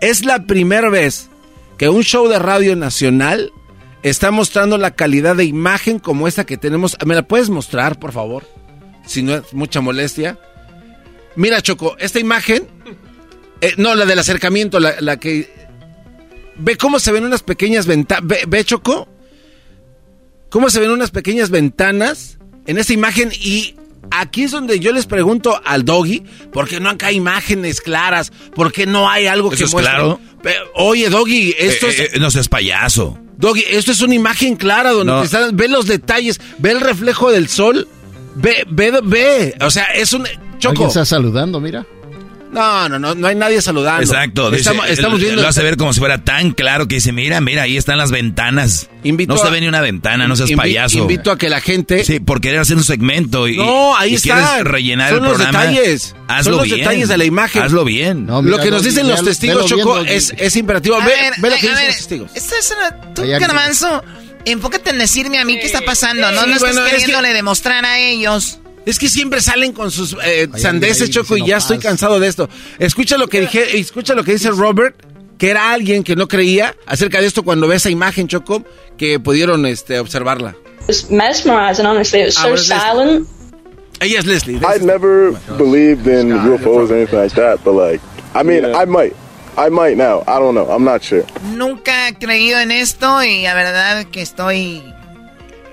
Es 0.00 0.24
la 0.24 0.44
primera 0.44 0.90
vez 0.90 1.28
que 1.78 1.88
un 1.88 2.02
show 2.02 2.28
de 2.28 2.38
radio 2.38 2.76
nacional 2.76 3.50
está 4.02 4.30
mostrando 4.30 4.78
la 4.78 4.92
calidad 4.92 5.36
de 5.36 5.44
imagen 5.44 5.98
como 5.98 6.28
esta 6.28 6.44
que 6.46 6.56
tenemos. 6.56 6.96
¿Me 7.04 7.14
la 7.14 7.22
puedes 7.26 7.50
mostrar, 7.50 7.98
por 7.98 8.12
favor? 8.12 8.44
Si 9.06 9.22
no 9.22 9.34
es 9.34 9.52
mucha 9.52 9.80
molestia. 9.80 10.38
Mira, 11.34 11.60
Choco, 11.62 11.96
esta 11.98 12.18
imagen 12.18 12.66
Eh, 13.62 13.72
no, 13.78 13.94
la 13.94 14.04
del 14.04 14.18
acercamiento, 14.18 14.78
la, 14.80 15.00
la 15.00 15.16
que... 15.18 15.50
Ve 16.58 16.76
cómo 16.76 16.98
se 16.98 17.10
ven 17.12 17.24
unas 17.24 17.42
pequeñas 17.42 17.86
ventanas. 17.86 18.26
Ve, 18.26 18.40
ve, 18.46 18.64
Choco. 18.64 19.08
Cómo 20.50 20.70
se 20.70 20.80
ven 20.80 20.90
unas 20.90 21.10
pequeñas 21.10 21.50
ventanas 21.50 22.38
en 22.66 22.78
esa 22.78 22.92
imagen 22.92 23.30
y 23.40 23.74
aquí 24.10 24.44
es 24.44 24.50
donde 24.52 24.78
yo 24.80 24.92
les 24.92 25.06
pregunto 25.06 25.60
al 25.64 25.84
doggy, 25.84 26.22
¿por 26.52 26.68
qué 26.68 26.80
no 26.80 26.88
acá 26.90 27.08
hay 27.08 27.16
imágenes 27.16 27.80
claras? 27.80 28.32
¿Por 28.54 28.72
qué 28.72 28.86
no 28.86 29.10
hay 29.10 29.26
algo 29.26 29.48
Eso 29.52 29.58
que 29.58 29.64
es 29.64 29.72
muestre? 29.72 29.94
claro. 29.94 30.20
Oye, 30.74 31.08
doggy, 31.10 31.54
esto 31.58 31.86
Eh, 31.88 31.90
es... 31.90 32.00
eh, 32.00 32.10
no 32.20 32.30
seas 32.30 32.48
payaso. 32.48 33.18
Doggy, 33.36 33.64
esto 33.70 33.92
es 33.92 34.00
una 34.00 34.14
imagen 34.14 34.56
clara 34.56 34.92
donde 34.92 35.12
No. 35.12 35.20
te 35.20 35.26
están- 35.26 35.56
ve 35.56 35.68
los 35.68 35.86
detalles, 35.86 36.40
ve 36.58 36.70
el 36.70 36.80
reflejo 36.80 37.30
del 37.30 37.48
sol, 37.48 37.86
ve, 38.36 38.64
ve, 38.70 38.92
ve. 39.02 39.54
O 39.60 39.70
sea, 39.70 39.84
es 39.94 40.12
un... 40.12 40.24
Choco. 40.58 40.70
Alguien 40.70 40.88
está 40.88 41.04
saludando, 41.04 41.60
mira. 41.60 41.84
No, 42.56 42.88
no, 42.88 42.98
no, 42.98 43.14
no 43.14 43.26
hay 43.26 43.34
nadie 43.34 43.60
saludando. 43.60 44.02
Exacto. 44.02 44.50
dice- 44.50 44.70
Estamos, 44.88 45.20
viendo... 45.20 45.42
Lo 45.42 45.48
hace 45.48 45.62
ver 45.62 45.76
como 45.76 45.92
si 45.92 46.00
fuera 46.00 46.24
tan 46.24 46.52
claro 46.52 46.88
que 46.88 46.94
dice, 46.96 47.12
mira, 47.12 47.40
mira, 47.40 47.62
ahí 47.62 47.76
están 47.76 47.98
las 47.98 48.10
ventanas. 48.10 48.88
Invito 49.04 49.34
no 49.34 49.38
se 49.40 49.46
a- 49.46 49.50
ve 49.50 49.60
ni 49.60 49.68
una 49.68 49.80
ventana, 49.82 50.26
no 50.26 50.34
seas 50.36 50.48
Invi- 50.50 50.56
payaso. 50.56 50.98
Invito 50.98 51.30
a 51.30 51.36
que 51.38 51.48
la 51.50 51.60
gente... 51.60 52.02
Sí, 52.04 52.18
por 52.18 52.40
querer 52.40 52.60
hacer 52.60 52.76
un 52.78 52.84
segmento 52.84 53.46
y, 53.46 53.56
No, 53.58 53.96
ahí 53.96 54.12
y 54.12 54.14
está. 54.14 54.34
quieres 54.42 54.64
rellenar 54.64 55.10
Son 55.10 55.18
el 55.18 55.24
los 55.24 55.32
programa. 55.34 55.66
detalles. 55.66 56.14
Hazlo 56.28 56.42
Son 56.44 56.52
los 56.56 56.64
bien. 56.64 56.78
detalles 56.78 57.08
de 57.08 57.18
la 57.18 57.24
imagen. 57.24 57.62
Hazlo 57.62 57.84
bien. 57.84 58.26
lo 58.26 58.58
que 58.58 58.70
nos 58.70 58.82
dicen 58.82 59.06
los 59.06 59.22
testigos, 59.22 59.66
Choco, 59.66 59.98
es, 60.00 60.32
es 60.38 60.56
imperativo. 60.56 60.96
A 60.96 61.00
Ve, 61.04 61.12
ver, 61.12 61.32
ve 61.38 61.50
lo 61.50 61.56
que 61.56 61.66
a 61.66 61.70
dicen 61.70 61.74
ver, 61.76 61.86
los 61.88 61.96
testigos. 61.96 62.30
Esto 62.34 62.54
es 62.58 62.74
una... 62.76 63.14
Tú, 63.14 63.22
enfócate 64.46 64.90
en 64.90 64.98
decirme 64.98 65.38
a 65.38 65.44
mí 65.44 65.58
qué 65.58 65.66
está 65.66 65.80
pasando. 65.82 66.30
No, 66.32 66.40
Sí, 66.42 66.46
no 66.48 66.54
estás 66.56 66.60
bueno, 66.74 66.86
es 66.86 66.92
que- 66.92 66.98
queriéndole 67.00 67.32
demostrar 67.34 67.84
a 67.84 67.98
ellos. 67.98 68.60
Es 68.86 68.98
que 68.98 69.08
siempre 69.08 69.42
salen 69.42 69.72
con 69.72 69.90
sus 69.90 70.16
eh, 70.24 70.48
sandeces, 70.56 71.10
Choco, 71.10 71.36
y 71.36 71.46
ya 71.46 71.58
estoy 71.58 71.78
cansado 71.78 72.18
de 72.18 72.28
esto. 72.28 72.48
Escucha 72.78 73.18
lo 73.18 73.28
que 73.28 73.40
dije, 73.40 73.78
escucha 73.78 74.14
lo 74.14 74.24
que 74.24 74.32
dice 74.32 74.50
Robert, 74.50 74.96
que 75.36 75.50
era 75.50 75.72
alguien 75.72 76.02
que 76.04 76.16
no 76.16 76.28
creía 76.28 76.74
acerca 76.86 77.20
de 77.20 77.26
esto 77.26 77.42
cuando 77.42 77.68
ve 77.68 77.76
esa 77.76 77.90
imagen, 77.90 78.28
Choco, 78.28 78.64
que 78.96 79.20
pudieron 79.20 79.66
este, 79.66 79.98
observarla. 79.98 80.56
was 80.86 81.10
mesmerizing, 81.10 81.86
honestly. 81.86 82.20
It 82.20 82.26
was 82.26 82.36
so 82.36 82.50
what 82.50 82.58
is 82.58 82.68
this? 82.68 82.80
silent. 82.80 83.28
Ella 84.00 84.18
es 84.18 84.26
Leslie. 84.26 84.60
I 84.64 84.78
never 84.78 85.32
believed 85.56 86.06
in 86.06 86.28
UFOs 86.28 86.90
or 86.90 86.96
anything 86.96 87.18
like 87.18 87.32
that, 87.32 87.64
but 87.64 87.72
like, 87.72 88.00
I 88.34 88.42
mean, 88.42 88.64
I 88.64 88.84
might. 88.84 89.16
I 89.56 89.70
might 89.70 89.96
now. 89.96 90.22
I 90.28 90.38
don't 90.38 90.54
know. 90.54 90.68
I'm 90.68 90.84
not 90.84 91.02
sure. 91.02 91.24
Nunca 91.54 92.08
he 92.08 92.14
creído 92.14 92.60
en 92.60 92.70
esto 92.70 93.22
y 93.22 93.42
la 93.42 93.54
verdad 93.54 94.04
que 94.10 94.20
estoy... 94.20 94.82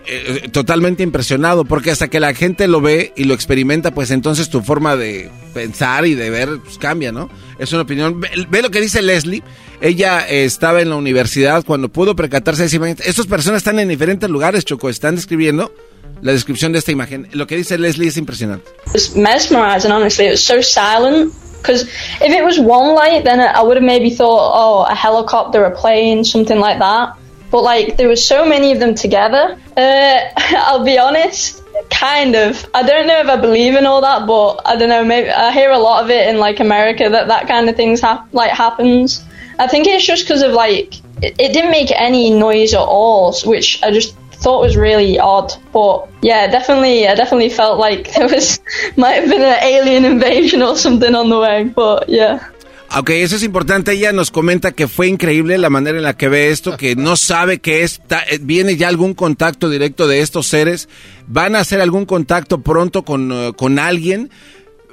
Eh, 0.06 0.50
totalmente 0.52 1.02
impresionado, 1.02 1.64
porque 1.64 1.92
hasta 1.92 2.10
que 2.10 2.20
la 2.20 2.34
gente 2.34 2.68
lo 2.68 2.82
ve 2.82 3.14
y 3.16 3.24
lo 3.24 3.34
experimenta, 3.34 3.92
pues 3.92 4.12
entonces 4.12 4.50
tu 4.50 4.62
forma 4.62 4.98
de 4.98 5.30
pensar 5.54 6.06
y 6.06 6.14
de 6.14 6.30
ver 6.30 6.50
pues, 6.62 6.78
cambia, 6.78 7.14
¿no? 7.14 7.30
Es 7.58 7.72
una 7.72 7.84
opinión. 7.84 8.20
Ve, 8.20 8.30
ve 8.50 8.62
lo 8.62 8.70
que 8.70 8.82
dice 8.82 9.02
Leslie. 9.02 9.44
Ella 9.80 10.28
eh, 10.28 10.44
estaba 10.44 10.82
en 10.82 10.90
la 10.90 10.98
universidad 10.98 11.64
cuando 11.64 11.88
pudo 11.90 12.16
percatarse 12.16 12.64
de 12.64 12.68
esa 12.68 12.76
imagen. 12.76 12.98
Estas 13.06 13.28
personas 13.28 13.58
están 13.60 13.80
en 13.80 13.88
diferentes 13.88 14.30
lugares, 14.30 14.66
Choco. 14.66 14.90
Están 14.90 15.16
describiendo 15.16 15.74
la 16.22 16.34
descripción 16.34 16.74
de 16.74 16.80
esta 16.80 16.92
imagen. 16.92 17.30
Lo 17.32 17.48
que 17.48 17.56
dice 17.56 17.78
Leslie 17.78 18.10
es 18.10 18.18
impresionante. 18.18 18.70
It 18.88 18.94
was 18.94 19.16
mesmerizing, 19.16 19.92
honestly. 19.92 20.28
It 20.28 20.38
so 20.38 20.62
silent. 20.62 21.34
Because 21.62 21.84
if 22.20 22.34
it 22.34 22.44
was 22.44 22.60
one 22.60 22.94
light, 22.94 23.24
then 23.24 23.40
I 23.40 23.62
would 23.62 23.78
have 23.78 23.86
maybe 23.86 24.10
thought, 24.10 24.52
oh, 24.54 24.84
a 24.84 24.94
helicopter, 24.94 25.64
a 25.64 25.72
plane, 25.72 26.26
something 26.26 26.60
like 26.60 26.80
that. 26.80 27.16
But 27.54 27.62
like, 27.62 27.98
there 27.98 28.08
was 28.08 28.28
so 28.28 28.48
many 28.48 28.72
of 28.72 28.80
them 28.80 28.96
together. 28.96 29.60
Uh, 29.78 30.20
I'll 30.38 30.84
be 30.84 30.98
honest, 30.98 31.62
kind 31.92 32.36
of. 32.36 32.68
I 32.74 32.82
don't 32.82 33.06
know 33.06 33.20
if 33.20 33.28
I 33.28 33.36
believe 33.36 33.76
in 33.76 33.86
all 33.86 34.02
that, 34.02 34.26
but 34.26 34.62
I 34.66 34.76
don't 34.76 34.90
know. 34.90 35.06
Maybe 35.06 35.30
I 35.30 35.52
hear 35.52 35.70
a 35.70 35.78
lot 35.78 36.04
of 36.04 36.10
it 36.10 36.28
in 36.30 36.40
like 36.40 36.60
America 36.60 37.08
that 37.08 37.28
that 37.28 37.48
kind 37.48 37.70
of 37.70 37.76
things 37.76 38.02
hap- 38.02 38.34
like 38.34 38.50
happens. 38.50 39.24
I 39.60 39.68
think 39.68 39.86
it's 39.86 40.04
just 40.04 40.24
because 40.24 40.42
of 40.42 40.54
like 40.54 40.96
it, 41.22 41.36
it 41.38 41.54
didn't 41.54 41.70
make 41.70 41.92
any 41.92 42.32
noise 42.32 42.74
at 42.74 42.80
all, 42.80 43.36
which 43.46 43.84
I 43.84 43.92
just 43.92 44.16
thought 44.32 44.62
was 44.62 44.76
really 44.76 45.20
odd. 45.20 45.54
But 45.72 46.10
yeah, 46.24 46.48
definitely, 46.48 47.08
I 47.08 47.14
definitely 47.14 47.50
felt 47.50 47.78
like 47.78 48.14
there 48.16 48.30
was 48.30 48.62
might 48.98 49.14
have 49.14 49.30
been 49.30 49.44
an 49.44 49.60
alien 49.62 50.06
invasion 50.06 50.64
or 50.64 50.76
something 50.76 51.14
on 51.14 51.30
the 51.30 51.38
way. 51.38 51.66
But 51.66 52.10
yeah. 52.10 52.50
Aunque 52.94 53.24
eso 53.24 53.36
es 53.36 53.44
importante, 53.44 53.92
ella 53.94 54.12
nos 54.12 54.30
comenta 54.30 54.72
que 54.72 54.88
fue 54.88 55.08
increíble 55.08 55.58
la 55.58 55.72
manera 55.72 55.98
en 55.98 56.04
la 56.04 56.16
que 56.16 56.30
ve 56.30 56.52
esto, 56.52 56.78
que 56.78 56.96
no 56.96 57.16
sabe 57.16 57.60
que 57.60 57.82
está, 57.82 58.22
eh, 58.30 58.38
viene 58.40 58.78
ya 58.78 58.88
algún 58.88 59.16
contacto 59.16 59.68
directo 59.68 60.08
de 60.08 60.22
estos 60.22 60.46
seres, 60.46 60.88
van 61.28 61.56
a 61.56 61.60
hacer 61.60 61.82
algún 61.82 62.06
contacto 62.06 62.62
pronto 62.62 63.04
con, 63.04 63.32
eh, 63.32 63.54
con 63.58 63.80
alguien. 63.80 64.30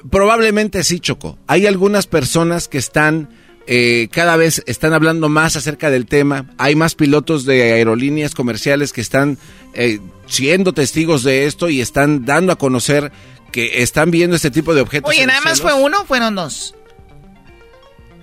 Probablemente 0.08 0.82
sí, 0.82 0.98
Choco. 0.98 1.38
Hay 1.46 1.66
algunas 1.66 2.06
personas 2.06 2.68
que 2.68 2.78
están, 2.78 3.28
eh, 3.66 4.08
cada 4.10 4.36
vez 4.36 4.62
están 4.66 4.94
hablando 4.94 5.28
más 5.28 5.56
acerca 5.56 5.90
del 5.90 6.06
tema. 6.06 6.46
Hay 6.56 6.74
más 6.76 6.94
pilotos 6.94 7.44
de 7.44 7.74
aerolíneas 7.74 8.34
comerciales 8.34 8.94
que 8.94 9.02
están 9.02 9.36
eh, 9.74 10.00
siendo 10.26 10.72
testigos 10.72 11.22
de 11.22 11.44
esto 11.44 11.68
y 11.68 11.82
están 11.82 12.24
dando 12.24 12.52
a 12.52 12.56
conocer 12.56 13.12
que 13.52 13.82
están 13.82 14.10
viendo 14.10 14.36
este 14.36 14.50
tipo 14.50 14.74
de 14.74 14.80
objetos. 14.80 15.10
Oye, 15.10 15.26
nada 15.26 15.42
más 15.42 15.60
fue 15.60 15.74
uno, 15.74 16.00
o 16.00 16.04
fueron 16.06 16.34
dos. 16.34 16.74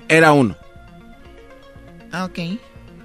Era 0.10 0.32
uno. 0.34 0.56
Ah, 2.12 2.26
ok. 2.26 2.40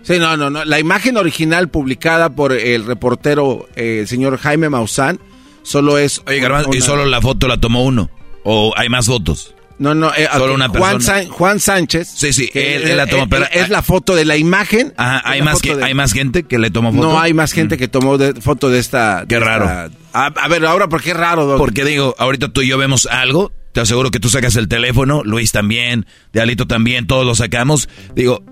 Sí, 0.03 0.19
no, 0.19 0.37
no, 0.37 0.51
no. 0.51 0.65
La 0.65 0.79
imagen 0.81 1.17
original 1.17 1.69
publicada 1.69 2.31
por 2.31 2.53
el 2.53 2.85
reportero, 2.87 3.69
eh, 3.77 3.99
el 4.01 4.09
señor 4.09 4.37
Jaime 4.39 4.69
Maussan, 4.69 5.21
solo 5.63 5.99
es. 5.99 6.23
Oye, 6.27 6.41
Garbanzo, 6.41 6.71
¿y 6.75 6.81
solo 6.81 7.05
la 7.07 7.21
foto 7.21 7.47
la 7.49 7.59
tomó 7.59 7.85
uno? 7.85 8.11
¿O 8.45 8.73
hay 8.77 8.89
más 8.89 9.07
fotos? 9.07 9.55
No, 9.79 9.95
no, 9.95 10.13
eh, 10.15 10.29
Solo 10.33 10.55
una 10.55 10.69
Juan, 10.69 10.93
persona. 10.99 11.01
San- 11.23 11.29
Juan 11.29 11.59
Sánchez. 11.61 12.09
Sí, 12.15 12.33
sí, 12.33 12.51
él, 12.55 12.83
él 12.91 12.97
la 12.97 13.07
tomó, 13.07 13.25
eh, 13.25 13.27
pero... 13.29 13.47
es 13.51 13.69
la 13.69 13.83
foto 13.83 14.15
de 14.15 14.25
la 14.25 14.37
imagen. 14.37 14.93
Ajá, 14.97 15.23
¿hay 15.25 15.39
la 15.41 15.45
más, 15.47 15.61
que, 15.61 15.75
de- 15.75 15.85
¿hay 15.85 15.95
más 15.95 16.13
gente 16.13 16.45
que 16.45 16.59
le 16.59 16.71
tomó 16.71 16.93
foto? 16.93 17.03
No 17.03 17.21
hay 17.21 17.33
más 17.35 17.53
gente 17.53 17.77
que 17.77 17.89
tomó 17.89 18.17
de- 18.19 18.41
foto 18.41 18.69
de 18.71 18.79
esta. 18.79 19.25
Qué 19.29 19.37
de 19.37 19.41
raro. 19.41 19.65
esta- 19.65 19.91
A, 20.13 20.27
a 20.27 20.49
ver, 20.49 20.65
ahora, 20.67 20.89
¿por 20.89 21.03
qué 21.03 21.15
raro? 21.15 21.57
Porque 21.59 21.85
digo, 21.85 22.15
ahorita 22.19 22.49
tú 22.53 22.63
y 22.63 22.69
yo 22.69 22.79
vemos 22.79 23.07
algo, 23.07 23.53
te 23.73 23.81
aseguro 23.81 24.11
que 24.11 24.21
tú 24.21 24.29
sacas 24.29 24.57
el 24.57 24.69
teléfono, 24.69 25.23
Luis 25.25 25.53
también, 25.53 26.07
de 26.33 26.41
Alito 26.41 26.67
también, 26.67 27.07
todos 27.07 27.25
lo 27.27 27.35
sacamos. 27.35 27.89
Digo, 28.15 28.43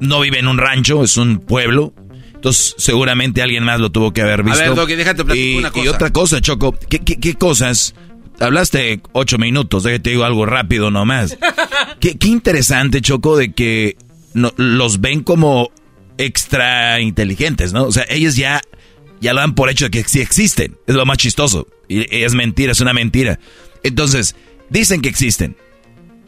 no 0.00 0.20
vive 0.20 0.38
en 0.38 0.48
un 0.48 0.58
rancho, 0.58 1.04
es 1.04 1.16
un 1.16 1.38
pueblo. 1.38 1.92
Entonces, 2.34 2.74
seguramente 2.78 3.40
alguien 3.42 3.62
más 3.64 3.78
lo 3.78 3.92
tuvo 3.92 4.12
que 4.12 4.22
haber 4.22 4.42
visto. 4.42 4.58
ver, 4.60 4.74
Doggy, 4.74 4.94
déjate 4.96 5.24
platicar 5.24 5.48
y, 5.48 5.58
una 5.58 5.70
cosa. 5.70 5.84
y 5.84 5.88
otra 5.88 6.10
cosa, 6.10 6.40
Choco, 6.40 6.72
¿qué, 6.88 6.98
qué, 6.98 7.20
qué 7.20 7.34
cosas? 7.34 7.94
Hablaste 8.40 9.00
ocho 9.12 9.38
minutos, 9.38 9.84
déjate 9.84 10.10
digo 10.10 10.24
algo 10.24 10.44
rápido 10.46 10.90
nomás. 10.90 11.38
qué, 12.00 12.18
qué 12.18 12.28
interesante, 12.28 13.00
Choco, 13.00 13.36
de 13.36 13.52
que 13.52 13.96
no- 14.34 14.52
los 14.56 15.00
ven 15.00 15.22
como 15.22 15.70
extra 16.18 17.00
inteligentes, 17.00 17.72
¿no? 17.72 17.84
O 17.84 17.92
sea, 17.92 18.04
ellos 18.08 18.34
ya, 18.34 18.60
ya 19.22 19.32
lo 19.32 19.40
dan 19.40 19.54
por 19.54 19.70
hecho 19.70 19.86
de 19.86 19.90
que 19.90 20.04
sí 20.08 20.20
existen. 20.20 20.76
Es 20.86 20.94
lo 20.94 21.06
más 21.06 21.16
chistoso. 21.18 21.66
Y 21.88 22.06
es 22.22 22.34
mentira, 22.34 22.72
es 22.72 22.80
una 22.80 22.92
mentira. 22.92 23.38
Entonces, 23.82 24.36
dicen 24.68 25.00
que 25.00 25.08
existen. 25.08 25.56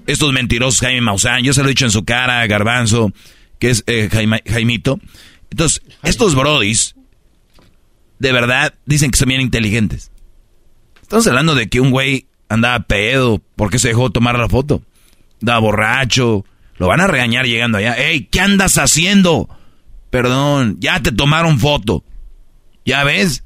Estos 0.07 0.33
mentirosos, 0.33 0.81
Jaime 0.81 1.01
Maussan, 1.01 1.43
yo 1.43 1.53
se 1.55 1.61
lo 1.63 1.67
he 1.67 1.71
dicho 1.71 1.85
en 1.85 1.91
su 1.91 2.05
cara, 2.05 2.47
Garbanzo, 2.47 3.13
que 3.59 3.71
es 3.71 3.85
eh, 3.87 4.09
Jaime- 4.11 4.43
Jaimito. 4.47 4.99
Entonces, 5.51 5.83
estos 6.03 6.35
brodis, 6.35 6.95
de 8.19 8.33
verdad, 8.33 8.75
dicen 8.87 9.11
que 9.11 9.19
son 9.19 9.29
bien 9.29 9.41
inteligentes. 9.41 10.11
Estamos 11.03 11.27
hablando 11.27 11.55
de 11.55 11.69
que 11.69 11.81
un 11.81 11.91
güey 11.91 12.27
andaba 12.49 12.81
pedo, 12.81 13.41
¿por 13.57 13.71
qué 13.71 13.79
se 13.79 13.89
dejó 13.89 14.11
tomar 14.11 14.39
la 14.39 14.49
foto? 14.49 14.83
Andaba 15.41 15.61
borracho, 15.61 16.45
lo 16.77 16.87
van 16.89 17.01
a 17.01 17.07
regañar 17.07 17.47
llegando 17.47 17.79
allá. 17.79 17.95
¡Ey, 17.95 18.25
qué 18.27 18.41
andas 18.41 18.79
haciendo! 18.79 19.49
Perdón, 20.11 20.77
ya 20.81 21.01
te 21.03 21.13
tomaron 21.13 21.59
foto. 21.59 22.05
¿Ya 22.85 23.03
ves? 23.05 23.43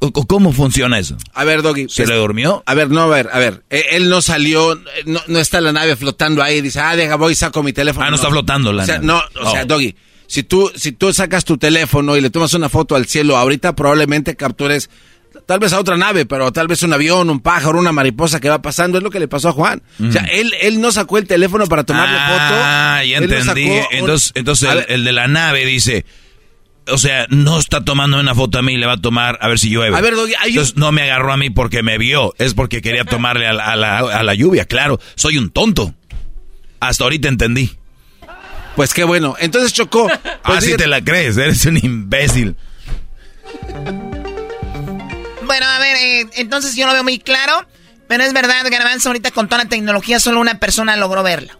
¿O- 0.00 0.06
o 0.14 0.26
¿Cómo 0.26 0.52
funciona 0.52 0.98
eso? 0.98 1.16
A 1.34 1.42
ver, 1.44 1.62
Doggy. 1.62 1.88
¿Se 1.88 2.04
es- 2.04 2.08
le 2.08 2.14
durmió? 2.14 2.62
A 2.66 2.74
ver, 2.74 2.88
no, 2.88 3.02
a 3.02 3.06
ver, 3.08 3.28
a 3.32 3.38
ver. 3.40 3.64
Eh, 3.68 3.84
Él 3.92 4.08
no 4.08 4.22
salió, 4.22 4.80
no, 5.06 5.20
no 5.26 5.38
está 5.40 5.60
la 5.60 5.72
nave 5.72 5.96
flotando 5.96 6.40
ahí. 6.42 6.60
Dice, 6.60 6.78
ah, 6.80 6.94
deja, 6.94 7.16
voy 7.16 7.32
y 7.32 7.34
saco 7.34 7.62
mi 7.64 7.72
teléfono. 7.72 8.06
Ah, 8.06 8.10
no 8.10 8.16
está 8.16 8.28
flotando 8.28 8.72
la 8.72 8.84
o 8.84 8.86
sea, 8.86 9.00
nave. 9.00 9.06
No, 9.06 9.20
o 9.42 9.50
sea, 9.50 9.62
Oh. 9.62 9.66
Doggy, 9.66 9.96
si 10.28 10.44
tú, 10.44 10.70
si 10.76 10.92
tú 10.92 11.12
sacas 11.12 11.44
tu 11.44 11.58
teléfono 11.58 12.16
y 12.16 12.20
le 12.20 12.30
tomas 12.30 12.54
una 12.54 12.68
foto 12.68 12.94
al 12.94 13.06
cielo 13.06 13.36
ahorita, 13.36 13.74
probablemente 13.74 14.36
captures 14.36 14.88
tal 15.46 15.58
vez 15.58 15.72
a 15.72 15.80
otra 15.80 15.96
nave, 15.96 16.26
pero 16.26 16.52
tal 16.52 16.68
vez 16.68 16.82
un 16.84 16.92
avión, 16.92 17.28
un 17.28 17.40
pájaro, 17.40 17.78
una 17.80 17.90
mariposa 17.92 18.38
que 18.38 18.48
va 18.48 18.62
pasando. 18.62 18.98
Es 18.98 19.04
lo 19.04 19.10
que 19.10 19.18
le 19.18 19.26
pasó 19.26 19.48
a 19.48 19.52
Juan. 19.52 19.82
O 20.06 20.12
sea, 20.12 20.22
él, 20.30 20.52
él 20.60 20.80
no 20.80 20.92
sacó 20.92 21.18
el 21.18 21.26
teléfono 21.26 21.66
para 21.66 21.82
tomarle 21.84 22.18
foto. 22.18 22.54
Ah, 22.62 23.02
ya 23.04 23.18
entendí. 23.18 23.64
un- 23.68 23.82
Entonces, 23.90 24.30
entonces 24.36 24.68
el 24.88 25.02
de 25.04 25.12
la 25.12 25.26
nave 25.26 25.64
dice, 25.66 26.04
o 26.90 26.98
sea, 26.98 27.26
no 27.30 27.58
está 27.58 27.84
tomando 27.84 28.18
una 28.20 28.34
foto 28.34 28.58
a 28.58 28.62
mí, 28.62 28.76
le 28.76 28.86
va 28.86 28.94
a 28.94 29.00
tomar 29.00 29.38
a 29.40 29.48
ver 29.48 29.58
si 29.58 29.70
llueve. 29.70 29.96
A 29.96 30.00
ver, 30.00 30.14
Doggy, 30.14 30.34
hay 30.38 30.50
un- 30.50 30.56
Entonces 30.58 30.76
no 30.76 30.92
me 30.92 31.02
agarró 31.02 31.32
a 31.32 31.36
mí 31.36 31.50
porque 31.50 31.82
me 31.82 31.98
vio, 31.98 32.34
es 32.38 32.54
porque 32.54 32.82
quería 32.82 33.04
tomarle 33.04 33.46
a 33.46 33.52
la, 33.52 33.64
a 33.72 33.76
la- 33.76 33.98
a 33.98 34.22
la 34.22 34.34
lluvia, 34.34 34.64
claro. 34.64 35.00
Soy 35.14 35.38
un 35.38 35.50
tonto. 35.50 35.94
Hasta 36.80 37.04
ahorita 37.04 37.28
entendí. 37.28 37.70
Pues 38.76 38.94
qué 38.94 39.04
bueno. 39.04 39.34
Entonces 39.40 39.72
chocó. 39.72 40.08
Ah, 40.10 40.20
Pues 40.44 40.60
sí 40.60 40.66
fíjate- 40.70 40.84
te 40.84 40.88
la 40.88 41.02
crees, 41.02 41.36
eres 41.36 41.64
un 41.66 41.76
imbécil. 41.78 42.54
Bueno, 45.44 45.66
a 45.66 45.78
ver, 45.78 45.96
eh, 45.96 46.26
entonces 46.36 46.76
yo 46.76 46.86
lo 46.86 46.92
veo 46.92 47.02
muy 47.04 47.18
claro. 47.18 47.66
Pero 48.06 48.24
es 48.24 48.32
verdad, 48.32 48.64
Garbanzo, 48.70 49.10
ahorita 49.10 49.30
con 49.32 49.48
toda 49.48 49.64
la 49.64 49.68
tecnología 49.68 50.18
solo 50.18 50.40
una 50.40 50.58
persona 50.58 50.96
logró 50.96 51.22
verla. 51.22 51.58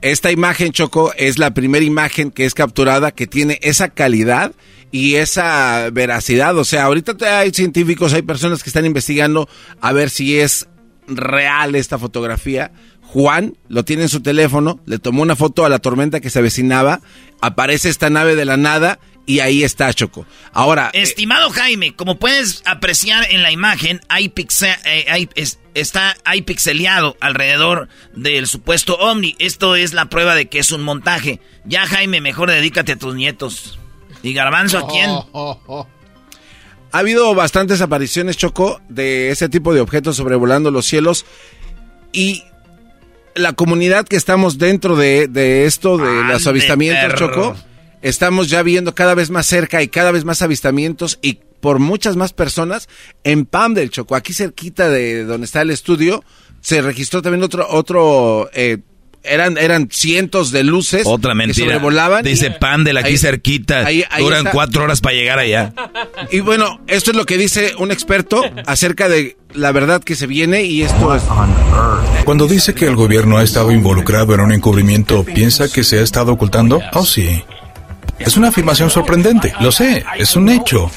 Esta 0.00 0.30
imagen, 0.30 0.72
Choco, 0.72 1.12
es 1.16 1.38
la 1.38 1.52
primera 1.54 1.84
imagen 1.84 2.30
que 2.30 2.44
es 2.44 2.54
capturada 2.54 3.10
que 3.10 3.26
tiene 3.26 3.58
esa 3.62 3.88
calidad 3.88 4.52
y 4.92 5.16
esa 5.16 5.90
veracidad. 5.90 6.56
O 6.56 6.64
sea, 6.64 6.84
ahorita 6.84 7.16
hay 7.38 7.50
científicos, 7.50 8.12
hay 8.12 8.22
personas 8.22 8.62
que 8.62 8.70
están 8.70 8.86
investigando 8.86 9.48
a 9.80 9.92
ver 9.92 10.10
si 10.10 10.38
es 10.38 10.68
real 11.08 11.74
esta 11.74 11.98
fotografía. 11.98 12.70
Juan 13.02 13.56
lo 13.68 13.84
tiene 13.84 14.02
en 14.04 14.08
su 14.08 14.20
teléfono, 14.20 14.80
le 14.86 14.98
tomó 14.98 15.22
una 15.22 15.34
foto 15.34 15.64
a 15.64 15.68
la 15.68 15.78
tormenta 15.78 16.20
que 16.20 16.30
se 16.30 16.38
avecinaba, 16.38 17.00
aparece 17.40 17.88
esta 17.88 18.10
nave 18.10 18.36
de 18.36 18.44
la 18.44 18.56
nada 18.56 19.00
y 19.28 19.40
ahí 19.40 19.62
está 19.62 19.92
Choco. 19.92 20.24
Ahora, 20.54 20.88
eh, 20.94 21.02
estimado 21.02 21.50
Jaime, 21.50 21.94
como 21.94 22.18
puedes 22.18 22.62
apreciar 22.64 23.30
en 23.30 23.42
la 23.42 23.52
imagen, 23.52 24.00
hay, 24.08 24.32
eh, 24.86 25.04
hay 25.06 25.28
está 25.74 26.16
hay 26.24 26.40
pixeleado 26.40 27.14
alrededor 27.20 27.88
del 28.14 28.46
supuesto 28.46 28.96
ovni. 28.96 29.36
Esto 29.38 29.76
es 29.76 29.92
la 29.92 30.06
prueba 30.06 30.34
de 30.34 30.48
que 30.48 30.58
es 30.58 30.72
un 30.72 30.82
montaje. 30.82 31.40
Ya 31.66 31.86
Jaime, 31.86 32.22
mejor 32.22 32.50
dedícate 32.50 32.92
a 32.92 32.96
tus 32.96 33.14
nietos. 33.14 33.78
¿Y 34.22 34.32
Garbanzo 34.32 34.78
a 34.78 34.88
quién? 34.88 35.10
Ha 36.90 36.98
habido 36.98 37.34
bastantes 37.34 37.82
apariciones, 37.82 38.38
Choco, 38.38 38.80
de 38.88 39.28
ese 39.28 39.50
tipo 39.50 39.74
de 39.74 39.82
objetos 39.82 40.16
sobrevolando 40.16 40.70
los 40.70 40.86
cielos. 40.86 41.26
Y 42.12 42.44
la 43.34 43.52
comunidad 43.52 44.06
que 44.08 44.16
estamos 44.16 44.56
dentro 44.56 44.96
de, 44.96 45.66
esto, 45.66 45.98
de 45.98 46.24
los 46.24 46.46
avistamientos, 46.46 47.14
Choco, 47.18 47.54
estamos 48.02 48.48
ya 48.48 48.62
viendo 48.62 48.94
cada 48.94 49.14
vez 49.14 49.30
más 49.30 49.46
cerca 49.46 49.82
y 49.82 49.88
cada 49.88 50.12
vez 50.12 50.24
más 50.24 50.42
avistamientos 50.42 51.18
y 51.22 51.40
por 51.60 51.78
muchas 51.78 52.16
más 52.16 52.32
personas 52.32 52.88
en 53.24 53.44
Pam 53.44 53.74
del 53.74 53.90
Choco, 53.90 54.14
aquí 54.14 54.32
cerquita 54.32 54.88
de 54.88 55.24
donde 55.24 55.44
está 55.44 55.62
el 55.62 55.70
estudio, 55.70 56.22
se 56.60 56.82
registró 56.82 57.22
también 57.22 57.42
otro 57.42 57.66
otro 57.68 58.50
eh, 58.52 58.78
eran, 59.22 59.58
eran 59.58 59.88
cientos 59.90 60.50
de 60.50 60.64
luces 60.64 61.02
Otra 61.04 61.34
mentira. 61.34 61.54
que 61.54 61.72
sobrevolaban. 61.72 62.24
Dice 62.24 62.50
Pam 62.50 62.84
de 62.84 62.98
aquí 62.98 63.18
cerquita. 63.18 63.86
Duran 64.18 64.46
cuatro 64.52 64.84
horas 64.84 65.00
para 65.00 65.14
llegar 65.14 65.38
allá. 65.38 65.72
Y 66.30 66.40
bueno, 66.40 66.80
esto 66.86 67.10
es 67.10 67.16
lo 67.16 67.26
que 67.26 67.36
dice 67.36 67.74
un 67.78 67.90
experto 67.90 68.42
acerca 68.66 69.08
de 69.08 69.36
la 69.54 69.72
verdad 69.72 70.02
que 70.02 70.14
se 70.14 70.26
viene 70.26 70.64
y 70.64 70.82
esto 70.82 71.14
es... 71.14 71.22
Cuando 72.24 72.46
dice 72.46 72.74
que 72.74 72.86
el 72.86 72.96
gobierno 72.96 73.38
ha 73.38 73.42
estado 73.42 73.72
involucrado 73.72 74.34
en 74.34 74.40
un 74.40 74.52
encubrimiento, 74.52 75.24
¿piensa 75.24 75.70
que 75.70 75.84
se 75.84 75.98
ha 75.98 76.02
estado 76.02 76.32
ocultando? 76.32 76.80
Oh, 76.92 77.04
sí. 77.04 77.42
Es 78.18 78.36
una 78.36 78.48
afirmación 78.48 78.90
sorprendente, 78.90 79.54
lo 79.60 79.70
sé, 79.72 80.04
es 80.16 80.34
un 80.36 80.48
hecho. 80.48 80.90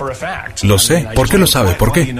Lo 0.63 0.79
sé. 0.79 1.07
¿Por 1.15 1.29
qué 1.29 1.37
lo 1.37 1.47
sabe? 1.47 1.73
¿Por 1.75 1.91
qué? 1.91 2.13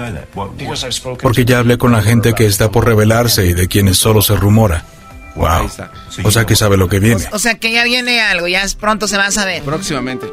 Porque 1.20 1.44
ya 1.44 1.58
hablé 1.58 1.78
con 1.78 1.92
la 1.92 2.02
gente 2.02 2.34
que 2.34 2.46
está 2.46 2.70
por 2.70 2.86
revelarse 2.86 3.46
y 3.46 3.52
de 3.52 3.68
quienes 3.68 3.98
solo 3.98 4.22
se 4.22 4.36
rumora. 4.36 4.84
Wow. 5.34 5.70
O 6.24 6.30
sea 6.30 6.44
que 6.44 6.56
sabe 6.56 6.76
lo 6.76 6.88
que 6.88 6.98
viene. 6.98 7.24
O, 7.32 7.38
sea 7.38 7.54
que 7.54 7.72
ya 7.72 7.84
viene 7.84 8.20
algo, 8.20 8.48
ya 8.48 8.64
pronto 8.78 9.08
se 9.08 9.16
va 9.16 9.26
a 9.26 9.30
saber. 9.30 9.62
Próximamente, 9.62 10.26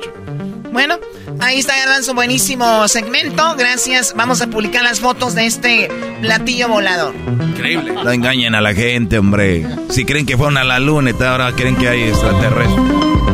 Bueno, 0.71 0.99
ahí 1.39 1.59
está 1.59 1.73
su 2.03 2.13
buenísimo 2.13 2.87
segmento. 2.87 3.55
Gracias. 3.57 4.13
Vamos 4.15 4.41
a 4.41 4.47
publicar 4.47 4.83
las 4.83 4.99
fotos 4.99 5.35
de 5.35 5.45
este 5.45 5.89
platillo 6.21 6.67
volador. 6.67 7.15
Increíble. 7.15 7.93
No 7.93 8.11
engañen 8.11 8.55
a 8.55 8.61
la 8.61 8.73
gente, 8.73 9.17
hombre. 9.17 9.65
Si 9.89 10.05
creen 10.05 10.25
que 10.25 10.37
fueron 10.37 10.57
a 10.57 10.63
la 10.63 10.79
luna 10.79 11.11
y 11.17 11.23
ahora 11.23 11.53
creen 11.53 11.75
que 11.75 11.87
hay 11.87 12.03
extraterrestres. 12.03 13.28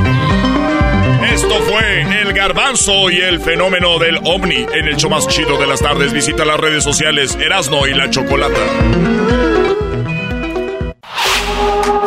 Esto 1.36 1.62
fue 1.64 2.22
El 2.22 2.32
Garbanzo 2.32 3.10
y 3.10 3.18
el 3.18 3.42
fenómeno 3.42 4.00
del 4.00 4.20
ovni. 4.24 4.66
En 4.74 4.88
el 4.88 4.96
show 4.96 5.10
más 5.10 5.28
chido 5.28 5.58
de 5.58 5.68
las 5.68 5.82
tardes, 5.82 6.14
visita 6.14 6.46
las 6.46 6.58
redes 6.58 6.82
sociales 6.82 7.38
Erasno 7.38 7.86
y 7.86 7.94
la 7.94 8.10
Chocolata. 8.10 8.56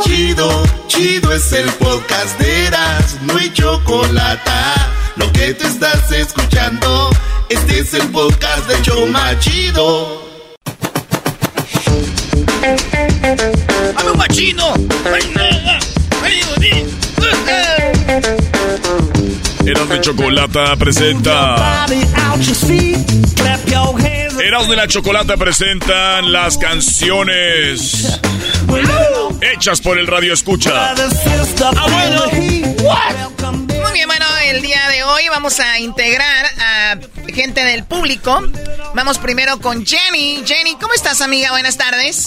Chido, 0.03 0.63
chido 0.87 1.31
es 1.35 1.53
el 1.53 1.69
podcast 1.73 2.41
de 2.41 2.69
Erasno 2.69 3.39
y 3.39 3.53
Chocolata. 3.53 4.75
Lo 5.17 5.31
que 5.33 5.53
te 5.53 5.67
estás 5.67 6.11
escuchando, 6.11 7.11
este 7.51 7.81
es 7.81 7.93
el 7.93 8.09
podcast 8.09 8.67
de 8.67 8.81
Choma 8.81 9.39
Chido. 9.41 10.23
¡Vamos, 13.95 14.17
machino! 14.17 14.73
Eras 19.69 19.87
de 19.87 20.01
Chocolata 20.01 20.77
presenta. 20.77 21.85
Eras 24.43 24.67
de 24.67 24.77
la 24.77 24.89
Chocolata 24.89 25.37
presentan 25.37 26.33
las 26.33 26.57
canciones 26.57 28.19
hechas 29.43 29.83
por 29.83 29.99
el 29.99 30.07
radio 30.07 30.33
escucha. 30.33 30.95
Muy 33.53 33.93
bien, 33.93 34.09
bueno, 34.09 34.25
el 34.47 34.63
día 34.63 34.89
de 34.89 35.03
hoy 35.05 35.29
vamos 35.29 35.61
a 35.61 35.79
integrar 35.79 36.47
a 36.59 36.97
gente 37.31 37.63
del 37.63 37.85
público. 37.85 38.41
Vamos 38.95 39.19
primero 39.19 39.61
con 39.61 39.85
Jenny. 39.85 40.45
Jenny, 40.47 40.77
¿cómo 40.77 40.95
estás, 40.95 41.21
amiga? 41.21 41.51
Buenas 41.51 41.77
tardes. 41.77 42.25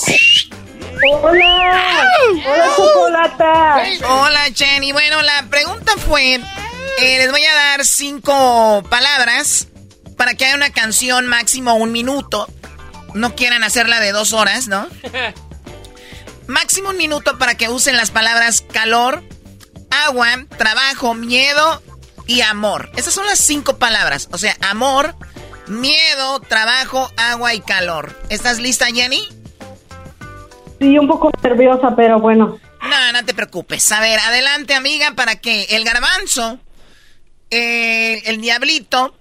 Hola. 1.24 2.08
Hola, 2.46 2.66
Chocolata. 2.76 3.84
Hola, 4.08 4.42
Jenny. 4.54 4.92
Bueno, 4.92 5.24
la 5.24 5.44
pregunta 5.50 5.94
fue 6.08 6.40
eh, 7.00 7.18
les 7.18 7.32
voy 7.32 7.44
a 7.44 7.54
dar 7.54 7.86
cinco 7.86 8.84
palabras 8.90 9.68
para 10.18 10.36
que 10.36 10.46
haya 10.46 10.56
una 10.56 10.72
canción 10.72 11.28
máximo 11.28 11.76
un 11.76 11.92
minuto. 11.92 12.48
No 13.14 13.36
quieran 13.36 13.64
hacerla 13.64 14.00
de 14.00 14.12
dos 14.12 14.34
horas, 14.34 14.68
¿no? 14.68 14.88
máximo 16.48 16.90
un 16.90 16.98
minuto 16.98 17.38
para 17.38 17.56
que 17.56 17.70
usen 17.70 17.98
las 17.98 18.12
palabras 18.12 18.64
calor, 18.72 19.24
agua, 19.90 20.46
trabajo, 20.58 21.14
miedo 21.14 21.82
y 22.28 22.42
amor. 22.42 22.92
Esas 22.96 23.14
son 23.14 23.26
las 23.26 23.40
cinco 23.40 23.78
palabras. 23.78 24.30
O 24.32 24.38
sea, 24.38 24.56
amor, 24.62 25.16
miedo, 25.68 26.40
trabajo, 26.42 27.10
agua 27.18 27.54
y 27.54 27.62
calor. 27.62 28.16
¿Estás 28.30 28.60
lista, 28.60 28.88
Jenny? 28.88 29.28
Sí, 30.80 30.98
un 30.98 31.08
poco 31.08 31.32
nerviosa, 31.44 31.96
pero 31.96 32.20
bueno. 32.20 32.60
No, 32.82 33.12
no 33.14 33.26
te 33.26 33.34
preocupes. 33.34 33.92
A 33.92 34.00
ver, 34.00 34.20
adelante, 34.20 34.74
amiga, 34.74 35.14
para 35.16 35.36
que 35.36 35.64
el 35.72 35.84
garbanzo 35.84 36.60
eh, 37.52 38.24
el 38.26 38.42
Diablito, 38.42 39.14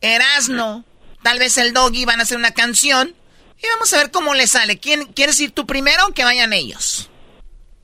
Erasno, 0.00 0.84
tal 1.22 1.38
vez 1.38 1.58
el 1.58 1.72
Doggy 1.72 2.04
van 2.04 2.20
a 2.20 2.22
hacer 2.22 2.38
una 2.38 2.52
canción 2.52 3.14
y 3.58 3.66
vamos 3.74 3.92
a 3.92 3.98
ver 3.98 4.10
cómo 4.10 4.34
le 4.34 4.46
sale. 4.46 4.78
¿Quién 4.78 5.06
quieres 5.06 5.38
ir 5.40 5.50
tú 5.50 5.66
primero 5.66 6.06
o 6.06 6.12
que 6.12 6.24
vayan 6.24 6.52
ellos? 6.52 7.10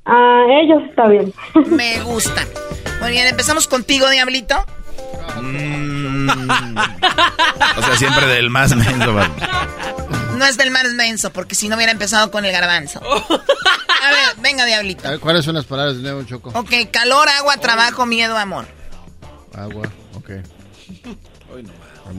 Ah, 0.06 0.44
ellos 0.62 0.82
está 0.88 1.08
bien. 1.08 1.32
Me 1.66 2.00
gusta. 2.02 2.46
Muy 3.00 3.10
bien, 3.10 3.26
empezamos 3.26 3.66
contigo, 3.66 4.08
Diablito. 4.08 4.64
Mm. 5.40 6.28
o 7.76 7.82
sea, 7.82 7.96
siempre 7.96 8.26
del 8.26 8.50
más 8.50 8.74
menso. 8.76 9.12
No 10.36 10.44
es 10.44 10.56
del 10.56 10.70
más 10.70 10.84
menso, 10.94 11.32
porque 11.32 11.54
si 11.54 11.68
no 11.68 11.76
hubiera 11.76 11.92
empezado 11.92 12.30
con 12.30 12.44
el 12.44 12.52
garbanzo. 12.52 13.00
A 13.02 14.10
ver, 14.10 14.36
venga, 14.38 14.64
Diablito. 14.64 15.20
¿Cuáles 15.20 15.44
son 15.44 15.54
las 15.54 15.64
palabras 15.64 15.96
de 15.96 16.02
nuevo, 16.02 16.22
Choco? 16.24 16.50
Ok, 16.54 16.70
calor, 16.90 17.28
agua, 17.28 17.56
trabajo, 17.56 18.06
miedo, 18.06 18.36
amor. 18.36 18.66
Agua, 19.54 19.90
ok. 20.14 20.30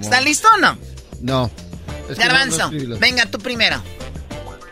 ¿Está 0.02 0.22
listo 0.22 0.48
o 0.56 0.58
no? 0.58 0.78
No. 1.22 1.52
Garbanzo, 2.18 2.72
venga 3.00 3.26
tú 3.26 3.40
primero. 3.40 3.82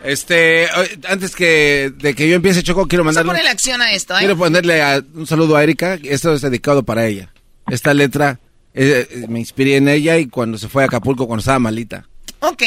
Este, 0.04 0.68
antes 1.08 1.34
que 1.34 1.90
de 1.96 2.14
que 2.14 2.28
yo 2.28 2.36
empiece, 2.36 2.62
Choco, 2.62 2.86
quiero 2.86 3.04
mandarle. 3.04 3.32
Vamos 3.32 3.46
a 3.46 3.50
acción 3.50 3.80
a 3.80 3.92
esto, 3.92 4.14
¿eh? 4.14 4.20
Quiero 4.20 4.36
ponerle 4.36 4.82
un 5.14 5.26
saludo 5.26 5.56
a 5.56 5.62
Erika. 5.62 5.98
Esto 6.02 6.34
es 6.34 6.42
dedicado 6.42 6.82
para 6.82 7.06
ella. 7.06 7.32
Esta 7.70 7.94
letra 7.94 8.38
eh, 8.74 9.08
eh, 9.10 9.26
me 9.28 9.38
inspiré 9.38 9.76
en 9.76 9.88
ella 9.88 10.18
y 10.18 10.26
cuando 10.26 10.58
se 10.58 10.68
fue 10.68 10.82
a 10.82 10.86
Acapulco 10.86 11.26
cuando 11.26 11.40
estaba 11.40 11.58
malita. 11.58 12.06
Ok. 12.40 12.62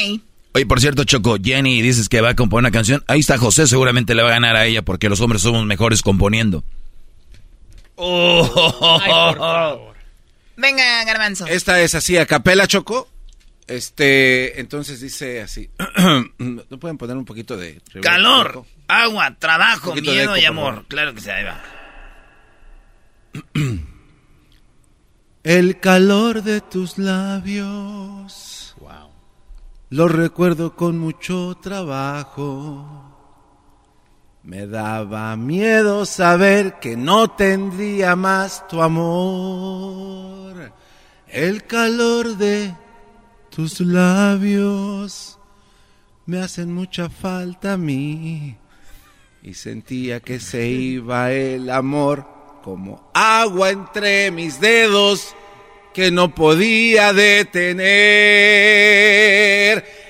Oye, 0.53 0.65
por 0.65 0.81
cierto, 0.81 1.03
Choco, 1.03 1.37
Jenny 1.41 1.83
dices 1.83 2.09
que 2.09 2.21
va 2.21 2.29
a 2.29 2.35
componer 2.35 2.63
una 2.63 2.71
canción. 2.71 3.03
Ahí 3.07 3.19
está 3.19 3.37
José, 3.37 3.67
seguramente 3.67 4.15
le 4.15 4.23
va 4.23 4.29
a 4.29 4.33
ganar 4.33 4.55
a 4.55 4.65
ella 4.65 4.81
porque 4.81 5.07
los 5.07 5.21
hombres 5.21 5.43
somos 5.43 5.63
mejores 5.65 6.01
componiendo. 6.01 6.63
Oh. 7.95 9.86
Venga, 10.57 11.03
Garbanzo. 11.05 11.45
Esta 11.45 11.79
es 11.81 11.95
así, 11.95 12.17
a 12.17 12.25
capela, 12.25 12.67
Choco. 12.67 13.07
Este, 13.67 14.59
entonces 14.59 14.99
dice 15.01 15.41
así. 15.41 15.69
¿No 16.37 16.79
pueden 16.79 16.97
poner 16.97 17.15
un 17.15 17.25
poquito 17.25 17.55
de... 17.57 17.81
Calor, 18.01 18.65
agua, 18.87 19.35
trabajo, 19.37 19.93
miedo 19.95 20.35
y 20.35 20.45
amor. 20.45 20.85
Claro 20.87 21.13
que 21.13 21.21
se 21.21 21.31
ahí 21.31 21.43
va. 21.43 21.61
El 25.43 25.79
calor 25.79 26.43
de 26.43 26.61
tus 26.61 26.97
labios. 26.97 28.75
Wow. 28.79 29.11
Lo 29.89 30.07
recuerdo 30.07 30.75
con 30.75 30.97
mucho 30.97 31.57
trabajo. 31.61 33.06
Me 34.47 34.65
daba 34.65 35.35
miedo 35.35 36.05
saber 36.05 36.79
que 36.79 36.95
no 36.95 37.27
tendría 37.27 38.15
más 38.15 38.65
tu 38.69 38.81
amor, 38.81 40.71
el 41.27 41.65
calor 41.65 42.37
de 42.37 42.73
tus 43.53 43.81
labios, 43.81 45.37
me 46.25 46.39
hacen 46.39 46.73
mucha 46.73 47.09
falta 47.09 47.73
a 47.73 47.77
mí. 47.77 48.55
Y 49.43 49.53
sentía 49.53 50.21
que 50.21 50.39
se 50.39 50.65
iba 50.65 51.33
el 51.33 51.69
amor 51.69 52.25
como 52.63 53.11
agua 53.13 53.71
entre 53.71 54.31
mis 54.31 54.61
dedos 54.61 55.35
que 55.93 56.09
no 56.09 56.33
podía 56.33 57.11
detener. 57.11 57.83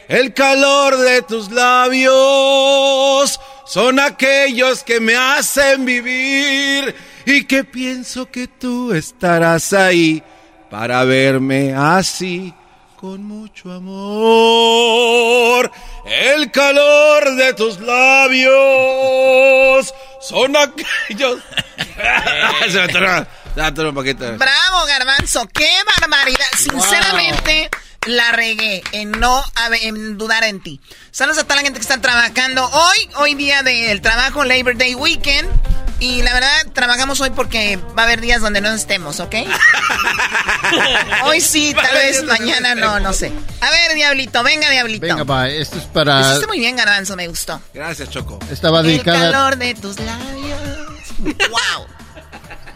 El 0.07 0.35
calor 0.35 0.95
de 0.95 1.23
tus 1.23 1.49
labios 1.49 3.39
son 3.67 3.99
aquellos 3.99 4.83
que 4.83 4.99
me 4.99 5.15
hacen 5.15 5.85
vivir 5.85 6.95
y 7.25 7.43
que 7.43 7.63
pienso 7.63 8.31
que 8.31 8.47
tú 8.47 8.93
estarás 8.93 9.73
ahí 9.73 10.23
para 10.69 11.03
verme 11.03 11.73
así 11.75 12.53
con 12.95 13.23
mucho 13.23 13.71
amor. 13.71 15.69
El 16.05 16.49
calor 16.51 17.35
de 17.35 17.53
tus 17.53 17.79
labios 17.79 18.53
son 20.21 20.55
aquellos. 20.55 21.39
Se 22.69 22.73
me 22.73 22.81
atoró, 22.81 23.17
se 23.17 23.27
me 23.55 23.63
atoró 23.63 23.89
un 23.89 23.95
poquito. 23.95 24.37
Bravo, 24.37 24.85
Garbanzo, 24.87 25.47
qué 25.53 25.69
barbaridad. 25.99 26.45
Sinceramente, 26.55 27.69
la 28.07 28.31
regué 28.31 28.83
en 28.91 29.11
no 29.11 29.43
en 29.81 30.17
dudar 30.17 30.43
en 30.43 30.61
ti. 30.61 30.79
Saludos 31.11 31.39
a 31.39 31.43
toda 31.43 31.57
la 31.57 31.61
gente 31.61 31.79
que 31.79 31.83
está 31.83 31.99
trabajando 32.01 32.65
hoy, 32.65 33.09
hoy 33.17 33.35
día 33.35 33.63
del 33.63 34.01
trabajo, 34.01 34.43
Labor 34.43 34.77
Day 34.77 34.95
Weekend. 34.95 35.49
Y 35.99 36.21
la 36.21 36.31
verdad, 36.31 36.49
trabajamos 36.73 37.19
hoy 37.21 37.31
porque 37.31 37.77
va 37.97 38.03
a 38.03 38.05
haber 38.05 38.21
días 38.21 38.39
donde 38.39 38.61
no 38.61 38.69
estemos, 38.69 39.19
¿ok? 39.19 39.33
hoy 41.23 41.41
sí, 41.41 41.73
tal 41.73 41.91
vez 41.95 42.23
mañana 42.23 42.75
no, 42.75 42.99
no 42.99 43.13
sé. 43.13 43.31
A 43.61 43.71
ver, 43.71 43.95
Diablito, 43.95 44.43
venga, 44.43 44.69
Diablito. 44.69 45.07
Venga, 45.07 45.23
va, 45.23 45.49
esto 45.49 45.77
es 45.77 45.85
Lo 45.85 45.93
para... 45.93 46.21
hiciste 46.21 46.45
muy 46.45 46.59
bien, 46.59 46.75
Garbanzo, 46.75 47.15
me 47.15 47.27
gustó. 47.27 47.59
Gracias, 47.73 48.11
Choco. 48.11 48.37
Estaba 48.51 48.81
El 48.81 48.87
dedicada... 48.87 49.31
calor 49.31 49.57
de 49.57 49.73
tus 49.73 49.99
labios. 49.99 50.59
¡Wow! 51.49 51.87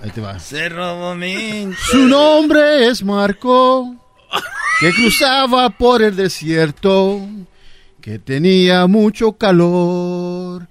Ahí 0.04 0.10
te 0.10 0.20
va. 0.20 0.40
Se 0.40 0.68
robó 0.70 1.14
mi... 1.14 1.70
Su 1.92 2.00
nombre 2.00 2.88
es 2.88 3.04
Marco, 3.04 3.96
que 4.80 4.92
cruzaba 4.94 5.70
por 5.70 6.02
el 6.02 6.16
desierto, 6.16 7.22
que 8.02 8.20
tenía 8.20 8.88
mucho 8.88 9.34
calor, 9.34 10.68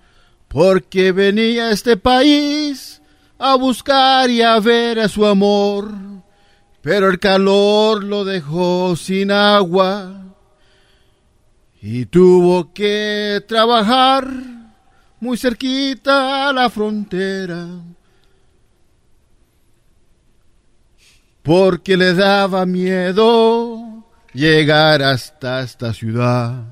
porque 0.49 1.13
venía 1.13 1.69
a 1.69 1.71
este 1.71 1.97
país 1.97 3.01
a 3.39 3.55
buscar 3.55 4.29
y 4.29 4.43
a 4.43 4.59
ver 4.61 5.01
a 5.01 5.09
su 5.09 5.25
amor, 5.25 5.93
pero 6.83 7.09
el 7.09 7.19
calor 7.19 8.03
lo 8.03 8.25
dejó 8.25 8.97
sin 8.97 9.31
agua 9.31 10.21
y 11.81 12.07
tuvo 12.07 12.73
que 12.73 13.43
trabajar 13.47 14.29
muy 15.21 15.37
cerquita 15.37 16.49
a 16.49 16.53
la 16.53 16.69
frontera. 16.69 17.67
Porque 21.51 21.97
le 21.97 22.15
daba 22.15 22.65
miedo 22.65 24.05
llegar 24.33 25.03
hasta 25.03 25.63
esta 25.63 25.93
ciudad. 25.93 26.63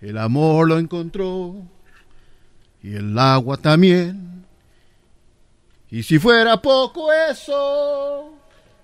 El 0.00 0.18
amor 0.18 0.68
lo 0.68 0.78
encontró 0.78 1.56
y 2.80 2.94
el 2.94 3.18
agua 3.18 3.56
también. 3.56 4.46
Y 5.90 6.04
si 6.04 6.20
fuera 6.20 6.62
poco 6.62 7.12
eso, 7.12 8.34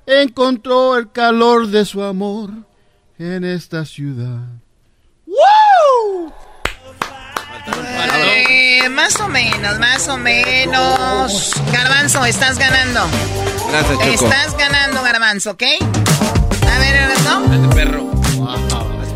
encontró 0.04 0.98
el 0.98 1.12
calor 1.12 1.68
de 1.68 1.84
su 1.84 2.02
amor 2.02 2.50
en 3.20 3.44
esta 3.44 3.84
ciudad. 3.84 4.48
¡Woo! 5.26 6.32
Eh, 7.66 8.88
más 8.88 9.20
o 9.20 9.28
menos, 9.28 9.78
más 9.78 10.08
o 10.08 10.16
menos. 10.16 11.52
Garbanzo, 11.72 12.24
estás 12.24 12.58
ganando. 12.58 13.08
Gracias, 13.70 13.98
Choco. 13.98 14.10
Estás 14.10 14.56
ganando, 14.56 15.02
Garbanzo, 15.02 15.52
¿ok? 15.52 15.62
A 15.62 16.78
ver, 16.78 16.96
Ernesto. 16.96 17.44
Este 17.52 17.68
perro. 17.74 18.10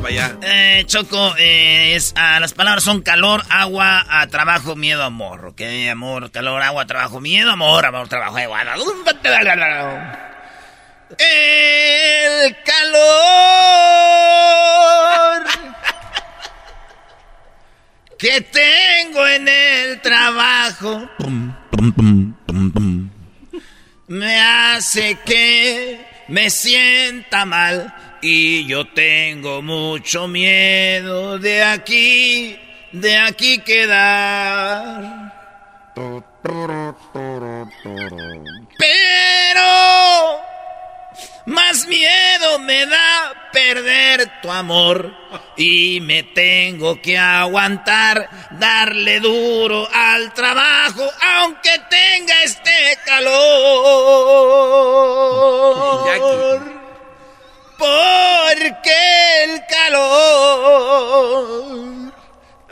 Para 0.02 0.09
allá. 0.09 0.36
Eh, 0.43 0.85
Choco, 0.86 1.35
eh, 1.39 1.97
es, 1.97 2.12
ah, 2.16 2.39
las 2.39 2.52
palabras 2.52 2.85
son 2.85 3.02
calor, 3.02 3.43
agua, 3.51 4.05
a 4.09 4.27
trabajo, 4.28 4.77
miedo, 4.77 5.02
amor, 5.02 5.47
¿ok? 5.47 5.62
Amor, 5.90 6.31
calor, 6.31 6.62
agua, 6.62 6.86
trabajo, 6.86 7.20
miedo, 7.20 7.51
amor, 7.51 7.85
amor, 7.85 8.09
trabajo, 8.09 8.36
agua. 8.39 8.62
El 11.18 12.56
calor 12.64 13.47
que 18.19 18.41
tengo 18.41 19.27
en 19.27 19.49
el 19.49 20.01
trabajo. 20.01 21.09
Me 24.09 24.41
hace 24.41 25.19
que 25.25 26.07
me 26.29 26.51
sienta 26.51 27.45
mal 27.45 27.95
y 28.23 28.67
yo 28.67 28.87
tengo 28.93 29.63
mucho 29.63 30.29
miedo 30.29 31.39
de 31.39 31.63
aquí, 31.63 32.59
de 32.93 33.19
aquí 33.19 33.59
quedar. 33.59 35.33
Pero 38.79 39.67
más 41.47 41.86
miedo 41.86 42.59
me 42.59 42.85
da 42.86 43.51
perder 43.52 44.40
tu 44.43 44.51
amor 44.51 45.14
y 45.56 46.01
me 46.01 46.24
tengo 46.24 47.01
que 47.01 47.16
aguantar, 47.16 48.28
darle 48.51 49.20
duro 49.20 49.89
al 49.93 50.35
trabajo 50.35 51.09
aunque 51.39 51.70
tenga 51.89 52.43
este 52.43 52.98
calor. 53.05 53.36
Porque 57.78 58.94
el 59.44 59.62
calor 59.66 60.66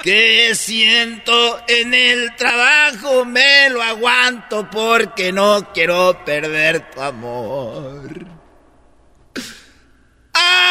que 0.02 0.54
siento 0.54 1.62
en 1.68 1.94
el 1.94 2.34
trabajo 2.36 3.24
me 3.24 3.70
lo 3.70 3.82
aguanto 3.82 4.68
porque 4.68 5.32
no 5.32 5.72
quiero 5.72 6.24
perder 6.24 6.90
tu 6.90 7.00
amor. 7.00 8.33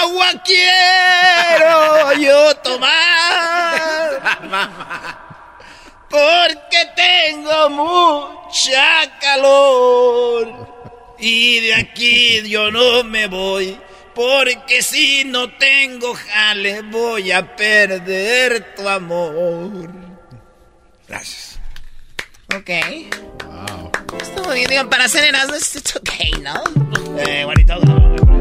Agua 0.03 0.27
quiero 0.43 2.13
yo 2.19 2.55
tomar 2.57 2.89
porque 6.09 6.89
tengo 6.93 7.69
mucha 7.69 9.17
calor 9.21 11.15
y 11.17 11.61
de 11.61 11.75
aquí 11.75 12.49
yo 12.49 12.69
no 12.69 13.05
me 13.05 13.27
voy 13.27 13.79
porque 14.13 14.83
si 14.83 15.23
no 15.23 15.49
tengo 15.57 16.13
jale 16.13 16.81
voy 16.81 17.31
a 17.31 17.55
perder 17.55 18.75
tu 18.75 18.89
amor. 18.89 19.89
Gracias. 21.07 21.59
Ok. 22.53 22.69
Estuvo 24.21 24.51
bien, 24.51 24.67
digo, 24.69 24.89
para 24.89 25.05
hacer 25.05 25.23
Erasmo 25.23 25.55
es 25.55 25.75
it's 25.75 25.95
ok, 25.95 26.11
¿no? 26.41 26.61
Eh, 27.17 27.45
bonito. 27.45 28.32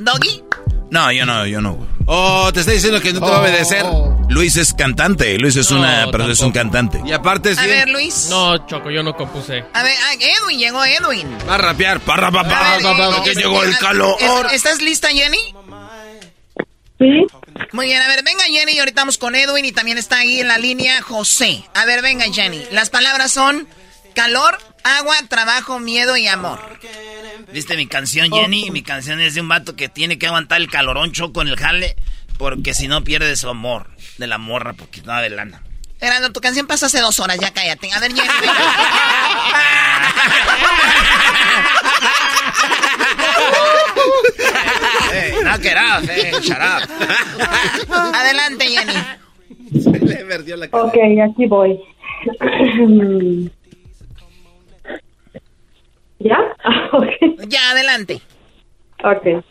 ¿Doggy? 0.00 0.42
No, 0.90 1.12
yo 1.12 1.24
no, 1.24 1.46
yo 1.46 1.60
no. 1.60 1.86
Oh, 2.06 2.50
te 2.52 2.60
está 2.60 2.72
diciendo 2.72 3.00
que 3.00 3.12
no 3.12 3.20
te 3.20 3.26
va 3.30 3.36
a 3.36 3.40
obedecer. 3.42 3.84
Luis 4.28 4.56
es 4.56 4.72
cantante, 4.74 5.38
Luis 5.38 5.54
es 5.56 5.70
una, 5.70 6.08
pero 6.10 6.28
es 6.30 6.40
un 6.40 6.50
cantante. 6.50 7.00
Y 7.06 7.12
aparte 7.12 7.50
es 7.50 7.58
A 7.58 7.62
bien. 7.64 7.78
ver, 7.78 7.88
Luis. 7.90 8.26
No, 8.30 8.66
Choco, 8.66 8.90
yo 8.90 9.02
no 9.02 9.14
compuse. 9.14 9.62
A 9.72 9.82
ver, 9.84 9.94
ah, 10.08 10.14
Edwin, 10.18 10.58
llegó 10.58 10.84
Edwin. 10.84 11.28
Va 11.48 11.54
a 11.54 11.58
rapear. 11.58 12.00
Parra, 12.00 12.30
pa, 12.32 12.42
pa, 12.42 12.72
A 12.72 12.76
ver, 12.76 12.82
pa, 12.82 12.96
pa, 12.96 13.08
eh, 13.18 13.20
que 13.24 13.30
eh, 13.30 13.34
llegó 13.36 13.62
el 13.62 13.72
eh, 13.72 13.76
calor. 13.78 14.16
¿es- 14.46 14.52
¿Estás 14.54 14.82
lista, 14.82 15.08
Jenny? 15.10 15.38
Sí. 16.98 17.26
Muy 17.72 17.86
bien, 17.86 18.02
a 18.02 18.08
ver, 18.08 18.22
venga 18.24 18.42
Jenny, 18.44 18.72
y 18.72 18.78
ahorita 18.78 19.02
vamos 19.02 19.16
con 19.18 19.34
Edwin 19.34 19.64
y 19.64 19.72
también 19.72 19.96
está 19.96 20.18
ahí 20.18 20.40
en 20.40 20.48
la 20.48 20.58
línea 20.58 21.00
José. 21.02 21.64
A 21.74 21.84
ver, 21.84 22.02
venga 22.02 22.24
Jenny. 22.32 22.62
Las 22.72 22.90
palabras 22.90 23.30
son 23.30 23.66
calor, 24.20 24.58
agua, 24.84 25.14
trabajo, 25.30 25.80
miedo 25.80 26.14
y 26.14 26.26
amor. 26.26 26.60
¿Viste 27.52 27.74
mi 27.76 27.86
canción, 27.86 28.30
Jenny? 28.30 28.70
Mi 28.70 28.82
canción 28.82 29.18
es 29.18 29.34
de 29.34 29.40
un 29.40 29.48
vato 29.48 29.76
que 29.76 29.88
tiene 29.88 30.18
que 30.18 30.26
aguantar 30.26 30.60
el 30.60 30.70
calorón 30.70 31.12
choco 31.12 31.40
en 31.40 31.48
el 31.48 31.56
jale 31.56 31.96
porque 32.36 32.74
si 32.74 32.86
no 32.86 33.02
pierde 33.02 33.34
su 33.36 33.48
amor 33.48 33.86
de 34.18 34.26
la 34.26 34.36
morra 34.36 34.74
porque 34.74 35.00
no 35.02 35.18
de 35.22 35.30
lana. 35.30 35.62
Tu 36.34 36.40
canción 36.40 36.66
pasó 36.66 36.84
hace 36.86 37.00
dos 37.00 37.18
horas, 37.18 37.38
ya 37.38 37.50
cállate. 37.50 37.90
A 37.92 38.00
ver, 38.00 38.12
Jenny, 38.12 38.28
venga. 38.40 38.54
Hey, 45.12 45.32
hey, 46.08 46.32
shut 46.42 46.58
up. 46.58 46.88
Adelante, 48.14 48.66
Jenny. 48.66 48.92
Le 49.98 50.24
perdió 50.26 50.56
la 50.56 50.68
Ok, 50.72 50.94
aquí 51.24 51.46
voy. 51.46 51.80
¿Ya? 56.20 56.38
Ah. 56.62 56.90
Ya, 57.48 57.70
adelante. 57.72 58.20
Ok. 59.02 59.42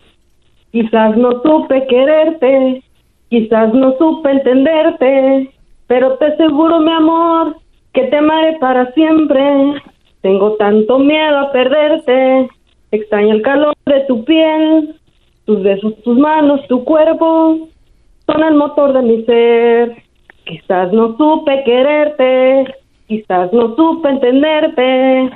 Quizás 0.71 1.17
no 1.17 1.41
supe 1.41 1.87
quererte 1.87 2.83
Quizás 3.29 3.71
no 3.75 3.95
supe 3.99 4.31
entenderte, 4.31 5.51
pero 5.85 6.17
te 6.17 6.25
aseguro, 6.25 6.79
mi 6.79 6.91
amor, 6.91 7.57
que 7.93 8.05
te 8.05 8.17
amaré 8.17 8.57
para 8.57 8.91
siempre. 8.93 9.75
Tengo 10.21 10.53
tanto 10.55 10.97
miedo 10.97 11.37
a 11.37 11.51
perderte, 11.51 12.49
extraño 12.91 13.35
el 13.35 13.43
calor 13.43 13.75
de 13.85 13.99
tu 14.07 14.25
piel, 14.25 14.95
tus 15.45 15.61
besos, 15.61 15.93
tus 16.03 16.17
manos, 16.17 16.67
tu 16.67 16.83
cuerpo, 16.83 17.69
son 18.25 18.43
el 18.43 18.55
motor 18.55 18.93
de 18.93 19.01
mi 19.03 19.23
ser. 19.25 20.03
Quizás 20.45 20.91
no 20.91 21.15
supe 21.15 21.63
quererte, 21.63 22.75
quizás 23.07 23.53
no 23.53 23.75
supe 23.75 24.09
entenderte, 24.09 25.29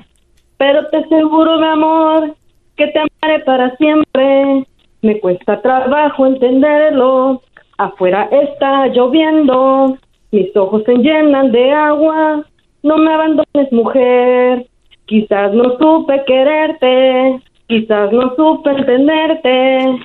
pero 0.64 0.88
te 0.88 0.95
aseguro, 0.95 1.60
mi 1.60 1.68
amor, 1.68 2.35
que 2.77 2.88
te 2.88 2.99
amaré 2.99 3.44
para 3.44 3.76
siempre. 3.76 4.65
Me 5.02 5.19
cuesta 5.19 5.61
trabajo 5.61 6.26
entenderlo, 6.26 7.41
afuera 7.77 8.30
está 8.31 8.88
lloviendo, 8.88 9.98
mis 10.31 10.56
ojos 10.56 10.84
se 10.85 10.94
llenan 10.94 11.52
de 11.52 11.69
agua, 11.69 12.45
no 12.81 12.98
me 12.98 13.14
abandones 13.14 13.73
mujer, 13.73 14.65
quizás 15.06 15.53
no 15.53 15.77
supe 15.77 16.23
quererte, 16.26 17.41
quizás 17.68 18.14
no 18.14 18.34
supe 18.38 18.69
entenderte, 18.69 19.99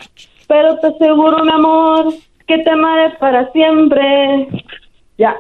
pero 0.49 0.77
te 0.81 0.89
aseguro, 0.89 1.45
mi 1.45 1.53
amor, 1.53 2.13
que 2.49 2.59
te 2.59 2.71
amaré 2.71 3.11
para 3.21 3.49
siempre. 3.53 4.49
Ya. 5.19 5.37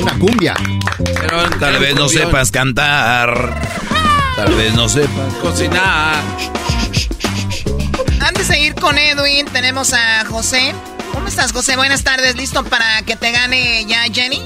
Una 0.00 0.18
cumbia. 0.18 0.54
Pero 1.04 1.50
tal 1.58 1.78
vez 1.78 1.94
no 1.94 2.08
sepas 2.08 2.50
cantar. 2.50 3.60
Tal 4.36 4.54
vez 4.54 4.74
no 4.74 4.88
sepas 4.88 5.34
cocinar. 5.42 6.16
Antes 8.20 8.48
de 8.48 8.60
ir 8.60 8.74
con 8.74 8.96
Edwin, 8.98 9.46
tenemos 9.46 9.92
a 9.92 10.24
José. 10.26 10.74
¿Cómo 11.12 11.26
estás, 11.28 11.52
José? 11.52 11.76
Buenas 11.76 12.04
tardes. 12.04 12.36
¿Listo 12.36 12.64
para 12.64 13.02
que 13.02 13.16
te 13.16 13.32
gane 13.32 13.84
ya 13.86 14.02
Jenny? 14.12 14.40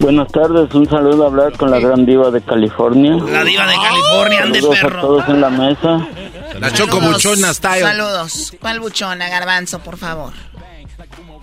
Buenas 0.00 0.30
tardes, 0.30 0.72
un 0.74 0.88
saludo 0.88 1.24
a 1.24 1.26
hablar 1.26 1.52
con 1.56 1.72
la 1.72 1.80
gran 1.80 2.06
diva 2.06 2.30
de 2.30 2.40
California. 2.40 3.16
La 3.32 3.42
diva 3.42 3.66
de 3.66 3.74
California, 3.74 4.42
ande 4.44 4.60
Saludos 4.60 4.78
a 4.78 4.82
perro. 4.82 5.00
todos 5.00 5.28
en 5.28 5.40
la 5.40 5.50
mesa. 5.50 6.06
La 6.60 6.72
choco 6.72 7.00
buchona 7.00 7.52
style. 7.52 7.82
Saludos. 7.82 8.52
¿Cuál 8.60 8.78
buchona, 8.78 9.28
Garbanzo, 9.28 9.80
por 9.80 9.96
favor? 9.98 10.32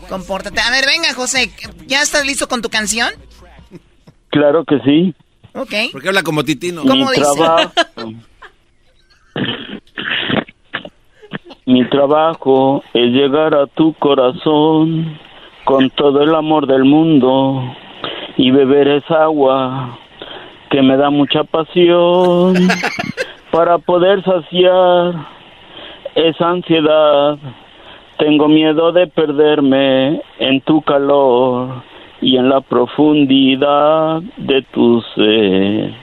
Compórtate. 0.10 0.62
A 0.62 0.72
ver, 0.72 0.86
venga, 0.86 1.14
José. 1.14 1.52
¿Ya 1.88 2.02
estás 2.02 2.26
listo 2.26 2.48
con 2.48 2.62
tu 2.62 2.70
canción? 2.70 3.10
Claro 4.30 4.66
que 4.66 4.80
sí. 4.80 5.14
Ok. 5.54 5.74
Porque 5.92 6.10
habla 6.10 6.24
como 6.24 6.44
titino. 6.44 6.84
Mi 6.84 7.06
trabajo, 7.14 7.72
mi 11.66 11.90
trabajo 11.90 12.84
es 12.94 13.12
llegar 13.12 13.56
a 13.56 13.68
tu 13.68 13.94
corazón 13.94 15.18
con 15.64 15.90
todo 15.92 16.22
el 16.22 16.36
amor 16.36 16.68
del 16.68 16.84
mundo 16.84 17.64
y 18.38 18.52
beber 18.52 18.88
esa 18.88 19.24
agua 19.24 19.98
que 20.70 20.82
me 20.82 20.98
da 20.98 21.10
mucha 21.10 21.44
pasión 21.44 22.56
para 23.52 23.78
poder 23.78 24.24
saciar 24.24 25.28
esa 26.16 26.50
ansiedad. 26.50 27.38
Tengo 28.18 28.48
miedo 28.48 28.92
de 28.92 29.08
perderme 29.08 30.22
en 30.40 30.62
tu 30.62 30.82
calor 30.82 31.84
y 32.22 32.38
en 32.38 32.48
la 32.50 32.62
profundidad 32.62 34.22
de 34.38 34.62
tu 34.74 35.02
ser. 35.16 35.94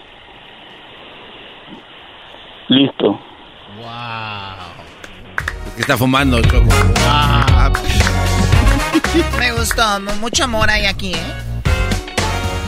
Listo. 2.69 3.19
Es 5.67 5.75
que 5.75 5.81
está 5.81 5.97
fumando, 5.97 6.41
Choco. 6.43 6.69
Me 9.39 9.53
gustó. 9.53 9.83
mu- 10.01 10.15
Mucho 10.21 10.45
amor 10.45 10.69
hay 10.71 10.85
aquí, 10.87 11.15
¿eh? 11.15 11.19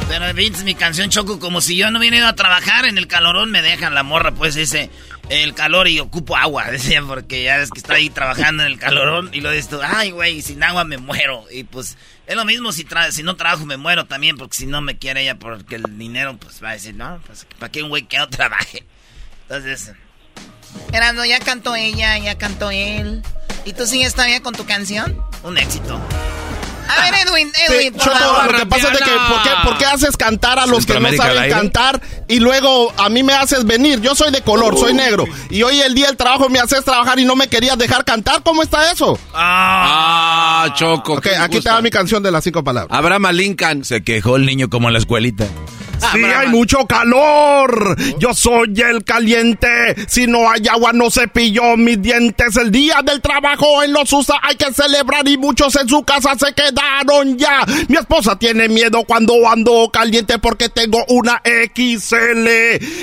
Pero 0.09 0.33
Vince, 0.35 0.65
mi 0.65 0.75
canción 0.75 1.09
Choco, 1.11 1.39
como 1.39 1.61
si 1.61 1.77
yo 1.77 1.91
no 1.91 1.99
hubiera 1.99 2.17
ido 2.17 2.27
a 2.29 2.35
trabajar 2.35 2.85
en 2.87 2.99
el 2.99 3.07
calorón, 3.09 3.51
me 3.51 3.63
dejan 3.63 3.95
la 3.95 4.03
morra, 4.03 4.33
pues 4.33 4.55
dice 4.55 4.91
el 5.31 5.55
calor 5.55 5.89
y 5.89 6.01
ocupo 6.01 6.37
agua, 6.37 6.65
decía, 6.71 7.03
porque 7.03 7.43
ya 7.45 7.57
ves 7.59 7.71
que 7.71 7.79
está 7.79 7.95
ahí 7.95 8.11
trabajando 8.11 8.63
en 8.65 8.73
el 8.73 8.79
calorón 8.79 9.31
y 9.33 9.41
lo 9.41 9.51
dices 9.51 9.69
tú, 9.69 9.81
ay, 9.83 10.11
güey, 10.11 10.43
sin 10.43 10.63
agua 10.63 10.85
me 10.85 10.99
muero. 10.99 11.45
Y 11.51 11.65
pues 11.65 11.97
es 12.27 12.37
lo 12.37 12.45
mismo 12.45 12.73
si, 12.73 12.85
tra- 12.85 13.11
si 13.11 13.23
no 13.23 13.37
trabajo 13.37 13.65
me 13.67 13.77
muero 13.77 14.05
también, 14.07 14.37
porque 14.37 14.57
si 14.57 14.67
no 14.67 14.81
me 14.81 14.99
quiere 14.99 15.23
ella, 15.23 15.39
porque 15.39 15.77
el 15.77 15.99
dinero, 15.99 16.37
pues 16.37 16.63
va 16.63 16.71
a 16.71 16.73
decir, 16.75 16.95
no, 16.95 17.21
pues 17.27 17.47
para 17.59 17.71
qué 17.73 17.83
un 17.83 17.89
güey 17.89 18.03
que 18.07 18.19
no 18.19 18.29
trabaje. 18.29 18.85
Entonces, 19.43 19.93
Erando, 20.93 21.25
ya 21.25 21.39
cantó 21.41 21.75
ella, 21.77 22.19
ya 22.19 22.37
cantó 22.37 22.71
él. 22.71 23.23
¿Y 23.65 23.73
tú 23.73 23.87
sigues 23.87 24.13
todavía 24.15 24.43
con 24.43 24.55
tu 24.55 24.67
canción? 24.67 25.23
un 25.43 25.57
éxito. 25.59 26.01
A 26.89 27.03
ver, 27.03 27.15
Edwin, 27.27 27.51
Edwin, 27.69 27.93
por 27.93 28.03
Choco, 28.03 28.17
favor. 28.19 28.53
lo 28.53 28.59
que 28.59 28.67
pasa 28.67 28.87
es 28.89 28.99
de 28.99 29.05
que 29.05 29.11
¿por 29.29 29.43
qué, 29.43 29.51
por 29.65 29.79
qué 29.79 29.85
haces 29.87 30.17
cantar 30.17 30.59
a 30.59 30.67
los 30.67 30.85
que 30.87 30.99
no 31.01 31.13
saben 31.13 31.51
cantar 31.51 32.01
y 32.29 32.41
luego 32.41 32.93
a 32.99 33.09
mí 33.09 33.23
me 33.23 33.33
haces 33.33 33.65
venir? 33.65 34.01
Yo 34.01 34.15
soy 34.15 34.31
de 34.31 34.43
color, 34.43 34.79
soy 34.79 34.93
negro. 34.95 35.25
Y 35.51 35.63
hoy 35.63 35.81
el 35.81 35.95
día 35.95 36.07
del 36.09 36.17
trabajo 36.17 36.49
me 36.49 36.59
haces 36.59 36.85
trabajar 36.85 37.19
y 37.19 37.25
no 37.25 37.37
me 37.37 37.49
querías 37.49 37.79
dejar 37.79 38.05
cantar. 38.05 38.43
¿Cómo 38.43 38.63
está 38.63 38.91
eso? 38.93 39.19
Ah, 39.33 40.73
Choco. 40.75 41.15
Ok, 41.15 41.27
aquí 41.39 41.61
te 41.61 41.71
va 41.71 41.81
mi 41.81 41.91
canción 41.91 42.23
de 42.23 42.31
las 42.31 42.45
cinco 42.45 42.63
palabras. 42.65 42.97
Abraham 42.97 43.27
Lincoln. 43.33 43.85
Se 43.85 44.03
quejó 44.03 44.37
el 44.37 44.47
niño 44.47 44.69
como 44.69 44.89
en 44.89 44.93
la 44.95 44.99
escuelita. 44.99 45.47
Sí, 45.99 46.23
hay 46.23 46.49
mucho 46.49 46.87
calor. 46.87 47.97
Yo 48.19 48.35
soy 48.35 48.75
el 48.81 49.05
caliente. 49.05 49.69
Si 50.09 50.27
no 50.27 50.51
hay 50.51 50.67
agua, 50.69 50.93
no 50.93 51.11
cepillo 51.11 51.77
mis 51.77 52.01
dientes. 52.01 52.57
El 52.57 52.71
día 52.71 53.01
del 53.03 53.21
trabajo 53.21 53.83
en 53.83 53.93
los 53.93 54.13
USA 54.13 54.39
hay 54.43 54.57
que 54.57 54.73
celebrar 54.73 55.27
y 55.29 55.37
muchos 55.39 55.75
en 55.77 55.89
su 55.89 56.05
casa 56.05 56.35
se 56.39 56.53
quedaron 56.53 57.39
ya. 57.39 57.65
Mi 57.89 57.97
esposa 57.97 58.39
tiene 58.39 58.69
miedo 58.69 59.05
cuando 59.05 59.49
ando 59.49 59.91
caliente 59.93 60.39
porque 60.39 60.69
tengo 60.69 61.05
una 61.09 61.41
XL. 61.45 62.49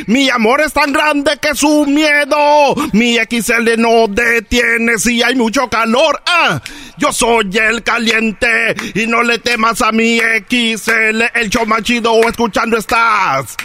Mi 0.08 0.30
amor 0.30 0.62
es 0.62 0.74
tan 0.74 0.92
grande 0.92 1.32
que 1.42 1.56
su 1.56 1.86
miedo. 1.86 2.76
Mi 2.94 3.16
XL 3.18 3.78
no 3.78 4.08
detiene 4.08 4.98
si 4.98 5.22
hay 5.24 5.36
mucho 5.36 5.70
calor. 5.70 6.22
Ah, 6.26 6.62
yo 6.98 7.12
soy 7.12 7.50
el 7.58 7.84
caliente 7.84 8.76
y 8.94 9.08
no 9.08 9.24
le 9.24 9.40
temas 9.40 9.82
a 9.82 9.92
mi 9.92 10.20
XL. 10.20 11.22
El 11.34 11.50
show 11.50 11.66
más 11.66 11.84
chido 11.84 12.20
escuchando 12.28 12.78
estás. 12.82 13.56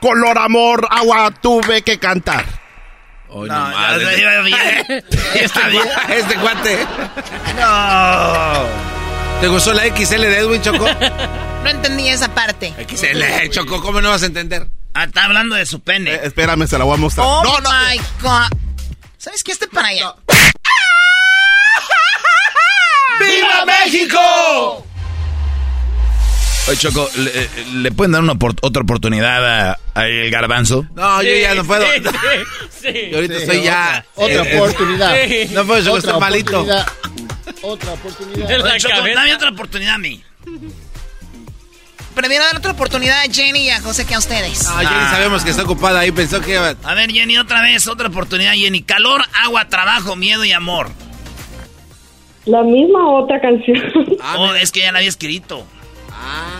Color 0.00 0.38
amor, 0.38 0.86
agua, 0.90 1.30
tuve 1.42 1.82
que 1.82 1.98
cantar. 1.98 2.44
Hoy 3.28 3.48
No, 3.48 3.68
no, 3.68 4.12
iba 4.16 4.40
bien. 4.42 5.04
Está 5.34 5.68
bien. 5.68 5.82
Este 6.08 6.36
cuate. 6.36 6.86
No. 7.58 8.64
¿Te 9.40 9.48
gustó 9.48 9.72
la 9.74 9.82
XL 9.84 10.20
de 10.20 10.38
Edwin 10.38 10.62
Choco? 10.62 10.86
No 11.64 11.68
entendí 11.70 12.08
esa 12.08 12.32
parte. 12.32 12.72
XL, 12.88 13.50
Choco, 13.50 13.82
¿cómo 13.82 14.00
no 14.00 14.10
vas 14.10 14.22
a 14.22 14.26
entender? 14.26 14.68
Ah, 14.94 15.04
está 15.04 15.24
hablando 15.24 15.56
de 15.56 15.66
su 15.66 15.80
pene. 15.80 16.14
Eh, 16.14 16.20
espérame, 16.24 16.66
se 16.66 16.78
la 16.78 16.84
voy 16.84 16.94
a 16.94 16.96
mostrar. 16.96 17.26
Oh 17.28 17.42
no, 17.42 17.60
no. 17.60 17.68
my 17.70 17.98
God. 18.22 18.48
¿Sabes 19.18 19.42
qué? 19.42 19.52
Este 19.52 19.66
para 19.68 19.88
allá. 19.88 20.14
¡Viva 23.20 23.64
México! 23.66 24.86
Oye, 26.68 26.76
Choco, 26.78 27.08
¿le, 27.16 27.48
le 27.82 27.92
pueden 27.92 28.12
dar 28.12 28.22
una 28.22 28.32
otra 28.32 28.82
oportunidad 28.82 29.70
a, 29.70 29.78
a 29.94 30.06
el 30.06 30.30
garbanzo? 30.30 30.84
No, 30.94 31.22
yo 31.22 31.34
ya 31.36 31.54
no 31.54 31.64
puedo. 31.64 31.84
Sí. 32.70 33.10
Ahorita 33.14 33.34
Sí, 33.36 33.40
estoy 33.42 33.62
ya. 33.62 34.04
Otra 34.16 34.44
eh, 34.44 34.56
oportunidad. 34.58 35.14
Sí. 35.28 35.48
No 35.52 35.64
puedo, 35.64 35.84
Choco, 35.84 35.98
estoy 35.98 36.20
malito. 36.20 36.60
oportunidad. 36.62 36.86
Otra 37.62 37.92
oportunidad. 37.92 38.50
En 38.50 38.58
la 38.58 38.64
Oye, 38.70 38.78
Choco, 38.80 38.94
dame 39.14 39.34
otra 39.34 39.50
oportunidad 39.50 39.94
a 39.94 39.98
mí. 39.98 40.22
Prefiero 42.14 42.44
dar 42.46 42.56
otra 42.56 42.72
oportunidad 42.72 43.20
a 43.20 43.32
Jenny 43.32 43.64
y 43.66 43.70
a 43.70 43.80
José 43.80 44.06
que 44.06 44.14
a 44.14 44.18
ustedes. 44.18 44.66
Ah, 44.66 44.78
Jenny 44.78 45.10
sabemos 45.10 45.44
que 45.44 45.50
está 45.50 45.62
ocupada 45.64 46.00
ahí, 46.00 46.10
pensó 46.12 46.40
que. 46.40 46.56
A 46.56 46.94
ver, 46.94 47.12
Jenny, 47.12 47.38
otra 47.38 47.60
vez, 47.62 47.86
otra 47.86 48.08
oportunidad, 48.08 48.54
Jenny. 48.54 48.82
Calor, 48.82 49.22
agua, 49.44 49.68
trabajo, 49.68 50.16
miedo 50.16 50.44
y 50.44 50.50
amor. 50.52 50.90
La 52.46 52.62
misma 52.62 53.06
otra 53.08 53.40
canción. 53.40 53.92
oh, 54.36 54.54
es 54.54 54.72
que 54.72 54.80
ya 54.80 54.92
la 54.92 54.98
había 54.98 55.10
escrito. 55.10 55.66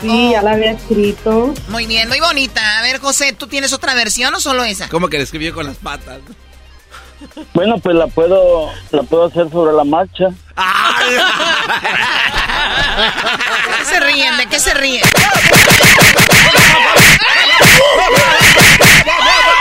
Sí, 0.01 0.31
ya 0.31 0.43
la 0.43 0.53
había 0.53 0.73
escrito. 0.73 1.55
Muy 1.69 1.87
bien, 1.87 2.09
muy 2.09 2.21
bonita. 2.21 2.79
A 2.79 2.83
ver, 2.83 3.01
José, 3.01 3.33
¿tú 3.33 3.47
tienes 3.47 3.73
otra 3.73 3.95
versión 3.95 4.35
o 4.35 4.41
solo 4.41 4.65
esa? 4.65 4.89
¿Cómo 4.89 5.09
que 5.09 5.17
le 5.17 5.25
escribió 5.25 5.55
con 5.55 5.67
las 5.67 5.77
patas? 5.77 6.19
Bueno, 7.55 7.79
pues 7.79 7.97
la 7.97 8.07
puedo, 8.09 8.71
la 8.91 9.03
puedo 9.03 9.25
hacer 9.25 9.49
sobre 9.51 9.75
la 9.75 9.85
marcha. 9.85 10.29
¿De 10.29 10.35
qué 13.79 13.85
se 13.87 14.01
ríen? 14.01 14.37
¿De 14.37 14.47
qué 14.47 14.61
se 14.61 14.75
ríen? 14.75 15.03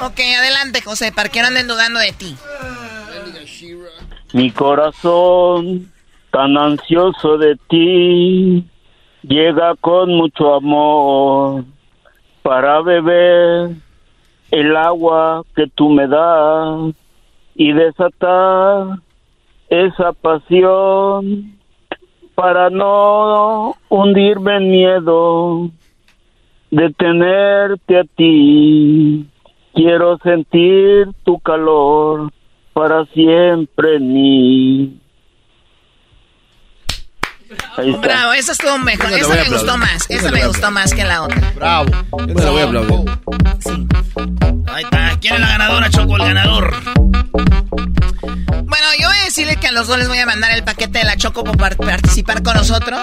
Ok, 0.00 0.20
adelante, 0.38 0.82
José, 0.82 1.12
para 1.12 1.28
que 1.28 1.40
anden 1.40 1.66
dudando 1.66 1.98
de 1.98 2.12
ti. 2.12 2.36
Mi 4.32 4.50
corazón 4.50 5.90
tan 6.30 6.56
ansioso 6.58 7.38
de 7.38 7.56
ti, 7.68 8.64
llega 9.22 9.74
con 9.76 10.14
mucho 10.14 10.54
amor 10.54 11.64
para 12.42 12.82
beber 12.82 13.70
el 14.50 14.76
agua 14.76 15.42
que 15.54 15.66
tú 15.74 15.88
me 15.88 16.06
das 16.06 16.94
y 17.54 17.72
desatar 17.72 18.98
esa 19.70 20.12
pasión 20.12 21.56
para 22.34 22.68
no 22.68 23.74
hundirme 23.88 24.56
en 24.56 24.70
miedo 24.70 25.70
de 26.70 26.90
tenerte 26.92 27.98
a 27.98 28.04
ti. 28.04 29.26
Quiero 29.76 30.16
sentir 30.24 31.08
tu 31.22 31.38
calor 31.40 32.32
para 32.72 33.04
siempre 33.12 33.96
en 33.96 34.12
mí. 34.12 35.00
Ahí 37.76 37.90
está. 37.90 38.00
Bravo, 38.00 38.32
eso 38.32 38.52
estuvo 38.52 38.78
mejor. 38.78 39.12
Esa 39.12 39.18
Esa 39.18 39.34
me 39.34 39.50
gustó 39.50 39.76
más. 39.76 40.10
Esa 40.10 40.14
Esa 40.14 40.30
me 40.30 40.46
gustó 40.46 40.70
más 40.70 40.94
que 40.94 41.04
la 41.04 41.24
otra. 41.24 41.52
Bravo. 41.54 41.84
Me 42.26 42.42
la 42.42 42.50
voy 42.50 42.62
a 42.62 42.64
aplaudir. 42.64 43.10
Ahí 44.68 44.82
está. 44.82 45.18
¿Quién 45.20 45.34
es 45.34 45.40
la 45.40 45.48
ganadora, 45.48 45.90
Choco? 45.90 46.16
El 46.16 46.22
ganador. 46.22 46.74
Bueno, 48.66 48.86
yo 49.00 49.08
voy 49.08 49.16
a 49.20 49.24
decirle 49.24 49.56
que 49.56 49.68
a 49.68 49.72
los 49.72 49.86
dos 49.86 49.98
les 49.98 50.08
voy 50.08 50.18
a 50.18 50.26
mandar 50.26 50.50
el 50.52 50.64
paquete 50.64 50.98
de 50.98 51.04
la 51.04 51.16
Choco 51.16 51.44
por 51.44 51.56
par- 51.56 51.76
participar 51.76 52.42
con 52.42 52.54
nosotros. 52.56 53.02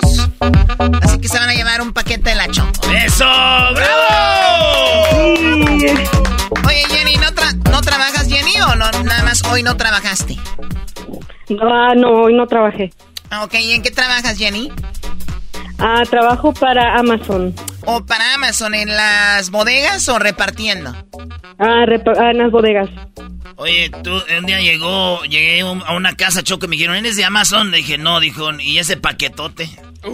Así 1.01 1.19
que 1.19 1.27
se 1.27 1.37
van 1.39 1.49
a 1.49 1.53
llevar 1.53 1.81
un 1.81 1.93
paquete 1.93 2.29
de 2.31 2.35
la 2.35 2.47
Choco. 2.49 2.91
¡Eso! 2.91 3.23
¡Bravo! 3.73 5.33
Oye, 6.67 6.83
Jenny, 6.89 7.15
¿no, 7.17 7.27
tra- 7.29 7.53
¿no 7.71 7.81
trabajas, 7.81 8.27
Jenny, 8.27 8.53
o 8.61 8.75
no? 8.75 8.91
Nada 9.03 9.23
más 9.23 9.41
hoy 9.45 9.63
no 9.63 9.77
trabajaste. 9.77 10.37
Ah, 11.61 11.93
no, 11.95 12.09
hoy 12.23 12.33
no 12.33 12.45
trabajé. 12.47 12.91
Ah, 13.29 13.43
ok, 13.43 13.53
¿y 13.55 13.71
en 13.73 13.81
qué 13.83 13.91
trabajas, 13.91 14.37
Jenny? 14.37 14.71
Ah, 15.79 16.03
trabajo 16.09 16.53
para 16.53 16.97
Amazon. 16.97 17.53
¿O 17.85 18.05
para 18.05 18.33
Amazon, 18.35 18.73
en 18.75 18.87
las 18.95 19.49
bodegas 19.49 20.07
o 20.09 20.19
repartiendo? 20.19 20.91
Ah, 21.59 21.85
repa- 21.85 22.17
ah, 22.17 22.31
en 22.31 22.37
las 22.37 22.51
bodegas. 22.51 22.89
Oye, 23.57 23.91
tú, 24.03 24.11
un 24.39 24.45
día 24.45 24.59
llegó, 24.61 25.21
llegué 25.23 25.61
a 25.61 25.93
una 25.93 26.15
casa, 26.15 26.41
Choco, 26.43 26.65
y 26.65 26.69
me 26.69 26.75
dijeron, 26.75 26.95
¿eres 26.95 27.15
de 27.17 27.25
Amazon? 27.25 27.71
Le 27.71 27.77
dije, 27.77 27.97
no, 27.97 28.19
dijo, 28.19 28.51
¿y 28.59 28.77
ese 28.79 28.97
paquetote? 28.97 29.69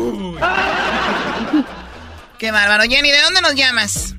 Qué 2.38 2.52
bárbaro. 2.52 2.84
Jenny, 2.84 3.12
¿de 3.12 3.22
dónde 3.22 3.42
nos 3.42 3.56
llamas? 3.56 4.16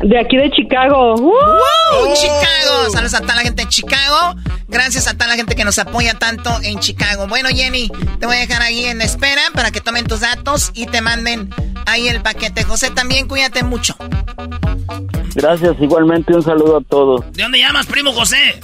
De 0.00 0.18
aquí 0.18 0.36
de 0.36 0.50
Chicago. 0.50 1.14
¡Uh! 1.14 1.30
¡Wow! 1.30 2.14
Chicago. 2.14 2.90
Saludos 2.90 3.14
a 3.14 3.20
toda 3.20 3.34
la 3.36 3.42
gente 3.42 3.64
de 3.64 3.68
Chicago. 3.68 4.34
Gracias 4.68 5.06
a 5.08 5.14
toda 5.14 5.26
la 5.26 5.34
gente 5.34 5.54
que 5.54 5.64
nos 5.64 5.78
apoya 5.78 6.14
tanto 6.14 6.50
en 6.62 6.78
Chicago. 6.78 7.26
Bueno, 7.26 7.50
Jenny, 7.50 7.90
te 8.18 8.26
voy 8.26 8.36
a 8.36 8.38
dejar 8.40 8.62
ahí 8.62 8.86
en 8.86 9.02
espera 9.02 9.42
para 9.52 9.70
que 9.70 9.80
tomen 9.80 10.06
tus 10.06 10.20
datos 10.20 10.70
y 10.74 10.86
te 10.86 11.02
manden 11.02 11.54
ahí 11.86 12.08
el 12.08 12.22
paquete. 12.22 12.64
José, 12.64 12.90
también 12.90 13.28
cuídate 13.28 13.62
mucho. 13.62 13.94
Gracias, 15.34 15.76
igualmente 15.80 16.34
un 16.34 16.42
saludo 16.42 16.78
a 16.78 16.80
todos. 16.82 17.32
¿De 17.32 17.42
dónde 17.42 17.58
llamas, 17.58 17.86
primo 17.86 18.12
José? 18.12 18.60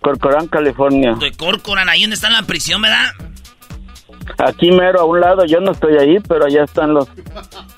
Corcoran, 0.00 0.48
California. 0.48 1.14
De 1.20 1.32
Corcoran, 1.32 1.88
ahí 1.88 2.02
donde 2.02 2.14
está 2.14 2.30
la 2.30 2.42
prisión, 2.42 2.82
¿verdad? 2.82 3.12
Aquí 4.38 4.70
mero 4.70 5.00
a 5.00 5.04
un 5.04 5.20
lado, 5.20 5.44
yo 5.44 5.60
no 5.60 5.72
estoy 5.72 5.96
ahí, 5.98 6.18
pero 6.28 6.46
allá 6.46 6.64
están 6.64 6.94
los 6.94 7.08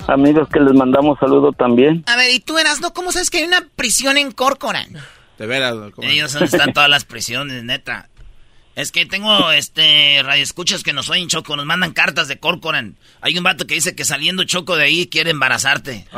amigos 0.07 0.47
que 0.49 0.59
les 0.59 0.73
mandamos 0.73 1.19
saludo 1.19 1.51
también. 1.51 2.03
A 2.07 2.15
ver, 2.15 2.33
¿y 2.33 2.39
tú 2.39 2.57
eras, 2.57 2.81
no? 2.81 2.93
¿Cómo 2.93 3.11
sabes 3.11 3.29
que 3.29 3.39
hay 3.39 3.43
una 3.45 3.67
prisión 3.75 4.17
en 4.17 4.31
Corcoran? 4.31 4.87
De 5.37 5.45
veras, 5.47 5.75
¿cómo? 5.93 6.07
Ellos 6.07 6.31
son 6.31 6.41
donde 6.41 6.57
están 6.57 6.73
todas 6.73 6.89
las 6.89 7.03
prisiones, 7.05 7.63
neta. 7.63 8.09
Es 8.75 8.91
que 8.91 9.05
tengo 9.05 9.51
este 9.51 10.21
radioescuchas 10.23 10.83
que 10.83 10.91
nos 10.91 11.09
oyen 11.09 11.29
Choco, 11.29 11.55
nos 11.55 11.65
mandan 11.65 11.93
cartas 11.93 12.27
de 12.27 12.39
Corcoran. 12.39 12.97
Hay 13.21 13.37
un 13.37 13.43
vato 13.43 13.65
que 13.67 13.75
dice 13.75 13.95
que 13.95 14.03
saliendo 14.03 14.43
Choco 14.43 14.75
de 14.75 14.83
ahí 14.85 15.07
quiere 15.07 15.31
embarazarte. 15.31 16.05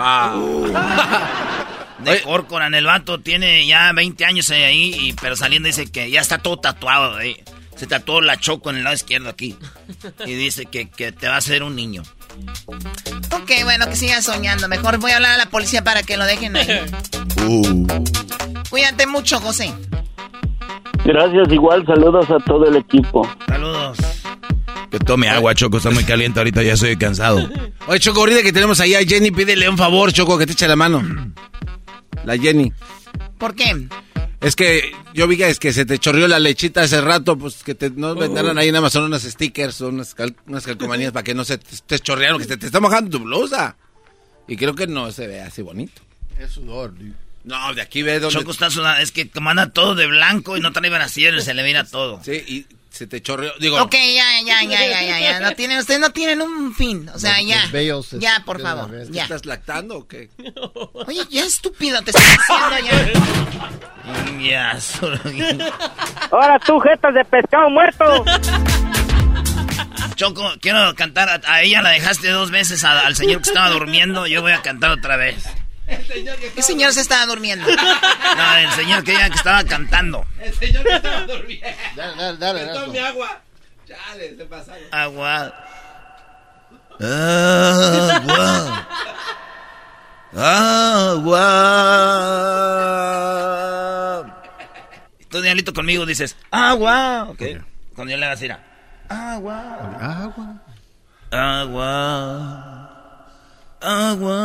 De 2.00 2.22
Corcoran, 2.22 2.76
el 2.76 2.86
vato 2.86 3.20
tiene 3.20 3.66
ya 3.66 3.92
20 3.92 4.24
años 4.26 4.50
ahí, 4.52 4.94
y- 4.96 5.14
pero 5.14 5.36
saliendo 5.36 5.66
dice 5.68 5.92
que 5.92 6.10
ya 6.12 6.22
está 6.22 6.38
todo 6.38 6.58
tatuado. 6.60 7.16
de 7.18 7.24
ahí. 7.24 7.38
Se 7.78 7.88
tatuó 7.88 8.22
la 8.22 8.38
Choco 8.38 8.70
en 8.70 8.78
el 8.78 8.84
lado 8.84 8.96
izquierdo 8.96 9.30
aquí. 9.30 9.56
Y 10.26 10.34
dice 10.34 10.66
que, 10.66 10.90
que 10.90 11.12
te 11.12 11.28
va 11.28 11.36
a 11.36 11.38
hacer 11.38 11.64
un 11.64 11.76
niño. 11.76 12.04
Ok, 13.32 13.52
bueno, 13.64 13.88
que 13.88 13.96
sigas 13.96 14.26
soñando. 14.26 14.68
Mejor 14.68 14.98
voy 14.98 15.12
a 15.12 15.18
hablar 15.18 15.34
a 15.34 15.38
la 15.38 15.50
policía 15.50 15.84
para 15.84 16.04
que 16.04 16.18
lo 16.18 16.26
dejen 16.26 16.56
ahí. 16.56 16.68
Cuídate 18.70 19.08
mucho, 19.08 19.40
José. 19.40 19.74
Gracias, 21.06 21.52
igual 21.52 21.86
saludos 21.86 22.30
a 22.30 22.40
todo 22.40 22.66
el 22.66 22.76
equipo. 22.78 23.30
Saludos. 23.48 23.98
Que 24.92 25.00
tome 25.00 25.30
agua, 25.30 25.54
Choco, 25.54 25.78
está 25.78 25.90
muy 25.90 26.04
caliente 26.04 26.40
ahorita, 26.40 26.64
ya 26.64 26.74
estoy 26.74 26.98
cansado. 26.98 27.50
Oye, 27.88 28.00
Choco, 28.00 28.22
ahorita 28.22 28.42
que 28.42 28.54
tenemos 28.54 28.80
ahí 28.80 28.96
a 28.96 29.00
Jenny, 29.06 29.32
pídele 29.32 29.70
un 29.70 29.78
favor, 29.78 30.12
Choco, 30.12 30.38
que 30.38 30.46
te 30.46 30.54
eche 30.54 30.68
la 30.68 30.76
mano. 30.76 31.02
La 32.26 32.38
Jenny. 32.38 32.72
¿Por 33.38 33.56
qué? 33.56 33.88
Es 34.40 34.56
que 34.56 34.92
yo 35.14 35.28
vi 35.28 35.36
que 35.38 35.50
es 35.50 35.58
que 35.60 35.74
se 35.74 35.86
te 35.86 35.98
chorrió 35.98 36.28
la 36.28 36.40
lechita 36.40 36.82
hace 36.82 37.02
rato, 37.02 37.38
pues 37.38 37.64
que 37.64 37.74
te, 37.74 37.90
no 37.90 38.14
vendaran 38.14 38.58
ahí 38.60 38.68
en 38.70 38.76
Amazon 38.76 39.06
unos 39.06 39.24
stickers 39.24 39.82
o 39.82 39.90
unas, 39.90 40.14
cal- 40.14 40.36
unas 40.46 40.64
calcomanías 40.66 41.12
para 41.12 41.24
que 41.24 41.34
no 41.34 41.44
se 41.44 41.58
te, 41.58 41.76
te 41.86 42.00
chorrearon, 42.00 42.40
que 42.40 42.46
se 42.48 42.58
te 42.58 42.68
está 42.68 42.80
mojando 42.80 43.18
tu 43.18 43.24
blusa. 43.24 43.76
Y 44.48 44.56
creo 44.56 44.76
que 44.76 44.86
no 44.88 45.12
se 45.12 45.26
ve 45.28 45.42
así 45.42 45.62
bonito. 45.64 46.02
Es 46.40 46.52
sudor. 46.52 46.94
No, 47.44 47.74
de 47.74 47.82
aquí 47.82 48.04
ve 48.04 48.20
donde... 48.20 48.38
Choco 48.40 48.52
está 48.52 48.70
sudando. 48.70 49.02
Es 49.02 49.12
que 49.12 49.28
como 49.30 49.50
anda 49.50 49.72
todo 49.72 49.96
de 49.96 50.06
blanco 50.06 50.56
y 50.56 50.60
no 50.62 50.72
trae 50.72 50.90
brasier, 50.92 51.42
se 51.42 51.54
le 51.56 51.64
mira 51.64 51.84
todo. 51.86 52.22
Sí, 52.24 52.44
y 52.48 52.66
se 52.98 53.08
te 53.08 53.22
chorreó. 53.22 53.54
Digo, 53.60 53.82
Ok, 53.82 53.94
ya, 53.94 54.26
ya, 54.46 54.64
ya, 54.64 54.86
ya, 54.88 55.02
ya, 55.04 55.20
ya. 55.20 55.40
No 55.40 55.52
tienen, 55.54 55.78
ustedes 55.80 56.00
no 56.00 56.12
tienen 56.12 56.42
un 56.42 56.74
fin. 56.76 57.10
O 57.14 57.20
sea, 57.20 57.38
Los- 57.38 57.48
ya. 57.48 57.62
los 57.64 57.72
vellos 57.72 58.06
se- 58.08 58.20
Ya, 58.20 58.42
por 58.46 58.62
favor. 58.62 58.90
Ya. 59.12 59.24
¿Estás 59.24 59.46
lactando 59.46 59.98
o 60.00 60.08
qué? 60.08 60.30
Oye, 61.08 61.22
ya 61.30 61.46
estúpido, 61.46 62.02
te 62.02 62.12
estoy 62.12 62.24
diciendo 62.26 63.14
ya. 64.42 64.72
Ya, 64.74 64.80
solo- 64.82 65.20
Ahora 66.32 66.60
tú, 66.66 66.80
jetas 66.80 67.14
de 67.14 67.24
pescado 67.26 67.70
muerto. 67.70 68.26
Choco, 70.16 70.52
quiero 70.62 70.96
cantar. 70.96 71.30
A, 71.30 71.42
a 71.54 71.62
ella 71.62 71.82
la 71.82 71.90
dejaste 71.92 72.30
dos 72.30 72.50
veces 72.52 72.84
a- 72.84 73.06
al 73.06 73.16
señor 73.16 73.42
que 73.42 73.50
estaba 73.50 73.70
durmiendo. 73.70 74.26
Yo 74.28 74.42
voy 74.42 74.52
a 74.52 74.62
cantar 74.62 74.92
otra 74.92 75.16
vez. 75.18 75.44
¿Qué 75.88 76.62
señor 76.62 76.94
se 76.94 77.02
estaba 77.02 77.26
durmiendo? 77.26 77.66
No, 78.38 78.58
el 78.58 78.72
señor 78.72 79.04
que 79.04 79.14
ella 79.14 79.30
que 79.30 79.36
estaba 79.36 79.64
cantando. 79.64 80.26
El 80.40 80.54
señor 80.54 80.84
que 80.84 80.96
estaba 80.96 81.22
durmiendo. 81.22 81.68
Dale, 81.96 82.38
dale, 82.38 82.66
dale. 82.66 82.74
Tome 82.74 83.00
agua. 83.00 83.42
Chale, 83.88 84.36
se 84.36 84.46
pasaron. 84.46 84.84
Agua. 84.92 85.54
Agua. 93.38 94.44
Tú, 95.30 95.42
Diablito, 95.42 95.74
conmigo 95.74 96.06
dices, 96.06 96.36
agua. 96.52 97.28
Ok. 97.30 97.42
Cuando 97.96 98.12
yo 98.12 98.18
le 98.18 98.26
hagas 98.26 98.42
ir 98.42 98.52
a, 98.52 98.60
agua. 99.10 99.64
Agua. 100.00 100.62
Agua. 101.32 102.87
Agua. 103.80 104.42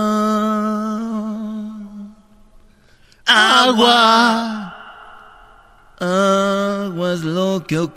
Agua. 3.26 4.74
Agua 5.98 7.12
es 7.14 7.22
lo 7.22 7.64
que 7.66 7.78
ocupo 7.78 7.96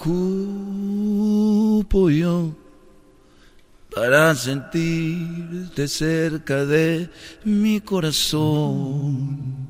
yo 2.10 2.56
para 3.94 4.34
sentirte 4.36 5.88
cerca 5.88 6.66
de 6.66 7.10
mi 7.44 7.82
corazón. 7.82 9.66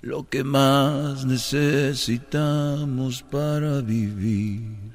Lo 0.00 0.28
que 0.28 0.44
más 0.44 1.24
necesitamos 1.24 3.22
para 3.22 3.80
vivir 3.80 4.87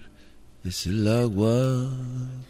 es 0.64 0.88
el 0.88 1.08
agua. 1.08 1.90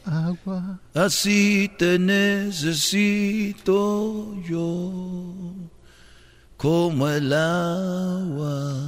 Agua. 0.05 0.79
Así 0.93 1.71
te 1.77 1.97
necesito 1.97 3.59
yo, 4.43 5.33
como 6.57 7.09
el 7.09 7.33
agua. 7.33 8.87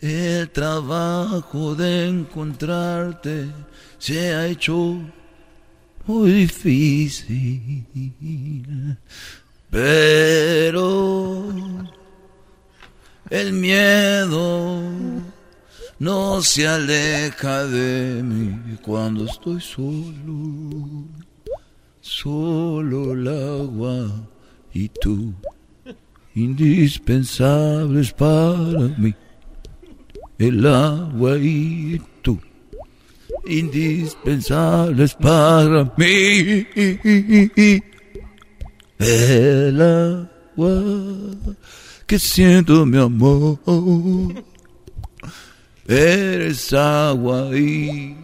El 0.00 0.50
trabajo 0.50 1.74
de 1.74 2.08
encontrarte 2.08 3.48
se 3.98 4.34
ha 4.34 4.46
hecho 4.46 5.00
muy 6.06 6.30
difícil, 6.32 7.86
pero 9.70 11.52
el 13.30 13.52
miedo 13.52 14.82
no 15.98 16.42
se 16.42 16.66
aleja 16.66 17.64
de 17.66 18.22
mí 18.22 18.76
cuando 18.82 19.24
estoy 19.24 19.60
solo, 19.60 21.06
solo 22.00 23.12
el 23.12 23.28
agua 23.28 24.28
y 24.74 24.88
tú, 24.88 25.34
indispensables 26.34 28.12
para 28.12 28.88
mí. 28.98 29.14
el 30.38 30.66
agua 30.66 31.38
y 31.38 32.00
tú, 32.20 32.38
indispensables 33.46 35.14
para 35.14 35.84
mí. 35.96 36.66
El 38.98 39.82
agua 39.82 40.82
que 42.06 42.18
siento 42.18 42.86
mi 42.86 42.98
amor, 42.98 43.58
eres 45.88 46.72
agua 46.72 47.56
y 47.56 48.16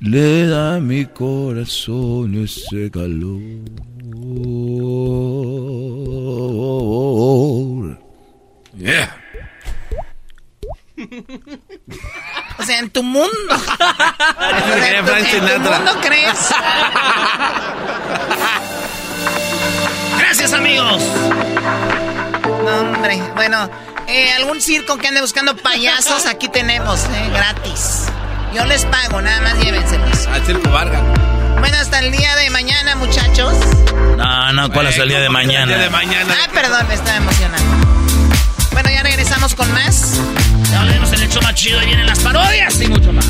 le 0.00 0.46
da 0.46 0.76
a 0.76 0.80
mi 0.80 1.04
corazón 1.06 2.42
ese 2.44 2.90
calor. 2.90 3.40
Yeah. 8.76 9.16
O 12.58 12.62
sea, 12.62 12.78
en 12.78 12.90
tu 12.90 13.02
mundo. 13.02 13.30
quería 14.74 15.04
Frank 15.04 15.26
¿En 15.32 15.62
tu 15.62 15.70
mundo 15.70 15.92
crees? 16.02 16.48
Gracias, 20.18 20.52
amigos. 20.52 21.02
No, 22.64 22.80
hombre. 22.80 23.22
Bueno, 23.34 23.70
eh, 24.06 24.32
algún 24.32 24.60
circo 24.60 24.96
que 24.98 25.08
ande 25.08 25.20
buscando 25.20 25.56
payasos, 25.56 26.26
aquí 26.26 26.48
tenemos, 26.48 27.04
eh, 27.04 27.30
gratis. 27.32 28.06
Yo 28.54 28.64
les 28.64 28.84
pago, 28.86 29.20
nada 29.22 29.40
más 29.40 29.58
llévenselos. 29.62 30.26
Al 30.26 30.44
circo 30.44 30.70
Vargas. 30.70 31.02
Bueno, 31.60 31.76
hasta 31.78 32.00
el 32.00 32.10
día 32.10 32.34
de 32.36 32.50
mañana, 32.50 32.96
muchachos. 32.96 33.54
No, 34.16 34.52
no, 34.52 34.70
¿cuál 34.72 34.88
es 34.88 34.98
el 34.98 35.08
día 35.08 35.20
de 35.20 35.28
mañana? 35.28 35.62
El 35.62 35.68
día 35.68 35.78
de 35.78 35.90
mañana. 35.90 36.34
Ah, 36.42 36.48
perdón, 36.52 36.86
me 36.88 36.94
estaba 36.94 37.16
emocionando. 37.18 37.86
Bueno, 38.72 38.90
ya 38.90 39.02
regresamos 39.02 39.54
con 39.54 39.70
más. 39.72 40.20
Ya 40.70 40.80
volvemos 40.80 41.12
en 41.12 41.22
el 41.22 41.28
show 41.28 41.42
más 41.42 41.54
chido 41.54 41.82
y 41.82 41.86
vienen 41.86 42.06
las 42.06 42.20
parodias 42.20 42.80
y 42.80 42.88
mucho 42.88 43.12
más. 43.12 43.26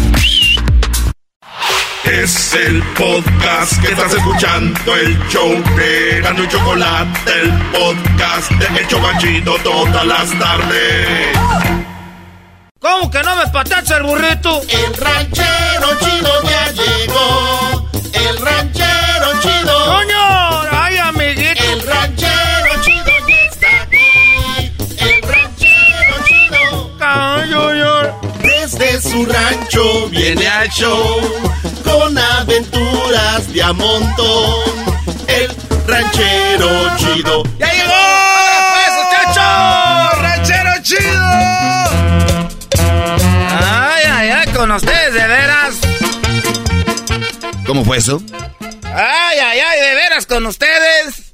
Es 2.04 2.54
el 2.54 2.82
podcast 2.94 3.80
que 3.80 3.92
estás 3.92 4.14
escuchando, 4.14 4.96
el 4.96 5.18
show 5.28 5.50
de 5.76 6.20
Gano 6.22 6.42
y 6.44 6.48
Chocolate, 6.48 7.32
el 7.42 7.52
podcast 7.70 8.50
de 8.52 8.80
El 8.80 8.88
Chobachito 8.88 9.54
todas 9.62 10.06
las 10.06 10.30
tardes. 10.38 11.38
¿Cómo 12.80 13.10
que 13.10 13.22
no 13.22 13.36
me 13.36 13.46
patacha 13.48 13.98
el 13.98 14.02
burrito? 14.04 14.62
El 14.62 14.94
ranchero 14.96 15.88
chido 16.00 16.42
ya 16.44 16.72
llegó. 16.72 17.90
El 18.14 18.36
ranchero 18.38 19.40
chido. 19.42 19.84
¡Coño! 19.86 20.49
Su 29.00 29.24
rancho 29.24 30.08
viene 30.10 30.46
al 30.46 30.68
show 30.68 31.20
con 31.82 32.16
aventuras 32.18 33.52
de 33.52 33.62
a 33.62 33.72
montón. 33.72 34.54
El 35.26 35.50
ranchero 35.86 36.68
chido. 36.96 37.42
¡Ya 37.58 37.72
llegó! 37.72 37.92
¡Ahora 37.92 38.74
pues, 38.74 38.92
muchachos! 39.04 40.22
¡Ranchero 40.22 40.70
chido! 40.82 41.24
Ay, 43.58 44.04
ay, 44.06 44.28
ay, 44.28 44.52
con 44.52 44.70
ustedes, 44.70 45.14
de 45.14 45.26
veras. 45.26 45.74
¿Cómo 47.66 47.84
fue 47.84 47.98
eso? 47.98 48.22
Ay, 48.84 49.38
ay, 49.38 49.60
ay, 49.60 49.80
de 49.80 49.94
veras 49.94 50.26
con 50.26 50.44
ustedes. 50.46 51.29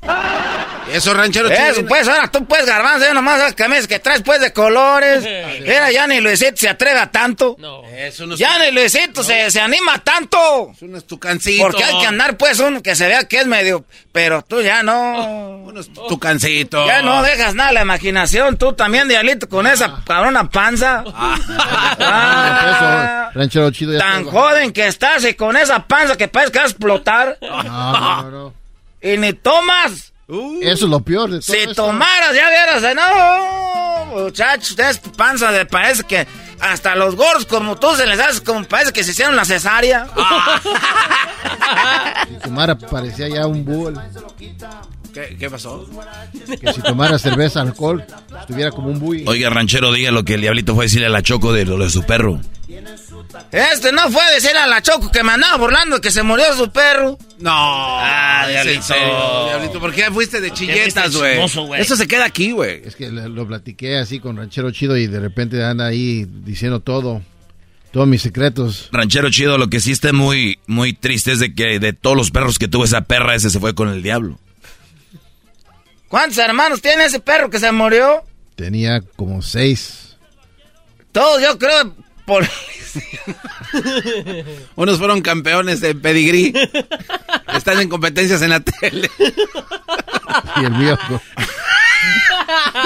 Eso, 0.93 1.13
ranchero 1.15 1.49
Eso, 1.51 1.75
chido. 1.77 1.89
pues, 1.89 2.07
ahora 2.07 2.29
tú 2.31 2.45
puedes, 2.47 2.65
garbanzo, 2.65 3.13
nomás 3.13 3.41
las 3.41 3.55
camisas 3.55 3.89
que 3.89 3.99
traes, 3.99 4.23
pues, 4.23 4.41
de 4.41 4.53
colores. 4.53 5.25
Mira, 5.61 5.91
ya 5.91 6.07
ni 6.07 6.21
Luisito 6.21 6.57
se 6.57 6.69
atreve 6.69 7.01
a 7.01 7.11
tanto. 7.11 7.57
Eso 7.93 8.25
no 8.25 8.35
es, 8.35 8.41
Ya 8.41 8.57
ni 8.61 8.71
Luisito 8.71 9.25
se, 9.25 9.51
se 9.51 9.61
anima 9.61 9.99
tanto. 9.99 10.71
eso 10.75 10.87
no 10.87 10.97
es 10.97 11.05
tu 11.07 11.19
cancito. 11.19 11.65
Porque 11.65 11.83
hay 11.83 11.99
que 11.99 12.07
andar, 12.07 12.37
pues, 12.37 12.61
uno 12.61 12.83
que 12.83 12.95
se 12.95 13.09
vea 13.09 13.25
que 13.25 13.41
es 13.41 13.47
medio... 13.47 13.85
Pero 14.13 14.43
tú 14.43 14.63
ya 14.63 14.83
no... 14.83 15.59
Uno 15.65 15.81
es 15.81 15.93
tu 15.93 16.19
cancito. 16.19 16.87
Ya 16.87 17.03
no 17.03 17.23
dejas 17.23 17.55
nada 17.55 17.71
a 17.71 17.73
la 17.73 17.83
imaginación. 17.83 18.57
Tú 18.57 18.73
también, 18.73 19.09
Dialito, 19.09 19.49
con 19.49 19.67
esa 19.67 20.03
cabrona 20.07 20.49
panza. 20.49 21.05
Ah, 21.15 23.29
Eso, 23.31 23.39
ranchero 23.39 23.71
chido 23.73 23.93
ya 23.93 23.99
tan 23.99 24.25
joven 24.25 24.73
que 24.73 24.87
estás 24.87 25.25
y 25.25 25.35
con 25.35 25.57
esa 25.57 25.87
panza 25.87 26.17
que 26.17 26.29
parece 26.29 26.53
que 26.53 26.59
vas 26.61 26.69
a 26.69 26.71
explotar. 26.71 27.39
No, 27.43 27.63
no, 27.63 28.31
no. 28.31 28.55
Y 29.07 29.17
ni 29.19 29.33
tomas. 29.33 30.13
Eso 30.29 30.87
es 30.87 30.91
lo 30.91 31.01
peor 31.01 31.31
de 31.31 31.39
todo 31.39 31.57
Si 31.57 31.75
tomaras, 31.75 32.35
ya 32.35 32.49
vieras, 32.49 32.83
eh, 32.83 32.95
no, 32.97 34.07
muchachos, 34.07 34.71
ustedes 34.71 34.99
panza 35.17 35.53
de 35.53 35.65
parece 35.67 36.03
que 36.03 36.27
hasta 36.59 36.97
los 36.97 37.15
gordos 37.15 37.47
como 37.47 37.77
tú 37.77 37.95
se 37.95 38.07
les 38.07 38.19
hace 38.19 38.43
como 38.43 38.65
parece 38.65 38.93
que 38.93 39.05
se 39.05 39.13
hicieron 39.13 39.37
la 39.37 39.45
cesárea. 39.45 40.09
Si 42.29 42.35
tomara 42.43 42.77
parecía 42.77 43.29
ya 43.29 43.47
un 43.47 43.65
búho. 43.65 43.93
¿Qué, 45.17 45.35
qué 45.39 45.49
pasó? 45.49 45.89
Que 46.61 46.75
si 46.75 46.83
tomara 46.83 47.19
cerveza, 47.19 47.63
alcohol, 47.63 48.05
estuviera 48.39 48.71
como 48.71 48.89
un 48.89 48.99
bui. 48.99 49.25
Oiga, 49.27 49.49
ranchero, 49.49 49.91
diga 49.91 50.11
lo 50.11 50.27
que 50.27 50.35
el 50.35 50.43
diablito 50.43 50.75
fue 50.75 50.85
a 50.85 50.87
decirle 50.89 51.07
a 51.07 51.09
la 51.09 51.23
Choco 51.23 51.55
de 51.55 51.65
lo 51.65 51.79
de 51.79 51.89
su 51.89 52.03
perro. 52.03 52.39
Este 53.51 53.93
no 53.93 54.11
fue 54.11 54.23
decir 54.35 54.55
a 54.55 54.67
la 54.67 54.83
Choco 54.83 55.11
que 55.11 55.23
me 55.23 55.33
andaba 55.33 55.57
burlando 55.57 56.03
que 56.03 56.11
se 56.11 56.23
murió 56.23 56.45
su 56.55 56.71
perro. 56.71 57.17
No. 57.39 57.51
Ah, 57.51 58.47
diablito. 58.47 58.95
diablito. 59.47 59.81
¿Por 59.81 59.95
qué 59.95 60.11
fuiste 60.11 60.43
de 60.43 60.51
chilletas, 60.51 61.17
güey? 61.17 61.39
Eso 61.79 61.97
se 61.97 62.07
queda 62.07 62.27
aquí, 62.27 62.53
güey. 62.53 62.83
Es 62.85 62.95
que 62.95 63.11
lo 63.11 63.47
platiqué 63.47 63.97
así 63.97 64.21
con 64.21 64.37
ranchero 64.37 64.71
chido 64.71 64.99
y 64.99 65.07
de 65.07 65.21
repente 65.21 65.65
anda 65.65 65.87
ahí 65.87 66.27
diciendo 66.45 66.81
todo. 66.81 67.23
Todos 67.91 68.07
mis 68.07 68.21
secretos. 68.21 68.91
Ranchero 68.93 69.31
chido, 69.31 69.57
lo 69.57 69.71
que 69.71 69.81
sí 69.81 69.93
está 69.93 70.13
muy, 70.13 70.59
muy 70.67 70.93
triste 70.93 71.33
es 71.33 71.39
de 71.39 71.55
que 71.55 71.79
de 71.79 71.95
todos 71.95 72.19
los 72.19 72.31
perros 72.31 72.59
que 72.59 72.69
tuvo 72.69 72.85
esa 72.85 73.01
perra, 73.03 73.35
ese 73.35 73.49
se 73.49 73.61
fue 73.61 73.75
con 73.75 73.89
el 73.89 74.03
diablo. 74.03 74.39
¿Cuántos 76.17 76.39
hermanos 76.39 76.81
tiene 76.81 77.05
ese 77.05 77.21
perro 77.21 77.51
que 77.51 77.59
se 77.59 77.71
murió? 77.73 78.25
Tenía 78.55 79.03
como 79.17 79.43
seis. 79.43 80.17
Todos, 81.13 81.43
yo 81.43 81.59
creo, 81.59 81.95
por... 82.25 82.43
Unos 84.77 84.97
fueron 84.97 85.21
campeones 85.21 85.83
de 85.83 85.95
pedigrí. 85.95 86.55
Están 87.55 87.83
en 87.83 87.91
competencias 87.91 88.41
en 88.41 88.49
la 88.49 88.61
tele. 88.61 89.11
Y 90.57 90.65
el 90.65 90.71
mío. 90.71 90.99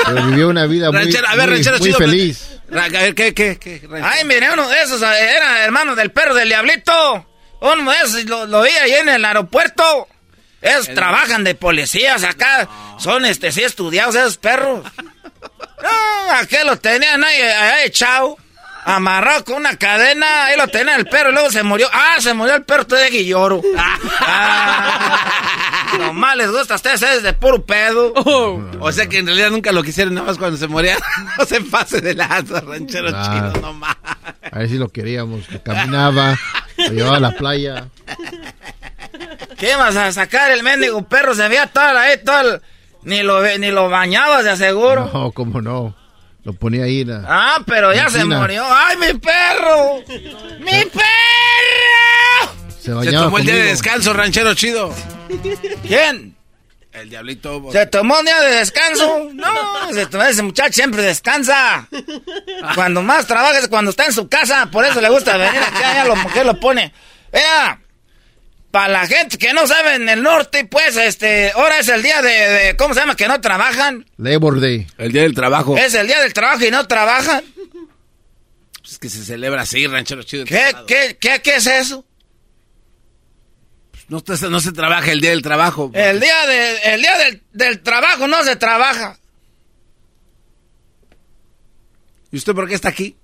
Pero 0.07 0.27
vivió 0.27 0.48
una 0.48 0.66
vida 0.66 0.90
muy, 0.90 0.98
Ranchero, 1.02 1.28
a 1.28 1.36
ver, 1.36 1.47
muy- 1.51 1.55
ranchero 1.55 1.78
muy 1.78 1.86
chido. 1.86 1.98
feliz. 1.98 2.59
Ra- 2.69 2.86
A 2.86 2.89
ver, 2.89 3.15
¿qué, 3.15 3.32
qué, 3.32 3.57
qué? 3.61 3.78
ranchero? 3.89 4.07
Ay, 4.12 4.24
mire, 4.24 4.51
uno 4.52 4.69
de 4.69 4.82
esos 4.82 5.01
eh, 5.02 5.07
era 5.36 5.65
hermano 5.65 5.94
del 5.94 6.11
perro 6.11 6.35
del 6.35 6.48
diablito. 6.48 7.28
Uno 7.61 7.93
de 7.93 7.97
esos 7.98 8.24
lo, 8.24 8.47
lo 8.47 8.62
vi 8.62 8.70
ahí 8.70 8.90
en 8.94 9.09
el 9.09 9.24
aeropuerto. 9.24 10.09
Esos 10.62 10.93
trabajan 10.95 11.43
de 11.45 11.55
policías 11.55 12.23
acá. 12.24 12.69
Son, 12.99 13.24
este, 13.24 13.51
sí 13.53 13.62
estudiados 13.62 14.15
esos 14.15 14.37
perros. 14.37 14.85
No, 15.82 16.32
aquel 16.35 16.66
lo 16.66 16.77
tenían 16.78 17.23
ahí, 17.24 17.41
ahí 17.41 17.87
echado. 17.87 18.37
Amarrado 18.85 19.45
con 19.45 19.57
una 19.57 19.77
cadena. 19.77 20.47
Ahí 20.47 20.57
lo 20.57 20.66
tenía 20.69 20.97
el 20.97 21.07
perro 21.07 21.31
y 21.31 21.32
luego 21.35 21.51
se 21.51 21.62
murió. 21.62 21.89
Ah, 21.93 22.16
se 22.19 22.32
murió 22.35 22.55
el 22.57 22.62
perro 22.65 22.85
de 22.85 23.11
Guilloro. 23.11 23.61
Ah, 24.20 25.28
nomás 25.99 26.37
les 26.37 26.51
gusta 26.51 26.74
a 26.74 26.77
ustedes 26.77 27.03
es 27.03 27.23
de 27.23 27.32
puro 27.32 27.65
pedo. 27.65 28.12
O 28.81 28.93
sea 28.93 29.07
que 29.07 29.19
en 29.19 29.27
realidad 29.27 29.51
nunca 29.51 29.73
lo 29.73 29.82
quisieron, 29.82 30.15
nada 30.15 30.27
más 30.28 30.39
cuando 30.39 30.57
se 30.57 30.66
moría. 30.66 30.97
No 31.39 31.45
se 31.47 31.61
pase 31.62 32.01
de 32.01 32.15
lanza, 32.15 32.61
ranchero 32.61 33.11
Ah. 33.15 33.51
chido, 33.53 33.62
no 33.62 33.73
más. 33.74 33.97
A 34.53 34.59
ver 34.59 34.69
si 34.69 34.77
lo 34.77 34.89
queríamos. 34.89 35.47
Que 35.47 35.61
caminaba, 35.62 36.39
lo 36.77 36.89
llevaba 36.93 37.16
a 37.16 37.20
la 37.20 37.31
playa. 37.32 37.89
¿Qué 39.59 39.75
vas 39.77 39.97
a 39.97 40.13
sacar 40.13 40.51
el 40.51 40.63
mendigo 40.63 41.03
perro? 41.09 41.35
Se 41.35 41.47
veía 41.49 41.67
todo 41.67 41.99
ahí, 41.99 42.17
todo 42.25 42.41
el- 42.41 42.61
Ni 43.03 43.23
lo, 43.23 43.41
ve- 43.41 43.59
ni 43.59 43.71
lo 43.71 43.89
bañabas, 43.89 44.45
de 44.45 44.51
aseguro. 44.51 45.11
No, 45.13 45.33
cómo 45.33 45.61
no. 45.63 45.97
Lo 46.45 46.53
ponía 46.55 46.85
ahí. 46.85 47.05
La... 47.05 47.23
Ah, 47.27 47.59
pero 47.67 47.93
ya 47.95 48.09
se 48.11 48.25
murió. 48.25 48.65
¡Ay, 48.67 48.97
mi 48.99 49.19
perro! 49.19 49.97
¡Mi 50.61 50.85
perro! 50.87 52.53
Se 52.79 52.83
Se 52.87 52.93
bañaba 52.95 53.25
tomó 53.27 53.39
el 53.39 53.45
día 53.45 53.55
de 53.55 53.63
descanso, 53.65 54.13
ranchero 54.13 54.55
chido. 54.55 54.95
¿Quién? 55.87 56.35
El 56.93 57.09
diablito. 57.09 57.63
¿Se 57.73 57.87
tomó 57.87 58.19
un 58.19 58.25
día 58.25 58.41
de 58.41 58.57
descanso? 58.57 59.29
No, 59.33 59.93
se 59.93 60.07
tomó- 60.07 60.25
ese 60.25 60.43
muchacho 60.43 60.73
siempre 60.73 61.03
descansa. 61.03 61.87
Cuando 62.75 63.01
más 63.03 63.27
trabaja 63.27 63.59
es 63.59 63.69
cuando 63.69 63.91
está 63.91 64.07
en 64.07 64.13
su 64.13 64.29
casa. 64.29 64.67
Por 64.73 64.85
eso 64.85 65.01
le 65.01 65.09
gusta 65.09 65.37
venir 65.37 65.61
aquí. 65.63 65.83
Allá 65.83 66.05
lo, 66.05 66.17
mujer 66.17 66.45
lo 66.47 66.59
pone. 66.59 66.93
Vea, 67.33 67.79
para 68.71 68.89
la 68.89 69.07
gente 69.07 69.37
que 69.37 69.53
no 69.53 69.67
sabe 69.67 69.95
en 69.97 70.09
el 70.09 70.23
norte, 70.23 70.65
pues, 70.65 70.97
este, 70.97 71.51
ahora 71.53 71.79
es 71.81 71.89
el 71.89 72.03
día 72.03 72.23
de, 72.23 72.31
de- 72.31 72.77
¿cómo 72.77 72.95
se 72.95 73.01
llama? 73.01 73.17
Que 73.17 73.27
no 73.29 73.41
trabajan. 73.41 74.07
Labor 74.17 74.61
Day. 74.61 74.87
El 74.99 75.13
día 75.13 75.23
del 75.23 75.35
trabajo. 75.35 75.77
Es 75.77 75.95
el 75.95 76.07
día 76.07 76.21
del 76.21 76.33
trabajo 76.33 76.65
y 76.65 76.71
no 76.71 76.87
trabajan. 76.87 77.43
Es 78.85 78.99
que 78.99 79.09
se 79.09 79.25
celebra 79.25 79.63
así, 79.63 79.87
ranchero 79.87 80.23
chido. 80.23 80.45
¿Qué, 80.45 80.73
qué, 80.87 81.17
qué, 81.21 81.41
qué 81.43 81.57
es 81.57 81.67
eso? 81.67 82.05
No, 84.09 84.21
te- 84.23 84.37
no 84.49 84.59
se 84.61 84.73
trabaja 84.73 85.13
el 85.13 85.21
día 85.21 85.31
del 85.31 85.43
trabajo. 85.43 85.91
El 85.95 86.19
día, 86.21 86.47
de, 86.47 86.77
el 86.95 87.01
día 87.01 87.19
del, 87.19 87.43
del 87.53 87.81
trabajo 87.83 88.27
no 88.27 88.43
se 88.45 88.57
trabaja. 88.57 89.17
¿Y 92.33 92.37
usted 92.37 92.55
por 92.55 92.69
qué 92.69 92.75
está 92.75 92.89
aquí? 92.89 93.17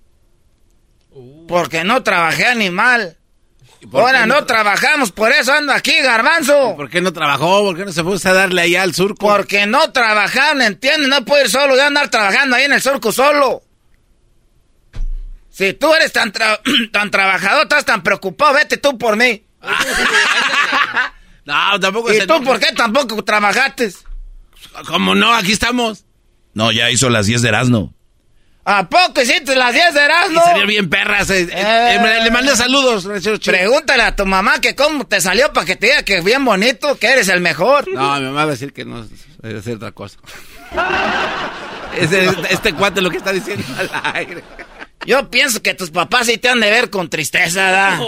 Porque 1.49 1.85
no 1.85 2.03
trabajé 2.03 2.47
animal. 2.47 3.17
Ahora 3.93 4.27
no, 4.27 4.35
no 4.35 4.41
tra- 4.43 4.47
trabajamos, 4.47 5.13
por 5.13 5.33
eso 5.33 5.53
ando 5.53 5.73
aquí, 5.73 5.93
garbanzo. 6.03 6.75
¿Por 6.77 6.89
qué 6.91 7.01
no 7.01 7.13
trabajó? 7.13 7.63
¿Por 7.63 7.77
qué 7.77 7.85
no 7.85 7.93
se 7.93 8.03
puso 8.03 8.29
a 8.29 8.33
darle 8.33 8.63
allá 8.63 8.83
al 8.83 8.95
surco? 8.95 9.27
Porque 9.27 9.67
no 9.67 9.93
trabajaron, 9.93 10.63
¿entiendes? 10.63 11.09
No 11.09 11.25
puedo 11.25 11.45
ir 11.45 11.51
solo, 11.51 11.77
ya 11.77 11.87
andar 11.87 12.09
trabajando 12.09 12.57
ahí 12.57 12.65
en 12.65 12.73
el 12.73 12.83
surco 12.83 13.13
solo. 13.13 13.63
Si 15.51 15.73
tú 15.75 15.93
eres 15.95 16.13
tan, 16.13 16.33
tra- 16.33 16.61
tan 16.93 17.11
trabajador, 17.11 17.63
estás 17.65 17.85
tan 17.85 18.03
preocupado, 18.03 18.55
vete 18.55 18.77
tú 18.79 18.97
por 18.99 19.17
mí. 19.17 19.45
No, 21.45 21.79
tampoco 21.79 22.13
¿Y 22.13 22.27
tú 22.27 22.43
por 22.43 22.59
qué 22.59 22.73
tampoco 22.75 23.23
trabajaste? 23.23 23.93
¿Cómo 24.89 25.15
no? 25.15 25.33
Aquí 25.33 25.53
estamos. 25.53 26.05
No, 26.55 26.73
ya 26.73 26.91
hizo 26.91 27.09
las 27.09 27.27
10 27.27 27.41
de 27.43 27.49
Erasmo. 27.51 27.95
¿A 28.69 28.89
poco 28.89 29.21
hiciste 29.23 29.55
las 29.55 29.73
10 29.73 29.95
de 29.95 30.01
Erasmo? 30.05 30.41
Y 30.41 30.45
salieron 30.45 30.69
bien 30.69 30.91
perras. 30.91 31.31
eh, 31.31 31.43
eh, 31.43 31.49
eh, 31.53 32.21
le 32.25 32.31
mandé 32.33 32.57
saludos. 32.57 33.07
Pregúntale 33.45 34.03
a 34.03 34.17
tu 34.17 34.27
mamá 34.27 34.61
que 34.61 34.75
cómo 34.75 35.07
te 35.07 35.21
salió 35.21 35.53
para 35.53 35.65
que 35.65 35.77
te 35.77 35.87
diga 35.87 36.03
que 36.03 36.21
bien 36.21 36.45
bonito, 36.45 36.99
que 36.99 37.07
eres 37.07 37.29
el 37.29 37.41
mejor. 37.41 37.87
No, 37.93 38.17
mi 38.17 38.25
mamá 38.27 38.45
va 38.45 38.51
a 38.51 38.55
decir 38.55 38.73
que 38.73 38.85
no 38.85 39.03
es 39.05 39.09
decir 39.55 39.77
otra 39.77 39.93
cosa. 39.93 40.19
Ese- 41.97 42.29
este 42.51 42.73
cuate 42.75 43.01
lo 43.01 43.11
que 43.11 43.19
está 43.19 43.33
diciendo 43.33 43.65
al 43.79 43.91
aire. 44.17 44.43
Yo 45.07 45.31
pienso 45.31 45.63
que 45.63 45.75
tus 45.75 45.91
papás 45.91 46.27
sí 46.27 46.37
te 46.39 46.49
han 46.49 46.61
de 46.61 46.71
ver 46.71 46.91
con 46.91 47.09
tristeza, 47.09 47.71
¿da? 47.71 48.01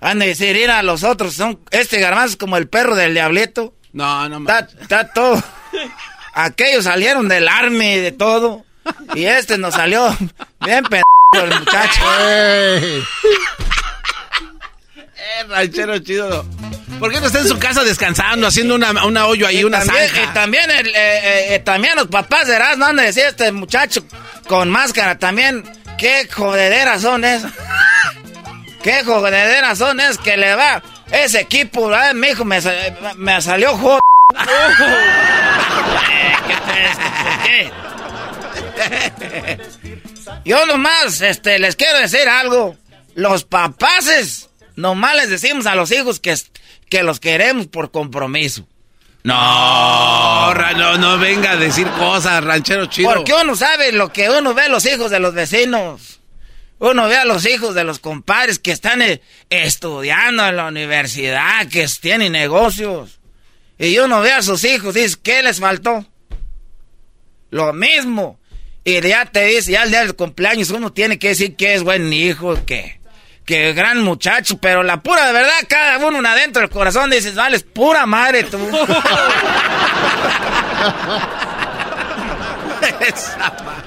Han 0.00 0.18
de 0.18 0.28
decir, 0.28 0.56
ir 0.56 0.70
a 0.70 0.82
los 0.82 1.04
otros, 1.04 1.34
son, 1.34 1.60
este 1.70 2.00
garbanzo 2.00 2.30
es 2.30 2.36
como 2.36 2.56
el 2.56 2.68
perro 2.68 2.96
del 2.96 3.12
diablito. 3.12 3.74
No, 3.92 4.26
no 4.30 4.38
Está, 4.38 4.66
está 4.80 5.12
todo. 5.12 5.42
Aquellos 6.32 6.84
salieron 6.84 7.28
del 7.28 7.46
army 7.48 7.92
y 7.92 7.98
de 7.98 8.12
todo. 8.12 8.64
Y 9.14 9.24
este 9.24 9.58
nos 9.58 9.74
salió 9.74 10.16
bien 10.64 10.84
p 10.84 11.02
el 11.32 11.58
muchacho. 11.60 12.02
Eh, 12.20 13.02
ranchero 15.48 15.98
chido. 15.98 16.44
¿Por 16.98 17.10
qué 17.10 17.20
no 17.20 17.26
está 17.28 17.40
en 17.40 17.48
su 17.48 17.58
casa 17.58 17.82
descansando, 17.82 18.46
haciendo 18.46 18.74
una, 18.74 19.06
una 19.06 19.26
hoyo 19.26 19.46
ahí, 19.46 19.64
una 19.64 19.78
también, 19.78 20.08
zanja? 20.08 20.22
y 20.22 20.26
también, 20.34 20.70
el, 20.70 20.88
eh, 20.88 20.92
eh, 20.94 21.54
eh, 21.54 21.58
también 21.60 21.96
los 21.96 22.08
papás 22.08 22.46
de 22.46 22.56
Erasmo 22.56 22.84
han 22.84 22.96
de 22.96 23.04
decir 23.04 23.24
este 23.24 23.50
muchacho 23.52 24.04
con 24.46 24.68
máscara 24.70 25.18
también. 25.18 25.64
¿Qué 25.96 26.28
jodederas 26.30 27.00
son 27.02 27.24
esas? 27.24 27.52
¿Qué 28.82 29.02
jodederas 29.04 29.78
son 29.78 29.98
esas 30.00 30.18
que 30.18 30.36
le 30.36 30.54
va? 30.54 30.82
Ese 31.10 31.40
equipo, 31.40 31.92
ay, 31.92 32.14
mi 32.14 32.28
hijo 32.28 32.44
me, 32.44 32.60
me 33.16 33.40
salió 33.40 33.76
jod... 33.76 33.98
¿Qué 36.46 36.54
¿Por 37.22 37.42
qué? 37.44 37.70
Yo 40.44 40.66
nomás 40.66 41.20
este, 41.20 41.58
les 41.58 41.76
quiero 41.76 41.98
decir 41.98 42.28
algo. 42.28 42.76
Los 43.14 43.44
papaces 43.44 44.50
nomás 44.76 45.16
les 45.16 45.30
decimos 45.30 45.66
a 45.66 45.74
los 45.74 45.90
hijos 45.92 46.20
que, 46.20 46.34
que 46.88 47.02
los 47.02 47.20
queremos 47.20 47.66
por 47.66 47.90
compromiso. 47.90 48.66
No, 49.22 50.54
no, 50.54 50.96
no 50.96 51.18
venga 51.18 51.52
a 51.52 51.56
decir 51.56 51.86
cosas, 51.98 52.42
ranchero 52.42 52.86
chido. 52.86 53.12
Porque 53.12 53.34
uno 53.34 53.54
sabe 53.54 53.92
lo 53.92 54.10
que 54.12 54.30
uno 54.30 54.54
ve 54.54 54.62
a 54.62 54.68
los 54.68 54.86
hijos 54.86 55.10
de 55.10 55.20
los 55.20 55.34
vecinos. 55.34 56.20
Uno 56.78 57.08
ve 57.08 57.16
a 57.16 57.26
los 57.26 57.46
hijos 57.46 57.74
de 57.74 57.84
los 57.84 57.98
compadres 57.98 58.58
que 58.58 58.72
están 58.72 59.02
eh, 59.02 59.20
estudiando 59.50 60.46
en 60.46 60.56
la 60.56 60.68
universidad, 60.68 61.68
que 61.68 61.86
tienen 62.00 62.32
negocios. 62.32 63.20
Y 63.78 63.98
uno 63.98 64.22
ve 64.22 64.32
a 64.32 64.40
sus 64.40 64.64
hijos 64.64 64.96
y 64.96 65.00
dice, 65.00 65.18
¿qué 65.22 65.42
les 65.42 65.60
faltó? 65.60 66.06
Lo 67.50 67.74
mismo. 67.74 68.39
Y 68.84 69.00
ya 69.00 69.26
te 69.26 69.44
dice, 69.44 69.72
ya 69.72 69.82
el 69.82 69.90
día 69.90 70.00
del 70.00 70.16
cumpleaños 70.16 70.70
uno 70.70 70.92
tiene 70.92 71.18
que 71.18 71.28
decir 71.28 71.56
que 71.56 71.74
es 71.74 71.82
buen 71.82 72.12
hijo, 72.12 72.64
que, 72.64 73.00
que 73.44 73.72
gran 73.74 74.02
muchacho, 74.02 74.58
pero 74.58 74.82
la 74.82 75.02
pura 75.02 75.26
de 75.26 75.32
verdad, 75.32 75.52
cada 75.68 75.98
uno 75.98 76.26
adentro 76.26 76.62
del 76.62 76.70
corazón 76.70 77.10
dices, 77.10 77.34
vale, 77.34 77.56
es 77.56 77.62
pura 77.62 78.06
madre 78.06 78.44
tú. 78.44 78.58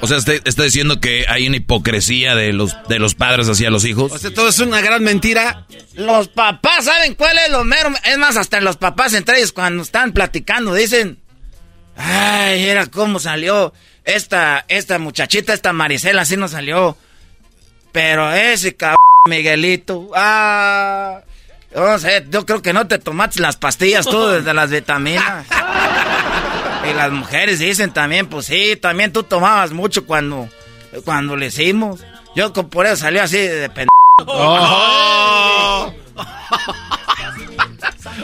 O 0.01 0.07
sea, 0.07 0.17
usted 0.17 0.41
está 0.45 0.63
diciendo 0.63 0.99
que 0.99 1.25
hay 1.29 1.47
una 1.47 1.57
hipocresía 1.57 2.35
de 2.35 2.51
los, 2.51 2.75
de 2.89 2.99
los 2.99 3.15
padres 3.15 3.47
hacia 3.47 3.69
los 3.69 3.85
hijos. 3.85 4.11
O 4.11 4.17
sea, 4.17 4.33
todo 4.33 4.49
es 4.49 4.59
una 4.59 4.81
gran 4.81 5.01
mentira. 5.03 5.65
Los 5.93 6.27
papás 6.27 6.85
saben 6.85 7.15
cuál 7.15 7.37
es 7.37 7.49
lo 7.49 7.63
mero. 7.63 7.89
Es 8.03 8.17
más, 8.17 8.35
hasta 8.35 8.59
los 8.59 8.75
papás 8.75 9.13
entre 9.13 9.37
ellos 9.37 9.53
cuando 9.53 9.81
están 9.81 10.11
platicando 10.11 10.73
dicen, 10.73 11.22
ay, 11.95 12.67
era 12.67 12.87
cómo 12.87 13.19
salió 13.19 13.73
esta, 14.05 14.65
esta 14.67 14.99
muchachita, 14.99 15.53
esta 15.53 15.73
Marisela, 15.73 16.23
así 16.23 16.37
no 16.37 16.47
salió. 16.47 16.97
Pero 17.91 18.31
ese 18.33 18.75
cabrón 18.75 18.97
Miguelito, 19.29 20.11
ah, 20.15 21.21
no 21.75 21.99
sé, 21.99 22.25
yo 22.29 22.45
creo 22.45 22.61
que 22.61 22.73
no 22.73 22.87
te 22.87 22.99
tomaste 22.99 23.41
las 23.41 23.55
pastillas 23.57 24.05
tú 24.05 24.27
desde 24.27 24.53
las 24.53 24.69
vitaminas. 24.69 25.45
Y 26.83 26.93
las 26.93 27.11
mujeres 27.11 27.59
dicen 27.59 27.93
también, 27.93 28.27
pues 28.27 28.47
sí, 28.47 28.75
también 28.75 29.13
tú 29.13 29.23
tomabas 29.23 29.71
mucho 29.71 30.05
cuando, 30.05 30.49
cuando 31.05 31.37
le 31.37 31.45
hicimos. 31.45 32.03
Yo 32.35 32.51
por 32.51 32.85
eso 32.85 32.97
salió 32.97 33.23
así 33.23 33.37
de 33.37 33.69
pendejo. 33.69 33.87
Oh. 34.27 35.93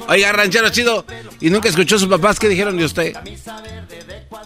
Oiga, 0.10 0.32
ranchero 0.32 0.70
chido. 0.70 1.06
¿Y 1.40 1.50
nunca 1.50 1.70
escuchó 1.70 1.96
a 1.96 2.00
sus 2.00 2.08
papás 2.10 2.40
qué 2.40 2.48
dijeron 2.50 2.76
de 2.78 2.86
usted? 2.86 3.14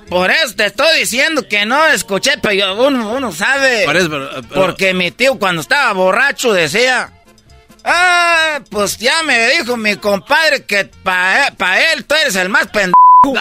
Por 0.10 0.30
eso 0.30 0.53
te 0.56 0.65
estoy 0.65 0.99
diciendo 0.99 1.48
que 1.48 1.65
no 1.65 1.88
escuché, 1.88 2.34
pero 2.41 2.76
uno, 2.85 3.11
uno 3.14 3.31
sabe. 3.31 3.85
Por 3.85 3.95
eso, 3.98 4.10
pero- 4.10 4.30
pero- 4.30 4.48
Porque 4.61 4.94
mi 4.94 5.11
tío 5.11 5.40
cuando 5.40 5.61
estaba 5.61 5.94
borracho 5.94 6.52
decía, 6.53 7.11
ah, 7.85 8.60
pues 8.69 8.98
ya 8.98 9.23
me 9.23 9.49
dijo 9.52 9.77
mi 9.77 9.95
compadre 9.95 10.65
que 10.65 10.85
para 11.03 11.94
él 11.94 12.03
tú 12.06 12.14
eres 12.15 12.35
el 12.35 12.49
más 12.49 12.68
pendejo. 12.68 12.94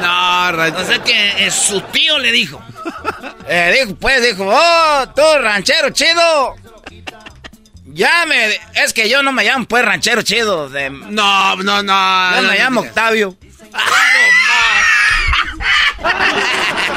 no, 0.00 0.52
ranchero. 0.52 0.82
O 0.82 0.86
sea 0.86 0.98
que 1.02 1.46
eh, 1.46 1.50
su 1.50 1.80
tío 1.80 2.18
le 2.18 2.30
dijo. 2.32 2.62
Eh, 3.48 3.80
dijo, 3.80 3.96
pues 3.96 4.22
dijo, 4.22 4.44
oh, 4.48 5.08
tú 5.14 5.22
ranchero 5.40 5.90
chido. 5.90 6.54
Ya 7.96 8.26
me... 8.26 8.60
Es 8.74 8.92
que 8.92 9.08
yo 9.08 9.22
no 9.22 9.32
me 9.32 9.42
llamo 9.44 9.64
pues 9.66 9.84
ranchero 9.84 10.20
chido. 10.22 10.68
De, 10.68 10.90
no, 10.90 11.56
no, 11.56 11.82
no. 11.82 12.30
Yo 12.30 12.42
no, 12.42 12.42
me 12.42 12.48
no 12.48 12.54
llamo 12.54 12.80
digas. 12.82 12.90
Octavio. 12.96 13.36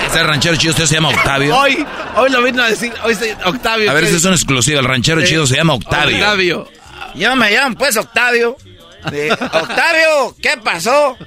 Ese 0.07 0.23
ranchero 0.23 0.55
chido 0.55 0.71
usted 0.71 0.85
se 0.85 0.95
llama 0.95 1.09
Octavio. 1.09 1.55
Hoy, 1.57 1.85
hoy 2.15 2.29
lo 2.31 2.41
vino 2.43 2.63
a 2.63 2.69
decir, 2.69 2.91
hoy 3.03 3.15
se- 3.15 3.35
Octavio. 3.45 3.89
A 3.89 3.93
ver, 3.93 4.03
esa 4.05 4.17
es 4.17 4.25
una 4.25 4.35
exclusiva. 4.35 4.79
El 4.79 4.85
ranchero 4.85 5.21
Sí. 5.21 5.27
chido 5.27 5.47
se 5.47 5.55
llama 5.55 5.73
Octavio. 5.73 6.17
Octavio. 6.17 6.67
Yo 7.15 7.35
me 7.35 7.51
llamo 7.51 7.75
pues 7.77 7.95
Octavio. 7.97 8.57
De- 9.11 9.31
Octavio, 9.31 10.35
¿qué 10.41 10.57
pasó? 10.63 11.17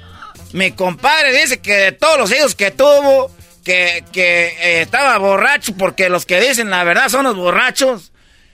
Mi 0.51 0.71
compadre 0.71 1.33
dice 1.41 1.59
que 1.61 1.73
de 1.73 1.91
todos 1.93 2.17
los 2.19 2.31
hijos 2.31 2.53
que 2.55 2.71
tuvo, 2.71 3.31
que, 3.65 4.05
que 4.11 4.47
eh, 4.59 4.81
estaba 4.81 5.17
borracho, 5.17 5.73
porque 5.77 6.09
los 6.09 6.25
que 6.25 6.39
dicen 6.39 6.69
la 6.69 6.83
verdad 6.83 7.09
son 7.09 7.23
los 7.23 7.35
borrachos. 7.35 8.11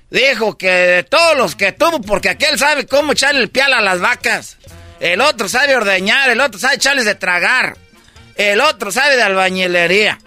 Dijo 0.09 0.57
que 0.57 0.69
de 0.69 1.03
todos 1.03 1.37
los 1.37 1.55
que 1.55 1.71
tuvo, 1.71 2.01
porque 2.01 2.29
aquel 2.29 2.57
sabe 2.57 2.87
cómo 2.87 3.11
echarle 3.11 3.41
el 3.41 3.49
pial 3.49 3.73
a 3.73 3.81
las 3.81 3.99
vacas. 3.99 4.57
El 4.99 5.21
otro 5.21 5.47
sabe 5.47 5.75
ordeñar, 5.75 6.29
el 6.29 6.41
otro 6.41 6.59
sabe 6.59 6.75
echarles 6.75 7.05
de 7.05 7.15
tragar. 7.15 7.77
El 8.35 8.61
otro 8.61 8.91
sabe 8.91 9.15
de 9.15 9.23
albañilería. 9.23 10.19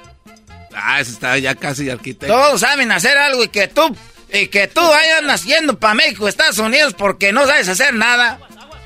Ah, 0.74 1.00
eso 1.00 1.12
está 1.12 1.36
ya 1.38 1.54
casi 1.54 1.88
arquitecto. 1.90 2.32
Todos 2.32 2.60
saben 2.60 2.92
hacer 2.92 3.18
algo 3.18 3.42
y 3.42 3.48
que 3.48 3.68
tú, 3.68 3.94
y 4.32 4.48
que 4.48 4.68
tú 4.68 4.80
vayas 4.80 5.22
naciendo 5.22 5.78
para 5.78 5.94
México, 5.94 6.28
Estados 6.28 6.58
Unidos, 6.58 6.94
porque 6.96 7.32
no 7.32 7.46
sabes 7.46 7.68
hacer 7.68 7.94
nada. 7.94 8.38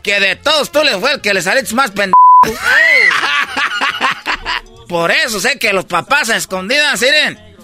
Que 0.03 0.21
de 0.21 0.37
todos 0.37 0.73
tú 0.73 0.83
le 0.83 0.99
fue 0.99 1.15
el 1.15 1.21
que 1.21 1.35
le 1.35 1.43
saliste 1.43 1.75
más 1.75 1.91
pendejo. 1.91 2.17
Por 4.89 5.11
eso 5.11 5.41
sé 5.41 5.59
que 5.59 5.73
los 5.73 5.85
papás 5.85 6.31
a 6.31 6.37
escondidas, 6.37 7.01
miren. 7.01 7.57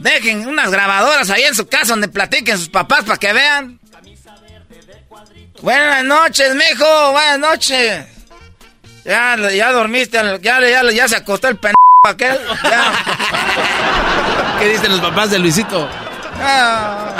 Dejen 0.00 0.48
unas 0.48 0.70
grabadoras 0.70 1.28
ahí 1.28 1.42
en 1.42 1.54
su 1.54 1.68
casa 1.68 1.88
donde 1.92 2.08
platiquen 2.08 2.56
sus 2.56 2.70
papás 2.70 3.04
para 3.04 3.18
que 3.18 3.32
vean. 3.34 3.78
Buenas 5.60 6.04
noches, 6.04 6.54
mijo. 6.54 7.12
Buenas 7.12 7.38
noches. 7.38 8.06
Ya, 9.04 9.36
ya 9.50 9.72
dormiste, 9.72 10.18
ya, 10.40 10.60
ya, 10.60 10.90
ya 10.90 11.08
se 11.08 11.16
acostó 11.16 11.48
el 11.48 11.56
pendejo 11.56 11.76
aquel. 12.04 12.38
Ya. 12.64 12.92
¿Qué 14.58 14.68
dicen 14.68 14.92
los 14.92 15.00
papás 15.00 15.30
de 15.30 15.38
Luisito? 15.38 15.86
Ah. 16.42 17.14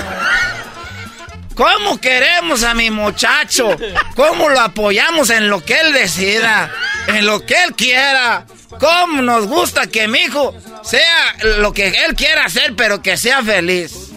¿Cómo 1.54 2.00
queremos 2.00 2.62
a 2.62 2.72
mi 2.72 2.90
muchacho? 2.90 3.76
¿Cómo 4.16 4.48
lo 4.48 4.58
apoyamos 4.60 5.28
en 5.28 5.50
lo 5.50 5.62
que 5.62 5.78
él 5.78 5.92
decida? 5.92 6.72
En 7.08 7.26
lo 7.26 7.44
que 7.44 7.62
él 7.62 7.74
quiera. 7.74 8.46
¿Cómo 8.78 9.22
nos 9.22 9.46
gusta 9.46 9.86
que 9.86 10.06
mi 10.08 10.20
hijo 10.20 10.54
sea 10.82 11.36
lo 11.58 11.72
que 11.72 11.88
él 11.88 12.14
quiera 12.14 12.44
hacer, 12.44 12.74
pero 12.76 13.02
que 13.02 13.16
sea 13.16 13.42
feliz? 13.42 14.10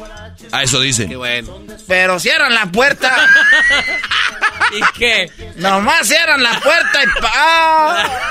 Ah, 0.51 0.63
eso 0.63 0.79
dice. 0.79 1.07
Qué 1.07 1.15
bueno. 1.15 1.59
Pero 1.87 2.19
cierran 2.19 2.53
la 2.53 2.67
puerta. 2.67 3.11
¿Y 4.71 4.81
qué? 4.97 5.31
Nomás 5.55 6.07
cierran 6.07 6.43
la 6.43 6.59
puerta 6.59 7.03
y 7.03 7.21
pa. 7.21 7.31
¡Ah! 7.33 8.19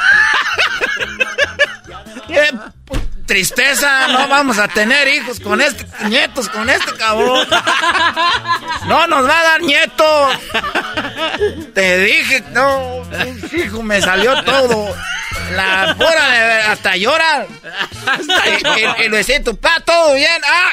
Eh, 2.28 2.50
tristeza, 3.26 4.08
no 4.08 4.26
vamos 4.26 4.58
a 4.58 4.66
tener 4.68 5.06
hijos 5.08 5.38
con 5.38 5.60
este, 5.60 5.86
nietos 6.08 6.48
con 6.48 6.70
este 6.70 6.94
cabrón. 6.94 7.46
No 8.86 9.06
nos 9.06 9.28
va 9.28 9.40
a 9.40 9.42
dar 9.42 9.60
nietos. 9.60 10.38
Te 11.74 11.98
dije, 11.98 12.42
no, 12.52 13.02
hijo, 13.52 13.82
me 13.82 14.00
salió 14.00 14.42
todo. 14.44 14.94
La 15.54 15.94
pura 15.96 16.30
de 16.30 16.52
hasta 16.62 16.96
llora. 16.96 17.46
Y, 18.98 19.08
lo 19.08 19.16
decía 19.16 19.42
tu 19.42 19.56
pa, 19.56 19.80
todo 19.84 20.14
bien. 20.14 20.40
Ah. 20.44 20.72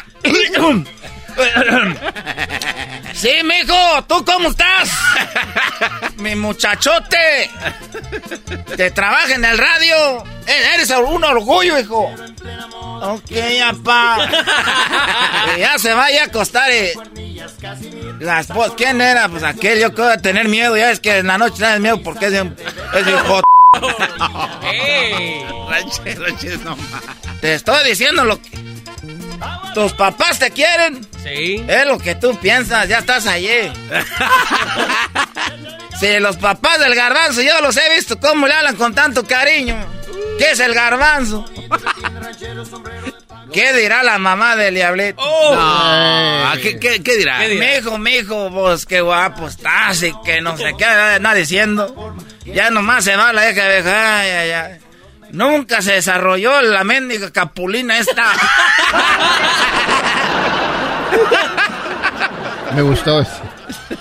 Sí, 3.13 3.31
mijo, 3.43 4.03
¿tú 4.07 4.23
cómo 4.25 4.49
estás? 4.49 4.89
Mi 6.17 6.35
muchachote. 6.35 7.49
Te 8.75 8.91
trabaja 8.91 9.33
en 9.33 9.45
el 9.45 9.57
radio. 9.57 10.23
Eh, 10.47 10.73
eres 10.75 10.89
un 10.89 11.23
orgullo, 11.23 11.79
hijo. 11.79 12.13
Ok, 13.01 13.31
papá. 13.83 14.29
ya 15.57 15.77
se 15.77 15.93
vaya 15.93 16.23
a 16.23 16.25
acostar. 16.25 16.69
Eh. 16.71 16.93
Las, 18.19 18.47
pues, 18.47 18.71
¿Quién 18.75 19.01
era? 19.01 19.29
Pues 19.29 19.43
aquel, 19.43 19.79
yo 19.79 19.93
creo 19.93 20.17
tener 20.17 20.47
miedo. 20.47 20.75
Ya 20.75 20.91
es 20.91 20.99
que 20.99 21.17
en 21.17 21.27
la 21.27 21.37
noche 21.37 21.57
tienes 21.57 21.79
miedo 21.79 22.01
porque 22.01 22.25
es 22.25 22.31
de, 22.31 22.39
es 22.93 23.05
de 26.03 26.25
Te 27.41 27.53
estoy 27.53 27.89
diciendo 27.89 28.23
lo 28.25 28.41
que... 28.41 28.49
¿Tus 29.73 29.93
papás 29.93 30.39
te 30.39 30.49
quieren? 30.51 31.07
Sí. 31.23 31.63
Es 31.67 31.85
lo 31.85 31.99
que 31.99 32.15
tú 32.15 32.35
piensas, 32.39 32.87
ya 32.87 32.99
estás 32.99 33.27
allí. 33.27 33.49
Si 35.99 36.17
los 36.19 36.37
papás 36.37 36.79
del 36.79 36.95
garbanzo, 36.95 37.41
yo 37.41 37.59
los 37.59 37.75
he 37.75 37.93
visto 37.93 38.17
cómo 38.21 38.47
le 38.47 38.53
hablan 38.53 38.77
con 38.77 38.95
tanto 38.95 39.25
cariño. 39.25 39.75
¿Qué 40.37 40.51
es 40.51 40.59
el 40.61 40.73
garbanzo? 40.73 41.43
¿Qué 43.51 43.73
dirá 43.73 44.01
la 44.03 44.17
mamá 44.17 44.55
del 44.55 44.75
diablito? 44.75 45.21
Oh. 45.21 46.53
¿qué, 46.61 46.79
qué, 46.79 47.03
qué 47.03 47.17
dirá? 47.17 47.39
Mijo, 47.49 47.97
mijo, 47.97 48.49
vos 48.49 48.85
qué 48.85 49.01
guapo 49.01 49.49
estás 49.49 50.01
y 50.03 50.13
que 50.23 50.39
no 50.39 50.55
sé 50.55 50.71
qué, 50.77 50.85
nada 50.85 51.33
diciendo. 51.33 52.15
Ya 52.53 52.69
nomás 52.69 53.03
se 53.03 53.15
va 53.15 53.33
la 53.33 53.49
hija 53.49 53.63
de 53.63 53.91
ay, 53.91 54.29
ay, 54.29 54.51
ay. 54.51 54.77
Nunca 55.31 55.81
se 55.81 55.93
desarrolló 55.93 56.61
la 56.61 56.83
mendiga 56.83 57.31
capulina 57.31 57.97
esta. 57.97 58.33
Me 62.75 62.81
gustó 62.81 63.21
eso. 63.21 63.41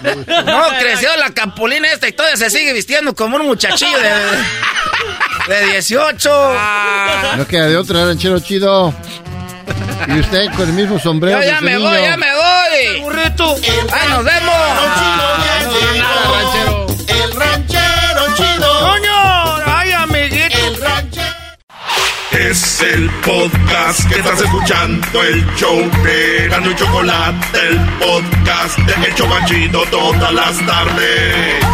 No, 0.02 0.68
creció 0.80 1.14
la 1.16 1.30
capulina 1.30 1.90
esta 1.92 2.08
y 2.08 2.12
todavía 2.12 2.36
se 2.36 2.50
sigue 2.50 2.72
vistiendo 2.72 3.14
como 3.14 3.36
un 3.36 3.46
muchachillo 3.46 3.98
de, 3.98 4.10
de 5.54 5.66
18. 5.72 6.56
No 7.36 7.46
queda 7.46 7.66
de 7.66 7.76
otra, 7.76 8.06
ranchero 8.06 8.40
chido. 8.40 8.94
Y 10.06 10.20
usted 10.20 10.46
con 10.56 10.68
el 10.68 10.72
mismo 10.74 10.98
sombrero. 10.98 11.40
Yo 11.42 11.46
ya 11.46 11.60
me 11.60 11.76
voy, 11.76 12.00
ya 12.00 12.16
me 12.16 12.28
voy. 12.32 13.00
burrito. 13.00 13.56
¡Ay, 13.92 14.08
nos 14.08 14.24
vemos! 14.24 14.54
El 17.08 17.32
ranchero 17.32 17.77
Es 22.32 22.82
el 22.82 23.10
podcast 23.24 24.08
que 24.08 24.18
estás 24.18 24.40
escuchando, 24.40 25.22
el 25.22 25.44
show 25.56 25.78
de 26.02 26.48
Gano 26.48 26.70
y 26.70 26.74
Chocolate, 26.74 27.58
el 27.68 27.78
podcast 27.98 28.78
de 28.78 29.06
El 29.06 29.14
Chocachito 29.14 29.82
todas 29.90 30.32
las 30.32 30.58
tardes. 30.66 31.64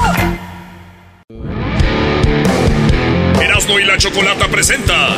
Erasmo 3.41 3.79
y 3.79 3.85
la 3.85 3.99
Chocolata 3.99 4.49
presenta 4.49 5.17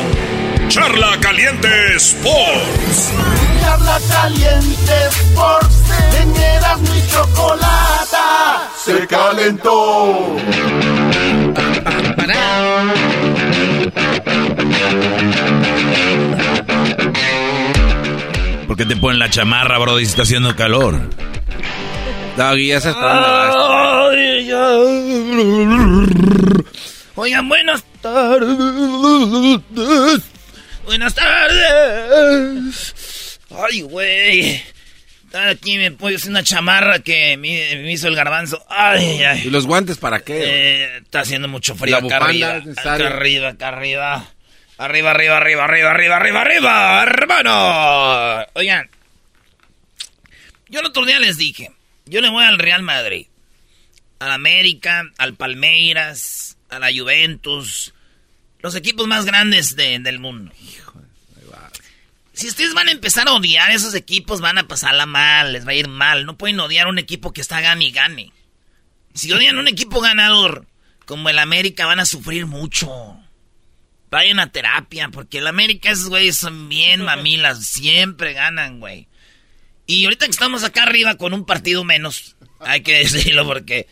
Charla 0.67 1.17
Caliente 1.21 1.95
Sports. 1.95 3.13
Charla 3.61 3.99
Caliente 4.09 4.93
Sports, 5.09 5.91
en 6.21 6.35
Erasmo 6.35 6.95
y 6.95 7.11
Chocolata 7.11 7.97
se 8.87 9.05
calentó. 9.05 10.37
¿Por 18.67 18.77
qué 18.77 18.85
te 18.85 18.95
ponen 18.95 19.19
la 19.19 19.29
chamarra, 19.29 19.77
bro, 19.77 19.97
si 19.97 20.05
está 20.05 20.23
haciendo 20.23 20.55
calor? 20.55 20.99
Doggy, 22.35 22.67
ya 22.67 22.79
se 22.79 22.89
está 22.89 24.11
Oigan, 27.15 27.49
buenas 27.49 27.83
tardes. 28.01 28.57
Buenas 30.85 31.15
tardes. 31.15 32.99
Ay, 33.49 33.81
güey. 33.81 34.61
Aquí 35.33 35.77
me 35.77 35.91
puse 35.91 36.29
una 36.29 36.41
chamarra 36.43 36.99
que 36.99 37.35
me, 37.37 37.75
me 37.83 37.91
hizo 37.91 38.07
el 38.07 38.15
garbanzo. 38.15 38.65
Ay, 38.69 39.21
ay. 39.23 39.43
¿Y 39.45 39.49
los 39.49 39.65
guantes 39.65 39.97
para 39.97 40.21
qué? 40.21 40.39
Eh, 40.43 40.97
está 40.99 41.19
haciendo 41.21 41.47
mucho 41.47 41.75
frío 41.75 41.99
La 41.99 42.05
acá 42.07 42.17
arriba. 42.25 42.55
Acá 42.77 42.93
arriba, 42.93 43.49
acá 43.49 43.67
arriba. 43.69 44.25
Arriba, 44.79 45.11
arriba, 45.11 45.37
arriba, 45.37 45.63
arriba, 45.65 45.91
arriba, 45.91 46.15
arriba, 46.17 46.41
arriba, 46.41 47.03
hermano. 47.03 48.45
Oigan, 48.53 48.89
yo 50.69 50.79
el 50.81 50.85
otro 50.85 51.05
día 51.05 51.19
les 51.19 51.37
dije, 51.37 51.71
yo 52.05 52.21
le 52.21 52.29
voy 52.29 52.43
al 52.45 52.59
Real 52.59 52.83
Madrid, 52.83 53.25
al 54.19 54.31
América, 54.31 55.03
al 55.17 55.33
Palmeiras, 55.33 56.57
a 56.69 56.77
la 56.79 56.89
Juventus, 56.95 57.93
los 58.61 58.75
equipos 58.75 59.07
más 59.07 59.25
grandes 59.25 59.75
de- 59.75 59.99
del 59.99 60.19
mundo. 60.19 60.51
Si 62.37 62.47
ustedes 62.47 62.75
van 62.75 62.87
a 62.87 62.91
empezar 62.91 63.27
a 63.27 63.33
odiar 63.33 63.71
a 63.71 63.73
esos 63.73 63.95
equipos, 63.95 64.41
van 64.41 64.59
a 64.59 64.67
pasarla 64.67 65.07
mal, 65.07 65.53
les 65.53 65.65
va 65.65 65.71
a 65.71 65.73
ir 65.73 65.87
mal. 65.87 66.27
No 66.27 66.37
pueden 66.37 66.59
odiar 66.59 66.85
a 66.85 66.89
un 66.91 66.99
equipo 66.99 67.33
que 67.33 67.41
está 67.41 67.61
gane 67.61 67.85
y 67.85 67.91
gane. 67.91 68.31
Si 69.15 69.31
odian 69.31 69.57
un 69.57 69.67
equipo 69.67 70.01
ganador 70.01 70.67
como 71.07 71.29
el 71.29 71.39
América, 71.39 71.87
van 71.87 71.99
a 71.99 72.05
sufrir 72.05 72.45
mucho. 72.45 73.19
Vayan 74.11 74.39
a 74.39 74.51
terapia, 74.51 75.09
porque 75.09 75.39
el 75.39 75.47
América, 75.47 75.89
esos 75.89 76.09
güeyes 76.09 76.37
son 76.37 76.69
bien 76.69 77.01
mamilas, 77.05 77.65
siempre 77.65 78.33
ganan, 78.33 78.79
güey. 78.79 79.07
Y 79.87 80.05
ahorita 80.05 80.25
que 80.25 80.31
estamos 80.31 80.63
acá 80.63 80.83
arriba 80.83 81.17
con 81.17 81.33
un 81.33 81.43
partido 81.43 81.83
menos, 81.83 82.35
hay 82.59 82.81
que 82.81 82.93
decirlo 82.99 83.47
porque, 83.47 83.87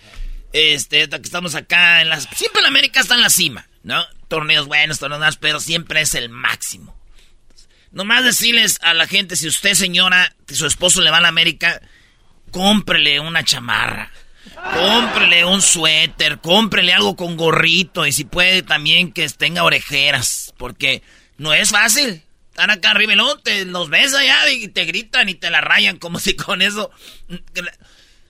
este, 0.53 0.99
ahorita 0.99 1.17
que 1.17 1.26
estamos 1.26 1.55
acá 1.55 2.03
en 2.03 2.09
las... 2.09 2.30
Siempre 2.35 2.59
el 2.59 2.67
América 2.67 2.99
está 2.99 3.15
en 3.15 3.22
la 3.22 3.31
cima, 3.31 3.67
¿no? 3.81 4.05
Torneos 4.27 4.67
buenos, 4.67 4.99
torneos 4.99 5.19
más, 5.19 5.38
pero 5.38 5.59
siempre 5.59 6.01
es 6.01 6.13
el 6.13 6.30
máximo. 6.30 6.94
Nomás 7.95 8.26
decirles 8.26 8.77
a 8.81 8.93
la 8.93 9.07
gente, 9.07 9.38
si 9.38 9.47
usted, 9.47 9.73
señora, 9.73 10.35
que 10.45 10.53
su 10.53 10.67
esposo 10.67 10.99
le 10.99 11.11
va 11.11 11.19
a 11.19 11.22
la 11.22 11.30
América, 11.30 11.81
cómprele 12.51 13.22
una 13.22 13.45
chamarra. 13.45 14.11
Cómprele 14.73 15.45
un 15.45 15.61
suéter, 15.61 16.39
cómprele 16.39 16.93
algo 16.93 17.15
con 17.15 17.38
gorrito 17.38 18.05
y 18.05 18.11
si 18.11 18.26
puede 18.26 18.63
también 18.63 19.13
que 19.13 19.30
tenga 19.30 19.63
orejeras, 19.63 20.53
porque 20.57 21.03
no 21.38 21.53
es 21.53 21.72
fácil. 21.72 22.22
Están 22.49 22.69
acá 22.69 22.91
arriba 22.91 23.13
te 23.41 23.63
los 23.63 23.89
ves 23.89 24.13
allá 24.13 24.49
y 24.49 24.67
te 24.67 24.84
gritan 24.84 25.30
y 25.30 25.35
te 25.35 25.49
la 25.49 25.61
rayan 25.61 25.97
como 25.97 26.19
si 26.19 26.35
con 26.35 26.61
eso... 26.61 26.91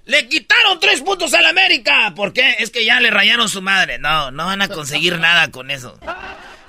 Le 0.05 0.29
quitaron 0.29 0.79
tres 0.79 1.01
puntos 1.01 1.33
al 1.33 1.47
América. 1.47 2.13
¿Por 2.15 2.33
qué? 2.33 2.57
Es 2.59 2.69
que 2.69 2.85
ya 2.85 2.99
le 2.99 3.09
rayaron 3.09 3.49
su 3.49 3.63
madre. 3.63 3.97
No, 3.97 4.29
no 4.29 4.45
van 4.45 4.61
a 4.61 4.67
conseguir 4.67 5.17
nada 5.17 5.49
con 5.49 5.71
eso. 5.71 5.99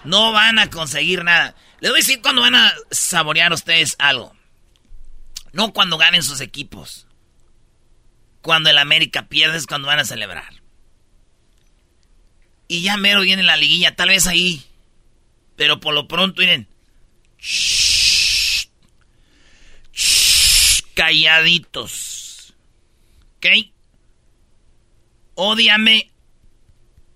No 0.07 0.31
van 0.31 0.59
a 0.61 0.71
conseguir 0.71 1.25
nada. 1.25 1.57
Les 1.81 1.91
voy 1.91 1.99
a 1.99 2.03
decir 2.03 2.23
cuándo 2.23 2.41
van 2.41 2.55
a 2.55 2.73
saborear 2.93 3.53
ustedes 3.53 3.97
algo. 3.99 4.35
No 5.53 5.73
cuando 5.73 5.99
ganen 5.99 6.23
sus 6.23 6.41
equipos. 6.41 7.07
Cuando 8.41 8.71
el 8.71 8.79
América 8.79 9.27
pierde 9.27 9.59
es 9.59 9.67
cuando 9.67 9.89
van 9.89 9.99
a 9.99 10.05
celebrar. 10.05 10.63
Y 12.69 12.83
ya 12.83 12.97
mero 12.97 13.23
viene 13.23 13.43
la 13.43 13.57
liguilla, 13.57 13.97
tal 13.97 14.11
vez 14.11 14.29
ahí. 14.29 14.65
Pero 15.57 15.81
por 15.81 15.93
lo 15.93 16.07
pronto, 16.07 16.41
miren. 16.41 16.69
Shh. 17.39 18.69
Shh. 19.93 20.83
Calladitos. 20.95 22.55
¿Ok? 23.39 23.47
Ódiame 25.35 26.13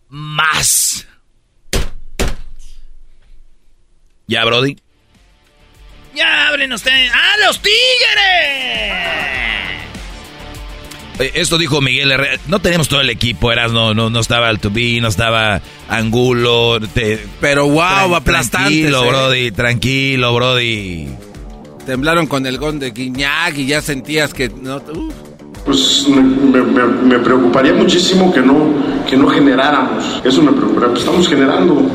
más. 0.09 1.07
¿Ya, 4.31 4.45
Brody? 4.45 4.77
Ya 6.15 6.47
abren 6.49 6.73
ustedes. 6.73 7.11
¡Ah, 7.13 7.35
los 7.47 7.61
tigres! 7.61 7.75
Eh, 11.19 11.33
Esto 11.35 11.59
dijo 11.59 11.81
Miguel 11.81 12.13
Herrera. 12.13 12.41
No 12.47 12.61
tenemos 12.61 12.89
todo 12.89 13.01
el 13.01 13.11
equipo, 13.11 13.51
eras 13.51 13.73
no, 13.73 13.93
no, 13.93 14.09
no 14.09 14.21
estaba 14.21 14.49
Altubí, 14.49 15.01
no 15.01 15.09
estaba 15.09 15.61
Angulo. 15.89 16.79
te- 16.95 17.27
Pero 17.41 17.67
wow, 17.67 18.15
aplastantes, 18.15 18.71
Tranquilo, 18.91 19.05
eh. 19.05 19.09
Brody, 19.09 19.51
tranquilo, 19.51 20.33
Brody. 20.37 21.09
Temblaron 21.85 22.29
con 22.29 22.47
el 22.47 22.57
gol 22.59 22.79
de 22.79 22.93
Guiñac 22.93 23.59
y 23.59 23.67
ya 23.67 23.83
sentías 23.83 24.33
que 24.33 24.49
no. 24.49 24.77
uf. 24.77 25.13
Pues 25.65 26.07
me, 26.09 26.23
me- 26.23 26.63
me- 26.63 26.87
me 26.87 27.19
preocuparía 27.19 27.73
muchísimo 27.75 28.33
que 28.33 28.41
no, 28.41 29.05
que 29.09 29.17
no 29.17 29.29
generáramos. 29.29 30.05
Eso 30.25 30.41
me 30.41 30.53
preocuparía. 30.53 30.89
Pues 30.91 31.01
estamos 31.01 31.29
generando. 31.29 31.91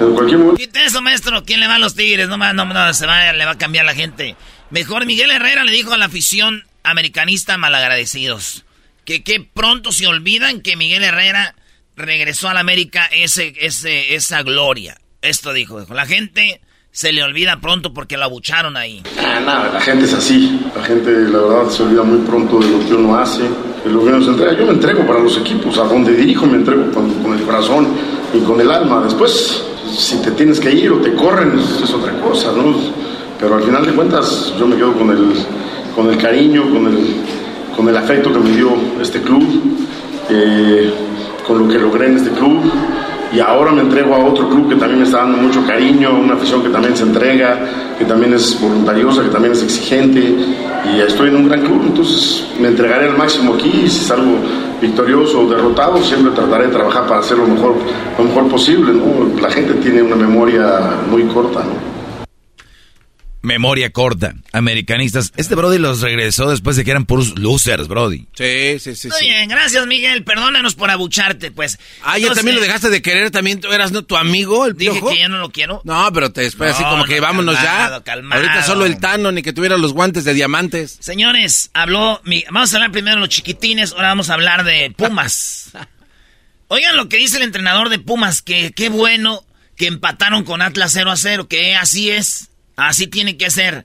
En 0.00 0.14
cualquier 0.14 0.38
momento. 0.38 0.56
Quita 0.56 0.84
eso, 0.84 1.02
maestro. 1.02 1.42
¿Quién 1.44 1.60
le 1.60 1.66
va 1.66 1.76
a 1.76 1.78
los 1.78 1.94
Tigres? 1.94 2.28
No, 2.28 2.36
no, 2.36 2.64
no, 2.64 2.94
se 2.94 3.06
va, 3.06 3.32
le 3.32 3.44
va 3.44 3.52
a 3.52 3.58
cambiar 3.58 3.84
la 3.84 3.94
gente. 3.94 4.36
Mejor 4.70 5.06
Miguel 5.06 5.30
Herrera 5.30 5.64
le 5.64 5.72
dijo 5.72 5.92
a 5.92 5.98
la 5.98 6.06
afición 6.06 6.64
americanista 6.82 7.56
malagradecidos 7.58 8.64
que 9.04 9.22
qué 9.22 9.40
pronto 9.40 9.92
se 9.92 10.06
olvidan 10.06 10.60
que 10.60 10.76
Miguel 10.76 11.02
Herrera 11.02 11.54
regresó 11.96 12.48
a 12.48 12.54
la 12.54 12.60
América 12.60 13.06
ese, 13.06 13.54
ese, 13.60 14.14
esa 14.14 14.42
gloria. 14.42 14.98
Esto 15.22 15.52
dijo, 15.52 15.80
dijo, 15.80 15.94
la 15.94 16.06
gente 16.06 16.60
se 16.90 17.12
le 17.12 17.22
olvida 17.22 17.60
pronto 17.60 17.92
porque 17.92 18.16
lo 18.16 18.24
abucharon 18.24 18.76
ahí. 18.76 19.02
Ah, 19.18 19.40
nada, 19.40 19.72
la 19.72 19.80
gente 19.80 20.04
es 20.04 20.14
así. 20.14 20.60
La 20.76 20.84
gente, 20.84 21.10
la 21.10 21.38
verdad, 21.38 21.70
se 21.70 21.82
olvida 21.82 22.02
muy 22.02 22.26
pronto 22.26 22.58
de 22.58 22.68
lo 22.68 22.86
que 22.86 22.94
uno 22.94 23.16
hace, 23.16 23.42
de 23.42 23.90
lo 23.90 24.00
que 24.00 24.08
uno 24.08 24.22
se 24.22 24.30
entrega. 24.30 24.52
Yo 24.52 24.66
me 24.66 24.72
entrego 24.72 25.06
para 25.06 25.20
los 25.20 25.36
equipos, 25.38 25.78
a 25.78 25.84
donde 25.84 26.14
dirijo 26.14 26.46
me 26.46 26.56
entrego 26.56 26.90
con, 26.92 27.22
con 27.22 27.38
el 27.38 27.44
corazón 27.44 27.96
y 28.34 28.40
con 28.40 28.60
el 28.60 28.70
alma. 28.70 29.02
Después, 29.04 29.64
si 29.90 30.16
te 30.18 30.30
tienes 30.32 30.60
que 30.60 30.70
ir 30.72 30.92
o 30.92 30.98
te 30.98 31.14
corren, 31.14 31.58
es, 31.58 31.92
otra 31.92 32.12
cosa, 32.20 32.52
¿no? 32.52 32.74
Pero 33.38 33.56
al 33.56 33.62
final 33.62 33.86
de 33.86 33.92
cuentas, 33.92 34.52
yo 34.58 34.66
me 34.66 34.76
quedo 34.76 34.92
con 34.94 35.10
el, 35.10 35.32
con 35.94 36.10
el 36.10 36.18
cariño, 36.18 36.70
con 36.70 36.86
el, 36.86 37.16
con 37.76 37.88
el 37.88 37.96
afecto 37.96 38.32
que 38.32 38.38
me 38.40 38.50
dio 38.50 38.70
este 39.00 39.20
club, 39.20 39.44
eh, 40.30 40.92
con 41.46 41.60
lo 41.60 41.68
que 41.68 41.78
logré 41.78 42.06
en 42.06 42.16
este 42.16 42.30
club. 42.30 42.60
Y 43.32 43.40
ahora 43.40 43.72
me 43.72 43.82
entrego 43.82 44.14
a 44.14 44.24
otro 44.24 44.48
club 44.48 44.70
que 44.70 44.76
también 44.76 45.00
me 45.00 45.04
está 45.04 45.18
dando 45.18 45.36
mucho 45.38 45.64
cariño, 45.66 46.18
una 46.18 46.34
afición 46.34 46.62
que 46.62 46.70
también 46.70 46.96
se 46.96 47.02
entrega, 47.02 47.58
que 47.98 48.04
también 48.04 48.32
es 48.32 48.58
voluntariosa, 48.60 49.22
que 49.22 49.28
también 49.28 49.52
es 49.52 49.62
exigente. 49.62 50.34
Y 50.92 51.00
estoy 51.00 51.28
en 51.28 51.36
un 51.36 51.48
gran 51.48 51.62
club, 51.62 51.82
entonces 51.86 52.46
me 52.58 52.68
entregaré 52.68 53.06
al 53.06 53.18
máximo 53.18 53.54
aquí. 53.54 53.82
Y 53.84 53.88
si 53.88 54.04
salgo 54.04 54.38
victorioso 54.80 55.42
o 55.42 55.48
derrotado, 55.48 56.02
siempre 56.02 56.32
trataré 56.32 56.68
de 56.68 56.72
trabajar 56.72 57.06
para 57.06 57.20
hacer 57.20 57.36
lo 57.36 57.46
mejor, 57.46 57.74
lo 58.16 58.24
mejor 58.24 58.48
posible. 58.48 58.92
¿no? 58.92 59.40
La 59.40 59.50
gente 59.50 59.74
tiene 59.74 60.02
una 60.02 60.16
memoria 60.16 60.80
muy 61.10 61.24
corta. 61.24 61.60
¿no? 61.60 61.97
Memoria 63.40 63.90
corta. 63.90 64.34
Americanistas. 64.52 65.32
Este 65.36 65.54
Brody 65.54 65.78
los 65.78 66.00
regresó 66.00 66.50
después 66.50 66.76
de 66.76 66.84
que 66.84 66.90
eran 66.90 67.06
puros 67.06 67.38
losers, 67.38 67.86
Brody. 67.86 68.26
Sí, 68.34 68.78
sí, 68.80 68.96
sí. 68.96 69.08
Muy 69.08 69.20
bien, 69.28 69.48
gracias 69.48 69.86
Miguel, 69.86 70.24
perdónanos 70.24 70.74
por 70.74 70.90
abucharte, 70.90 71.52
pues. 71.52 71.78
Ah, 72.02 72.12
ya 72.18 72.24
Entonces, 72.24 72.36
también 72.38 72.56
lo 72.56 72.62
dejaste 72.62 72.90
de 72.90 73.00
querer, 73.00 73.30
también 73.30 73.60
tú 73.60 73.68
eras 73.72 73.92
¿no, 73.92 74.04
tu 74.04 74.16
amigo, 74.16 74.66
el 74.66 74.74
Dije 74.76 74.90
piojo. 74.92 75.10
que 75.10 75.18
ya 75.18 75.28
no 75.28 75.38
lo 75.38 75.50
quiero. 75.50 75.80
No, 75.84 76.12
pero 76.12 76.32
te 76.32 76.40
después 76.40 76.72
así 76.74 76.82
No, 76.82 76.90
como 76.90 77.04
que 77.04 77.16
no, 77.16 77.22
vámonos 77.22 77.54
calmado, 77.56 77.98
ya. 77.98 78.04
calmado. 78.04 78.42
Ahorita 78.42 78.62
solo 78.64 78.86
el 78.86 78.98
Tano, 78.98 79.30
ni 79.30 79.42
que 79.42 79.52
tuviera 79.52 79.76
los 79.76 79.92
guantes 79.92 80.24
de 80.24 80.34
diamantes. 80.34 80.96
Señores, 81.00 81.70
habló. 81.74 82.20
mi- 82.24 82.44
Vamos 82.50 82.72
a 82.72 82.76
hablar 82.78 82.90
primero 82.90 83.16
de 83.16 83.20
los 83.20 83.28
chiquitines, 83.28 83.92
ahora 83.92 84.08
vamos 84.08 84.30
a 84.30 84.34
hablar 84.34 84.64
de 84.64 84.92
Pumas. 84.96 85.70
Oigan 86.68 86.96
lo 86.96 87.08
que 87.08 87.16
dice 87.18 87.36
el 87.38 87.44
entrenador 87.44 87.88
de 87.88 87.98
Pumas, 87.98 88.42
que 88.42 88.72
qué 88.72 88.88
bueno 88.88 89.44
que 89.76 89.86
empataron 89.86 90.42
con 90.44 90.60
Atlas 90.60 90.90
0 90.92 91.10
a 91.12 91.16
0, 91.16 91.46
que 91.48 91.76
así 91.76 92.10
es, 92.10 92.47
así 92.78 93.06
tiene 93.06 93.36
que 93.36 93.50
ser. 93.50 93.84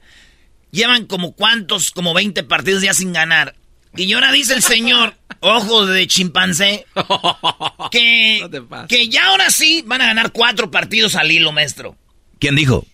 Llevan 0.72 1.06
como 1.06 1.34
cuántos, 1.34 1.92
como 1.92 2.14
20 2.14 2.44
partidos 2.44 2.84
ya 2.84 2.94
sin 2.94 3.14
ganar. 3.14 3.56
Y 3.96 4.12
ahora 4.14 4.32
dice 4.32 4.54
el 4.54 4.64
señor, 4.64 5.16
ojos 5.40 5.90
de 5.90 6.08
chimpancé, 6.08 6.86
que, 7.92 8.50
que 8.88 9.08
ya 9.08 9.28
ahora 9.28 9.50
sí 9.50 9.84
van 9.86 10.02
a 10.02 10.08
ganar 10.08 10.32
cuatro 10.32 10.72
partidos 10.72 11.16
al 11.16 11.32
hilo, 11.32 11.52
maestro. 11.52 11.96
¿Quién 12.40 12.56
dijo? 12.56 12.86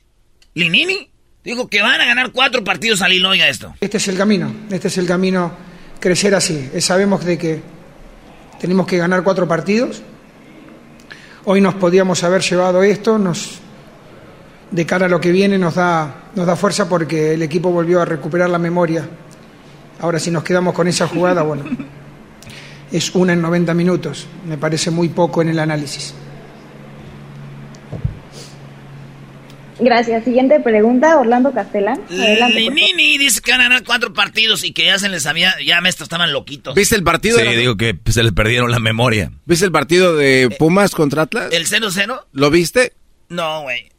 Linini 0.55 1.09
dijo 1.43 1.69
que 1.69 1.81
van 1.81 2.01
a 2.01 2.05
ganar 2.05 2.31
cuatro 2.31 2.63
partidos 2.63 3.01
al 3.01 3.13
hilo, 3.13 3.29
oiga 3.29 3.47
esto. 3.47 3.73
Este 3.79 3.97
es 3.97 4.07
el 4.07 4.17
camino, 4.17 4.53
este 4.71 4.89
es 4.89 4.97
el 4.97 5.05
camino, 5.05 5.55
crecer 5.99 6.35
así. 6.35 6.69
Eh, 6.73 6.81
Sabemos 6.81 7.23
de 7.23 7.37
que 7.37 7.61
tenemos 8.59 8.87
que 8.87 8.97
ganar 8.97 9.23
cuatro 9.23 9.47
partidos. 9.47 10.01
Hoy 11.45 11.61
nos 11.61 11.75
podíamos 11.75 12.23
haber 12.23 12.41
llevado 12.41 12.83
esto, 12.83 13.17
nos, 13.17 13.59
de 14.71 14.85
cara 14.85 15.07
a 15.07 15.09
lo 15.09 15.19
que 15.19 15.31
viene 15.31 15.57
nos 15.57 15.75
da, 15.75 16.29
nos 16.35 16.45
da 16.45 16.55
fuerza 16.55 16.87
porque 16.87 17.33
el 17.33 17.41
equipo 17.41 17.71
volvió 17.71 18.01
a 18.01 18.05
recuperar 18.05 18.49
la 18.49 18.59
memoria. 18.59 19.07
Ahora 19.99 20.19
si 20.19 20.31
nos 20.31 20.43
quedamos 20.43 20.73
con 20.73 20.87
esa 20.87 21.07
jugada, 21.07 21.41
bueno, 21.41 21.63
es 22.91 23.13
una 23.15 23.33
en 23.33 23.41
90 23.41 23.73
minutos, 23.73 24.27
me 24.47 24.57
parece 24.57 24.91
muy 24.91 25.09
poco 25.09 25.41
en 25.41 25.49
el 25.49 25.59
análisis. 25.59 26.13
Gracias. 29.79 30.25
Siguiente 30.25 30.59
pregunta, 30.59 31.17
Orlando 31.17 31.53
Castellán. 31.53 32.01
Adelante. 32.09 32.59
Linini 32.59 33.17
dice 33.17 33.39
que 33.41 33.51
van 33.51 33.61
a 33.61 33.63
ganar 33.63 33.83
cuatro 33.85 34.13
partidos 34.13 34.63
y 34.65 34.73
que 34.73 34.85
ya 34.85 34.99
se 34.99 35.07
les 35.07 35.25
había, 35.25 35.55
ya 35.65 35.79
maestro, 35.79 36.03
estaban 36.03 36.33
loquitos. 36.33 36.75
¿Viste 36.75 36.95
el 36.95 37.03
partido? 37.03 37.39
Sí, 37.39 37.45
digo 37.55 37.77
que 37.77 37.97
se 38.09 38.23
les 38.23 38.33
perdieron 38.33 38.71
la 38.71 38.79
memoria. 38.79 39.31
¿Viste 39.45 39.65
el 39.65 39.71
partido 39.71 40.15
de 40.15 40.53
Pumas 40.59 40.91
contra 40.91 41.23
Atlas? 41.23 41.53
¿El 41.53 41.65
0-0? 41.65 42.25
¿Lo 42.33 42.49
viste? 42.51 42.93
No, 43.29 43.61
güey. 43.61 43.89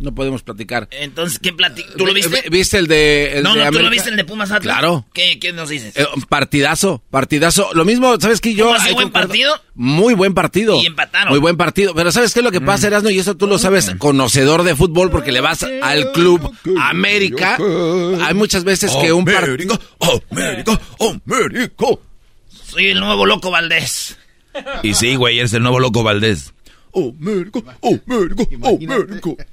No 0.00 0.14
podemos 0.14 0.44
platicar. 0.44 0.86
Entonces, 0.92 1.40
¿quién 1.40 1.56
platica? 1.56 1.88
¿Tú 1.96 2.06
lo 2.06 2.14
viste? 2.14 2.42
Vi- 2.42 2.50
¿Viste 2.58 2.78
el 2.78 2.86
de 2.86 3.38
el 3.38 3.42
no, 3.42 3.54
de 3.54 3.64
no, 3.64 3.70
¿tú 3.72 3.80
lo 3.80 3.90
viste 3.90 4.10
el 4.10 4.16
de 4.16 4.24
Pumas 4.24 4.52
Atlas? 4.52 4.62
Claro. 4.78 5.04
¿Qué, 5.12 5.40
qué 5.40 5.52
nos 5.52 5.68
dices? 5.70 5.96
Eh, 5.96 6.06
partidazo, 6.28 7.02
partidazo. 7.10 7.70
Lo 7.74 7.84
mismo, 7.84 8.14
¿sabes 8.20 8.40
qué? 8.40 8.54
Yo... 8.54 8.66
¿Pumas 8.66 8.82
sí, 8.82 8.88
ahí 8.88 8.94
buen 8.94 9.06
concuerdo. 9.06 9.28
partido? 9.28 9.60
Muy 9.74 10.14
buen 10.14 10.34
partido. 10.34 10.80
Y 10.80 10.86
empataron. 10.86 11.30
Muy 11.30 11.40
buen 11.40 11.56
partido. 11.56 11.94
Pero 11.96 12.12
¿sabes 12.12 12.32
qué 12.32 12.38
es 12.40 12.44
lo 12.44 12.52
que 12.52 12.60
pasa, 12.60 12.86
Erasmo? 12.86 13.10
Y 13.10 13.18
eso 13.18 13.36
tú 13.36 13.48
lo 13.48 13.58
sabes, 13.58 13.92
conocedor 13.98 14.62
de 14.62 14.76
fútbol, 14.76 15.10
porque 15.10 15.32
le 15.32 15.40
vas 15.40 15.64
al 15.82 16.12
club 16.12 16.48
América. 16.80 17.56
Hay 18.24 18.34
muchas 18.34 18.62
veces 18.62 18.92
que 19.00 19.12
un 19.12 19.24
partido... 19.24 19.78
América, 20.30 20.80
América. 21.10 21.86
Soy 22.70 22.86
el 22.88 23.00
nuevo 23.00 23.26
loco 23.26 23.50
Valdés. 23.50 24.16
Y 24.84 24.94
sí, 24.94 25.16
güey, 25.16 25.38
eres 25.40 25.52
el 25.54 25.62
nuevo 25.62 25.80
loco 25.80 26.02
Valdés. 26.04 26.52
América, 26.94 27.60
América, 27.82 28.44
América. 28.66 29.46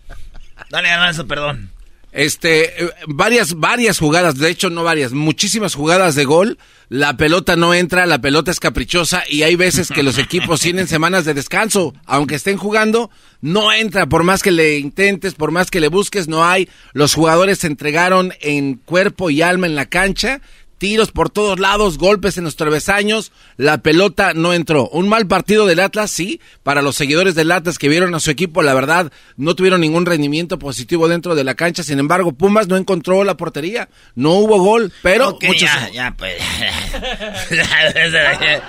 Dale, 0.69 0.89
Alonso, 0.89 1.27
perdón. 1.27 1.71
Este, 2.15 2.81
eh, 2.81 2.89
varias, 3.07 3.55
varias 3.55 3.99
jugadas, 3.99 4.37
de 4.37 4.49
hecho 4.49 4.69
no 4.69 4.85
varias, 4.85 5.11
muchísimas 5.11 5.75
jugadas 5.75 6.15
de 6.15 6.23
gol, 6.23 6.57
la 6.87 7.17
pelota 7.17 7.57
no 7.57 7.73
entra, 7.73 8.05
la 8.05 8.21
pelota 8.21 8.51
es 8.51 8.61
caprichosa 8.61 9.23
y 9.29 9.43
hay 9.43 9.57
veces 9.57 9.89
que 9.89 10.01
los 10.01 10.17
equipos 10.17 10.61
tienen 10.61 10.87
semanas 10.87 11.25
de 11.25 11.33
descanso, 11.33 11.93
aunque 12.05 12.35
estén 12.35 12.55
jugando, 12.55 13.11
no 13.41 13.73
entra, 13.73 14.07
por 14.07 14.23
más 14.23 14.43
que 14.43 14.51
le 14.51 14.77
intentes, 14.77 15.33
por 15.33 15.51
más 15.51 15.69
que 15.69 15.81
le 15.81 15.89
busques, 15.89 16.29
no 16.29 16.45
hay, 16.45 16.69
los 16.93 17.13
jugadores 17.13 17.59
se 17.59 17.67
entregaron 17.67 18.33
en 18.39 18.75
cuerpo 18.75 19.29
y 19.29 19.41
alma 19.41 19.67
en 19.67 19.75
la 19.75 19.87
cancha, 19.87 20.39
tiros 20.77 21.11
por 21.11 21.29
todos 21.29 21.59
lados, 21.59 21.97
golpes 21.97 22.37
en 22.37 22.43
los 22.43 22.55
travesaños, 22.55 23.31
la 23.57 23.79
pelota 23.79 24.33
no 24.33 24.53
entró. 24.53 24.87
Un 24.89 25.09
mal 25.09 25.27
partido 25.27 25.65
del 25.65 25.79
Atlas, 25.79 26.11
sí, 26.11 26.39
para 26.63 26.81
los 26.81 26.95
seguidores 26.95 27.35
del 27.35 27.51
Atlas 27.51 27.77
que 27.77 27.89
vieron 27.89 28.13
a 28.15 28.19
su 28.19 28.31
equipo, 28.31 28.61
la 28.61 28.73
verdad, 28.73 29.11
no 29.37 29.55
tuvieron 29.55 29.81
ningún 29.81 30.05
rendimiento 30.05 30.59
positivo 30.59 31.07
dentro 31.07 31.35
de 31.35 31.43
la 31.43 31.55
cancha, 31.55 31.83
sin 31.83 31.99
embargo, 31.99 32.33
Pumas 32.33 32.67
no 32.67 32.77
encontró 32.77 33.23
la 33.23 33.37
portería, 33.37 33.89
no 34.15 34.33
hubo 34.33 34.59
gol, 34.59 34.91
pero 35.01 35.37
muchos... 35.41 35.61
ya, 35.61 35.89
ya, 35.91 36.15
pues. 36.17 36.35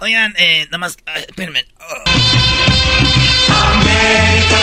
Oigan, 0.00 0.34
eh, 0.36 0.64
nada 0.66 0.78
más, 0.78 0.96
ah, 1.06 1.18
espérenme. 1.18 1.64
América. 3.48 3.72
América. 3.72 4.58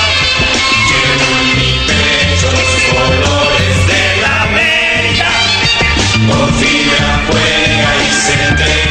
En 0.93 1.57
mi 1.57 1.71
pecho 1.87 2.49
los 2.51 2.83
colores 2.93 3.77
de 3.87 4.03
la 4.21 4.33
América. 4.43 5.31
Juega 7.27 7.89
y 8.05 8.11
se 8.11 8.33
entrega 8.33 8.83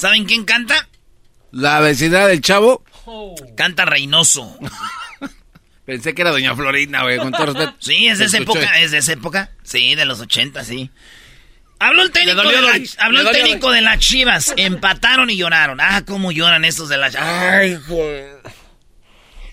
¿Saben 0.00 0.24
quién 0.24 0.44
canta? 0.46 0.88
La 1.50 1.80
vecindad 1.80 2.28
del 2.28 2.40
Chavo. 2.40 2.82
Canta 3.54 3.84
Reynoso. 3.84 4.56
Pensé 5.84 6.14
que 6.14 6.22
era 6.22 6.30
Doña 6.30 6.54
Florinda, 6.54 7.02
güey, 7.02 7.18
con 7.18 7.32
todo 7.32 7.46
respeto. 7.46 7.74
Sí, 7.78 8.06
es 8.06 8.18
de 8.18 8.26
esa 8.26 8.38
época, 8.38 8.80
es 8.80 8.90
de 8.90 8.98
esa 8.98 9.12
época. 9.12 9.50
Sí, 9.62 9.94
de 9.94 10.04
los 10.04 10.20
80, 10.20 10.62
sí. 10.64 10.90
Habló 11.78 12.02
el 12.02 12.10
técnico, 12.10 12.42
de, 12.42 12.60
la- 12.60 12.78
habló 12.98 13.20
el 13.20 13.30
técnico 13.30 13.70
de 13.70 13.80
las 13.80 13.98
Chivas. 13.98 14.52
Empataron 14.56 15.30
y 15.30 15.36
lloraron. 15.36 15.80
Ah, 15.80 16.02
cómo 16.06 16.30
lloran 16.30 16.64
estos 16.66 16.90
de 16.90 16.98
las 16.98 17.14
Ay, 17.16 17.76
joder. 17.88 18.36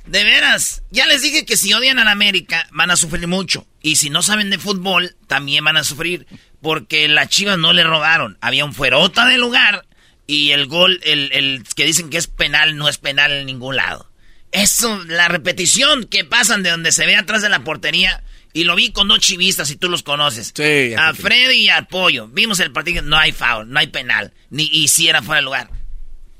De 0.05 0.23
veras, 0.23 0.83
ya 0.91 1.05
les 1.05 1.21
dije 1.21 1.45
que 1.45 1.57
si 1.57 1.73
odian 1.73 1.99
a 1.99 2.03
la 2.05 2.11
América 2.11 2.67
van 2.71 2.91
a 2.91 2.95
sufrir 2.97 3.27
mucho. 3.27 3.65
Y 3.81 3.95
si 3.95 4.09
no 4.09 4.21
saben 4.23 4.49
de 4.49 4.57
fútbol, 4.57 5.15
también 5.27 5.63
van 5.63 5.77
a 5.77 5.83
sufrir. 5.83 6.27
Porque 6.61 7.07
las 7.07 7.29
Chivas 7.29 7.57
no 7.57 7.71
le 7.73 7.83
robaron. 7.83 8.37
Había 8.41 8.65
un 8.65 8.73
fuerota 8.73 9.25
de 9.25 9.37
lugar. 9.37 9.85
Y 10.25 10.51
el 10.51 10.67
gol, 10.67 10.99
el, 11.03 11.29
el 11.31 11.63
que 11.75 11.85
dicen 11.85 12.09
que 12.09 12.17
es 12.17 12.27
penal, 12.27 12.75
no 12.75 12.89
es 12.89 12.97
penal 12.97 13.31
en 13.31 13.45
ningún 13.45 13.77
lado. 13.77 14.09
Eso, 14.51 15.03
la 15.05 15.27
repetición 15.27 16.05
que 16.05 16.23
pasan 16.25 16.63
de 16.63 16.69
donde 16.71 16.91
se 16.91 17.05
ve 17.05 17.15
atrás 17.15 17.41
de 17.41 17.49
la 17.49 17.63
portería. 17.63 18.23
Y 18.53 18.63
lo 18.63 18.75
vi 18.75 18.91
con 18.91 19.07
dos 19.07 19.19
chivistas, 19.19 19.67
si 19.67 19.75
tú 19.75 19.87
los 19.89 20.01
conoces. 20.03 20.51
Sí, 20.55 20.93
a 20.97 21.13
Freddy 21.13 21.65
y 21.65 21.69
al 21.69 21.85
Pollo. 21.87 22.27
Vimos 22.27 22.59
el 22.59 22.71
partido, 22.71 23.03
no 23.03 23.17
hay 23.17 23.31
foul, 23.31 23.69
no 23.69 23.77
hay 23.77 23.87
penal. 23.87 24.33
Ni 24.49 24.63
y 24.71 24.87
si 24.87 25.07
era 25.07 25.21
fuera 25.21 25.41
de 25.41 25.45
lugar. 25.45 25.69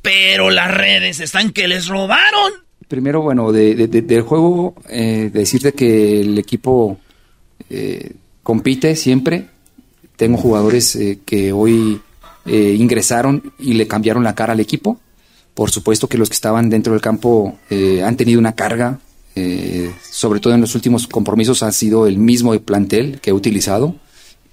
pero 0.01 0.49
las 0.49 0.73
redes 0.73 1.19
están 1.19 1.51
que 1.51 1.67
les 1.67 1.87
robaron. 1.87 2.53
Primero, 2.87 3.21
bueno, 3.21 3.51
de, 3.51 3.75
de- 3.75 3.87
de- 3.87 4.01
del 4.01 4.21
juego, 4.21 4.73
eh, 4.89 5.29
decirte 5.33 5.73
que 5.73 6.21
el 6.21 6.37
equipo 6.39 6.99
eh, 7.69 8.13
compite 8.41 8.95
siempre. 8.95 9.47
Tengo 10.15 10.37
jugadores 10.37 10.95
eh, 10.95 11.19
que 11.25 11.51
hoy 11.51 11.99
eh, 12.45 12.75
ingresaron 12.79 13.51
y 13.59 13.73
le 13.73 13.85
cambiaron 13.87 14.23
la 14.23 14.33
cara 14.33 14.53
al 14.53 14.61
equipo. 14.61 14.99
Por 15.57 15.71
supuesto 15.71 16.07
que 16.07 16.19
los 16.19 16.29
que 16.29 16.35
estaban 16.35 16.69
dentro 16.69 16.93
del 16.93 17.01
campo 17.01 17.57
eh, 17.71 18.03
han 18.03 18.15
tenido 18.15 18.37
una 18.39 18.53
carga, 18.53 18.99
eh, 19.35 19.91
sobre 20.11 20.39
todo 20.39 20.53
en 20.53 20.61
los 20.61 20.75
últimos 20.75 21.07
compromisos 21.07 21.63
ha 21.63 21.71
sido 21.71 22.05
el 22.05 22.19
mismo 22.19 22.53
plantel 22.59 23.19
que 23.21 23.31
he 23.31 23.33
utilizado. 23.33 23.95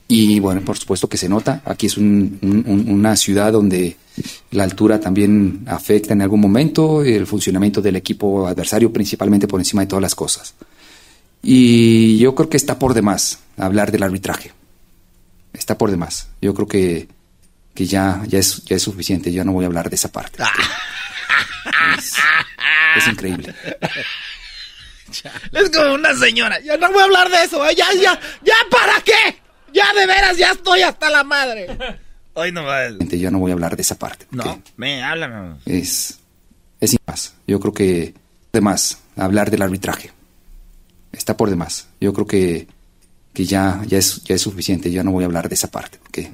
Y 0.08 0.40
bueno, 0.40 0.62
por 0.62 0.78
supuesto 0.78 1.06
que 1.06 1.18
se 1.18 1.28
nota. 1.28 1.60
Aquí 1.66 1.86
es 1.88 1.98
un- 1.98 2.38
un- 2.40 2.64
un- 2.66 2.88
una 2.90 3.16
ciudad 3.16 3.52
donde 3.52 3.96
la 4.52 4.64
altura 4.64 4.98
también 4.98 5.64
afecta 5.66 6.14
en 6.14 6.22
algún 6.22 6.40
momento 6.40 7.02
el 7.04 7.26
funcionamiento 7.26 7.82
del 7.82 7.96
equipo 7.96 8.46
adversario, 8.46 8.90
principalmente 8.90 9.46
por 9.46 9.60
encima 9.60 9.82
de 9.82 9.88
todas 9.88 10.02
las 10.02 10.14
cosas. 10.14 10.54
Y 11.42 12.16
yo 12.18 12.34
creo 12.34 12.48
que 12.48 12.56
está 12.56 12.78
por 12.78 12.94
demás 12.94 13.40
hablar 13.58 13.92
del 13.92 14.02
arbitraje. 14.04 14.52
Está 15.52 15.76
por 15.76 15.90
demás. 15.90 16.28
Yo 16.40 16.54
creo 16.54 16.66
que, 16.66 17.08
ya, 17.76 18.22
ya, 18.28 18.38
es, 18.38 18.64
ya 18.64 18.76
es 18.76 18.82
suficiente. 18.82 19.30
Ya 19.32 19.44
no 19.44 19.52
voy 19.52 19.64
a 19.64 19.66
hablar 19.68 19.88
de 19.90 19.96
esa 19.96 20.10
parte. 20.12 20.42
Es, 20.42 20.48
es 22.96 23.08
increíble. 23.08 23.54
Es 25.52 25.70
como 25.70 25.94
una 25.94 26.14
señora. 26.14 26.60
Ya 26.60 26.76
no 26.76 26.90
voy 26.90 27.00
a 27.02 27.04
hablar 27.04 27.30
de 27.30 27.42
eso. 27.44 27.64
¿eh? 27.68 27.74
Ya, 27.76 27.86
ya, 27.94 28.18
ya, 28.42 28.54
¿para 28.70 29.00
qué? 29.02 29.38
Ya 29.72 29.92
de 29.92 30.06
veras, 30.06 30.36
ya 30.36 30.50
estoy 30.52 30.82
hasta 30.82 31.10
la 31.10 31.24
madre. 31.24 31.66
Hoy 32.34 32.50
no 32.52 32.64
va. 32.64 32.88
Ya 33.10 33.30
no 33.30 33.38
voy 33.38 33.50
a 33.50 33.54
hablar 33.54 33.76
de 33.76 33.82
esa 33.82 33.98
parte. 33.98 34.26
No, 34.30 34.62
me 34.76 35.02
háblame. 35.02 35.56
Es, 35.66 36.18
es 36.80 36.90
sin 36.90 36.98
más. 37.06 37.34
Yo 37.46 37.60
creo 37.60 37.72
que 37.72 38.14
de 38.52 38.60
más 38.60 38.98
hablar 39.16 39.50
del 39.50 39.62
arbitraje. 39.62 40.12
Está 41.12 41.36
por 41.36 41.48
demás. 41.50 41.86
Yo 42.00 42.12
creo 42.12 42.26
que, 42.26 42.66
que 43.32 43.44
ya, 43.44 43.82
ya, 43.86 43.98
es, 43.98 44.24
ya 44.24 44.34
es 44.34 44.42
suficiente. 44.42 44.90
Ya 44.90 45.04
no 45.04 45.12
voy 45.12 45.22
a 45.24 45.26
hablar 45.26 45.48
de 45.48 45.54
esa 45.54 45.70
parte. 45.70 45.98
Porque 46.02 46.30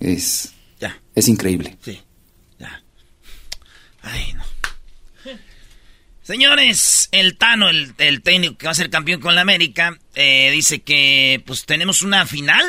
es, 0.00 0.52
Ya. 0.80 0.98
es 1.14 1.28
increíble. 1.28 1.76
Sí, 1.82 2.00
ya. 2.58 2.82
Ay, 4.02 4.32
no. 4.34 4.44
Señores, 6.26 7.08
el 7.12 7.36
Tano, 7.36 7.68
el, 7.68 7.92
el 7.98 8.20
técnico 8.20 8.58
que 8.58 8.66
va 8.66 8.72
a 8.72 8.74
ser 8.74 8.90
campeón 8.90 9.20
con 9.20 9.36
la 9.36 9.42
América, 9.42 9.96
eh, 10.16 10.50
dice 10.50 10.80
que 10.80 11.40
pues 11.46 11.64
tenemos 11.66 12.02
una 12.02 12.26
final 12.26 12.64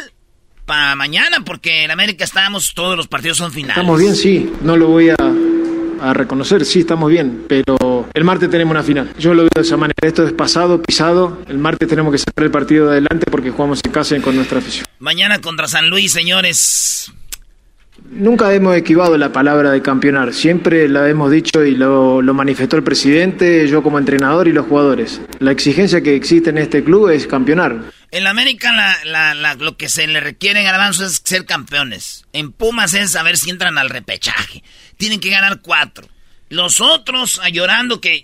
para 0.67 0.95
mañana, 0.95 1.43
porque 1.43 1.83
en 1.83 1.89
América 1.89 2.23
estábamos, 2.23 2.75
todos 2.75 2.95
los 2.95 3.07
partidos 3.07 3.39
son 3.39 3.51
finales. 3.51 3.77
Estamos 3.77 3.99
bien, 3.99 4.15
sí, 4.15 4.53
no 4.61 4.77
lo 4.77 4.89
voy 4.89 5.09
a, 5.09 5.15
a 6.01 6.13
reconocer, 6.13 6.65
sí, 6.65 6.81
estamos 6.81 7.09
bien, 7.09 7.45
pero 7.49 8.07
el 8.13 8.23
martes 8.23 8.47
tenemos 8.51 8.69
una 8.69 8.83
final. 8.83 9.11
Yo 9.17 9.33
lo 9.33 9.41
veo 9.41 9.49
de 9.55 9.61
esa 9.61 9.75
manera, 9.75 9.95
esto 10.03 10.27
es 10.27 10.33
pasado, 10.33 10.79
pisado, 10.83 11.41
el 11.47 11.57
martes 11.57 11.89
tenemos 11.89 12.11
que 12.11 12.19
sacar 12.19 12.45
el 12.45 12.51
partido 12.51 12.91
adelante 12.91 13.25
porque 13.31 13.49
jugamos 13.49 13.81
en 13.83 13.91
casa 13.91 14.15
y 14.15 14.19
con 14.21 14.35
nuestra 14.35 14.59
afición. 14.59 14.85
Mañana 14.99 15.41
contra 15.41 15.67
San 15.67 15.89
Luis, 15.89 16.11
señores. 16.11 17.11
Nunca 18.09 18.53
hemos 18.53 18.75
equivado 18.75 19.17
la 19.17 19.31
palabra 19.31 19.71
de 19.71 19.81
campeonar, 19.81 20.33
siempre 20.33 20.87
la 20.87 21.07
hemos 21.09 21.29
dicho 21.29 21.63
y 21.63 21.75
lo, 21.75 22.21
lo 22.21 22.33
manifestó 22.33 22.77
el 22.77 22.83
presidente, 22.83 23.67
yo 23.67 23.83
como 23.83 23.99
entrenador 23.99 24.47
y 24.47 24.53
los 24.53 24.65
jugadores. 24.65 25.21
La 25.39 25.51
exigencia 25.51 26.01
que 26.01 26.15
existe 26.15 26.49
en 26.49 26.57
este 26.57 26.83
club 26.83 27.09
es 27.09 27.27
campeonar. 27.27 27.91
En 28.09 28.25
América 28.25 28.71
lo 29.59 29.75
que 29.77 29.89
se 29.89 30.07
le 30.07 30.21
requiere 30.21 30.59
en 30.59 30.65
Garbanzo 30.65 31.05
es 31.05 31.21
ser 31.23 31.45
campeones. 31.45 32.25
En 32.31 32.53
Pumas 32.53 32.93
es 32.93 33.11
saber 33.11 33.37
si 33.37 33.49
entran 33.49 33.77
al 33.77 33.89
repechaje. 33.89 34.63
Tienen 34.95 35.19
que 35.19 35.29
ganar 35.29 35.61
cuatro. 35.61 36.07
Los 36.49 36.79
otros 36.79 37.41
llorando 37.51 37.99
que... 37.99 38.23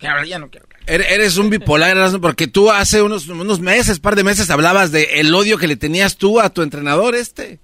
Ya 0.00 0.38
no 0.38 0.48
quiero. 0.50 0.71
Eres 0.86 1.36
un 1.36 1.48
bipolar, 1.48 1.96
Erasmo, 1.96 2.20
porque 2.20 2.48
tú 2.48 2.70
hace 2.70 3.02
unos, 3.02 3.28
unos 3.28 3.60
meses, 3.60 4.00
par 4.00 4.16
de 4.16 4.24
meses, 4.24 4.50
hablabas 4.50 4.90
de 4.90 5.20
el 5.20 5.32
odio 5.34 5.56
que 5.58 5.68
le 5.68 5.76
tenías 5.76 6.16
tú 6.16 6.40
a 6.40 6.50
tu 6.50 6.62
entrenador 6.62 7.14
este. 7.14 7.60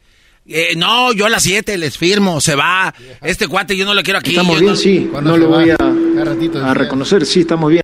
Eh, 0.47 0.74
no, 0.77 1.12
yo 1.12 1.27
a 1.27 1.28
las 1.28 1.43
7 1.43 1.77
les 1.77 1.99
firmo, 1.99 2.40
se 2.40 2.55
va. 2.55 2.95
Este 3.23 3.49
cuate 3.49 3.77
yo 3.77 3.85
no 3.85 3.93
lo 3.93 4.03
quiero 4.03 4.19
aquí. 4.20 4.31
Estamos 4.31 4.55
yo 4.55 4.61
bien, 4.61 4.73
no- 4.73 4.77
sí, 4.77 5.11
no 5.23 5.36
lo 5.36 5.49
voy 5.49 5.69
a, 5.70 5.77
a 6.70 6.74
reconocer, 6.74 7.27
sí, 7.27 7.40
estamos 7.40 7.70
bien. 7.70 7.82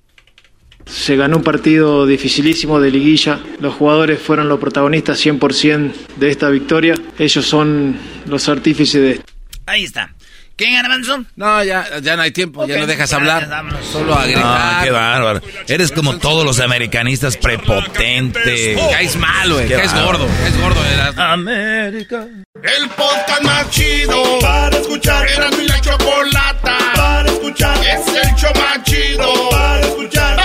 Se 0.87 1.15
ganó 1.15 1.37
un 1.37 1.43
partido 1.43 2.07
dificilísimo 2.07 2.79
de 2.79 2.89
liguilla, 2.91 3.39
los 3.59 3.73
jugadores 3.75 4.19
fueron 4.19 4.47
los 4.49 4.59
protagonistas 4.59 5.23
100% 5.23 5.91
de 6.17 6.29
esta 6.31 6.49
victoria, 6.49 6.95
ellos 7.19 7.45
son 7.45 7.97
los 8.27 8.47
artífices 8.49 9.01
de 9.01 9.11
esto. 9.13 9.25
Ahí 9.67 9.83
está. 9.83 10.14
¿Qué, 10.57 10.71
Garbanzo? 10.71 11.25
No, 11.35 11.61
ya, 11.65 11.99
ya 12.01 12.15
no 12.15 12.21
hay 12.21 12.31
tiempo, 12.31 12.65
ya 12.65 12.77
no 12.77 12.87
dejas 12.87 13.11
hablar. 13.11 13.49
vámonos. 13.49 13.85
Solo 13.85 14.17
a 14.17 14.23
gritar. 14.25 14.43
Ah, 14.45 14.81
qué 14.83 14.91
bárbaro. 14.91 15.41
Eres 15.67 15.91
como 15.91 16.17
todos 16.17 16.45
los 16.45 16.61
americanistas 16.61 17.35
prepotentes. 17.35 18.79
Caes 18.89 19.17
mal, 19.17 19.51
güey. 19.51 19.67
Qué 19.67 19.75
Caes 19.75 19.93
gordo. 19.93 20.25
Caes 20.27 20.57
gordo, 20.57 20.85
Erasmo. 20.85 21.21
América. 21.23 22.25
El 22.63 22.89
podcast 22.89 23.41
más 23.43 23.69
chido 23.69 24.39
para 24.39 24.77
escuchar. 24.77 25.27
Era 25.29 25.49
mi 25.51 25.67
la 25.67 25.81
chocolata 25.81 26.77
para 26.95 27.29
escuchar. 27.29 27.77
Es 27.85 28.07
el 28.07 28.35
show 28.35 28.51
más 28.55 28.81
chido 28.83 29.49
para 29.49 29.81
escuchar. 29.81 30.44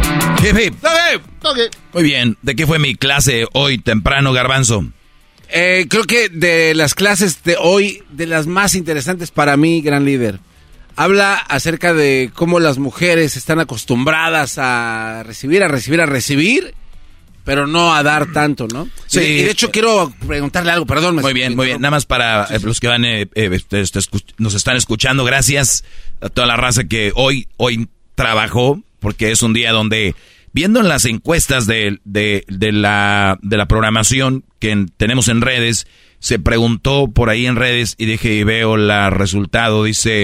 Hip, 0.41 0.57
hip. 0.57 0.75
Muy 1.93 2.03
bien. 2.03 2.37
¿De 2.41 2.55
qué 2.55 2.65
fue 2.65 2.79
mi 2.79 2.95
clase 2.95 3.45
hoy 3.53 3.77
temprano, 3.77 4.33
Garbanzo? 4.33 4.85
Eh, 5.49 5.85
creo 5.89 6.03
que 6.05 6.29
de 6.29 6.73
las 6.73 6.95
clases 6.95 7.43
de 7.43 7.57
hoy, 7.59 8.03
de 8.09 8.25
las 8.25 8.47
más 8.47 8.73
interesantes 8.75 9.29
para 9.31 9.55
mí, 9.57 9.81
gran 9.81 10.05
líder, 10.05 10.39
habla 10.95 11.35
acerca 11.35 11.93
de 11.93 12.31
cómo 12.33 12.59
las 12.59 12.77
mujeres 12.77 13.37
están 13.37 13.59
acostumbradas 13.59 14.57
a 14.57 15.23
recibir, 15.25 15.63
a 15.63 15.67
recibir, 15.67 16.01
a 16.01 16.05
recibir, 16.05 16.73
pero 17.43 17.67
no 17.67 17.93
a 17.93 18.01
dar 18.01 18.31
tanto, 18.31 18.67
¿no? 18.67 18.87
Sí. 19.07 19.19
Y 19.19 19.21
de, 19.21 19.29
y 19.29 19.43
de 19.43 19.51
hecho 19.51 19.71
quiero 19.71 20.13
preguntarle 20.25 20.71
algo, 20.71 20.85
perdón. 20.85 21.17
Muy 21.17 21.33
bien, 21.33 21.55
muy 21.55 21.67
bien. 21.67 21.81
Nada 21.81 21.91
más 21.91 22.05
para 22.05 22.45
eh, 22.45 22.59
los 22.63 22.79
que 22.79 22.87
van, 22.87 23.05
eh, 23.05 23.27
eh, 23.35 23.49
este, 23.51 23.81
este, 23.81 23.99
nos 24.37 24.53
están 24.53 24.75
escuchando, 24.77 25.23
gracias 25.23 25.83
a 26.21 26.29
toda 26.29 26.47
la 26.47 26.55
raza 26.55 26.85
que 26.85 27.11
hoy, 27.15 27.47
hoy 27.57 27.87
trabajó, 28.15 28.81
porque 29.01 29.31
es 29.31 29.41
un 29.43 29.51
día 29.51 29.73
donde, 29.73 30.15
viendo 30.53 30.79
en 30.79 30.87
las 30.87 31.03
encuestas 31.03 31.67
de, 31.67 31.99
de, 32.05 32.45
de 32.47 32.71
la, 32.71 33.37
de 33.41 33.57
la 33.57 33.67
programación 33.67 34.45
que 34.59 34.71
en- 34.71 34.87
tenemos 34.87 35.27
en 35.27 35.41
redes, 35.41 35.85
se 36.19 36.39
preguntó 36.39 37.09
por 37.09 37.29
ahí 37.29 37.45
en 37.47 37.57
redes 37.57 37.95
y 37.97 38.05
dije, 38.05 38.33
y 38.35 38.43
veo 38.45 38.75
el 38.75 38.89
resultado, 39.11 39.83
dice, 39.83 40.23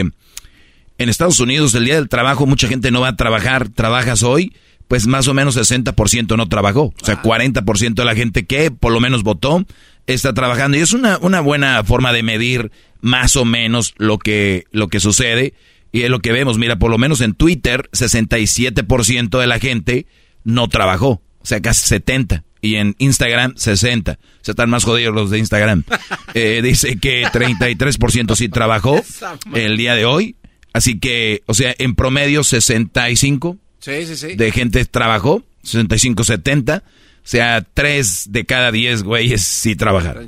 en 1.00 1.10
Estados 1.10 1.40
Unidos 1.40 1.76
el 1.76 1.86
día 1.86 1.96
del 1.96 2.08
trabajo 2.08 2.46
mucha 2.46 2.68
gente 2.68 2.92
no 2.92 3.02
va 3.02 3.10
a 3.10 3.16
trabajar, 3.16 3.70
trabajas 3.70 4.24
hoy, 4.24 4.54
pues 4.88 5.06
más 5.08 5.28
o 5.28 5.34
menos 5.34 5.58
60% 5.58 6.38
no 6.38 6.48
trabajó, 6.48 6.94
o 7.02 7.06
sea, 7.06 7.22
40% 7.22 7.94
de 7.96 8.06
la 8.06 8.16
gente 8.16 8.46
que 8.46 8.72
por 8.72 8.94
lo 8.94 9.00
menos 9.00 9.24
votó 9.24 9.66
está 10.06 10.34
trabajando. 10.34 10.78
Y 10.78 10.82
es 10.82 10.94
una, 10.94 11.18
una 11.18 11.42
buena 11.42 11.84
forma 11.84 12.14
de 12.14 12.24
medir 12.24 12.72
más 13.02 13.36
o 13.36 13.44
menos 13.44 13.94
lo 13.98 14.18
que, 14.18 14.64
lo 14.72 14.88
que 14.88 15.00
sucede 15.02 15.54
y 15.98 16.04
es 16.04 16.10
lo 16.12 16.20
que 16.20 16.32
vemos, 16.32 16.58
mira, 16.60 16.78
por 16.78 16.92
lo 16.92 17.00
menos 17.00 17.22
en 17.22 17.34
Twitter 17.34 17.90
67% 17.92 19.40
de 19.40 19.48
la 19.48 19.60
gente 19.60 20.06
no 20.44 20.68
trabajó, 20.68 21.24
o 21.40 21.46
sea, 21.46 21.60
casi 21.60 21.88
70 21.88 22.44
y 22.62 22.76
en 22.76 22.96
Instagram 23.00 23.56
60, 23.56 24.12
o 24.12 24.16
sea, 24.42 24.52
están 24.52 24.70
más 24.70 24.84
jodidos 24.84 25.16
los 25.16 25.32
de 25.32 25.40
Instagram. 25.40 25.84
Eh, 26.34 26.62
dice 26.62 27.00
que 27.00 27.24
33% 27.24 28.36
sí 28.36 28.50
trabajó 28.50 29.02
el 29.56 29.76
día 29.76 29.96
de 29.96 30.06
hoy, 30.06 30.36
así 30.72 31.00
que, 31.00 31.42
o 31.48 31.56
sea, 31.56 31.74
en 31.80 31.96
promedio 31.96 32.44
65 32.44 33.58
Sí, 33.80 34.06
sí, 34.06 34.16
sí. 34.16 34.36
de 34.36 34.52
gente 34.52 34.86
trabajó, 34.86 35.44
65, 35.64 36.24
70. 36.24 36.84
O 36.86 36.92
sea, 37.24 37.62
3 37.62 38.32
de 38.32 38.46
cada 38.46 38.72
10 38.72 39.04
güeyes 39.04 39.42
sí 39.42 39.76
trabajaron. 39.76 40.28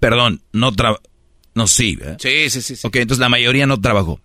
Perdón, 0.00 0.42
no 0.52 0.72
trabajó. 0.72 1.02
No, 1.56 1.66
sí. 1.66 1.96
¿verdad? 1.96 2.18
Sí, 2.20 2.50
sí, 2.50 2.60
sí, 2.60 2.76
sí. 2.76 2.86
Ok, 2.86 2.96
entonces 2.96 3.20
la 3.20 3.30
mayoría 3.30 3.66
no 3.66 3.80
trabajó. 3.80 4.20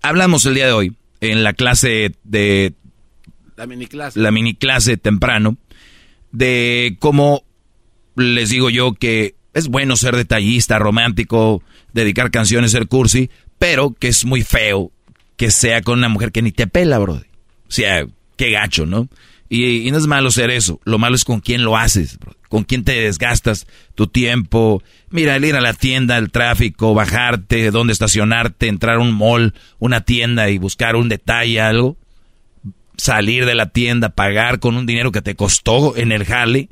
Hablamos 0.00 0.46
el 0.46 0.54
día 0.54 0.66
de 0.66 0.72
hoy 0.72 0.96
en 1.20 1.44
la 1.44 1.52
clase 1.52 2.12
de 2.24 2.72
La 3.56 3.66
mini 3.66 3.86
clase. 3.86 4.18
La 4.18 4.30
mini 4.30 4.54
clase 4.54 4.96
temprano 4.96 5.58
de 6.32 6.96
cómo 6.98 7.44
les 8.16 8.48
digo 8.48 8.70
yo 8.70 8.94
que 8.94 9.34
es 9.52 9.68
bueno 9.68 9.96
ser 9.96 10.16
detallista, 10.16 10.78
romántico, 10.78 11.62
dedicar 11.92 12.30
canciones, 12.30 12.72
ser 12.72 12.88
cursi, 12.88 13.28
pero 13.58 13.92
que 13.92 14.08
es 14.08 14.24
muy 14.24 14.42
feo 14.42 14.90
que 15.36 15.50
sea 15.50 15.82
con 15.82 15.98
una 15.98 16.08
mujer 16.08 16.32
que 16.32 16.40
ni 16.40 16.52
te 16.52 16.66
pela, 16.66 16.98
bro. 16.98 17.14
O 17.16 17.22
sea, 17.68 18.06
qué 18.36 18.50
gacho, 18.50 18.86
¿no? 18.86 19.08
Y, 19.54 19.90
no 19.90 19.98
es 19.98 20.06
malo 20.06 20.30
ser 20.30 20.50
eso, 20.50 20.80
lo 20.84 20.98
malo 20.98 21.14
es 21.14 21.26
con 21.26 21.40
quién 21.40 21.62
lo 21.62 21.76
haces, 21.76 22.18
con 22.48 22.64
quién 22.64 22.84
te 22.84 22.92
desgastas 22.92 23.66
tu 23.94 24.06
tiempo. 24.06 24.82
Mira, 25.10 25.36
el 25.36 25.44
ir 25.44 25.56
a 25.56 25.60
la 25.60 25.74
tienda, 25.74 26.16
el 26.16 26.30
tráfico, 26.30 26.94
bajarte, 26.94 27.70
dónde 27.70 27.92
estacionarte, 27.92 28.68
entrar 28.68 28.96
a 28.96 29.00
un 29.00 29.12
mall, 29.12 29.52
una 29.78 30.00
tienda 30.00 30.48
y 30.48 30.56
buscar 30.56 30.96
un 30.96 31.10
detalle, 31.10 31.60
algo. 31.60 31.98
Salir 32.96 33.44
de 33.44 33.54
la 33.54 33.68
tienda, 33.68 34.08
pagar 34.08 34.58
con 34.58 34.74
un 34.78 34.86
dinero 34.86 35.12
que 35.12 35.20
te 35.20 35.34
costó 35.34 35.98
en 35.98 36.12
el 36.12 36.24
jale 36.24 36.70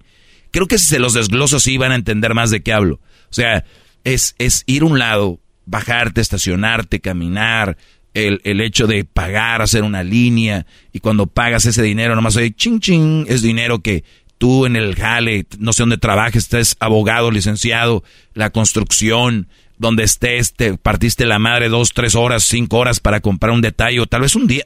Creo 0.50 0.66
que 0.66 0.78
si 0.78 0.86
se 0.86 0.98
los 0.98 1.12
desgloso 1.12 1.60
sí 1.60 1.76
van 1.76 1.92
a 1.92 1.96
entender 1.96 2.32
más 2.32 2.50
de 2.50 2.62
qué 2.62 2.72
hablo. 2.72 2.94
O 2.94 3.34
sea, 3.34 3.66
es, 4.04 4.34
es 4.38 4.64
ir 4.64 4.82
a 4.82 4.86
un 4.86 4.98
lado, 4.98 5.38
bajarte, 5.66 6.22
estacionarte, 6.22 7.00
caminar, 7.00 7.76
el, 8.14 8.40
el, 8.44 8.60
hecho 8.60 8.86
de 8.86 9.04
pagar, 9.04 9.62
hacer 9.62 9.82
una 9.82 10.02
línea, 10.02 10.66
y 10.92 11.00
cuando 11.00 11.26
pagas 11.26 11.66
ese 11.66 11.82
dinero, 11.82 12.14
nomás 12.14 12.36
oye, 12.36 12.52
ching 12.52 12.80
ching, 12.80 13.26
es 13.28 13.42
dinero 13.42 13.80
que 13.80 14.04
tú 14.38 14.66
en 14.66 14.74
el 14.74 14.96
jale, 14.96 15.46
no 15.58 15.72
sé 15.72 15.82
dónde 15.82 15.98
trabajes, 15.98 16.44
estés 16.44 16.76
abogado, 16.80 17.30
licenciado, 17.30 18.02
la 18.34 18.50
construcción, 18.50 19.48
donde 19.76 20.02
estés, 20.02 20.54
te 20.54 20.76
partiste 20.76 21.24
la 21.26 21.38
madre 21.38 21.68
dos, 21.68 21.92
tres 21.94 22.14
horas, 22.14 22.44
cinco 22.44 22.78
horas 22.78 23.00
para 23.00 23.20
comprar 23.20 23.52
un 23.52 23.60
detalle, 23.60 24.00
o 24.00 24.06
tal 24.06 24.22
vez 24.22 24.34
un 24.36 24.46
día. 24.46 24.64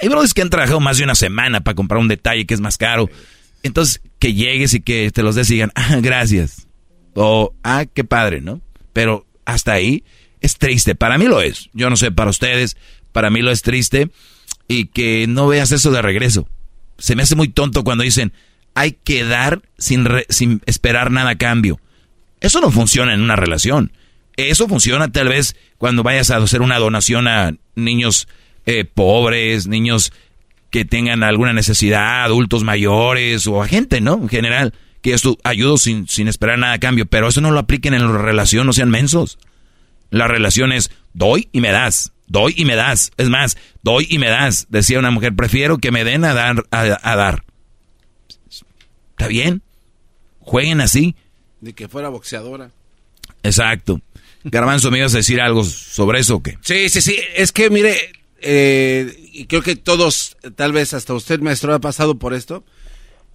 Hay 0.00 0.08
brothers 0.08 0.34
que 0.34 0.42
han 0.42 0.50
trabajado 0.50 0.80
más 0.80 0.98
de 0.98 1.04
una 1.04 1.14
semana 1.14 1.60
para 1.62 1.74
comprar 1.74 2.00
un 2.00 2.08
detalle 2.08 2.46
que 2.46 2.54
es 2.54 2.60
más 2.60 2.78
caro. 2.78 3.08
Entonces, 3.62 4.00
que 4.18 4.34
llegues 4.34 4.74
y 4.74 4.80
que 4.80 5.10
te 5.10 5.22
los 5.22 5.34
des 5.34 5.50
y 5.50 5.54
digan, 5.54 5.72
ah, 5.74 5.98
gracias. 6.00 6.66
O, 7.14 7.54
ah, 7.64 7.86
qué 7.92 8.04
padre, 8.04 8.40
¿no? 8.40 8.60
Pero 8.92 9.26
hasta 9.44 9.72
ahí 9.72 10.04
es 10.40 10.58
triste. 10.58 10.94
Para 10.94 11.18
mí 11.18 11.26
lo 11.26 11.40
es. 11.40 11.70
Yo 11.72 11.90
no 11.90 11.96
sé, 11.96 12.10
para 12.12 12.30
ustedes, 12.30 12.76
para 13.12 13.30
mí 13.30 13.42
lo 13.42 13.50
es 13.50 13.62
triste. 13.62 14.10
Y 14.68 14.86
que 14.86 15.26
no 15.28 15.46
veas 15.46 15.72
eso 15.72 15.90
de 15.90 16.02
regreso. 16.02 16.48
Se 16.98 17.14
me 17.14 17.22
hace 17.22 17.36
muy 17.36 17.48
tonto 17.48 17.84
cuando 17.84 18.04
dicen, 18.04 18.32
hay 18.74 18.92
que 18.92 19.24
dar 19.24 19.62
sin, 19.78 20.06
sin 20.28 20.62
esperar 20.66 21.10
nada 21.10 21.30
a 21.30 21.38
cambio. 21.38 21.80
Eso 22.40 22.60
no 22.60 22.70
funciona 22.70 23.14
en 23.14 23.22
una 23.22 23.36
relación. 23.36 23.92
Eso 24.36 24.68
funciona 24.68 25.10
tal 25.10 25.28
vez 25.28 25.56
cuando 25.78 26.02
vayas 26.02 26.30
a 26.30 26.36
hacer 26.36 26.60
una 26.60 26.78
donación 26.78 27.26
a 27.26 27.54
niños 27.74 28.28
eh, 28.66 28.84
pobres, 28.84 29.66
niños 29.66 30.12
que 30.70 30.84
tengan 30.84 31.22
alguna 31.22 31.52
necesidad, 31.52 32.24
adultos 32.24 32.64
mayores 32.64 33.46
o 33.46 33.62
a 33.62 33.68
gente, 33.68 34.00
¿no? 34.00 34.14
En 34.14 34.28
general, 34.28 34.74
que 35.00 35.14
esto 35.14 35.38
ayudo 35.44 35.78
sin, 35.78 36.06
sin 36.08 36.28
esperar 36.28 36.58
nada 36.58 36.74
a 36.74 36.78
cambio, 36.80 37.06
pero 37.06 37.28
eso 37.28 37.40
no 37.40 37.50
lo 37.50 37.60
apliquen 37.60 37.94
en 37.94 38.02
la 38.02 38.18
relación, 38.18 38.66
no 38.66 38.72
sean 38.72 38.90
mensos. 38.90 39.38
La 40.10 40.28
relación 40.28 40.72
es 40.72 40.90
doy 41.12 41.48
y 41.52 41.60
me 41.60 41.70
das, 41.70 42.12
doy 42.26 42.54
y 42.56 42.64
me 42.64 42.76
das. 42.76 43.12
Es 43.16 43.28
más, 43.28 43.56
doy 43.82 44.06
y 44.08 44.18
me 44.18 44.28
das. 44.28 44.66
Decía 44.68 44.98
una 44.98 45.10
mujer, 45.10 45.34
prefiero 45.34 45.78
que 45.78 45.90
me 45.90 46.04
den 46.04 46.24
a 46.24 46.34
dar. 46.34 46.64
A, 46.70 47.16
dar. 47.16 47.44
¿Está 49.10 49.28
bien? 49.28 49.62
Jueguen 50.40 50.80
así. 50.80 51.16
De 51.60 51.72
que 51.72 51.88
fuera 51.88 52.08
boxeadora. 52.08 52.70
Exacto. 53.42 54.00
Garbanzo, 54.44 54.90
¿me 54.90 54.98
ibas 54.98 55.14
a 55.14 55.18
decir 55.18 55.40
algo 55.40 55.64
sobre 55.64 56.20
eso 56.20 56.36
o 56.36 56.42
qué? 56.42 56.58
Sí, 56.60 56.88
sí, 56.88 57.00
sí. 57.00 57.18
Es 57.34 57.50
que, 57.50 57.70
mire, 57.70 57.96
eh, 58.40 59.28
y 59.32 59.46
creo 59.46 59.62
que 59.62 59.74
todos, 59.74 60.36
tal 60.54 60.72
vez 60.72 60.94
hasta 60.94 61.14
usted, 61.14 61.40
maestro, 61.40 61.74
ha 61.74 61.80
pasado 61.80 62.18
por 62.18 62.34
esto, 62.34 62.64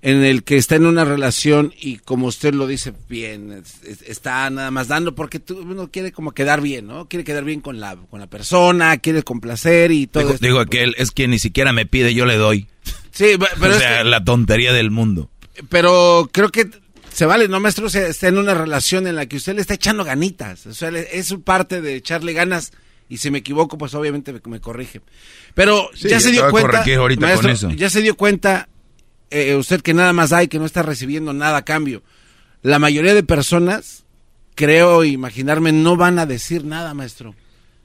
en 0.02 0.24
el 0.24 0.44
que 0.44 0.58
está 0.58 0.76
en 0.76 0.86
una 0.86 1.06
relación 1.06 1.74
y 1.80 1.98
como 1.98 2.28
usted 2.28 2.54
lo 2.54 2.66
dice 2.66 2.94
bien, 3.08 3.64
está 4.06 4.50
nada 4.50 4.72
más 4.72 4.88
dando 4.88 5.14
porque 5.14 5.40
tú, 5.40 5.60
uno 5.60 5.92
quiere 5.92 6.12
como 6.12 6.32
quedar 6.32 6.62
bien, 6.62 6.88
¿no? 6.88 7.08
Quiere 7.08 7.24
quedar 7.24 7.44
bien 7.44 7.62
con 7.62 7.80
la, 7.80 7.96
con 7.96 8.20
la 8.20 8.28
persona, 8.28 8.98
quiere 8.98 9.22
complacer 9.22 9.92
y 9.92 10.08
todo. 10.08 10.24
Digo, 10.24 10.38
digo 10.40 10.60
aquel, 10.60 10.96
es 10.98 11.12
que 11.12 11.28
ni 11.28 11.38
siquiera 11.38 11.72
me 11.72 11.86
pide, 11.86 12.16
yo 12.16 12.26
le 12.26 12.38
doy. 12.38 12.68
Sí, 13.12 13.38
pero... 13.60 13.76
o 13.76 13.80
sea, 13.80 14.04
la 14.04 14.24
tontería 14.24 14.74
del 14.74 14.90
mundo. 14.90 15.30
Pero 15.70 16.30
creo 16.32 16.50
que 16.50 16.68
se 17.14 17.26
vale, 17.26 17.48
¿no, 17.48 17.60
maestro? 17.60 17.86
O 17.86 17.90
sea, 17.90 18.08
está 18.08 18.28
en 18.28 18.40
una 18.40 18.56
relación 18.56 19.06
en 19.06 19.16
la 19.16 19.28
que 19.28 19.38
usted 19.38 19.54
le 19.54 19.62
está 19.62 19.76
echando 19.76 20.04
ganitas. 20.04 20.66
O 20.66 20.74
sea, 20.74 20.90
es 20.90 21.28
su 21.28 21.44
parte 21.44 21.82
de 21.82 21.96
echarle 21.96 22.34
ganas 22.34 22.72
y 23.08 23.18
si 23.18 23.30
me 23.30 23.40
equivoco, 23.40 23.78
pues 23.78 23.94
obviamente 23.94 24.34
me, 24.46 24.62
corrige. 24.62 25.02
Pero 25.54 25.92
ya, 25.96 26.22
se 26.22 26.32
dio 26.32 26.50
cuenta, 26.50 26.84
ya 27.76 27.90
se 27.90 28.02
dio 28.02 28.16
cuenta 28.16 28.70
usted 29.58 29.82
que 29.82 29.94
nada 29.94 30.14
más 30.14 30.30
da 30.30 30.44
y 30.44 30.48
que 30.48 30.60
no 30.60 30.66
está 30.66 30.84
recibiendo 30.84 31.34
nada 31.34 31.58
a 31.58 31.66
cambio. 31.66 32.04
La 32.62 32.80
mayoría 32.80 33.14
de 33.14 33.24
personas, 33.24 34.04
creo 34.56 35.04
imaginarme, 35.04 35.72
no 35.72 35.96
van 35.96 36.20
a 36.20 36.26
decir 36.26 36.66
nada, 36.66 36.94
maestro. 36.94 37.36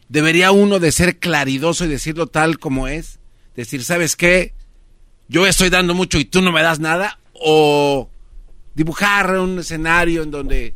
Debería 0.08 0.52
uno 0.52 0.78
de 0.78 0.92
ser 0.92 1.18
claridoso 1.18 1.84
y 1.84 1.88
decirlo 1.88 2.26
tal 2.26 2.58
como 2.58 2.88
es. 2.88 3.18
Decir, 3.54 3.82
¿sabes 3.84 4.16
qué? 4.16 4.52
Yo 5.28 5.46
estoy 5.46 5.70
dando 5.70 5.94
mucho 5.94 6.18
y 6.18 6.24
tú 6.24 6.42
no 6.42 6.52
me 6.52 6.62
das 6.62 6.78
nada. 6.78 7.18
O 7.32 8.10
dibujar 8.74 9.38
un 9.38 9.58
escenario 9.58 10.22
en 10.22 10.30
donde, 10.30 10.74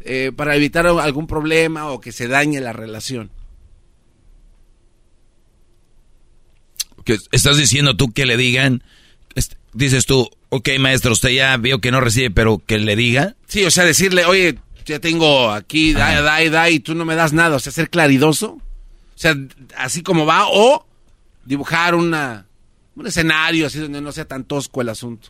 eh, 0.00 0.32
para 0.34 0.56
evitar 0.56 0.86
algún 0.86 1.26
problema 1.26 1.90
o 1.90 2.00
que 2.00 2.12
se 2.12 2.28
dañe 2.28 2.60
la 2.60 2.72
relación. 2.72 3.30
estás 7.32 7.58
diciendo 7.58 7.96
tú 7.96 8.12
que 8.12 8.24
le 8.24 8.38
digan, 8.38 8.82
dices 9.74 10.06
tú, 10.06 10.30
ok 10.48 10.70
maestro, 10.78 11.12
usted 11.12 11.30
ya 11.30 11.56
vio 11.56 11.80
que 11.80 11.90
no 11.90 12.00
recibe, 12.00 12.30
pero 12.30 12.62
que 12.64 12.78
le 12.78 12.96
diga. 12.96 13.36
Sí, 13.46 13.64
o 13.64 13.70
sea, 13.70 13.84
decirle, 13.84 14.24
oye, 14.24 14.58
ya 14.86 15.00
tengo 15.00 15.50
aquí, 15.50 15.92
da, 15.92 16.20
da, 16.20 16.50
da, 16.50 16.70
y 16.70 16.80
tú 16.80 16.94
no 16.94 17.04
me 17.04 17.14
das 17.14 17.32
nada, 17.32 17.56
o 17.56 17.60
sea, 17.60 17.72
ser 17.72 17.90
claridoso. 17.90 18.52
O 18.52 19.16
sea, 19.16 19.36
así 19.76 20.02
como 20.02 20.26
va, 20.26 20.46
o 20.48 20.86
dibujar 21.44 21.94
una, 21.94 22.46
un 22.96 23.06
escenario 23.06 23.66
así 23.66 23.78
donde 23.78 24.00
no 24.00 24.12
sea 24.12 24.24
tan 24.26 24.44
tosco 24.44 24.80
el 24.80 24.88
asunto. 24.88 25.28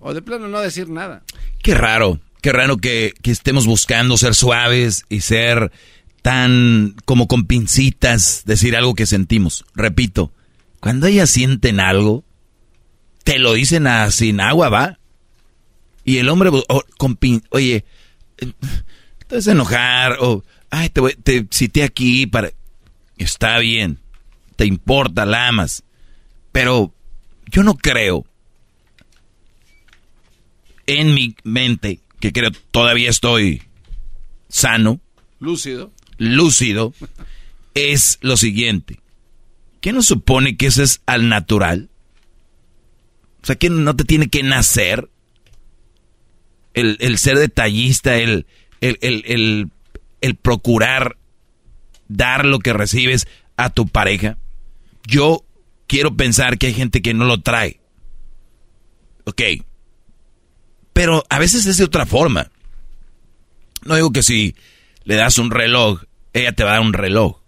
O 0.00 0.14
de 0.14 0.22
plano 0.22 0.48
no 0.48 0.60
decir 0.60 0.88
nada. 0.88 1.22
Qué 1.62 1.74
raro, 1.74 2.20
qué 2.40 2.52
raro 2.52 2.78
que, 2.78 3.14
que 3.22 3.30
estemos 3.30 3.66
buscando 3.66 4.16
ser 4.16 4.34
suaves 4.34 5.04
y 5.08 5.20
ser 5.20 5.70
tan 6.22 6.96
como 7.04 7.28
con 7.28 7.46
pincitas, 7.46 8.42
decir 8.46 8.76
algo 8.76 8.94
que 8.94 9.06
sentimos. 9.06 9.64
Repito, 9.74 10.32
cuando 10.80 11.06
ellas 11.06 11.30
sienten 11.30 11.78
algo, 11.78 12.24
te 13.24 13.38
lo 13.38 13.54
dicen 13.54 13.86
a, 13.86 14.10
sin 14.10 14.40
agua, 14.40 14.68
va. 14.68 14.98
Y 16.04 16.18
el 16.18 16.28
hombre, 16.28 16.50
con 16.98 17.18
oye, 17.50 17.84
te 18.36 19.36
vas 19.36 19.48
a 19.48 19.52
enojar, 19.52 20.16
o, 20.20 20.44
ay, 20.70 20.88
te, 20.88 21.00
te 21.22 21.46
cité 21.50 21.84
aquí 21.84 22.26
para... 22.26 22.52
Está 23.16 23.58
bien, 23.58 23.98
te 24.56 24.66
importa, 24.66 25.24
la 25.24 25.46
amas. 25.48 25.84
Pero 26.50 26.92
yo 27.46 27.62
no 27.62 27.76
creo 27.76 28.26
en 30.86 31.14
mi 31.14 31.36
mente, 31.44 32.00
que 32.20 32.32
creo 32.32 32.50
todavía 32.70 33.10
estoy 33.10 33.62
sano. 34.48 35.00
Lúcido. 35.38 35.92
Lúcido. 36.18 36.94
Es 37.74 38.18
lo 38.20 38.36
siguiente. 38.36 39.00
¿Qué 39.80 39.94
no 39.94 40.02
supone 40.02 40.58
que 40.58 40.66
eso 40.66 40.82
es 40.82 41.00
al 41.06 41.30
natural? 41.30 41.88
O 43.42 43.46
sea, 43.46 43.56
que 43.56 43.70
no 43.70 43.96
te 43.96 44.04
tiene 44.04 44.28
que 44.28 44.42
nacer 44.42 45.08
el, 46.74 47.18
ser 47.18 47.38
detallista, 47.38 48.16
el, 48.16 48.46
el, 48.80 49.70
el, 50.20 50.36
procurar 50.36 51.16
dar 52.08 52.44
lo 52.44 52.60
que 52.60 52.72
recibes 52.72 53.26
a 53.56 53.70
tu 53.70 53.88
pareja. 53.88 54.38
Yo 55.06 55.44
quiero 55.86 56.16
pensar 56.16 56.58
que 56.58 56.68
hay 56.68 56.74
gente 56.74 57.02
que 57.02 57.14
no 57.14 57.24
lo 57.24 57.40
trae. 57.40 57.80
Ok. 59.24 59.42
Pero 60.92 61.24
a 61.28 61.38
veces 61.38 61.66
es 61.66 61.78
de 61.78 61.84
otra 61.84 62.06
forma. 62.06 62.50
No 63.84 63.96
digo 63.96 64.12
que 64.12 64.22
si 64.22 64.54
le 65.04 65.16
das 65.16 65.38
un 65.38 65.50
reloj, 65.50 66.02
ella 66.32 66.52
te 66.52 66.64
va 66.64 66.70
a 66.70 66.74
dar 66.74 66.82
un 66.82 66.92
reloj. 66.92 67.40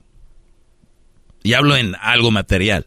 Y 1.42 1.52
hablo 1.52 1.76
en 1.76 1.94
algo 2.00 2.30
material. 2.30 2.86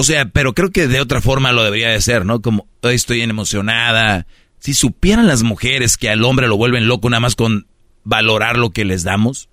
O 0.00 0.02
sea, 0.02 0.24
pero 0.24 0.54
creo 0.54 0.70
que 0.70 0.88
de 0.88 0.98
otra 0.98 1.20
forma 1.20 1.52
lo 1.52 1.62
debería 1.62 1.90
de 1.90 2.00
ser, 2.00 2.24
¿no? 2.24 2.40
Como 2.40 2.66
estoy 2.80 3.20
emocionada. 3.20 4.26
Si 4.58 4.72
supieran 4.72 5.26
las 5.26 5.42
mujeres 5.42 5.98
que 5.98 6.08
al 6.08 6.24
hombre 6.24 6.48
lo 6.48 6.56
vuelven 6.56 6.88
loco 6.88 7.10
nada 7.10 7.20
más 7.20 7.36
con 7.36 7.66
valorar 8.02 8.56
lo 8.56 8.70
que 8.70 8.86
les 8.86 9.02
damos. 9.02 9.50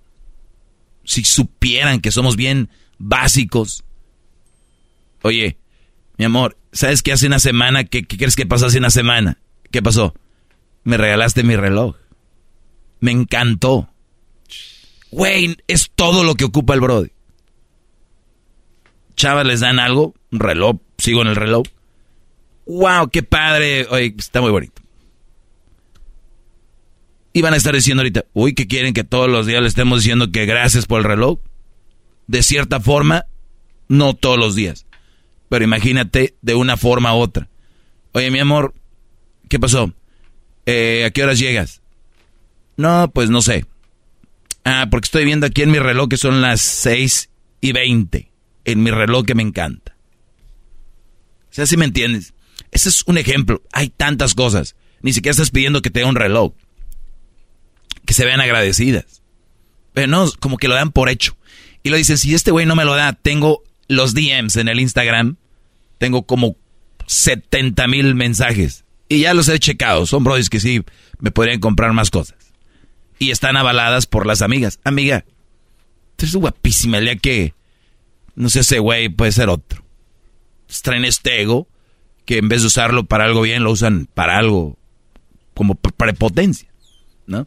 Si 1.04 1.22
supieran 1.22 2.00
que 2.00 2.10
somos 2.10 2.36
bien 2.36 2.70
básicos. 2.96 3.84
Oye, 5.20 5.58
mi 6.16 6.24
amor, 6.24 6.56
¿sabes 6.72 7.02
qué 7.02 7.12
hace 7.12 7.26
una 7.26 7.40
semana? 7.40 7.84
¿Qué, 7.84 8.06
crees 8.06 8.34
que 8.34 8.46
pasó 8.46 8.68
hace 8.68 8.78
una 8.78 8.88
semana? 8.88 9.36
¿Qué 9.70 9.82
pasó? 9.82 10.14
Me 10.82 10.96
regalaste 10.96 11.42
mi 11.42 11.56
reloj. 11.56 11.96
Me 13.00 13.10
encantó. 13.10 13.90
Güey, 15.10 15.58
es 15.66 15.90
todo 15.94 16.24
lo 16.24 16.36
que 16.36 16.46
ocupa 16.46 16.72
el 16.72 16.80
Brody 16.80 17.10
chavas 19.18 19.44
les 19.44 19.60
dan 19.60 19.80
algo, 19.80 20.14
reloj, 20.30 20.76
sigo 20.98 21.22
en 21.22 21.28
el 21.28 21.36
reloj. 21.36 21.64
¡Wow! 22.66 23.08
¡Qué 23.10 23.22
padre! 23.22 23.86
Oye, 23.90 24.14
está 24.18 24.40
muy 24.40 24.50
bonito. 24.50 24.82
Y 27.32 27.42
van 27.42 27.54
a 27.54 27.56
estar 27.56 27.74
diciendo 27.74 28.02
ahorita, 28.02 28.24
uy, 28.32 28.54
que 28.54 28.66
quieren 28.66 28.94
que 28.94 29.04
todos 29.04 29.28
los 29.28 29.46
días 29.46 29.62
le 29.62 29.68
estemos 29.68 30.00
diciendo 30.00 30.32
que 30.32 30.44
gracias 30.46 30.86
por 30.86 30.98
el 30.98 31.04
reloj. 31.04 31.38
De 32.26 32.42
cierta 32.42 32.80
forma, 32.80 33.26
no 33.88 34.14
todos 34.14 34.38
los 34.38 34.54
días. 34.54 34.86
Pero 35.48 35.64
imagínate 35.64 36.36
de 36.42 36.54
una 36.54 36.76
forma 36.76 37.14
u 37.14 37.20
otra. 37.20 37.48
Oye, 38.12 38.30
mi 38.30 38.38
amor, 38.38 38.74
¿qué 39.48 39.58
pasó? 39.58 39.92
Eh, 40.66 41.04
¿A 41.06 41.10
qué 41.10 41.22
horas 41.22 41.38
llegas? 41.38 41.80
No, 42.76 43.10
pues 43.12 43.30
no 43.30 43.40
sé. 43.40 43.64
Ah, 44.64 44.88
porque 44.90 45.06
estoy 45.06 45.24
viendo 45.24 45.46
aquí 45.46 45.62
en 45.62 45.70
mi 45.70 45.78
reloj 45.78 46.08
que 46.08 46.16
son 46.16 46.42
las 46.42 46.60
6 46.60 47.30
y 47.60 47.72
20. 47.72 48.30
En 48.64 48.82
mi 48.82 48.90
reloj 48.90 49.24
que 49.24 49.34
me 49.34 49.42
encanta. 49.42 49.96
Sea, 51.58 51.66
si 51.66 51.76
me 51.76 51.86
entiendes. 51.86 52.34
Ese 52.70 52.88
es 52.88 53.02
un 53.06 53.18
ejemplo. 53.18 53.64
Hay 53.72 53.88
tantas 53.88 54.34
cosas. 54.34 54.76
Ni 55.02 55.12
siquiera 55.12 55.32
estás 55.32 55.50
pidiendo 55.50 55.82
que 55.82 55.90
te 55.90 55.98
dé 55.98 56.06
un 56.06 56.14
reloj. 56.14 56.52
Que 58.06 58.14
se 58.14 58.24
vean 58.24 58.40
agradecidas. 58.40 59.22
Pero 59.92 60.06
no, 60.06 60.30
como 60.38 60.56
que 60.56 60.68
lo 60.68 60.76
dan 60.76 60.92
por 60.92 61.08
hecho. 61.08 61.36
Y 61.82 61.88
lo 61.88 61.96
dicen, 61.96 62.16
si 62.16 62.32
este 62.32 62.52
güey 62.52 62.64
no 62.64 62.76
me 62.76 62.84
lo 62.84 62.94
da, 62.94 63.12
tengo 63.12 63.64
los 63.88 64.14
DMs 64.14 64.54
en 64.54 64.68
el 64.68 64.78
Instagram. 64.78 65.34
Tengo 65.98 66.26
como 66.26 66.54
70 67.06 67.88
mil 67.88 68.14
mensajes. 68.14 68.84
Y 69.08 69.22
ya 69.22 69.34
los 69.34 69.48
he 69.48 69.58
checado. 69.58 70.06
Son 70.06 70.22
brodis 70.22 70.50
que 70.50 70.60
sí 70.60 70.84
me 71.18 71.32
podrían 71.32 71.58
comprar 71.58 71.92
más 71.92 72.08
cosas. 72.12 72.38
Y 73.18 73.32
están 73.32 73.56
avaladas 73.56 74.06
por 74.06 74.26
las 74.26 74.42
amigas. 74.42 74.78
Amiga, 74.84 75.24
tú 76.14 76.24
eres 76.24 76.36
guapísima. 76.36 76.98
El 76.98 77.06
día 77.06 77.16
que, 77.16 77.54
no 78.36 78.48
sé, 78.48 78.60
ese 78.60 78.78
güey 78.78 79.08
puede 79.08 79.32
ser 79.32 79.48
otro. 79.48 79.87
Traen 80.82 81.04
este 81.04 81.42
ego 81.42 81.68
que 82.24 82.38
en 82.38 82.48
vez 82.48 82.60
de 82.60 82.66
usarlo 82.66 83.04
para 83.04 83.24
algo 83.24 83.40
bien, 83.40 83.64
lo 83.64 83.70
usan 83.70 84.06
para 84.12 84.36
algo 84.36 84.76
como 85.54 85.74
prepotencia, 85.74 86.68
¿no? 87.26 87.46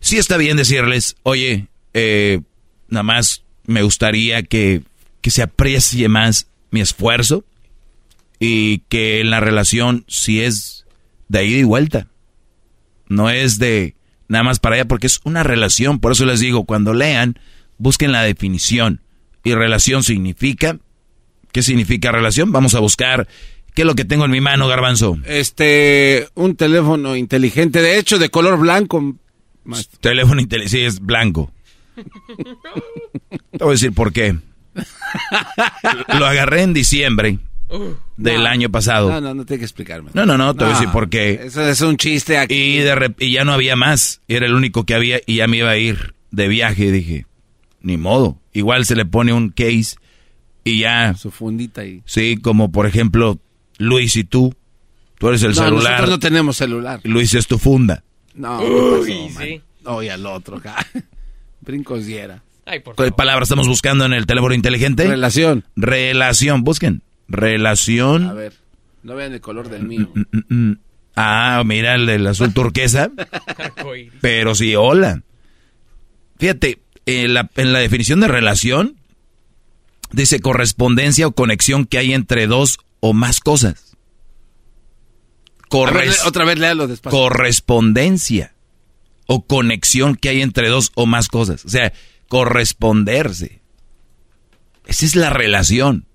Sí 0.00 0.18
está 0.18 0.36
bien 0.36 0.56
decirles, 0.56 1.16
oye, 1.22 1.68
eh, 1.94 2.40
nada 2.88 3.04
más 3.04 3.44
me 3.64 3.82
gustaría 3.82 4.42
que, 4.42 4.82
que 5.20 5.30
se 5.30 5.42
aprecie 5.42 6.08
más 6.08 6.48
mi 6.70 6.80
esfuerzo 6.80 7.44
y 8.38 8.78
que 8.88 9.20
en 9.20 9.30
la 9.30 9.40
relación 9.40 10.04
si 10.08 10.40
es 10.40 10.86
de 11.28 11.46
ida 11.46 11.58
y 11.58 11.64
vuelta. 11.64 12.08
No 13.08 13.30
es 13.30 13.58
de 13.58 13.94
nada 14.28 14.42
más 14.42 14.58
para 14.58 14.76
allá 14.76 14.86
porque 14.86 15.06
es 15.06 15.20
una 15.24 15.42
relación. 15.42 16.00
Por 16.00 16.12
eso 16.12 16.24
les 16.26 16.40
digo, 16.40 16.64
cuando 16.64 16.92
lean, 16.92 17.38
busquen 17.78 18.12
la 18.12 18.22
definición. 18.22 19.00
Y 19.44 19.54
relación 19.54 20.02
significa... 20.02 20.78
¿Qué 21.52 21.62
significa 21.62 22.12
relación? 22.12 22.52
Vamos 22.52 22.74
a 22.74 22.80
buscar 22.80 23.26
¿Qué 23.74 23.82
es 23.82 23.86
lo 23.86 23.94
que 23.94 24.04
tengo 24.04 24.24
en 24.24 24.30
mi 24.30 24.40
mano, 24.40 24.68
garbanzo? 24.68 25.18
Este, 25.24 26.28
un 26.34 26.56
teléfono 26.56 27.16
inteligente, 27.16 27.80
de 27.80 27.98
hecho, 27.98 28.18
de 28.18 28.28
color 28.28 28.58
blanco. 28.58 29.14
Teléfono 30.00 30.40
inteligente, 30.40 30.78
sí, 30.78 30.84
es 30.84 31.00
blanco. 31.00 31.52
Te 31.96 33.64
voy 33.64 33.68
a 33.68 33.72
decir 33.72 33.92
por 33.92 34.12
qué. 34.12 34.36
Lo 36.18 36.26
agarré 36.26 36.62
en 36.62 36.72
diciembre 36.72 37.38
del 38.16 38.46
año 38.46 38.70
pasado. 38.70 39.08
No, 39.10 39.20
no, 39.20 39.34
no 39.34 39.46
tengo 39.46 39.60
que 39.60 39.64
explicarme. 39.64 40.10
No, 40.14 40.26
no, 40.26 40.36
no, 40.36 40.54
te 40.54 40.64
voy 40.64 40.72
a 40.72 40.76
decir 40.76 40.90
por 40.90 41.08
qué. 41.08 41.40
Eso 41.44 41.66
es 41.68 41.80
un 41.80 41.96
chiste 41.96 42.38
aquí. 42.38 42.54
Y, 42.54 42.78
de 42.78 43.14
y 43.18 43.32
ya 43.32 43.44
no 43.44 43.52
había 43.52 43.76
más. 43.76 44.20
Era 44.26 44.46
el 44.46 44.54
único 44.54 44.84
que 44.84 44.94
había 44.94 45.20
y 45.26 45.36
ya 45.36 45.46
me 45.46 45.58
iba 45.58 45.70
a 45.70 45.76
ir 45.76 46.14
de 46.32 46.48
viaje. 46.48 46.90
Dije, 46.90 47.26
ni 47.82 47.96
modo. 47.96 48.38
Igual 48.52 48.84
se 48.84 48.96
le 48.96 49.04
pone 49.04 49.32
un 49.32 49.50
case 49.50 49.96
y 50.64 50.80
ya. 50.80 51.14
Su 51.14 51.30
fundita 51.30 51.82
ahí. 51.82 52.02
Sí, 52.04 52.36
como 52.40 52.72
por 52.72 52.86
ejemplo, 52.86 53.38
Luis 53.78 54.16
y 54.16 54.24
tú. 54.24 54.54
Tú 55.18 55.28
eres 55.28 55.42
el 55.42 55.50
no, 55.50 55.54
celular. 55.54 55.92
Nosotros 55.92 56.10
no 56.10 56.18
tenemos 56.18 56.56
celular. 56.56 57.00
Luis 57.04 57.34
es 57.34 57.46
tu 57.46 57.58
funda. 57.58 58.02
No, 58.34 58.62
Uy, 58.62 59.30
sí. 59.36 59.60
No, 59.84 60.02
y 60.02 60.08
al 60.08 60.24
otro 60.24 60.56
acá. 60.56 60.86
Brincos 61.60 62.06
diera. 62.06 62.42
¿Qué 62.64 63.12
palabra 63.12 63.42
estamos 63.42 63.66
buscando 63.66 64.04
en 64.04 64.12
el 64.12 64.26
teléfono 64.26 64.54
inteligente? 64.54 65.06
Relación. 65.06 65.64
Relación, 65.76 66.62
busquen. 66.62 67.02
Relación. 67.28 68.26
A 68.26 68.32
ver, 68.32 68.54
no 69.02 69.14
vean 69.14 69.32
el 69.32 69.40
color 69.40 69.68
del 69.68 69.84
mío. 69.84 70.08
Mm, 70.14 70.20
mm, 70.20 70.68
mm, 70.70 70.78
ah, 71.16 71.62
mira 71.66 71.96
el 71.96 72.06
del 72.06 72.26
azul 72.26 72.54
turquesa. 72.54 73.10
Pero 74.20 74.54
sí, 74.54 74.74
hola. 74.76 75.22
Fíjate, 76.38 76.80
en 77.06 77.34
la, 77.34 77.50
en 77.56 77.72
la 77.72 77.80
definición 77.80 78.20
de 78.20 78.28
relación 78.28 78.99
dice 80.12 80.40
correspondencia 80.40 81.26
o 81.26 81.32
conexión 81.32 81.84
que 81.84 81.98
hay 81.98 82.12
entre 82.12 82.46
dos 82.46 82.78
o 83.00 83.12
más 83.12 83.40
cosas. 83.40 83.96
otra 85.70 86.44
vez 86.44 86.58
léalo 86.58 86.86
despacio. 86.86 87.18
Correspondencia 87.18 88.54
o 89.26 89.46
conexión 89.46 90.16
que 90.16 90.28
hay 90.28 90.42
entre 90.42 90.68
dos 90.68 90.92
o 90.94 91.06
más 91.06 91.28
cosas. 91.28 91.64
O 91.64 91.68
sea, 91.68 91.92
corresponderse. 92.28 93.60
Esa 94.86 95.06
es 95.06 95.14
la 95.14 95.30
relación. 95.30 96.06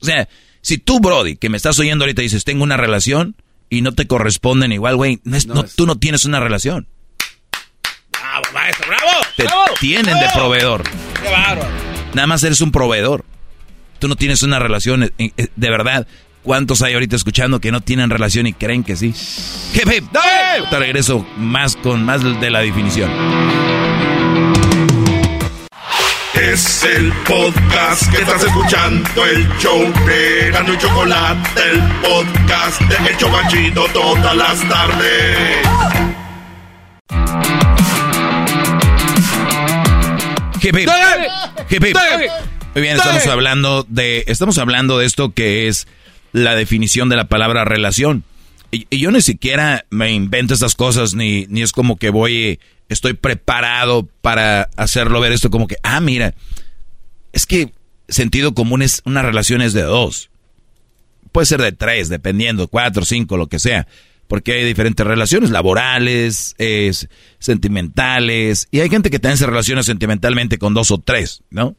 O 0.00 0.04
sea, 0.04 0.28
si 0.62 0.78
tú, 0.78 1.00
Brody, 1.00 1.36
que 1.36 1.48
me 1.48 1.56
estás 1.56 1.78
oyendo 1.78 2.04
ahorita, 2.04 2.22
dices, 2.22 2.44
tengo 2.44 2.62
una 2.62 2.76
relación 2.76 3.34
y 3.68 3.82
no 3.82 3.92
te 3.92 4.06
corresponden 4.06 4.72
igual, 4.72 4.96
güey, 4.96 5.20
no 5.24 5.64
tú 5.64 5.86
no 5.86 5.96
tienes 5.98 6.24
una 6.24 6.40
relación. 6.40 6.88
¡Bravo, 8.12 8.44
maestro! 8.52 8.86
¡Bravo! 8.88 9.10
Te 9.36 9.46
tienen 9.80 10.18
de 10.18 10.26
proveedor. 10.34 10.84
¡Qué 11.22 11.28
bárbaro! 11.28 11.70
Nada 12.14 12.26
más 12.26 12.42
eres 12.42 12.60
un 12.60 12.72
proveedor. 12.72 13.24
Tú 14.00 14.08
no 14.08 14.16
tienes 14.16 14.42
una 14.42 14.58
relación, 14.58 15.04
eh, 15.04 15.10
eh, 15.18 15.48
de 15.54 15.70
verdad. 15.70 16.06
¿Cuántos 16.42 16.80
hay 16.80 16.94
ahorita 16.94 17.16
escuchando 17.16 17.60
que 17.60 17.70
no 17.70 17.82
tienen 17.82 18.08
relación 18.08 18.46
y 18.46 18.54
creen 18.54 18.82
que 18.82 18.96
sí? 18.96 19.12
¡Jefe! 19.74 20.02
Te 20.70 20.78
regreso 20.78 21.26
más 21.36 21.76
con 21.76 22.02
más 22.02 22.22
de 22.22 22.50
la 22.50 22.60
definición. 22.60 23.10
Es 26.32 26.82
el 26.84 27.12
podcast 27.28 28.10
que 28.10 28.22
estás 28.22 28.42
escuchando, 28.42 29.26
el 29.26 29.46
show 29.58 29.92
de 30.06 30.50
Gano 30.50 30.72
y 30.72 30.78
Chocolate, 30.78 31.60
el 31.70 31.82
podcast 32.00 32.80
de 32.80 33.12
Hecho 33.12 33.30
Banchito 33.30 33.84
todas 33.92 34.34
las 34.34 34.66
tardes. 34.66 35.58
Jefe, 40.58 40.86
jefe, 41.68 41.92
muy 42.74 42.82
bien, 42.82 42.96
estamos 42.96 43.26
hablando 43.26 43.84
de 43.88 44.24
estamos 44.26 44.58
hablando 44.58 44.98
de 44.98 45.06
esto 45.06 45.32
que 45.32 45.68
es 45.68 45.86
la 46.32 46.54
definición 46.54 47.08
de 47.08 47.16
la 47.16 47.28
palabra 47.28 47.64
relación. 47.64 48.24
Y, 48.70 48.86
yo 48.96 49.10
ni 49.10 49.20
siquiera 49.20 49.84
me 49.90 50.12
invento 50.12 50.54
estas 50.54 50.74
cosas, 50.74 51.14
ni, 51.14 51.46
ni 51.48 51.62
es 51.62 51.72
como 51.72 51.96
que 51.96 52.10
voy, 52.10 52.60
estoy 52.88 53.14
preparado 53.14 54.08
para 54.20 54.68
hacerlo 54.76 55.20
ver 55.20 55.32
esto 55.32 55.50
como 55.50 55.66
que, 55.66 55.76
ah, 55.82 56.00
mira, 56.00 56.34
es 57.32 57.46
que 57.46 57.72
sentido 58.08 58.54
común 58.54 58.82
es 58.82 59.02
una 59.04 59.22
relación 59.22 59.62
es 59.62 59.72
de 59.72 59.82
dos. 59.82 60.30
Puede 61.32 61.46
ser 61.46 61.62
de 61.62 61.72
tres, 61.72 62.08
dependiendo, 62.08 62.68
cuatro, 62.68 63.04
cinco, 63.04 63.36
lo 63.36 63.48
que 63.48 63.58
sea. 63.58 63.86
Porque 64.26 64.52
hay 64.52 64.64
diferentes 64.64 65.04
relaciones 65.04 65.50
laborales, 65.50 66.54
es, 66.58 67.08
sentimentales, 67.40 68.68
y 68.70 68.80
hay 68.80 68.88
gente 68.88 69.10
que 69.10 69.18
también 69.18 69.38
se 69.38 69.46
relaciona 69.46 69.82
sentimentalmente 69.82 70.58
con 70.58 70.74
dos 70.74 70.92
o 70.92 70.98
tres, 70.98 71.42
¿no? 71.50 71.76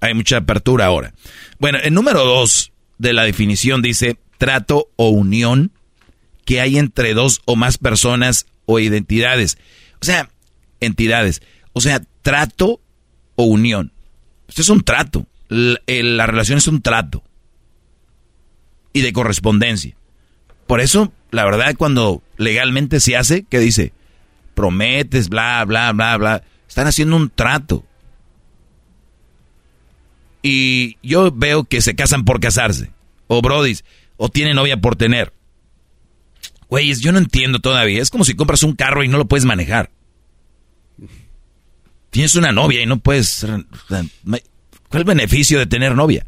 Hay 0.00 0.14
mucha 0.14 0.38
apertura 0.38 0.86
ahora. 0.86 1.14
Bueno, 1.58 1.78
el 1.82 1.94
número 1.94 2.24
dos 2.24 2.72
de 2.98 3.12
la 3.12 3.24
definición 3.24 3.82
dice 3.82 4.18
trato 4.38 4.88
o 4.96 5.08
unión 5.08 5.72
que 6.44 6.60
hay 6.60 6.78
entre 6.78 7.14
dos 7.14 7.40
o 7.46 7.56
más 7.56 7.78
personas 7.78 8.46
o 8.66 8.78
identidades. 8.78 9.58
O 10.00 10.04
sea, 10.04 10.30
entidades. 10.80 11.42
O 11.72 11.80
sea, 11.80 12.02
trato 12.22 12.80
o 13.36 13.44
unión. 13.44 13.92
Esto 14.48 14.62
es 14.62 14.68
un 14.68 14.82
trato. 14.82 15.26
La, 15.48 15.78
la 15.86 16.26
relación 16.26 16.58
es 16.58 16.68
un 16.68 16.82
trato. 16.82 17.22
Y 18.92 19.00
de 19.00 19.12
correspondencia. 19.12 19.96
Por 20.66 20.80
eso, 20.80 21.12
la 21.30 21.44
verdad, 21.44 21.74
cuando 21.76 22.22
legalmente 22.36 23.00
se 23.00 23.16
hace, 23.16 23.44
¿qué 23.48 23.58
dice? 23.58 23.92
Prometes, 24.54 25.28
bla, 25.28 25.64
bla, 25.64 25.92
bla, 25.92 26.16
bla. 26.16 26.42
Están 26.68 26.86
haciendo 26.86 27.16
un 27.16 27.30
trato. 27.30 27.84
Y 30.46 30.98
yo 31.02 31.32
veo 31.32 31.64
que 31.64 31.80
se 31.80 31.96
casan 31.96 32.26
por 32.26 32.38
casarse. 32.38 32.90
O 33.28 33.40
brodis. 33.40 33.82
O 34.18 34.28
tienen 34.28 34.56
novia 34.56 34.76
por 34.76 34.94
tener. 34.94 35.32
Güeyes, 36.68 37.00
yo 37.00 37.12
no 37.12 37.18
entiendo 37.18 37.60
todavía. 37.60 38.02
Es 38.02 38.10
como 38.10 38.26
si 38.26 38.34
compras 38.34 38.62
un 38.62 38.74
carro 38.74 39.02
y 39.02 39.08
no 39.08 39.16
lo 39.16 39.24
puedes 39.24 39.46
manejar. 39.46 39.90
Tienes 42.10 42.34
una 42.34 42.52
novia 42.52 42.82
y 42.82 42.86
no 42.86 42.98
puedes... 42.98 43.46
¿Cuál 44.90 45.04
beneficio 45.04 45.58
de 45.58 45.66
tener 45.66 45.96
novia? 45.96 46.26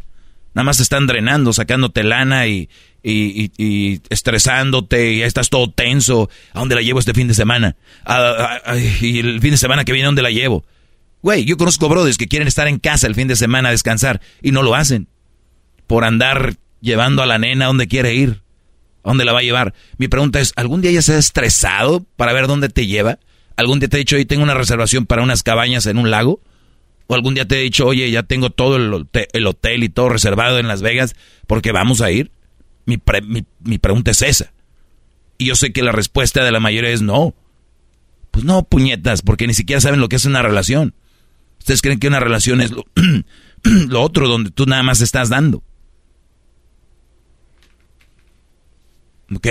Nada 0.55 0.65
más 0.65 0.79
te 0.79 0.83
están 0.83 1.07
drenando, 1.07 1.53
sacándote 1.53 2.03
lana 2.03 2.47
y, 2.47 2.71
estresándote 4.09 5.13
y 5.13 5.19
ya 5.19 5.27
estás 5.27 5.51
todo 5.51 5.71
tenso. 5.71 6.31
¿A 6.55 6.61
dónde 6.61 6.75
la 6.75 6.81
llevo 6.81 7.01
este 7.01 7.13
fin 7.13 7.29
de 7.29 7.35
semana? 7.35 7.77
y 9.03 9.19
el 9.19 9.43
fin 9.43 9.51
de 9.51 9.59
semana 9.59 9.85
que 9.85 9.93
viene, 9.93 10.07
¿a 10.07 10.09
dónde 10.09 10.23
la 10.23 10.31
llevo? 10.31 10.65
Güey, 11.27 11.45
yo 11.45 11.57
conozco 11.57 11.89
brothers 11.89 12.19
que 12.19 12.29
quieren 12.29 12.47
estar 12.47 12.69
en 12.69 12.79
casa 12.79 13.09
el 13.09 13.17
fin 13.17 13.27
de 13.27 13.35
semana 13.35 13.71
a 13.71 13.73
descansar 13.73 14.21
y 14.43 14.53
no 14.53 14.63
lo 14.63 14.77
hacen. 14.77 15.09
Por 15.89 16.05
andar 16.05 16.55
llevando 16.81 17.21
a 17.21 17.27
la 17.27 17.37
nena 17.37 17.67
donde 17.67 17.89
quiere 17.89 18.15
ir. 18.15 18.43
¿A 19.03 19.09
dónde 19.09 19.25
la 19.25 19.33
va 19.33 19.41
a 19.41 19.43
llevar? 19.43 19.75
Mi 19.99 20.07
pregunta 20.07 20.39
es, 20.39 20.53
¿algún 20.55 20.83
día 20.83 20.93
ella 20.93 21.03
se 21.03 21.15
ha 21.15 21.19
estresado 21.19 22.07
para 22.15 22.33
ver 22.33 22.47
dónde 22.47 22.69
te 22.69 22.87
lleva? 22.87 23.19
¿Algún 23.57 23.81
día 23.81 23.89
te 23.89 23.97
ha 23.97 23.99
dicho, 23.99 24.15
hoy 24.15 24.25
tengo 24.25 24.45
una 24.45 24.55
reservación 24.55 25.05
para 25.05 25.25
unas 25.25 25.43
cabañas 25.43 25.87
en 25.87 25.99
un 25.99 26.13
lago? 26.13 26.41
¿O 27.09 27.17
algún 27.17 27.35
día 27.35 27.49
te 27.49 27.59
he 27.59 27.63
dicho, 27.63 27.89
oye, 27.89 28.09
ya 28.09 28.23
tengo 28.23 28.51
todo 28.51 28.77
el, 28.77 29.09
el 29.33 29.47
hotel 29.49 29.83
y 29.83 29.89
todo 29.89 30.11
reservado 30.11 30.61
en 30.61 30.69
Las 30.69 30.81
Vegas 30.81 31.17
porque 31.49 31.73
vamos 31.73 32.03
a 32.03 32.13
ir? 32.13 32.31
Mi, 32.85 33.03
mi, 33.25 33.45
mi 33.65 33.79
pregunta 33.79 34.13
es 34.13 34.23
esa. 34.23 34.53
Y 35.39 35.47
yo 35.47 35.57
sé 35.57 35.73
que 35.73 35.83
la 35.83 35.91
respuesta 35.91 36.45
de 36.45 36.53
la 36.53 36.61
mayoría 36.61 36.91
es 36.91 37.03
no. 37.03 37.35
Pues 38.31 38.45
no, 38.45 38.63
puñetas, 38.63 39.23
porque 39.23 39.49
ni 39.49 39.55
siquiera 39.55 39.81
saben 39.81 39.99
lo 39.99 40.09
que 40.09 40.15
es 40.15 40.25
una 40.25 40.43
relación. 40.43 40.95
Ustedes 41.67 41.83
creen 41.83 41.99
que 41.99 42.07
una 42.07 42.21
relación 42.21 42.61
es 42.61 42.71
lo, 42.71 42.85
lo 43.65 44.01
otro 44.01 44.29
donde 44.29 44.53
tú 44.53 44.67
nada 44.67 44.85
más 44.85 45.01
estás 45.01 45.31
dando. 45.31 45.65
¿Ok? 49.35 49.49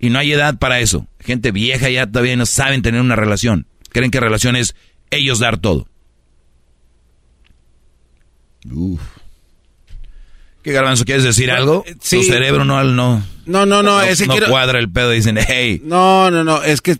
Y 0.00 0.10
no 0.10 0.18
hay 0.18 0.32
edad 0.32 0.58
para 0.58 0.80
eso. 0.80 1.06
Gente 1.20 1.52
vieja 1.52 1.88
ya 1.88 2.08
todavía 2.08 2.34
no 2.34 2.46
saben 2.46 2.82
tener 2.82 3.00
una 3.00 3.14
relación. 3.14 3.68
Creen 3.90 4.10
que 4.10 4.18
relación 4.18 4.56
es 4.56 4.74
ellos 5.12 5.38
dar 5.38 5.58
todo. 5.58 5.86
Uf. 8.68 9.00
¿Qué 10.64 10.72
garbanzo 10.72 11.04
quieres 11.04 11.22
decir 11.22 11.52
algo? 11.52 11.84
sí. 12.00 12.16
Tu 12.16 12.22
cerebro 12.24 12.64
no 12.64 12.82
no 12.82 13.22
No, 13.46 13.66
no, 13.66 13.84
no, 13.84 14.02
es 14.02 14.18
que 14.20 14.26
no 14.26 14.32
quiero- 14.32 14.48
cuadra 14.48 14.80
el 14.80 14.90
pedo, 14.90 15.10
dicen, 15.10 15.38
hey. 15.46 15.80
No, 15.84 16.28
no, 16.32 16.42
no, 16.42 16.60
es 16.64 16.80
que 16.80 16.96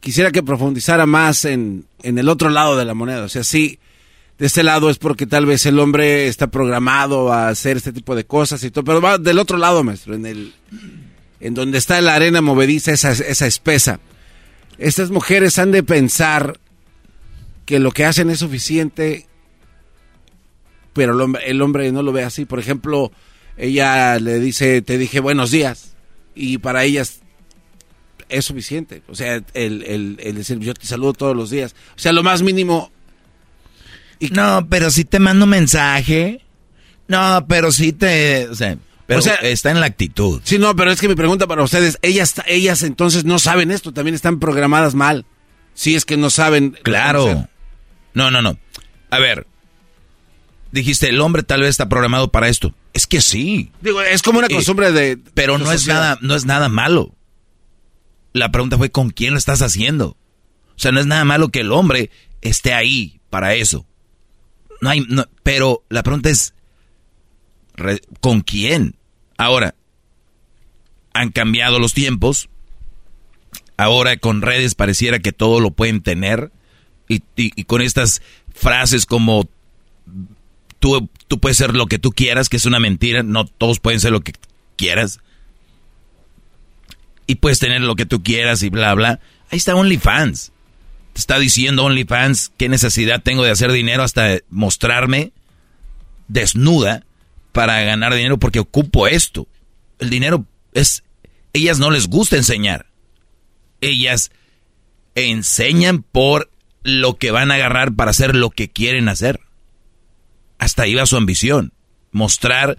quisiera 0.00 0.30
que 0.30 0.42
profundizara 0.42 1.06
más 1.06 1.44
en, 1.44 1.86
en 2.02 2.18
el 2.18 2.28
otro 2.28 2.50
lado 2.50 2.76
de 2.76 2.84
la 2.84 2.94
moneda. 2.94 3.24
O 3.24 3.28
sea, 3.28 3.44
sí, 3.44 3.78
de 4.38 4.46
este 4.46 4.62
lado 4.62 4.88
es 4.90 4.98
porque 4.98 5.26
tal 5.26 5.46
vez 5.46 5.66
el 5.66 5.78
hombre 5.78 6.28
está 6.28 6.46
programado 6.46 7.32
a 7.32 7.48
hacer 7.48 7.76
este 7.76 7.92
tipo 7.92 8.14
de 8.14 8.24
cosas 8.24 8.62
y 8.62 8.70
todo, 8.70 8.84
pero 8.84 9.00
va 9.00 9.18
del 9.18 9.38
otro 9.38 9.58
lado, 9.58 9.82
maestro, 9.82 10.14
en 10.14 10.26
el 10.26 10.54
en 11.40 11.54
donde 11.54 11.78
está 11.78 12.00
la 12.00 12.14
arena 12.14 12.40
movediza, 12.40 12.92
esa, 12.92 13.12
esa 13.12 13.46
espesa. 13.46 14.00
Estas 14.76 15.10
mujeres 15.10 15.58
han 15.58 15.70
de 15.70 15.82
pensar 15.82 16.58
que 17.64 17.78
lo 17.78 17.92
que 17.92 18.04
hacen 18.04 18.30
es 18.30 18.40
suficiente, 18.40 19.26
pero 20.92 21.12
el 21.12 21.20
hombre, 21.20 21.42
el 21.50 21.62
hombre 21.62 21.92
no 21.92 22.02
lo 22.02 22.12
ve 22.12 22.24
así. 22.24 22.44
Por 22.44 22.58
ejemplo, 22.58 23.12
ella 23.56 24.18
le 24.18 24.40
dice, 24.40 24.82
te 24.82 24.98
dije 24.98 25.20
buenos 25.20 25.50
días, 25.50 25.94
y 26.34 26.58
para 26.58 26.84
ellas 26.84 27.20
es 28.28 28.44
suficiente. 28.44 29.02
O 29.08 29.14
sea, 29.14 29.42
el, 29.54 29.82
el, 29.82 30.16
el 30.22 30.34
decir, 30.36 30.58
yo 30.58 30.74
te 30.74 30.86
saludo 30.86 31.12
todos 31.12 31.36
los 31.36 31.50
días. 31.50 31.74
O 31.96 31.98
sea, 31.98 32.12
lo 32.12 32.22
más 32.22 32.42
mínimo. 32.42 32.90
No, 34.30 34.66
pero 34.68 34.90
si 34.90 35.04
te 35.04 35.18
mando 35.18 35.46
mensaje. 35.46 36.40
No, 37.06 37.46
pero 37.48 37.72
sí 37.72 37.92
te... 37.92 38.48
O 38.48 38.54
sea, 38.54 38.76
pero 39.06 39.20
O 39.20 39.22
sea- 39.22 39.36
está 39.36 39.70
en 39.70 39.80
la 39.80 39.86
actitud. 39.86 40.40
Sí, 40.44 40.58
no, 40.58 40.74
pero 40.76 40.90
es 40.90 41.00
que 41.00 41.08
mi 41.08 41.14
pregunta 41.14 41.46
para 41.46 41.62
ustedes, 41.62 41.98
ellas, 42.02 42.34
ellas 42.46 42.82
entonces 42.82 43.24
no 43.24 43.38
saben 43.38 43.70
esto, 43.70 43.92
también 43.92 44.14
están 44.14 44.38
programadas 44.40 44.94
mal. 44.94 45.24
Si 45.74 45.94
es 45.94 46.04
que 46.04 46.16
no 46.16 46.28
saben. 46.30 46.76
Claro. 46.82 47.48
No, 48.12 48.30
no, 48.30 48.42
no. 48.42 48.58
A 49.10 49.18
ver. 49.18 49.46
Dijiste, 50.72 51.08
el 51.08 51.20
hombre 51.22 51.42
tal 51.44 51.60
vez 51.62 51.70
está 51.70 51.88
programado 51.88 52.30
para 52.30 52.48
esto. 52.48 52.74
Es 52.92 53.06
que 53.06 53.20
sí. 53.22 53.70
Digo, 53.80 54.02
es 54.02 54.20
como 54.22 54.40
una 54.40 54.48
Eh, 54.48 54.54
costumbre 54.54 54.92
de. 54.92 55.16
Pero 55.34 55.56
no 55.56 55.72
es 55.72 55.86
nada, 55.86 56.18
no 56.20 56.34
es 56.34 56.44
nada 56.44 56.68
malo. 56.68 57.14
La 58.32 58.50
pregunta 58.50 58.76
fue 58.78 58.90
con 58.90 59.10
quién 59.10 59.32
lo 59.32 59.38
estás 59.38 59.62
haciendo. 59.62 60.16
O 60.70 60.78
sea, 60.80 60.92
no 60.92 61.00
es 61.00 61.06
nada 61.06 61.24
malo 61.24 61.48
que 61.48 61.60
el 61.60 61.72
hombre 61.72 62.10
esté 62.40 62.72
ahí 62.72 63.20
para 63.30 63.54
eso. 63.54 63.86
No 64.80 64.90
hay, 64.90 65.00
no- 65.00 65.26
pero 65.42 65.82
la 65.88 66.02
pregunta 66.02 66.30
es 66.30 66.54
¿con 68.20 68.40
quién? 68.42 68.96
Ahora, 69.36 69.74
han 71.14 71.30
cambiado 71.30 71.78
los 71.78 71.94
tiempos. 71.94 72.48
Ahora 73.76 74.16
con 74.16 74.42
redes 74.42 74.74
pareciera 74.74 75.20
que 75.20 75.32
todo 75.32 75.60
lo 75.60 75.70
pueden 75.70 76.02
tener. 76.02 76.52
Y, 77.08 77.16
y- 77.36 77.52
y 77.56 77.64
con 77.64 77.80
estas 77.80 78.20
frases 78.54 79.06
como 79.06 79.48
tú, 80.78 81.08
tú 81.28 81.38
puedes 81.40 81.56
ser 81.56 81.74
lo 81.74 81.86
que 81.86 81.98
tú 81.98 82.10
quieras, 82.12 82.48
que 82.48 82.56
es 82.56 82.66
una 82.66 82.80
mentira, 82.80 83.22
no 83.22 83.46
todos 83.46 83.80
pueden 83.80 84.00
ser 84.00 84.12
lo 84.12 84.20
que 84.20 84.32
quieras. 84.76 85.20
Y 87.28 87.36
puedes 87.36 87.60
tener 87.60 87.82
lo 87.82 87.94
que 87.94 88.06
tú 88.06 88.22
quieras 88.22 88.62
y 88.64 88.70
bla, 88.70 88.94
bla. 88.94 89.20
Ahí 89.50 89.58
está 89.58 89.76
OnlyFans. 89.76 90.50
Te 91.12 91.20
está 91.20 91.38
diciendo 91.38 91.84
OnlyFans 91.84 92.52
qué 92.56 92.68
necesidad 92.68 93.22
tengo 93.22 93.44
de 93.44 93.50
hacer 93.50 93.70
dinero 93.70 94.02
hasta 94.02 94.38
mostrarme 94.48 95.32
desnuda 96.26 97.04
para 97.52 97.80
ganar 97.82 98.14
dinero 98.14 98.38
porque 98.38 98.60
ocupo 98.60 99.06
esto. 99.06 99.46
El 99.98 100.10
dinero 100.10 100.46
es... 100.72 101.04
Ellas 101.52 101.78
no 101.78 101.90
les 101.90 102.08
gusta 102.08 102.36
enseñar. 102.36 102.86
Ellas 103.82 104.30
enseñan 105.14 106.02
por 106.02 106.50
lo 106.82 107.18
que 107.18 107.30
van 107.30 107.50
a 107.50 107.56
agarrar 107.56 107.94
para 107.94 108.10
hacer 108.10 108.34
lo 108.34 108.48
que 108.50 108.70
quieren 108.70 109.08
hacer. 109.08 109.40
Hasta 110.58 110.84
ahí 110.84 110.94
va 110.94 111.04
su 111.04 111.16
ambición. 111.16 111.74
Mostrar 112.10 112.78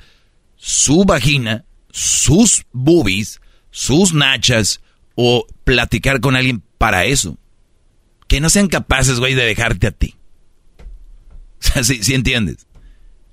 su 0.55 1.05
vagina, 1.05 1.65
sus 1.91 2.65
boobies, 2.71 3.41
sus 3.71 4.13
nachas 4.13 4.81
o 5.15 5.45
platicar 5.63 6.19
con 6.21 6.35
alguien 6.35 6.63
para 6.77 7.05
eso. 7.05 7.37
Que 8.27 8.39
no 8.39 8.49
sean 8.49 8.67
capaces, 8.67 9.19
güey, 9.19 9.33
de 9.35 9.45
dejarte 9.45 9.87
a 9.87 9.91
ti. 9.91 10.15
O 11.59 11.61
sea, 11.61 11.83
si 11.83 12.13
entiendes. 12.13 12.67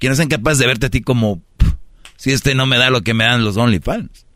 Que 0.01 0.09
no 0.09 0.17
sean 0.17 0.29
capaces 0.29 0.59
de 0.59 0.67
verte 0.67 0.87
a 0.87 0.91
ti 0.91 1.01
como 1.01 1.41
"Pff, 1.59 1.75
si 2.17 2.33
este 2.33 2.55
no 2.57 2.67
me 2.67 2.77
da 2.77 2.91
lo 2.91 3.03
que 3.03 3.15
me 3.15 3.25
dan 3.25 3.45
los 3.45 3.57
OnlyFans. 3.57 4.27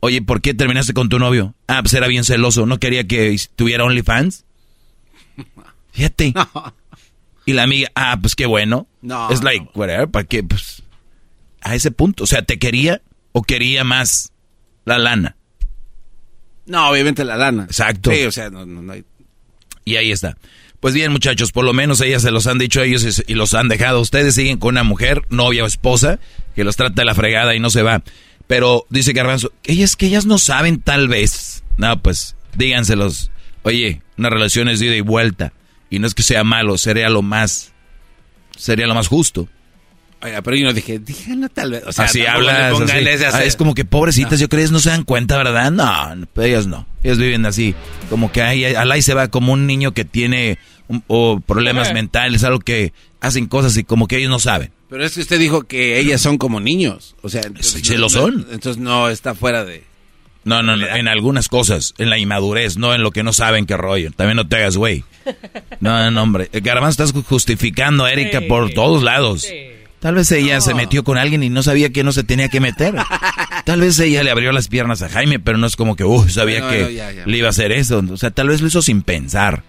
Oye, 0.00 0.22
¿por 0.22 0.40
qué 0.40 0.54
terminaste 0.54 0.94
con 0.94 1.08
tu 1.08 1.18
novio? 1.18 1.54
Ah, 1.66 1.82
pues 1.82 1.92
era 1.94 2.06
bien 2.06 2.24
celoso, 2.24 2.66
no 2.66 2.78
quería 2.78 3.06
que 3.06 3.36
tuviera 3.56 3.84
OnlyFans. 3.84 4.46
Fíjate. 5.92 6.32
Y 7.44 7.52
la 7.52 7.64
amiga, 7.64 7.90
ah, 7.94 8.16
pues 8.20 8.34
qué 8.36 8.46
bueno. 8.46 8.86
No. 9.02 9.30
Es 9.30 9.42
like, 9.42 9.68
whatever, 9.74 10.08
¿para 10.08 10.24
qué? 10.24 10.42
Pues 10.42 10.82
a 11.60 11.74
ese 11.74 11.90
punto. 11.90 12.24
O 12.24 12.26
sea, 12.26 12.42
¿te 12.42 12.58
quería 12.58 13.02
o 13.38 13.42
quería 13.42 13.84
más 13.84 14.32
la 14.84 14.98
lana? 14.98 15.36
No, 16.66 16.90
obviamente 16.90 17.24
la 17.24 17.36
lana. 17.36 17.64
Exacto. 17.64 18.10
Sí, 18.12 18.24
o 18.24 18.32
sea, 18.32 18.50
no, 18.50 18.66
no, 18.66 18.82
no 18.82 18.92
hay. 18.92 19.04
Y 19.84 19.96
ahí 19.96 20.10
está. 20.12 20.36
Pues 20.80 20.94
bien, 20.94 21.10
muchachos, 21.12 21.50
por 21.52 21.64
lo 21.64 21.72
menos 21.72 22.00
ellas 22.00 22.22
se 22.22 22.30
los 22.30 22.46
han 22.46 22.58
dicho 22.58 22.80
a 22.80 22.84
ellos 22.84 23.24
y- 23.26 23.34
los 23.34 23.54
han 23.54 23.68
dejado. 23.68 24.00
Ustedes 24.00 24.34
siguen 24.34 24.58
con 24.58 24.74
una 24.74 24.82
mujer, 24.84 25.22
novia 25.30 25.64
o 25.64 25.66
esposa, 25.66 26.18
que 26.54 26.64
los 26.64 26.76
trata 26.76 27.00
de 27.02 27.04
la 27.06 27.14
fregada 27.14 27.54
y 27.54 27.60
no 27.60 27.70
se 27.70 27.82
va. 27.82 28.02
Pero 28.46 28.86
dice 28.90 29.12
Garbanzo, 29.12 29.52
ellas 29.64 29.96
que 29.96 30.06
ellas 30.06 30.26
no 30.26 30.38
saben 30.38 30.80
tal 30.80 31.08
vez. 31.08 31.64
No, 31.76 32.00
pues 32.02 32.36
díganselos. 32.56 33.30
Oye, 33.62 34.02
una 34.16 34.30
relación 34.30 34.68
es 34.68 34.80
de 34.80 34.86
ida 34.86 34.96
y 34.96 35.00
vuelta. 35.00 35.52
Y 35.90 35.98
no 36.00 36.06
es 36.06 36.14
que 36.14 36.22
sea 36.22 36.44
malo, 36.44 36.76
sería 36.76 37.08
lo 37.08 37.22
más, 37.22 37.72
sería 38.56 38.86
lo 38.86 38.94
más 38.94 39.08
justo. 39.08 39.48
Oiga, 40.20 40.42
pero 40.42 40.56
yo 40.56 40.64
no 40.66 40.72
dije, 40.72 40.98
díganlo 40.98 41.48
tal 41.48 41.70
vez. 41.70 41.84
O 41.86 41.92
sea, 41.92 42.06
así 42.06 42.26
hablas. 42.26 42.72
pongan 42.72 42.90
así. 43.06 43.24
Ah, 43.32 43.44
es 43.44 43.54
como 43.54 43.74
que 43.74 43.84
pobrecitas, 43.84 44.40
yo 44.40 44.48
creo 44.48 44.66
que 44.66 44.72
no 44.72 44.80
se 44.80 44.90
dan 44.90 45.04
cuenta, 45.04 45.36
¿verdad? 45.36 45.70
No, 45.70 46.14
no, 46.16 46.26
pero 46.32 46.46
ellas 46.48 46.66
no. 46.66 46.86
Ellas 47.04 47.18
viven 47.18 47.46
así. 47.46 47.74
Como 48.10 48.32
que 48.32 48.42
ahí, 48.42 48.64
ahí 48.64 49.02
se 49.02 49.14
va 49.14 49.28
como 49.28 49.52
un 49.52 49.66
niño 49.68 49.92
que 49.92 50.04
tiene 50.04 50.58
un- 50.88 51.04
o 51.06 51.38
problemas 51.38 51.90
Eh. 51.90 51.94
mentales, 51.94 52.42
algo 52.42 52.58
que 52.58 52.92
hacen 53.20 53.46
cosas 53.46 53.76
y 53.76 53.84
como 53.84 54.08
que 54.08 54.16
ellos 54.16 54.30
no 54.30 54.40
saben. 54.40 54.72
Pero 54.90 55.04
es 55.04 55.14
que 55.14 55.20
usted 55.20 55.38
dijo 55.38 55.62
que 55.64 56.00
ellas 56.00 56.20
son 56.20 56.36
como 56.38 56.58
niños. 56.60 57.14
O 57.22 57.28
sea, 57.28 57.42
entonces, 57.42 57.80
Sí, 57.84 57.92
no- 57.92 57.98
lo 57.98 58.06
no- 58.06 58.08
son. 58.08 58.46
entonces 58.50 58.78
no 58.82 59.08
está 59.10 59.34
fuera 59.36 59.64
de. 59.64 59.84
No, 60.44 60.62
no, 60.62 60.76
no, 60.76 60.86
en 60.86 61.06
algunas 61.08 61.48
cosas, 61.48 61.94
en 61.98 62.08
la 62.10 62.18
inmadurez, 62.18 62.76
no 62.78 62.94
en 62.94 63.02
lo 63.02 63.10
que 63.10 63.22
no 63.22 63.32
saben 63.34 63.66
qué 63.66 63.76
rollo. 63.76 64.10
También 64.16 64.36
no 64.36 64.48
te 64.48 64.56
hagas 64.56 64.76
güey. 64.76 65.04
No, 65.80 66.10
no, 66.10 66.22
hombre. 66.22 66.48
Garbanzo, 66.52 67.04
estás 67.04 67.22
justificando 67.24 68.04
a 68.04 68.12
Erika 68.12 68.40
por 68.48 68.70
todos 68.72 69.02
lados. 69.04 69.46
Tal 70.00 70.14
vez 70.14 70.30
ella 70.30 70.60
se 70.60 70.74
metió 70.74 71.02
con 71.02 71.18
alguien 71.18 71.42
y 71.42 71.50
no 71.50 71.62
sabía 71.62 71.90
que 71.90 72.04
no 72.04 72.12
se 72.12 72.22
tenía 72.22 72.48
que 72.48 72.60
meter. 72.60 72.94
Tal 73.64 73.80
vez 73.80 73.98
ella 73.98 74.22
le 74.22 74.30
abrió 74.30 74.52
las 74.52 74.68
piernas 74.68 75.02
a 75.02 75.08
Jaime, 75.08 75.40
pero 75.40 75.58
no 75.58 75.66
es 75.66 75.74
como 75.76 75.96
que, 75.96 76.04
uy, 76.04 76.30
sabía 76.30 76.60
No, 76.60 76.70
que 76.70 76.82
no, 76.82 76.88
ya, 76.90 77.10
ya. 77.12 77.26
le 77.26 77.36
iba 77.36 77.48
a 77.48 77.50
hacer 77.50 77.72
eso. 77.72 78.02
O 78.10 78.16
sea, 78.16 78.30
tal 78.30 78.48
vez 78.48 78.60
lo 78.60 78.68
hizo 78.68 78.80
sin 78.80 79.02
pensar. 79.02 79.64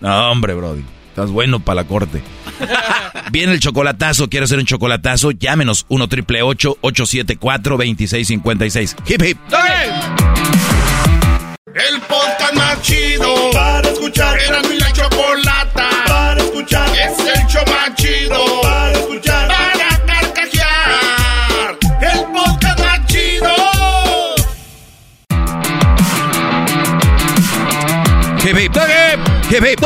No, 0.00 0.30
hombre, 0.30 0.54
Brody. 0.54 0.84
Estás 1.08 1.30
bueno 1.30 1.60
para 1.60 1.82
la 1.82 1.84
corte. 1.88 2.22
Viene 3.32 3.52
el 3.52 3.60
chocolatazo, 3.60 4.28
quiere 4.30 4.44
hacer 4.44 4.58
un 4.58 4.64
chocolatazo, 4.66 5.30
llámenos 5.32 5.86
1 5.88 6.08
triple 6.08 6.42
874 6.42 7.76
2656. 7.76 8.96
Hip 9.08 9.22
hip. 9.22 9.38
El 11.74 12.00
podcast 12.02 12.54
más 12.54 12.80
chido 12.82 13.50
para 13.52 13.88
escuchar. 13.88 14.38
Era 14.40 14.62
mi 14.62 14.76
la 14.78 14.92
chocolata 14.92 15.88
para 16.06 16.40
escuchar. 16.42 16.88
Es 16.96 17.18
el 17.18 17.46
show 17.48 17.62
más 17.66 17.94
chido 17.96 18.60
para 18.62 18.92
escuchar. 18.92 19.43
Hip 29.50 29.62
hip. 29.64 29.84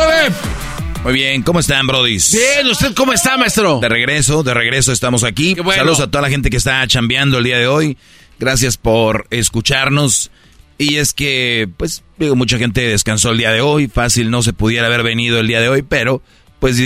Muy 1.05 1.13
bien, 1.13 1.43
¿cómo 1.43 1.61
están, 1.61 1.87
brodis? 1.87 2.33
Bien, 2.33 2.67
¿usted 2.69 2.95
cómo 2.95 3.13
está, 3.13 3.37
maestro? 3.37 3.81
De 3.81 3.89
regreso, 3.89 4.43
de 4.43 4.55
regreso 4.55 4.93
estamos 4.93 5.25
aquí. 5.25 5.55
Saludos 5.55 6.01
a 6.01 6.11
toda 6.11 6.23
la 6.23 6.31
gente 6.31 6.49
que 6.51 6.57
está 6.57 6.87
chambeando 6.87 7.39
el 7.39 7.45
día 7.45 7.59
de 7.59 7.67
hoy. 7.67 7.97
Gracias 8.39 8.77
por 8.77 9.27
escucharnos. 9.31 10.31
Y 10.79 10.97
es 10.97 11.13
que, 11.13 11.69
pues, 11.77 12.05
digo, 12.19 12.37
mucha 12.37 12.57
gente 12.59 12.83
descansó 12.83 13.31
el 13.31 13.39
día 13.39 13.51
de 13.51 13.61
hoy. 13.61 13.89
Fácil 13.89 14.31
no 14.31 14.43
se 14.43 14.53
pudiera 14.53 14.87
haber 14.87 15.03
venido 15.03 15.39
el 15.41 15.49
día 15.49 15.61
de 15.61 15.69
hoy, 15.69 15.83
pero, 15.83 16.23
pues, 16.61 16.81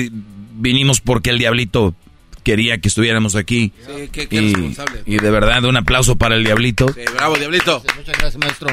vinimos 0.54 1.00
porque 1.00 1.30
el 1.30 1.38
diablito 1.38 1.94
quería 2.42 2.78
que 2.78 2.88
estuviéramos 2.88 3.36
aquí. 3.36 3.72
Sí, 3.86 4.08
qué, 4.10 4.28
qué 4.28 4.36
y, 4.36 4.54
responsable. 4.54 5.02
y 5.06 5.16
de 5.18 5.30
verdad, 5.30 5.64
un 5.64 5.76
aplauso 5.76 6.16
para 6.16 6.36
el 6.36 6.44
diablito. 6.44 6.88
Sí, 6.88 7.00
bravo, 7.14 7.36
diablito. 7.36 7.82
Muchas 7.96 8.18
gracias, 8.18 8.38
maestro. 8.38 8.68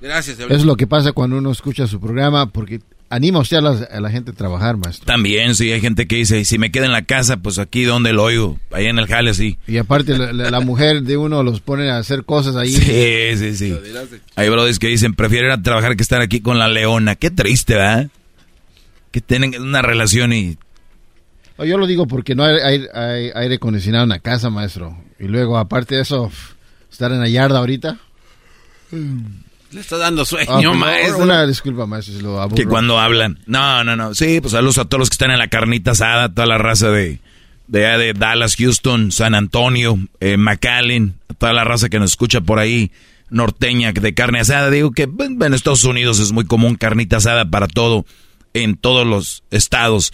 Gracias, 0.00 0.36
diablito. 0.36 0.58
Es 0.58 0.64
lo 0.64 0.76
que 0.76 0.86
pasa 0.86 1.12
cuando 1.12 1.36
uno 1.36 1.50
escucha 1.50 1.86
su 1.86 2.00
programa, 2.00 2.50
porque 2.50 2.80
anima 3.10 3.38
usted 3.38 3.58
a 3.58 3.60
la, 3.60 3.70
a 3.70 4.00
la 4.00 4.10
gente 4.10 4.32
a 4.32 4.34
trabajar, 4.34 4.76
maestro. 4.76 5.04
También, 5.06 5.54
sí, 5.54 5.70
hay 5.70 5.80
gente 5.80 6.06
que 6.06 6.16
dice, 6.16 6.40
"Y 6.40 6.44
si 6.44 6.58
me 6.58 6.70
quedo 6.72 6.84
en 6.86 6.92
la 6.92 7.02
casa, 7.02 7.36
pues 7.36 7.58
aquí 7.58 7.84
donde 7.84 8.12
lo 8.12 8.24
oigo, 8.24 8.58
ahí 8.72 8.86
en 8.86 8.98
el 8.98 9.06
jale, 9.06 9.34
sí. 9.34 9.58
Y 9.66 9.76
aparte, 9.78 10.16
la, 10.18 10.32
la- 10.32 10.50
la 10.50 10.60
mujer 10.60 11.02
de 11.02 11.16
uno 11.16 11.42
los 11.42 11.60
pone 11.60 11.90
a 11.90 11.98
hacer 11.98 12.24
cosas 12.24 12.56
ahí. 12.56 12.70
Sí, 12.72 13.36
sí, 13.36 13.56
sí. 13.56 13.76
Hay 14.36 14.48
brothers 14.48 14.78
que 14.78 14.88
dicen, 14.88 15.14
prefiero 15.14 15.46
ir 15.46 15.52
a 15.52 15.62
trabajar 15.62 15.96
que 15.96 16.02
estar 16.02 16.20
aquí 16.20 16.40
con 16.40 16.58
la 16.58 16.68
leona. 16.68 17.14
Qué 17.14 17.30
triste, 17.30 17.74
¿verdad? 17.74 18.08
Que 19.10 19.20
tienen 19.20 19.60
una 19.62 19.80
relación 19.82 20.32
y... 20.32 20.58
Yo 21.58 21.78
lo 21.78 21.86
digo 21.86 22.08
porque 22.08 22.34
no 22.34 22.42
hay, 22.42 22.56
hay- 22.58 22.86
hay 22.92 23.30
aire 23.34 23.54
acondicionado 23.56 24.02
en 24.02 24.10
la 24.10 24.18
casa, 24.18 24.50
maestro. 24.50 24.98
Y 25.20 25.28
luego, 25.28 25.56
aparte 25.56 25.94
de 25.94 26.02
eso, 26.02 26.32
estar 26.90 27.12
en 27.12 27.20
la 27.20 27.28
yarda 27.28 27.58
ahorita. 27.60 27.96
Le 29.74 29.80
está 29.80 29.98
dando 29.98 30.24
sueño, 30.24 30.50
Ah, 30.50 30.60
pues, 30.62 30.76
maestro. 30.78 31.24
Una 31.24 31.46
disculpa, 31.46 31.84
maestro, 31.86 32.14
si 32.14 32.22
lo 32.22 32.40
aburro. 32.40 32.54
Que 32.56 32.64
cuando 32.66 32.98
hablan. 33.00 33.40
No, 33.46 33.82
no, 33.82 33.96
no. 33.96 34.14
Sí, 34.14 34.40
pues 34.40 34.52
saludos 34.52 34.78
a 34.78 34.84
todos 34.84 35.00
los 35.00 35.10
que 35.10 35.14
están 35.14 35.32
en 35.32 35.38
la 35.38 35.48
carnita 35.48 35.90
asada, 35.90 36.28
toda 36.32 36.46
la 36.46 36.58
raza 36.58 36.90
de, 36.90 37.18
de, 37.66 37.80
de 37.80 38.12
Dallas, 38.12 38.54
Houston, 38.56 39.10
San 39.10 39.34
Antonio, 39.34 39.98
eh, 40.20 40.36
McAllen, 40.36 41.14
toda 41.38 41.52
la 41.52 41.64
raza 41.64 41.88
que 41.88 41.98
nos 41.98 42.12
escucha 42.12 42.40
por 42.40 42.60
ahí, 42.60 42.92
norteña 43.30 43.92
de 43.92 44.14
carne 44.14 44.40
asada. 44.40 44.70
Digo 44.70 44.92
que 44.92 45.08
pues, 45.08 45.28
en 45.30 45.54
Estados 45.54 45.82
Unidos 45.84 46.20
es 46.20 46.30
muy 46.30 46.44
común 46.44 46.76
carnita 46.76 47.16
asada 47.16 47.50
para 47.50 47.66
todo, 47.66 48.06
en 48.52 48.76
todos 48.76 49.04
los 49.06 49.42
estados. 49.50 50.12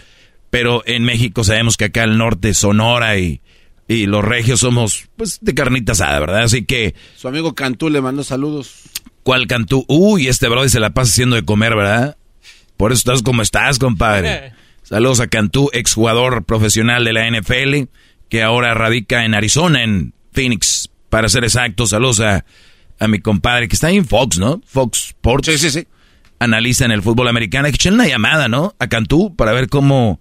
Pero 0.49 0.83
en 0.87 1.05
México 1.05 1.45
sabemos 1.45 1.77
que 1.77 1.85
acá 1.85 2.03
al 2.05 2.17
norte, 2.19 2.55
Sonora 2.55 3.19
y, 3.19 3.41
y 3.87 4.07
los 4.07 4.25
regios 4.25 4.61
somos 4.61 5.05
pues 5.17 5.39
de 5.43 5.55
carnita 5.55 5.93
asada, 5.93 6.19
¿verdad? 6.19 6.43
Así 6.45 6.65
que... 6.65 6.95
Su 7.17 7.29
amigo 7.29 7.55
Cantú 7.55 7.91
le 7.91 8.01
mandó 8.01 8.25
saludos. 8.25 8.73
¿Cuál 9.23 9.47
cantú? 9.47 9.85
Uy, 9.89 10.29
este 10.29 10.49
brother 10.49 10.71
se 10.71 10.81
la 10.81 10.91
pasa 10.91 11.11
haciendo 11.11 11.37
de 11.37 11.45
comer, 11.45 11.77
¿verdad? 11.77 12.17
Por 12.77 12.93
eso 12.93 13.01
estás 13.01 13.23
como 13.23 13.43
estás, 13.43 13.79
compadre. 13.79 14.53
Saludos 14.83 15.21
a 15.21 15.29
Cantú, 15.29 15.71
exjugador 15.73 16.45
profesional 16.45 17.05
de 17.05 17.13
la 17.13 17.31
NFL, 17.31 17.91
que 18.29 18.43
ahora 18.43 18.75
radica 18.75 19.25
en 19.25 19.35
Arizona, 19.35 19.85
en 19.85 20.15
Phoenix, 20.33 20.91
para 21.11 21.29
ser 21.29 21.45
exacto. 21.45 21.87
Saludos 21.87 22.21
a, 22.21 22.45
a 22.99 23.07
mi 23.07 23.21
compadre, 23.21 23.69
que 23.69 23.75
está 23.75 23.89
ahí 23.89 23.99
en 23.99 24.07
Fox, 24.07 24.39
¿no? 24.39 24.61
Fox 24.67 25.09
Sports. 25.09 25.47
Sí, 25.47 25.59
sí, 25.59 25.71
sí. 25.71 25.87
Analizan 26.39 26.91
el 26.91 27.03
fútbol 27.03 27.29
americano. 27.29 27.67
Hay 27.67 27.73
que 27.73 27.77
echarle 27.77 28.01
una 28.01 28.09
llamada, 28.09 28.49
¿no? 28.49 28.75
A 28.79 28.89
Cantú 28.89 29.37
para 29.37 29.53
ver 29.53 29.69
cómo 29.69 30.21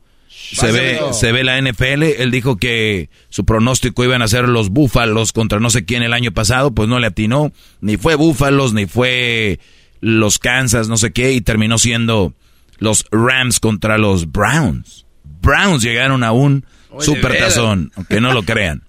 se 0.52 0.72
ve, 0.72 1.00
se 1.12 1.32
ve 1.32 1.44
la 1.44 1.62
NFL. 1.62 2.04
Él 2.04 2.32
dijo 2.32 2.58
que 2.58 3.10
su 3.30 3.46
pronóstico 3.46 4.04
iban 4.04 4.22
a 4.22 4.28
ser 4.28 4.48
los 4.48 4.70
Búfalos 4.70 5.32
contra 5.34 5.60
no 5.60 5.70
sé 5.70 5.86
quién 5.86 6.04
el 6.04 6.14
año 6.14 6.32
pasado, 6.32 6.74
pues 6.74 6.90
no 6.90 7.00
le 7.00 7.08
atinó. 7.08 7.52
Ni 7.82 7.98
fue 7.98 8.16
Búfalos, 8.16 8.74
ni 8.74 8.86
fue 8.86 9.60
los 10.02 10.40
Kansas, 10.40 10.88
no 10.88 10.98
sé 10.98 11.12
qué, 11.12 11.34
y 11.34 11.42
terminó 11.42 11.78
siendo 11.78 12.34
los 12.78 13.06
Rams 13.12 13.60
contra 13.60 13.98
los 13.98 14.32
Browns. 14.32 15.06
Browns 15.42 15.84
llegaron 15.84 16.24
a 16.24 16.32
un 16.32 16.66
Oye, 16.90 17.06
super 17.06 17.32
de 17.32 17.38
veras. 17.40 17.56
tazón, 17.56 17.92
aunque 17.96 18.22
no 18.22 18.34
lo 18.34 18.44
crean. 18.44 18.84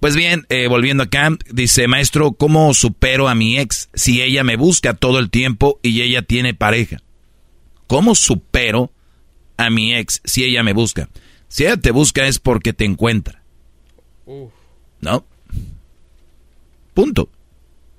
Pues 0.00 0.16
bien, 0.16 0.44
eh, 0.50 0.66
volviendo 0.68 1.02
acá, 1.02 1.30
dice, 1.50 1.88
maestro, 1.88 2.32
¿cómo 2.32 2.74
supero 2.74 3.28
a 3.28 3.34
mi 3.34 3.58
ex 3.58 3.88
si 3.94 4.20
ella 4.20 4.44
me 4.44 4.56
busca 4.56 4.94
todo 4.94 5.18
el 5.18 5.30
tiempo 5.30 5.80
y 5.82 6.02
ella 6.02 6.22
tiene 6.22 6.52
pareja? 6.52 6.98
¿Cómo 7.86 8.14
supero 8.14 8.92
a 9.56 9.70
mi 9.70 9.94
ex 9.94 10.20
si 10.24 10.44
ella 10.44 10.62
me 10.62 10.72
busca? 10.72 11.08
Si 11.48 11.64
ella 11.64 11.76
te 11.76 11.90
busca 11.90 12.26
es 12.26 12.38
porque 12.38 12.72
te 12.72 12.84
encuentra. 12.84 13.42
¿No? 15.00 15.24
Punto. 16.94 17.30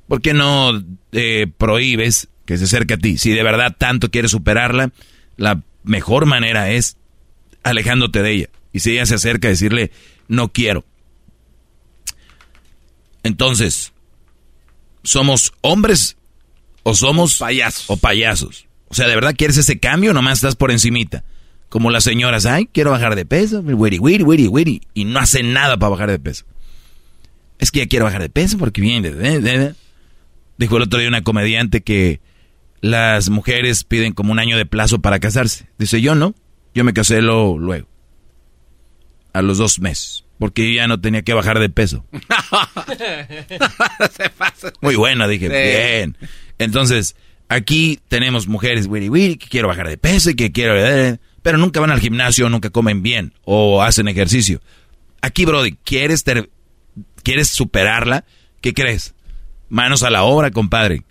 ¿Por 0.08 0.22
qué 0.22 0.34
no 0.34 0.84
eh, 1.12 1.48
prohíbes 1.58 2.28
que 2.46 2.58
se 2.58 2.66
acerque 2.66 2.96
a 2.96 2.98
ti? 2.98 3.18
Si 3.18 3.32
de 3.32 3.44
verdad 3.44 3.76
tanto 3.78 4.12
quieres 4.12 4.32
superarla, 4.32 4.92
la 5.38 5.62
mejor 5.84 6.26
manera 6.26 6.72
es 6.72 6.98
alejándote 7.64 8.22
de 8.22 8.32
ella. 8.32 8.50
Y 8.72 8.80
si 8.80 8.92
ella 8.92 9.06
se 9.06 9.16
acerca, 9.16 9.48
decirle, 9.48 9.92
no 10.28 10.50
quiero. 10.52 10.86
Entonces, 13.24 13.94
¿somos 15.04 15.54
hombres 15.62 16.18
o 16.84 16.94
somos 16.94 17.38
payasos? 17.38 17.90
O 17.90 17.98
payasos. 17.98 18.68
O 18.88 18.94
sea, 18.94 19.08
¿de 19.08 19.16
verdad 19.16 19.36
quieres 19.36 19.58
ese 19.58 19.80
cambio 19.80 20.12
o 20.12 20.14
nomás 20.14 20.40
estás 20.40 20.56
por 20.56 20.72
encimita? 20.72 21.24
Como 21.76 21.92
las 21.92 22.06
señoras, 22.06 22.46
ay, 22.46 22.70
quiero 22.72 22.92
bajar 22.92 23.16
de 23.18 23.26
peso, 23.26 23.60
wiri, 23.60 24.00
wiri, 24.00 24.24
wiri, 24.24 24.48
wiri, 24.48 24.82
y 24.94 25.04
no 25.04 25.20
hacen 25.20 25.52
nada 25.52 25.76
para 25.76 25.90
bajar 25.90 26.10
de 26.10 26.20
peso. 26.20 26.46
Es 27.60 27.70
que 27.70 27.80
ya 27.80 27.88
quiero 27.88 28.06
bajar 28.06 28.22
de 28.22 28.30
peso 28.30 28.58
porque 28.58 28.80
viene 28.80 29.12
de, 29.12 29.42
de- 29.42 29.58
de- 29.60 29.76
Dijo 30.58 30.78
el 30.78 30.84
otro 30.84 31.00
día 31.00 31.10
una 31.10 31.22
comediante 31.26 31.82
que 31.82 32.22
las 32.80 33.30
mujeres 33.30 33.84
piden 33.84 34.14
como 34.14 34.32
un 34.32 34.40
año 34.40 34.56
de 34.56 34.66
plazo 34.66 35.00
para 35.00 35.20
casarse. 35.20 35.68
Dice, 35.78 36.00
yo 36.00 36.16
no, 36.16 36.34
yo 36.74 36.86
me 36.86 36.94
casé 36.94 37.22
lo- 37.22 37.58
luego. 37.58 37.90
A 39.34 39.42
los 39.42 39.58
dos 39.58 39.80
meses. 39.82 40.24
Porque 40.40 40.70
yo 40.70 40.76
ya 40.78 40.88
no 40.88 41.02
tenía 41.02 41.24
que 41.24 41.34
bajar 41.34 41.60
de 41.60 41.68
peso. 41.68 42.06
Se 44.16 44.30
pasa. 44.30 44.72
Muy 44.80 44.96
buena, 44.96 45.28
dije, 45.28 45.48
Sí. 45.48 45.52
bien. 45.52 46.18
Entonces, 46.58 47.18
aquí 47.50 48.00
tenemos 48.08 48.48
mujeres, 48.48 48.88
wiri 48.88 49.10
wiri, 49.10 49.36
que 49.36 49.48
quiero 49.50 49.68
bajar 49.68 49.90
de 49.90 49.98
peso 49.98 50.30
y 50.30 50.36
que 50.36 50.54
quiero... 50.54 51.18
pero 51.46 51.60
nunca 51.60 51.80
van 51.80 51.92
al 51.92 52.00
gimnasio, 52.00 52.50
nunca 52.50 52.72
comen 52.72 53.04
bien 53.04 53.32
o 53.44 53.84
hacen 53.84 54.08
ejercicio. 54.08 54.62
Aquí, 55.22 55.46
Brody, 55.46 55.74
¿quieres, 55.84 56.24
ter- 56.24 56.50
¿quieres 57.22 57.50
superarla? 57.50 58.26
¿Qué 58.62 58.74
crees? 58.74 59.14
Manos 59.70 60.02
a 60.02 60.10
la 60.10 60.24
obra, 60.24 60.50
compadre. 60.50 61.04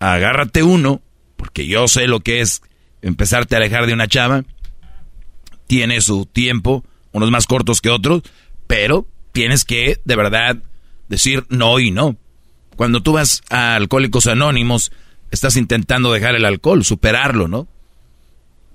Agárrate 0.00 0.64
uno, 0.64 1.00
porque 1.36 1.68
yo 1.68 1.86
sé 1.86 2.08
lo 2.08 2.18
que 2.18 2.40
es 2.40 2.60
empezarte 3.02 3.54
a 3.54 3.58
alejar 3.58 3.86
de 3.86 3.92
una 3.92 4.08
chava. 4.08 4.42
Tiene 5.68 6.00
su 6.00 6.26
tiempo, 6.26 6.84
unos 7.12 7.30
más 7.30 7.46
cortos 7.46 7.80
que 7.80 7.90
otros, 7.90 8.22
pero 8.66 9.06
tienes 9.30 9.64
que, 9.64 10.00
de 10.04 10.16
verdad, 10.16 10.56
decir 11.08 11.46
no 11.50 11.78
y 11.78 11.92
no. 11.92 12.16
Cuando 12.74 13.00
tú 13.00 13.12
vas 13.12 13.42
a 13.48 13.76
Alcohólicos 13.76 14.26
Anónimos, 14.26 14.90
estás 15.30 15.56
intentando 15.56 16.12
dejar 16.12 16.34
el 16.34 16.46
alcohol, 16.46 16.84
superarlo, 16.84 17.46
¿no? 17.46 17.68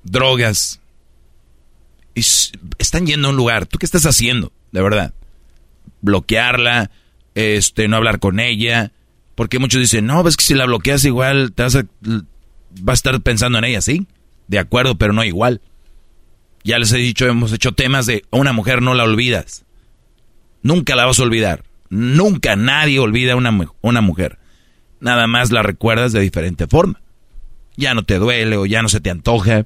Drogas. 0.09 0.79
Están 2.15 3.05
yendo 3.05 3.27
a 3.27 3.31
un 3.31 3.37
lugar. 3.37 3.65
¿Tú 3.65 3.77
qué 3.77 3.85
estás 3.85 4.05
haciendo? 4.05 4.51
De 4.71 4.81
verdad. 4.81 5.13
Bloquearla, 6.01 6.91
este, 7.35 7.87
no 7.87 7.97
hablar 7.97 8.19
con 8.19 8.39
ella. 8.39 8.91
Porque 9.35 9.59
muchos 9.59 9.81
dicen, 9.81 10.05
no, 10.05 10.27
es 10.27 10.37
que 10.37 10.43
si 10.43 10.53
la 10.55 10.65
bloqueas 10.65 11.05
igual, 11.05 11.51
te 11.53 11.63
vas 11.63 11.75
a, 11.75 11.85
vas 12.01 12.93
a 12.93 12.93
estar 12.93 13.21
pensando 13.21 13.57
en 13.59 13.65
ella, 13.65 13.81
sí. 13.81 14.07
De 14.47 14.59
acuerdo, 14.59 14.97
pero 14.97 15.13
no 15.13 15.23
igual. 15.23 15.61
Ya 16.63 16.79
les 16.79 16.91
he 16.91 16.97
dicho, 16.97 17.27
hemos 17.27 17.53
hecho 17.53 17.73
temas 17.73 18.05
de 18.05 18.23
una 18.31 18.53
mujer 18.53 18.81
no 18.81 18.93
la 18.93 19.03
olvidas. 19.03 19.65
Nunca 20.63 20.95
la 20.95 21.05
vas 21.05 21.19
a 21.19 21.23
olvidar. 21.23 21.63
Nunca 21.89 22.55
nadie 22.55 22.99
olvida 22.99 23.33
a 23.33 23.35
una, 23.35 23.55
una 23.81 24.01
mujer. 24.01 24.39
Nada 24.99 25.27
más 25.27 25.51
la 25.51 25.63
recuerdas 25.63 26.13
de 26.13 26.21
diferente 26.21 26.65
forma. 26.67 27.01
Ya 27.75 27.93
no 27.93 28.03
te 28.03 28.17
duele 28.17 28.57
o 28.57 28.65
ya 28.65 28.81
no 28.81 28.89
se 28.89 29.01
te 29.01 29.11
antoja 29.11 29.65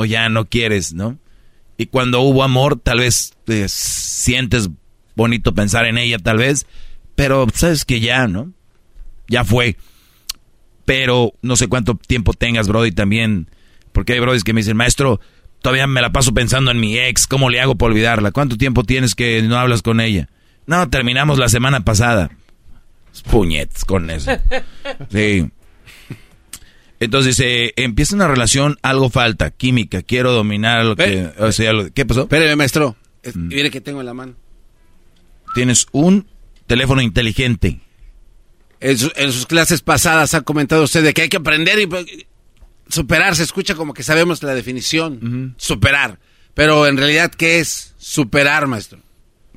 o 0.00 0.06
ya 0.06 0.30
no 0.30 0.46
quieres, 0.46 0.94
¿no? 0.94 1.18
Y 1.76 1.86
cuando 1.86 2.22
hubo 2.22 2.42
amor, 2.42 2.80
tal 2.80 3.00
vez 3.00 3.34
eh, 3.48 3.66
sientes 3.68 4.70
bonito 5.14 5.54
pensar 5.54 5.84
en 5.84 5.98
ella, 5.98 6.18
tal 6.18 6.38
vez, 6.38 6.66
pero 7.14 7.46
sabes 7.52 7.84
que 7.84 8.00
ya, 8.00 8.26
¿no? 8.26 8.50
Ya 9.28 9.44
fue. 9.44 9.76
Pero 10.86 11.34
no 11.42 11.54
sé 11.56 11.68
cuánto 11.68 11.96
tiempo 11.96 12.32
tengas, 12.32 12.66
Brody, 12.66 12.92
también, 12.92 13.50
porque 13.92 14.14
hay 14.14 14.20
Brody 14.20 14.40
que 14.40 14.54
me 14.54 14.62
dicen, 14.62 14.78
maestro, 14.78 15.20
todavía 15.60 15.86
me 15.86 16.00
la 16.00 16.12
paso 16.12 16.32
pensando 16.32 16.70
en 16.70 16.80
mi 16.80 16.98
ex, 16.98 17.26
¿cómo 17.26 17.50
le 17.50 17.60
hago 17.60 17.74
para 17.74 17.92
olvidarla? 17.92 18.32
¿Cuánto 18.32 18.56
tiempo 18.56 18.84
tienes 18.84 19.14
que 19.14 19.42
no 19.42 19.58
hablas 19.58 19.82
con 19.82 20.00
ella? 20.00 20.30
No, 20.64 20.88
terminamos 20.88 21.38
la 21.38 21.50
semana 21.50 21.84
pasada. 21.84 22.30
Puñetes 23.30 23.84
con 23.84 24.08
eso. 24.08 24.30
Sí. 25.10 25.46
Entonces, 27.00 27.40
eh, 27.40 27.72
empieza 27.76 28.14
una 28.14 28.28
relación, 28.28 28.78
algo 28.82 29.08
falta, 29.10 29.50
química, 29.50 30.02
quiero 30.02 30.32
dominar 30.32 30.84
lo 30.84 30.96
que... 30.96 31.30
o 31.38 31.50
sea, 31.50 31.72
lo- 31.72 31.90
¿Qué 31.92 32.04
pasó? 32.04 32.22
Espéreme, 32.22 32.56
maestro. 32.56 32.94
Es- 33.22 33.36
Mire 33.36 33.70
que 33.70 33.80
tengo 33.80 34.00
en 34.00 34.06
la 34.06 34.14
mano. 34.14 34.34
Tienes 35.54 35.86
un 35.92 36.26
teléfono 36.66 37.00
inteligente. 37.00 37.80
En, 38.80 38.98
su- 38.98 39.12
en 39.16 39.32
sus 39.32 39.46
clases 39.46 39.80
pasadas 39.82 40.34
ha 40.34 40.42
comentado 40.42 40.84
usted 40.84 41.02
de 41.02 41.14
que 41.14 41.22
hay 41.22 41.28
que 41.28 41.38
aprender 41.38 41.78
y... 41.80 41.86
pues, 41.86 42.06
superar 42.88 43.34
se 43.36 43.44
escucha 43.44 43.74
como 43.76 43.94
que 43.94 44.02
sabemos 44.02 44.42
la 44.42 44.54
definición. 44.54 45.54
Superar. 45.56 46.18
Pero 46.54 46.86
en 46.86 46.96
realidad, 46.96 47.30
¿qué 47.32 47.60
es 47.60 47.94
superar, 47.98 48.66
maestro? 48.66 48.98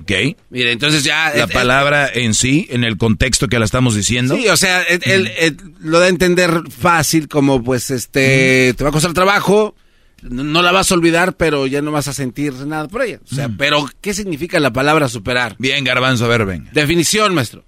¿Ok? 0.01 0.11
Mire, 0.49 0.71
entonces 0.71 1.03
ya... 1.03 1.31
La 1.35 1.47
palabra 1.47 2.09
en 2.13 2.33
sí, 2.33 2.67
en 2.69 2.83
el 2.83 2.97
contexto 2.97 3.47
que 3.47 3.59
la 3.59 3.65
estamos 3.65 3.95
diciendo. 3.95 4.35
Sí, 4.35 4.47
o 4.47 4.57
sea, 4.57 4.81
él 4.83 5.57
lo 5.79 5.99
da 5.99 6.05
a 6.05 6.09
entender 6.09 6.63
fácil 6.69 7.27
como 7.27 7.63
pues 7.63 7.91
este, 7.91 8.73
te 8.75 8.83
va 8.83 8.89
a 8.89 8.93
costar 8.93 9.13
trabajo, 9.13 9.75
no, 10.23 10.43
no 10.43 10.61
la 10.61 10.71
vas 10.71 10.91
a 10.91 10.95
olvidar, 10.95 11.35
pero 11.35 11.67
ya 11.67 11.81
no 11.81 11.91
vas 11.91 12.07
a 12.07 12.13
sentir 12.13 12.53
nada 12.53 12.87
por 12.87 13.03
ella. 13.03 13.19
O 13.29 13.35
sea, 13.35 13.49
pero 13.57 13.85
¿qué 14.01 14.13
significa 14.13 14.59
la 14.59 14.73
palabra 14.73 15.09
superar? 15.09 15.55
Bien, 15.59 15.83
garbanzo, 15.83 16.25
a 16.25 16.29
ver, 16.29 16.45
venga. 16.45 16.71
Definición, 16.71 17.33
maestro. 17.33 17.63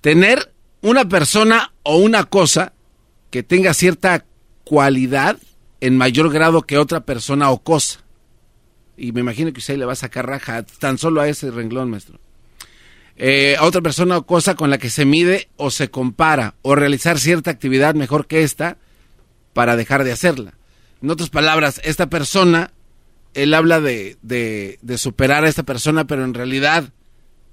Tener 0.00 0.52
una 0.82 1.08
persona 1.08 1.72
o 1.82 1.96
una 1.96 2.24
cosa 2.24 2.72
que 3.30 3.42
tenga 3.42 3.74
cierta 3.74 4.24
cualidad 4.64 5.38
en 5.80 5.96
mayor 5.96 6.32
grado 6.32 6.62
que 6.62 6.78
otra 6.78 7.00
persona 7.00 7.50
o 7.50 7.62
cosa. 7.62 8.00
Y 9.00 9.12
me 9.12 9.20
imagino 9.20 9.50
que 9.52 9.60
usted 9.60 9.78
le 9.78 9.86
va 9.86 9.94
a 9.94 9.96
sacar 9.96 10.26
raja 10.26 10.62
tan 10.62 10.98
solo 10.98 11.22
a 11.22 11.28
ese 11.28 11.50
renglón, 11.50 11.88
maestro. 11.88 12.20
Eh, 13.16 13.56
a 13.58 13.64
otra 13.64 13.80
persona 13.80 14.18
o 14.18 14.26
cosa 14.26 14.54
con 14.54 14.68
la 14.68 14.76
que 14.76 14.90
se 14.90 15.06
mide 15.06 15.48
o 15.56 15.70
se 15.70 15.90
compara 15.90 16.54
o 16.60 16.74
realizar 16.74 17.18
cierta 17.18 17.50
actividad 17.50 17.94
mejor 17.94 18.26
que 18.26 18.42
esta 18.42 18.76
para 19.54 19.76
dejar 19.76 20.04
de 20.04 20.12
hacerla. 20.12 20.52
En 21.02 21.10
otras 21.10 21.30
palabras, 21.30 21.80
esta 21.82 22.08
persona, 22.08 22.72
él 23.32 23.54
habla 23.54 23.80
de, 23.80 24.18
de, 24.20 24.78
de 24.82 24.98
superar 24.98 25.44
a 25.44 25.48
esta 25.48 25.62
persona, 25.62 26.06
pero 26.06 26.24
en 26.24 26.34
realidad 26.34 26.92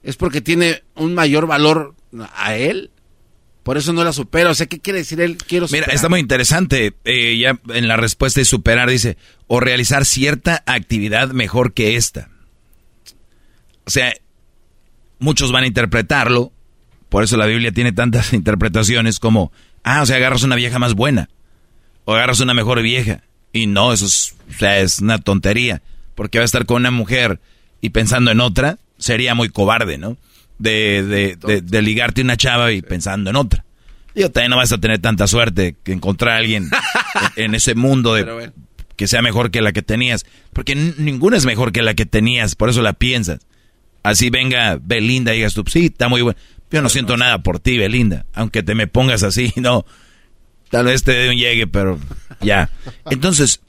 es 0.03 0.17
porque 0.17 0.41
tiene 0.41 0.83
un 0.95 1.15
mayor 1.15 1.47
valor 1.47 1.95
a 2.35 2.55
él. 2.55 2.91
Por 3.67 3.77
eso 3.77 3.91
no 3.91 4.05
la 4.05 4.13
supera. 4.13 4.49
O 4.49 4.55
sea, 4.55 4.65
¿qué 4.67 4.79
quiere 4.79 4.99
decir 4.99 5.19
él? 5.19 5.35
Quiero 5.35 5.65
Mira, 5.65 5.79
superar. 5.79 5.95
está 5.95 6.07
muy 6.07 6.21
interesante. 6.21 6.93
eh, 7.03 7.37
ya 7.37 7.59
en 7.75 7.89
la 7.89 7.97
respuesta 7.97 8.39
de 8.39 8.45
superar 8.45 8.89
dice, 8.89 9.17
o 9.47 9.59
realizar 9.59 10.05
cierta 10.05 10.63
actividad 10.65 11.31
mejor 11.31 11.73
que 11.73 11.97
esta. 11.97 12.29
O 13.85 13.89
sea, 13.89 14.13
muchos 15.19 15.51
van 15.51 15.65
a 15.65 15.67
interpretarlo, 15.67 16.53
por 17.09 17.25
eso 17.25 17.35
la 17.35 17.45
Biblia 17.45 17.73
tiene 17.73 17.91
tantas 17.91 18.31
interpretaciones 18.39 19.19
como, 19.19 19.51
ah, 19.83 20.01
o 20.01 20.05
sea, 20.05 20.15
agarras 20.15 20.43
una 20.43 20.55
vieja 20.55 20.79
más 20.79 20.93
buena, 20.93 21.27
o 22.05 22.13
agarras 22.13 22.39
una 22.39 22.53
mejor 22.53 22.81
vieja. 22.81 23.23
Y 23.51 23.67
no, 23.67 23.91
eso 23.91 24.05
es, 24.05 24.33
o 24.49 24.59
sea, 24.59 24.79
es 24.79 24.99
una 24.99 25.17
tontería, 25.17 25.81
porque 26.15 26.37
va 26.37 26.43
a 26.43 26.45
estar 26.45 26.65
con 26.65 26.77
una 26.77 26.91
mujer 26.91 27.41
y 27.81 27.89
pensando 27.89 28.31
en 28.31 28.39
otra, 28.39 28.77
sería 28.97 29.35
muy 29.35 29.49
cobarde, 29.49 29.97
¿no? 29.97 30.15
De, 30.59 31.03
de, 31.03 31.35
de, 31.35 31.61
de 31.61 31.81
ligarte 31.81 32.21
una 32.21 32.35
chava 32.35 32.71
y 32.71 32.81
pensando 32.81 33.29
en 33.29 33.35
otra. 33.35 33.63
Digo, 34.15 34.31
también 34.31 34.49
no 34.49 34.57
vas 34.57 34.71
a 34.71 34.79
tener 34.79 34.97
tanta 34.99 35.27
suerte 35.27 35.75
que 35.83 35.91
encontrar 35.91 36.35
a 36.35 36.37
alguien 36.37 36.69
en, 37.35 37.43
en 37.45 37.55
ese 37.55 37.75
mundo 37.75 38.15
de 38.15 38.51
que 38.95 39.07
sea 39.07 39.21
mejor 39.21 39.51
que 39.51 39.61
la 39.61 39.71
que 39.71 39.83
tenías. 39.83 40.25
Porque 40.53 40.75
ninguna 40.75 41.37
es 41.37 41.45
mejor 41.45 41.71
que 41.71 41.83
la 41.83 41.93
que 41.93 42.05
tenías, 42.07 42.55
por 42.55 42.69
eso 42.69 42.81
la 42.81 42.93
piensas. 42.93 43.39
Así 44.03 44.29
venga 44.29 44.79
Belinda 44.81 45.33
y 45.33 45.37
digas 45.37 45.53
tú, 45.53 45.63
sí, 45.67 45.85
está 45.85 46.09
muy 46.09 46.21
bueno. 46.21 46.39
Yo 46.71 46.81
no 46.81 46.89
siento 46.89 47.15
nada 47.15 47.43
por 47.43 47.59
ti, 47.59 47.77
Belinda. 47.77 48.25
Aunque 48.33 48.63
te 48.63 48.73
me 48.73 48.87
pongas 48.87 49.23
así, 49.23 49.53
no. 49.57 49.85
Tal 50.69 50.85
vez 50.85 51.03
te 51.03 51.11
dé 51.11 51.29
un 51.29 51.37
llegue, 51.37 51.67
pero 51.67 51.99
ya. 52.41 52.69
Entonces, 53.09 53.61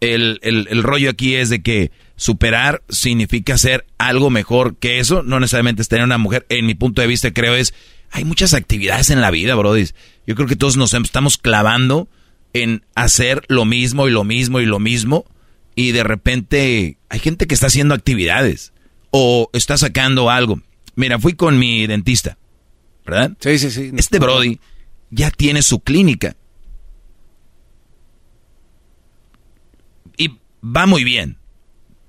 el, 0.00 0.38
el, 0.42 0.68
el 0.70 0.82
rollo 0.82 1.10
aquí 1.10 1.34
es 1.34 1.48
de 1.48 1.62
que 1.62 1.90
superar 2.16 2.82
significa 2.88 3.54
hacer 3.54 3.86
algo 3.98 4.30
mejor 4.30 4.76
que 4.76 4.98
eso. 4.98 5.22
No 5.22 5.40
necesariamente 5.40 5.82
es 5.82 5.88
tener 5.88 6.04
una 6.04 6.18
mujer. 6.18 6.46
En 6.48 6.66
mi 6.66 6.74
punto 6.74 7.02
de 7.02 7.08
vista, 7.08 7.32
creo 7.32 7.54
es, 7.54 7.74
hay 8.10 8.24
muchas 8.24 8.54
actividades 8.54 9.10
en 9.10 9.20
la 9.20 9.30
vida, 9.30 9.54
Brody. 9.54 9.86
Yo 10.26 10.34
creo 10.34 10.46
que 10.48 10.56
todos 10.56 10.76
nos 10.76 10.94
estamos 10.94 11.38
clavando 11.38 12.08
en 12.52 12.84
hacer 12.94 13.44
lo 13.48 13.64
mismo 13.64 14.08
y 14.08 14.10
lo 14.10 14.24
mismo 14.24 14.60
y 14.60 14.66
lo 14.66 14.78
mismo. 14.78 15.26
Y 15.74 15.92
de 15.92 16.04
repente 16.04 16.98
hay 17.08 17.18
gente 17.18 17.46
que 17.46 17.54
está 17.54 17.66
haciendo 17.66 17.94
actividades 17.94 18.72
o 19.10 19.50
está 19.52 19.76
sacando 19.76 20.30
algo. 20.30 20.60
Mira, 20.94 21.18
fui 21.18 21.34
con 21.34 21.58
mi 21.58 21.86
dentista, 21.86 22.38
¿verdad? 23.04 23.32
Sí, 23.40 23.58
sí, 23.58 23.70
sí. 23.70 23.90
Este 23.96 24.20
Brody 24.20 24.60
ya 25.10 25.30
tiene 25.30 25.62
su 25.62 25.80
clínica. 25.80 26.36
Y 30.16 30.38
va 30.64 30.86
muy 30.86 31.02
bien. 31.02 31.38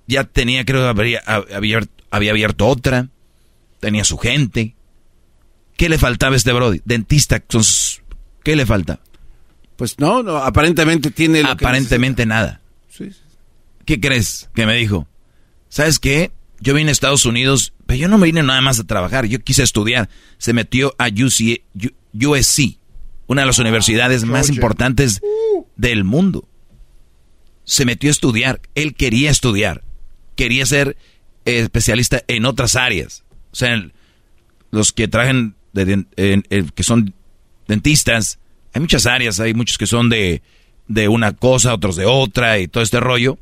Ya 0.08 0.24
tenía, 0.24 0.66
creo, 0.66 0.88
habría, 0.88 1.20
había, 1.20 1.80
había 2.12 2.32
abierto 2.32 2.68
otra. 2.68 3.10
Tenía 3.80 4.04
su 4.04 4.18
gente. 4.18 4.76
¿Qué 5.78 5.90
le 5.90 5.98
faltaba 5.98 6.34
a 6.34 6.38
este 6.38 6.54
Brody? 6.54 6.82
Dentista. 6.86 7.44
¿Qué 8.44 8.56
le 8.56 8.66
falta? 8.66 9.00
Pues 9.76 10.00
no, 10.00 10.24
no, 10.24 10.38
aparentemente 10.38 11.12
tiene 11.12 11.42
lo 11.42 11.58
que 11.58 11.66
Aparentemente 11.66 12.26
nada. 12.26 12.62
Sí, 12.90 13.12
sí. 13.12 13.20
¿Qué 13.86 14.00
crees 14.00 14.50
que 14.56 14.66
me 14.66 14.76
dijo? 14.76 15.08
¿Sabes 15.70 16.00
qué? 16.00 16.32
Yo 16.60 16.74
vine 16.74 16.90
a 16.90 16.92
Estados 16.94 17.26
Unidos, 17.26 17.74
pero 17.86 18.00
yo 18.00 18.08
no 18.08 18.18
me 18.18 18.28
vine 18.28 18.42
nada 18.42 18.62
más 18.62 18.80
a 18.80 18.86
trabajar, 18.86 19.26
yo 19.26 19.40
quise 19.40 19.64
estudiar. 19.64 20.10
Se 20.38 20.54
metió 20.54 20.96
a 20.98 21.08
UC 21.08 21.62
USC, 22.14 22.78
una 23.28 23.42
de 23.42 23.48
las 23.48 23.60
universidades 23.60 24.24
más 24.24 24.50
importantes 24.50 25.22
del 25.76 26.04
mundo. 26.04 26.48
Se 27.66 27.86
metió 27.86 28.10
a 28.10 28.12
estudiar, 28.12 28.62
él 28.74 28.96
quería 28.96 29.30
estudiar, 29.30 29.84
quería 30.36 30.66
ser 30.66 30.98
eh, 31.46 31.60
especialista 31.60 32.24
en 32.28 32.46
otras 32.46 32.76
áreas. 32.76 33.24
O 33.52 33.56
sea, 33.56 33.82
los 34.72 34.92
que 34.94 35.08
trabajan, 35.08 35.56
de, 35.74 36.06
en- 36.18 36.44
que 36.76 36.84
son 36.84 37.14
dentistas, 37.68 38.40
hay 38.74 38.82
muchas 38.82 39.06
áreas, 39.06 39.40
hay 39.40 39.54
muchos 39.54 39.78
que 39.78 39.88
son 39.88 40.10
de, 40.10 40.42
de 40.88 41.08
una 41.08 41.34
cosa, 41.34 41.74
otros 41.74 41.96
de 41.96 42.06
otra 42.06 42.60
y 42.60 42.68
todo 42.68 42.84
este 42.84 43.00
rollo. 43.00 43.38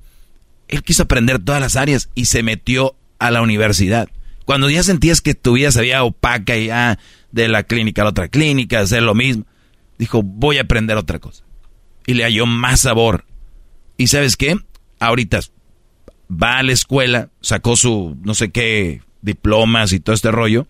Él 0.68 0.84
quiso 0.84 1.04
aprender 1.04 1.40
todas 1.40 1.62
las 1.62 1.76
áreas 1.76 2.10
y 2.16 2.26
se 2.26 2.44
metió 2.44 2.96
a 3.20 3.32
la 3.32 3.42
universidad. 3.42 4.10
Cuando 4.46 4.70
ya 4.70 4.84
sentías 4.84 5.22
que 5.22 5.34
tu 5.36 5.54
vida 5.54 5.72
se 5.72 5.82
veía 5.82 6.04
opaca 6.04 6.58
y 6.58 6.68
ya 6.68 7.00
de 7.32 7.48
la 7.48 7.64
clínica 7.64 8.02
a 8.02 8.06
la 8.06 8.10
otra 8.12 8.28
clínica, 8.28 8.80
hacer 8.80 9.02
lo 9.04 9.16
mismo, 9.16 9.46
dijo, 9.98 10.22
voy 10.22 10.58
a 10.58 10.62
aprender 10.62 10.98
otra 10.98 11.20
cosa. 11.20 11.44
Y 12.06 12.14
le 12.14 12.24
halló 12.24 12.46
más 12.46 12.82
sabor. 12.82 13.26
¿Y 13.98 14.08
sabes 14.08 14.36
qué? 14.36 14.58
Ahorita 15.00 15.40
va 16.30 16.60
a 16.60 16.64
la 16.64 16.72
escuela, 16.72 17.30
sacó 17.42 17.76
su 17.76 18.18
no 18.24 18.34
sé 18.34 18.52
qué 18.52 19.02
diplomas 19.22 19.94
y 19.94 20.00
todo 20.00 20.14
este 20.16 20.32
rollo. 20.32 20.68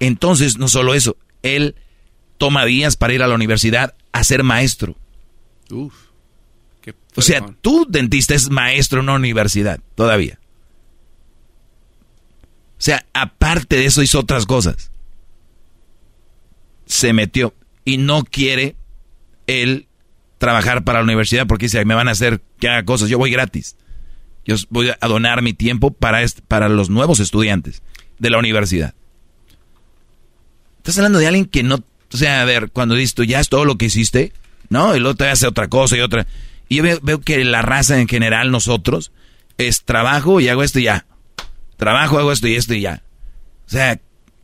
Entonces, 0.00 0.58
no 0.58 0.68
solo 0.68 0.94
eso, 0.94 1.16
él 1.42 1.74
toma 2.38 2.64
días 2.64 2.96
para 2.96 3.12
ir 3.12 3.22
a 3.22 3.26
la 3.26 3.34
universidad 3.34 3.94
a 4.12 4.24
ser 4.24 4.42
maestro. 4.42 4.96
Uf. 5.70 5.94
Qué 6.80 6.94
O 7.16 7.22
sea, 7.22 7.44
tú, 7.60 7.86
dentista, 7.88 8.34
es 8.34 8.50
maestro 8.50 9.00
en 9.00 9.04
una 9.04 9.14
universidad, 9.14 9.80
todavía. 9.94 10.38
O 12.78 12.80
sea, 12.80 13.04
aparte 13.12 13.76
de 13.76 13.86
eso, 13.86 14.02
hizo 14.02 14.20
otras 14.20 14.46
cosas. 14.46 14.92
Se 16.86 17.12
metió 17.12 17.54
y 17.84 17.98
no 17.98 18.22
quiere 18.22 18.76
él 19.46 19.88
trabajar 20.38 20.84
para 20.84 21.00
la 21.00 21.04
universidad 21.04 21.46
porque 21.46 21.66
dice, 21.66 21.84
me 21.84 21.94
van 21.94 22.08
a 22.08 22.12
hacer 22.12 22.40
que 22.60 22.68
haga 22.68 22.84
cosas, 22.84 23.08
yo 23.08 23.18
voy 23.18 23.30
gratis. 23.30 23.76
Yo 24.48 24.56
voy 24.70 24.90
a 24.98 25.08
donar 25.08 25.42
mi 25.42 25.52
tiempo 25.52 25.90
para, 25.90 26.24
para 26.48 26.70
los 26.70 26.88
nuevos 26.88 27.20
estudiantes 27.20 27.82
de 28.18 28.30
la 28.30 28.38
universidad. 28.38 28.94
Estás 30.78 30.96
hablando 30.96 31.18
de 31.18 31.26
alguien 31.26 31.44
que 31.44 31.62
no, 31.62 31.84
o 32.10 32.16
sea, 32.16 32.40
a 32.40 32.44
ver, 32.46 32.70
cuando 32.70 32.94
dices 32.94 33.12
tú, 33.12 33.24
ya 33.24 33.40
es 33.40 33.50
todo 33.50 33.66
lo 33.66 33.76
que 33.76 33.84
hiciste, 33.84 34.32
¿no? 34.70 34.96
Y 34.96 35.00
luego 35.00 35.16
te 35.16 35.28
hace 35.28 35.46
otra 35.46 35.68
cosa 35.68 35.98
y 35.98 36.00
otra. 36.00 36.26
Y 36.66 36.76
yo 36.76 36.82
veo, 36.82 36.98
veo 37.02 37.20
que 37.20 37.44
la 37.44 37.60
raza 37.60 38.00
en 38.00 38.08
general, 38.08 38.50
nosotros, 38.50 39.12
es 39.58 39.84
trabajo 39.84 40.40
y 40.40 40.48
hago 40.48 40.62
esto 40.62 40.78
y 40.78 40.84
ya. 40.84 41.04
Trabajo, 41.76 42.18
hago 42.18 42.32
esto 42.32 42.48
y 42.48 42.54
esto 42.54 42.72
y 42.72 42.80
ya. 42.80 43.02
O 43.66 43.70
sea, 43.70 44.00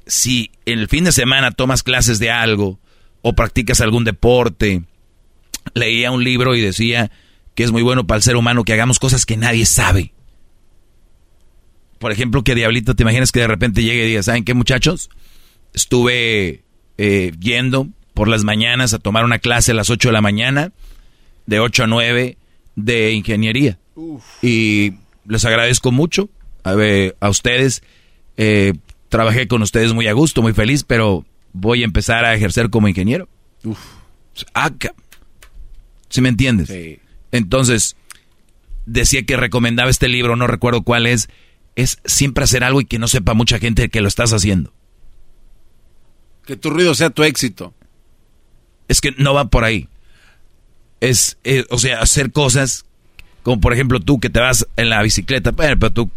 si 0.06 0.50
el 0.66 0.86
fin 0.88 1.04
de 1.04 1.12
semana 1.12 1.50
tomas 1.50 1.82
clases 1.82 2.18
de 2.18 2.30
algo 2.30 2.78
o 3.22 3.32
practicas 3.32 3.80
algún 3.80 4.04
deporte, 4.04 4.82
leía 5.72 6.10
un 6.10 6.22
libro 6.22 6.54
y 6.54 6.60
decía 6.60 7.10
que 7.54 7.62
es 7.64 7.70
muy 7.72 7.82
bueno 7.82 8.06
para 8.06 8.16
el 8.16 8.22
ser 8.22 8.36
humano 8.36 8.64
que 8.64 8.72
hagamos 8.72 8.98
cosas 8.98 9.26
que 9.26 9.36
nadie 9.36 9.66
sabe. 9.66 10.12
Por 11.98 12.12
ejemplo, 12.12 12.42
que 12.44 12.54
Diablito, 12.54 12.94
te 12.94 13.02
imaginas 13.02 13.32
que 13.32 13.40
de 13.40 13.46
repente 13.46 13.82
llegue 13.82 14.04
y 14.04 14.08
diga, 14.08 14.22
¿saben 14.22 14.44
qué 14.44 14.54
muchachos? 14.54 15.08
Estuve 15.72 16.62
eh, 16.98 17.32
yendo 17.40 17.88
por 18.12 18.28
las 18.28 18.44
mañanas 18.44 18.92
a 18.94 18.98
tomar 18.98 19.24
una 19.24 19.38
clase 19.38 19.72
a 19.72 19.74
las 19.74 19.90
8 19.90 20.08
de 20.08 20.12
la 20.12 20.20
mañana, 20.20 20.72
de 21.46 21.60
8 21.60 21.84
a 21.84 21.86
9, 21.86 22.36
de 22.76 23.12
ingeniería. 23.12 23.78
Y 24.42 24.94
les 25.26 25.44
agradezco 25.44 25.92
mucho 25.92 26.28
a, 26.62 26.74
ver, 26.74 27.16
a 27.20 27.28
ustedes. 27.30 27.82
Eh, 28.36 28.74
trabajé 29.08 29.46
con 29.48 29.62
ustedes 29.62 29.92
muy 29.92 30.06
a 30.08 30.12
gusto, 30.12 30.42
muy 30.42 30.52
feliz, 30.52 30.84
pero 30.84 31.24
voy 31.52 31.82
a 31.82 31.84
empezar 31.86 32.24
a 32.24 32.34
ejercer 32.34 32.68
como 32.70 32.88
ingeniero. 32.88 33.28
Ah, 34.52 34.70
ca- 34.76 34.94
¿Sí 36.10 36.20
me 36.20 36.28
entiendes? 36.28 36.68
Entonces, 37.34 37.96
decía 38.86 39.24
que 39.24 39.36
recomendaba 39.36 39.90
este 39.90 40.08
libro, 40.08 40.36
no 40.36 40.46
recuerdo 40.46 40.82
cuál 40.82 41.06
es, 41.06 41.28
es 41.74 41.98
siempre 42.04 42.44
hacer 42.44 42.62
algo 42.62 42.80
y 42.80 42.84
que 42.84 43.00
no 43.00 43.08
sepa 43.08 43.34
mucha 43.34 43.58
gente 43.58 43.88
que 43.88 44.00
lo 44.00 44.06
estás 44.06 44.32
haciendo. 44.32 44.72
Que 46.46 46.56
tu 46.56 46.70
ruido 46.70 46.94
sea 46.94 47.10
tu 47.10 47.24
éxito. 47.24 47.74
Es 48.86 49.00
que 49.00 49.12
no 49.18 49.34
va 49.34 49.46
por 49.46 49.64
ahí. 49.64 49.88
es, 51.00 51.38
eh, 51.42 51.64
o 51.70 51.78
sea, 51.78 52.00
hacer 52.00 52.30
cosas 52.30 52.84
como 53.42 53.60
por 53.60 53.72
ejemplo 53.72 53.98
tú 53.98 54.20
que 54.20 54.30
te 54.30 54.38
vas 54.38 54.66
en 54.76 54.88
la 54.88 55.02
bicicleta, 55.02 55.50
pero 55.50 55.92
tú 55.92 56.10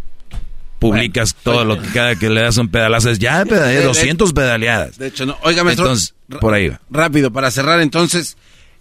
publicas 0.78 1.34
todo 1.34 1.66
lo 1.66 1.82
que 1.82 1.88
cada 1.90 2.16
que 2.16 2.30
le 2.30 2.42
das 2.42 2.58
un 2.58 2.70
pedalazo 2.70 3.10
es 3.10 3.18
ya 3.18 3.44
pedaleé 3.44 3.82
200 3.82 4.34
pedaleadas. 4.34 5.00
De 5.00 5.08
hecho, 5.08 5.26
no. 5.26 5.36
Oiga, 5.42 5.64
maestro. 5.64 5.86
Entonces, 5.86 6.14
por 6.40 6.54
ahí 6.54 6.70
va. 6.70 6.80
Rápido, 6.92 7.34
para 7.34 7.50
cerrar 7.50 7.82
entonces, 7.82 8.38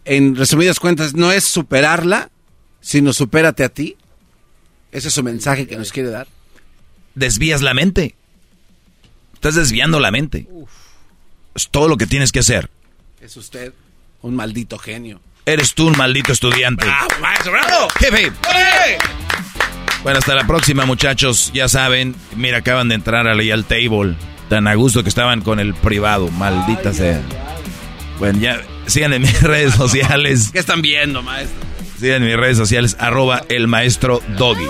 en 0.07 0.37
resumidas 0.37 0.81
cuentas, 0.81 1.15
no 1.15 1.33
es 1.33 1.45
superarla, 1.45 2.31
sino 2.81 3.13
supérate 3.13 3.65
a 3.65 3.69
ti. 3.69 3.97
Ese 4.93 5.09
es 5.09 5.15
su 5.15 5.23
mensaje 5.23 5.67
que 5.67 5.77
nos 5.77 5.93
quiere 5.93 6.11
dar. 6.11 6.29
Desvías 7.15 7.61
la 7.61 7.75
mente. 7.75 8.15
Estás 9.35 9.57
desviando 9.57 10.01
la 10.01 10.11
mente. 10.11 10.49
Es 11.55 11.69
todo 11.69 11.89
lo 11.89 11.97
que 11.97 12.07
tienes 12.07 12.33
que 12.33 12.39
hacer. 12.39 12.71
Es 13.21 13.37
usted 13.37 13.73
un 14.23 14.35
maldito 14.35 14.79
genio. 14.79 15.21
Eres 15.45 15.75
tú 15.75 15.89
un 15.89 15.97
maldito 15.97 16.33
estudiante. 16.33 16.85
¡Bravo, 16.85 17.09
maestro, 17.21 17.53
bravo! 17.53 17.89
Jefe. 17.99 18.33
Bueno, 20.03 20.19
hasta 20.19 20.35
la 20.35 20.47
próxima, 20.47 20.87
muchachos. 20.87 21.51
Ya 21.53 21.69
saben, 21.69 22.15
mira, 22.37 22.59
acaban 22.59 22.89
de 22.89 22.95
entrar 22.95 23.27
ahí 23.27 23.51
al 23.51 23.65
table. 23.65 24.17
Tan 24.49 24.69
a 24.69 24.75
gusto 24.75 25.03
que 25.03 25.09
estaban 25.09 25.41
con 25.43 25.59
el 25.59 25.75
privado. 25.75 26.31
Maldita 26.31 26.93
sea. 26.93 27.21
Bueno, 28.19 28.39
ya 28.39 28.61
sigan 28.87 29.13
en 29.13 29.23
mis 29.23 29.43
redes 29.43 29.75
sociales. 29.75 30.51
¿Qué 30.53 30.59
están 30.59 30.83
viendo, 30.83 31.23
maestro? 31.23 31.57
Sigan 31.99 32.23
en 32.23 32.29
mis 32.29 32.37
redes 32.37 32.57
sociales, 32.57 32.97
arroba 32.99 33.43
el 33.49 33.69
maestro 33.69 34.21
Doggy. 34.37 34.67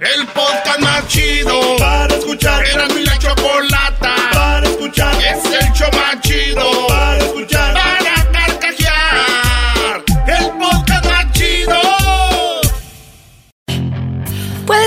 El 0.00 0.26
podcast 0.28 0.80
más 0.80 1.06
chido 1.08 1.76
para 1.78 2.14
escuchar. 2.14 2.64
Era 2.66 2.88
mi 2.88 3.04
la 3.04 3.18
chocolata 3.18 4.14
para 4.32 4.66
escuchar. 4.66 5.14
Es 5.22 5.44
el 5.44 5.72
show 5.72 5.90
más 5.92 6.20
chido 6.22 6.86
para 6.88 7.18
escuchar. 7.18 7.49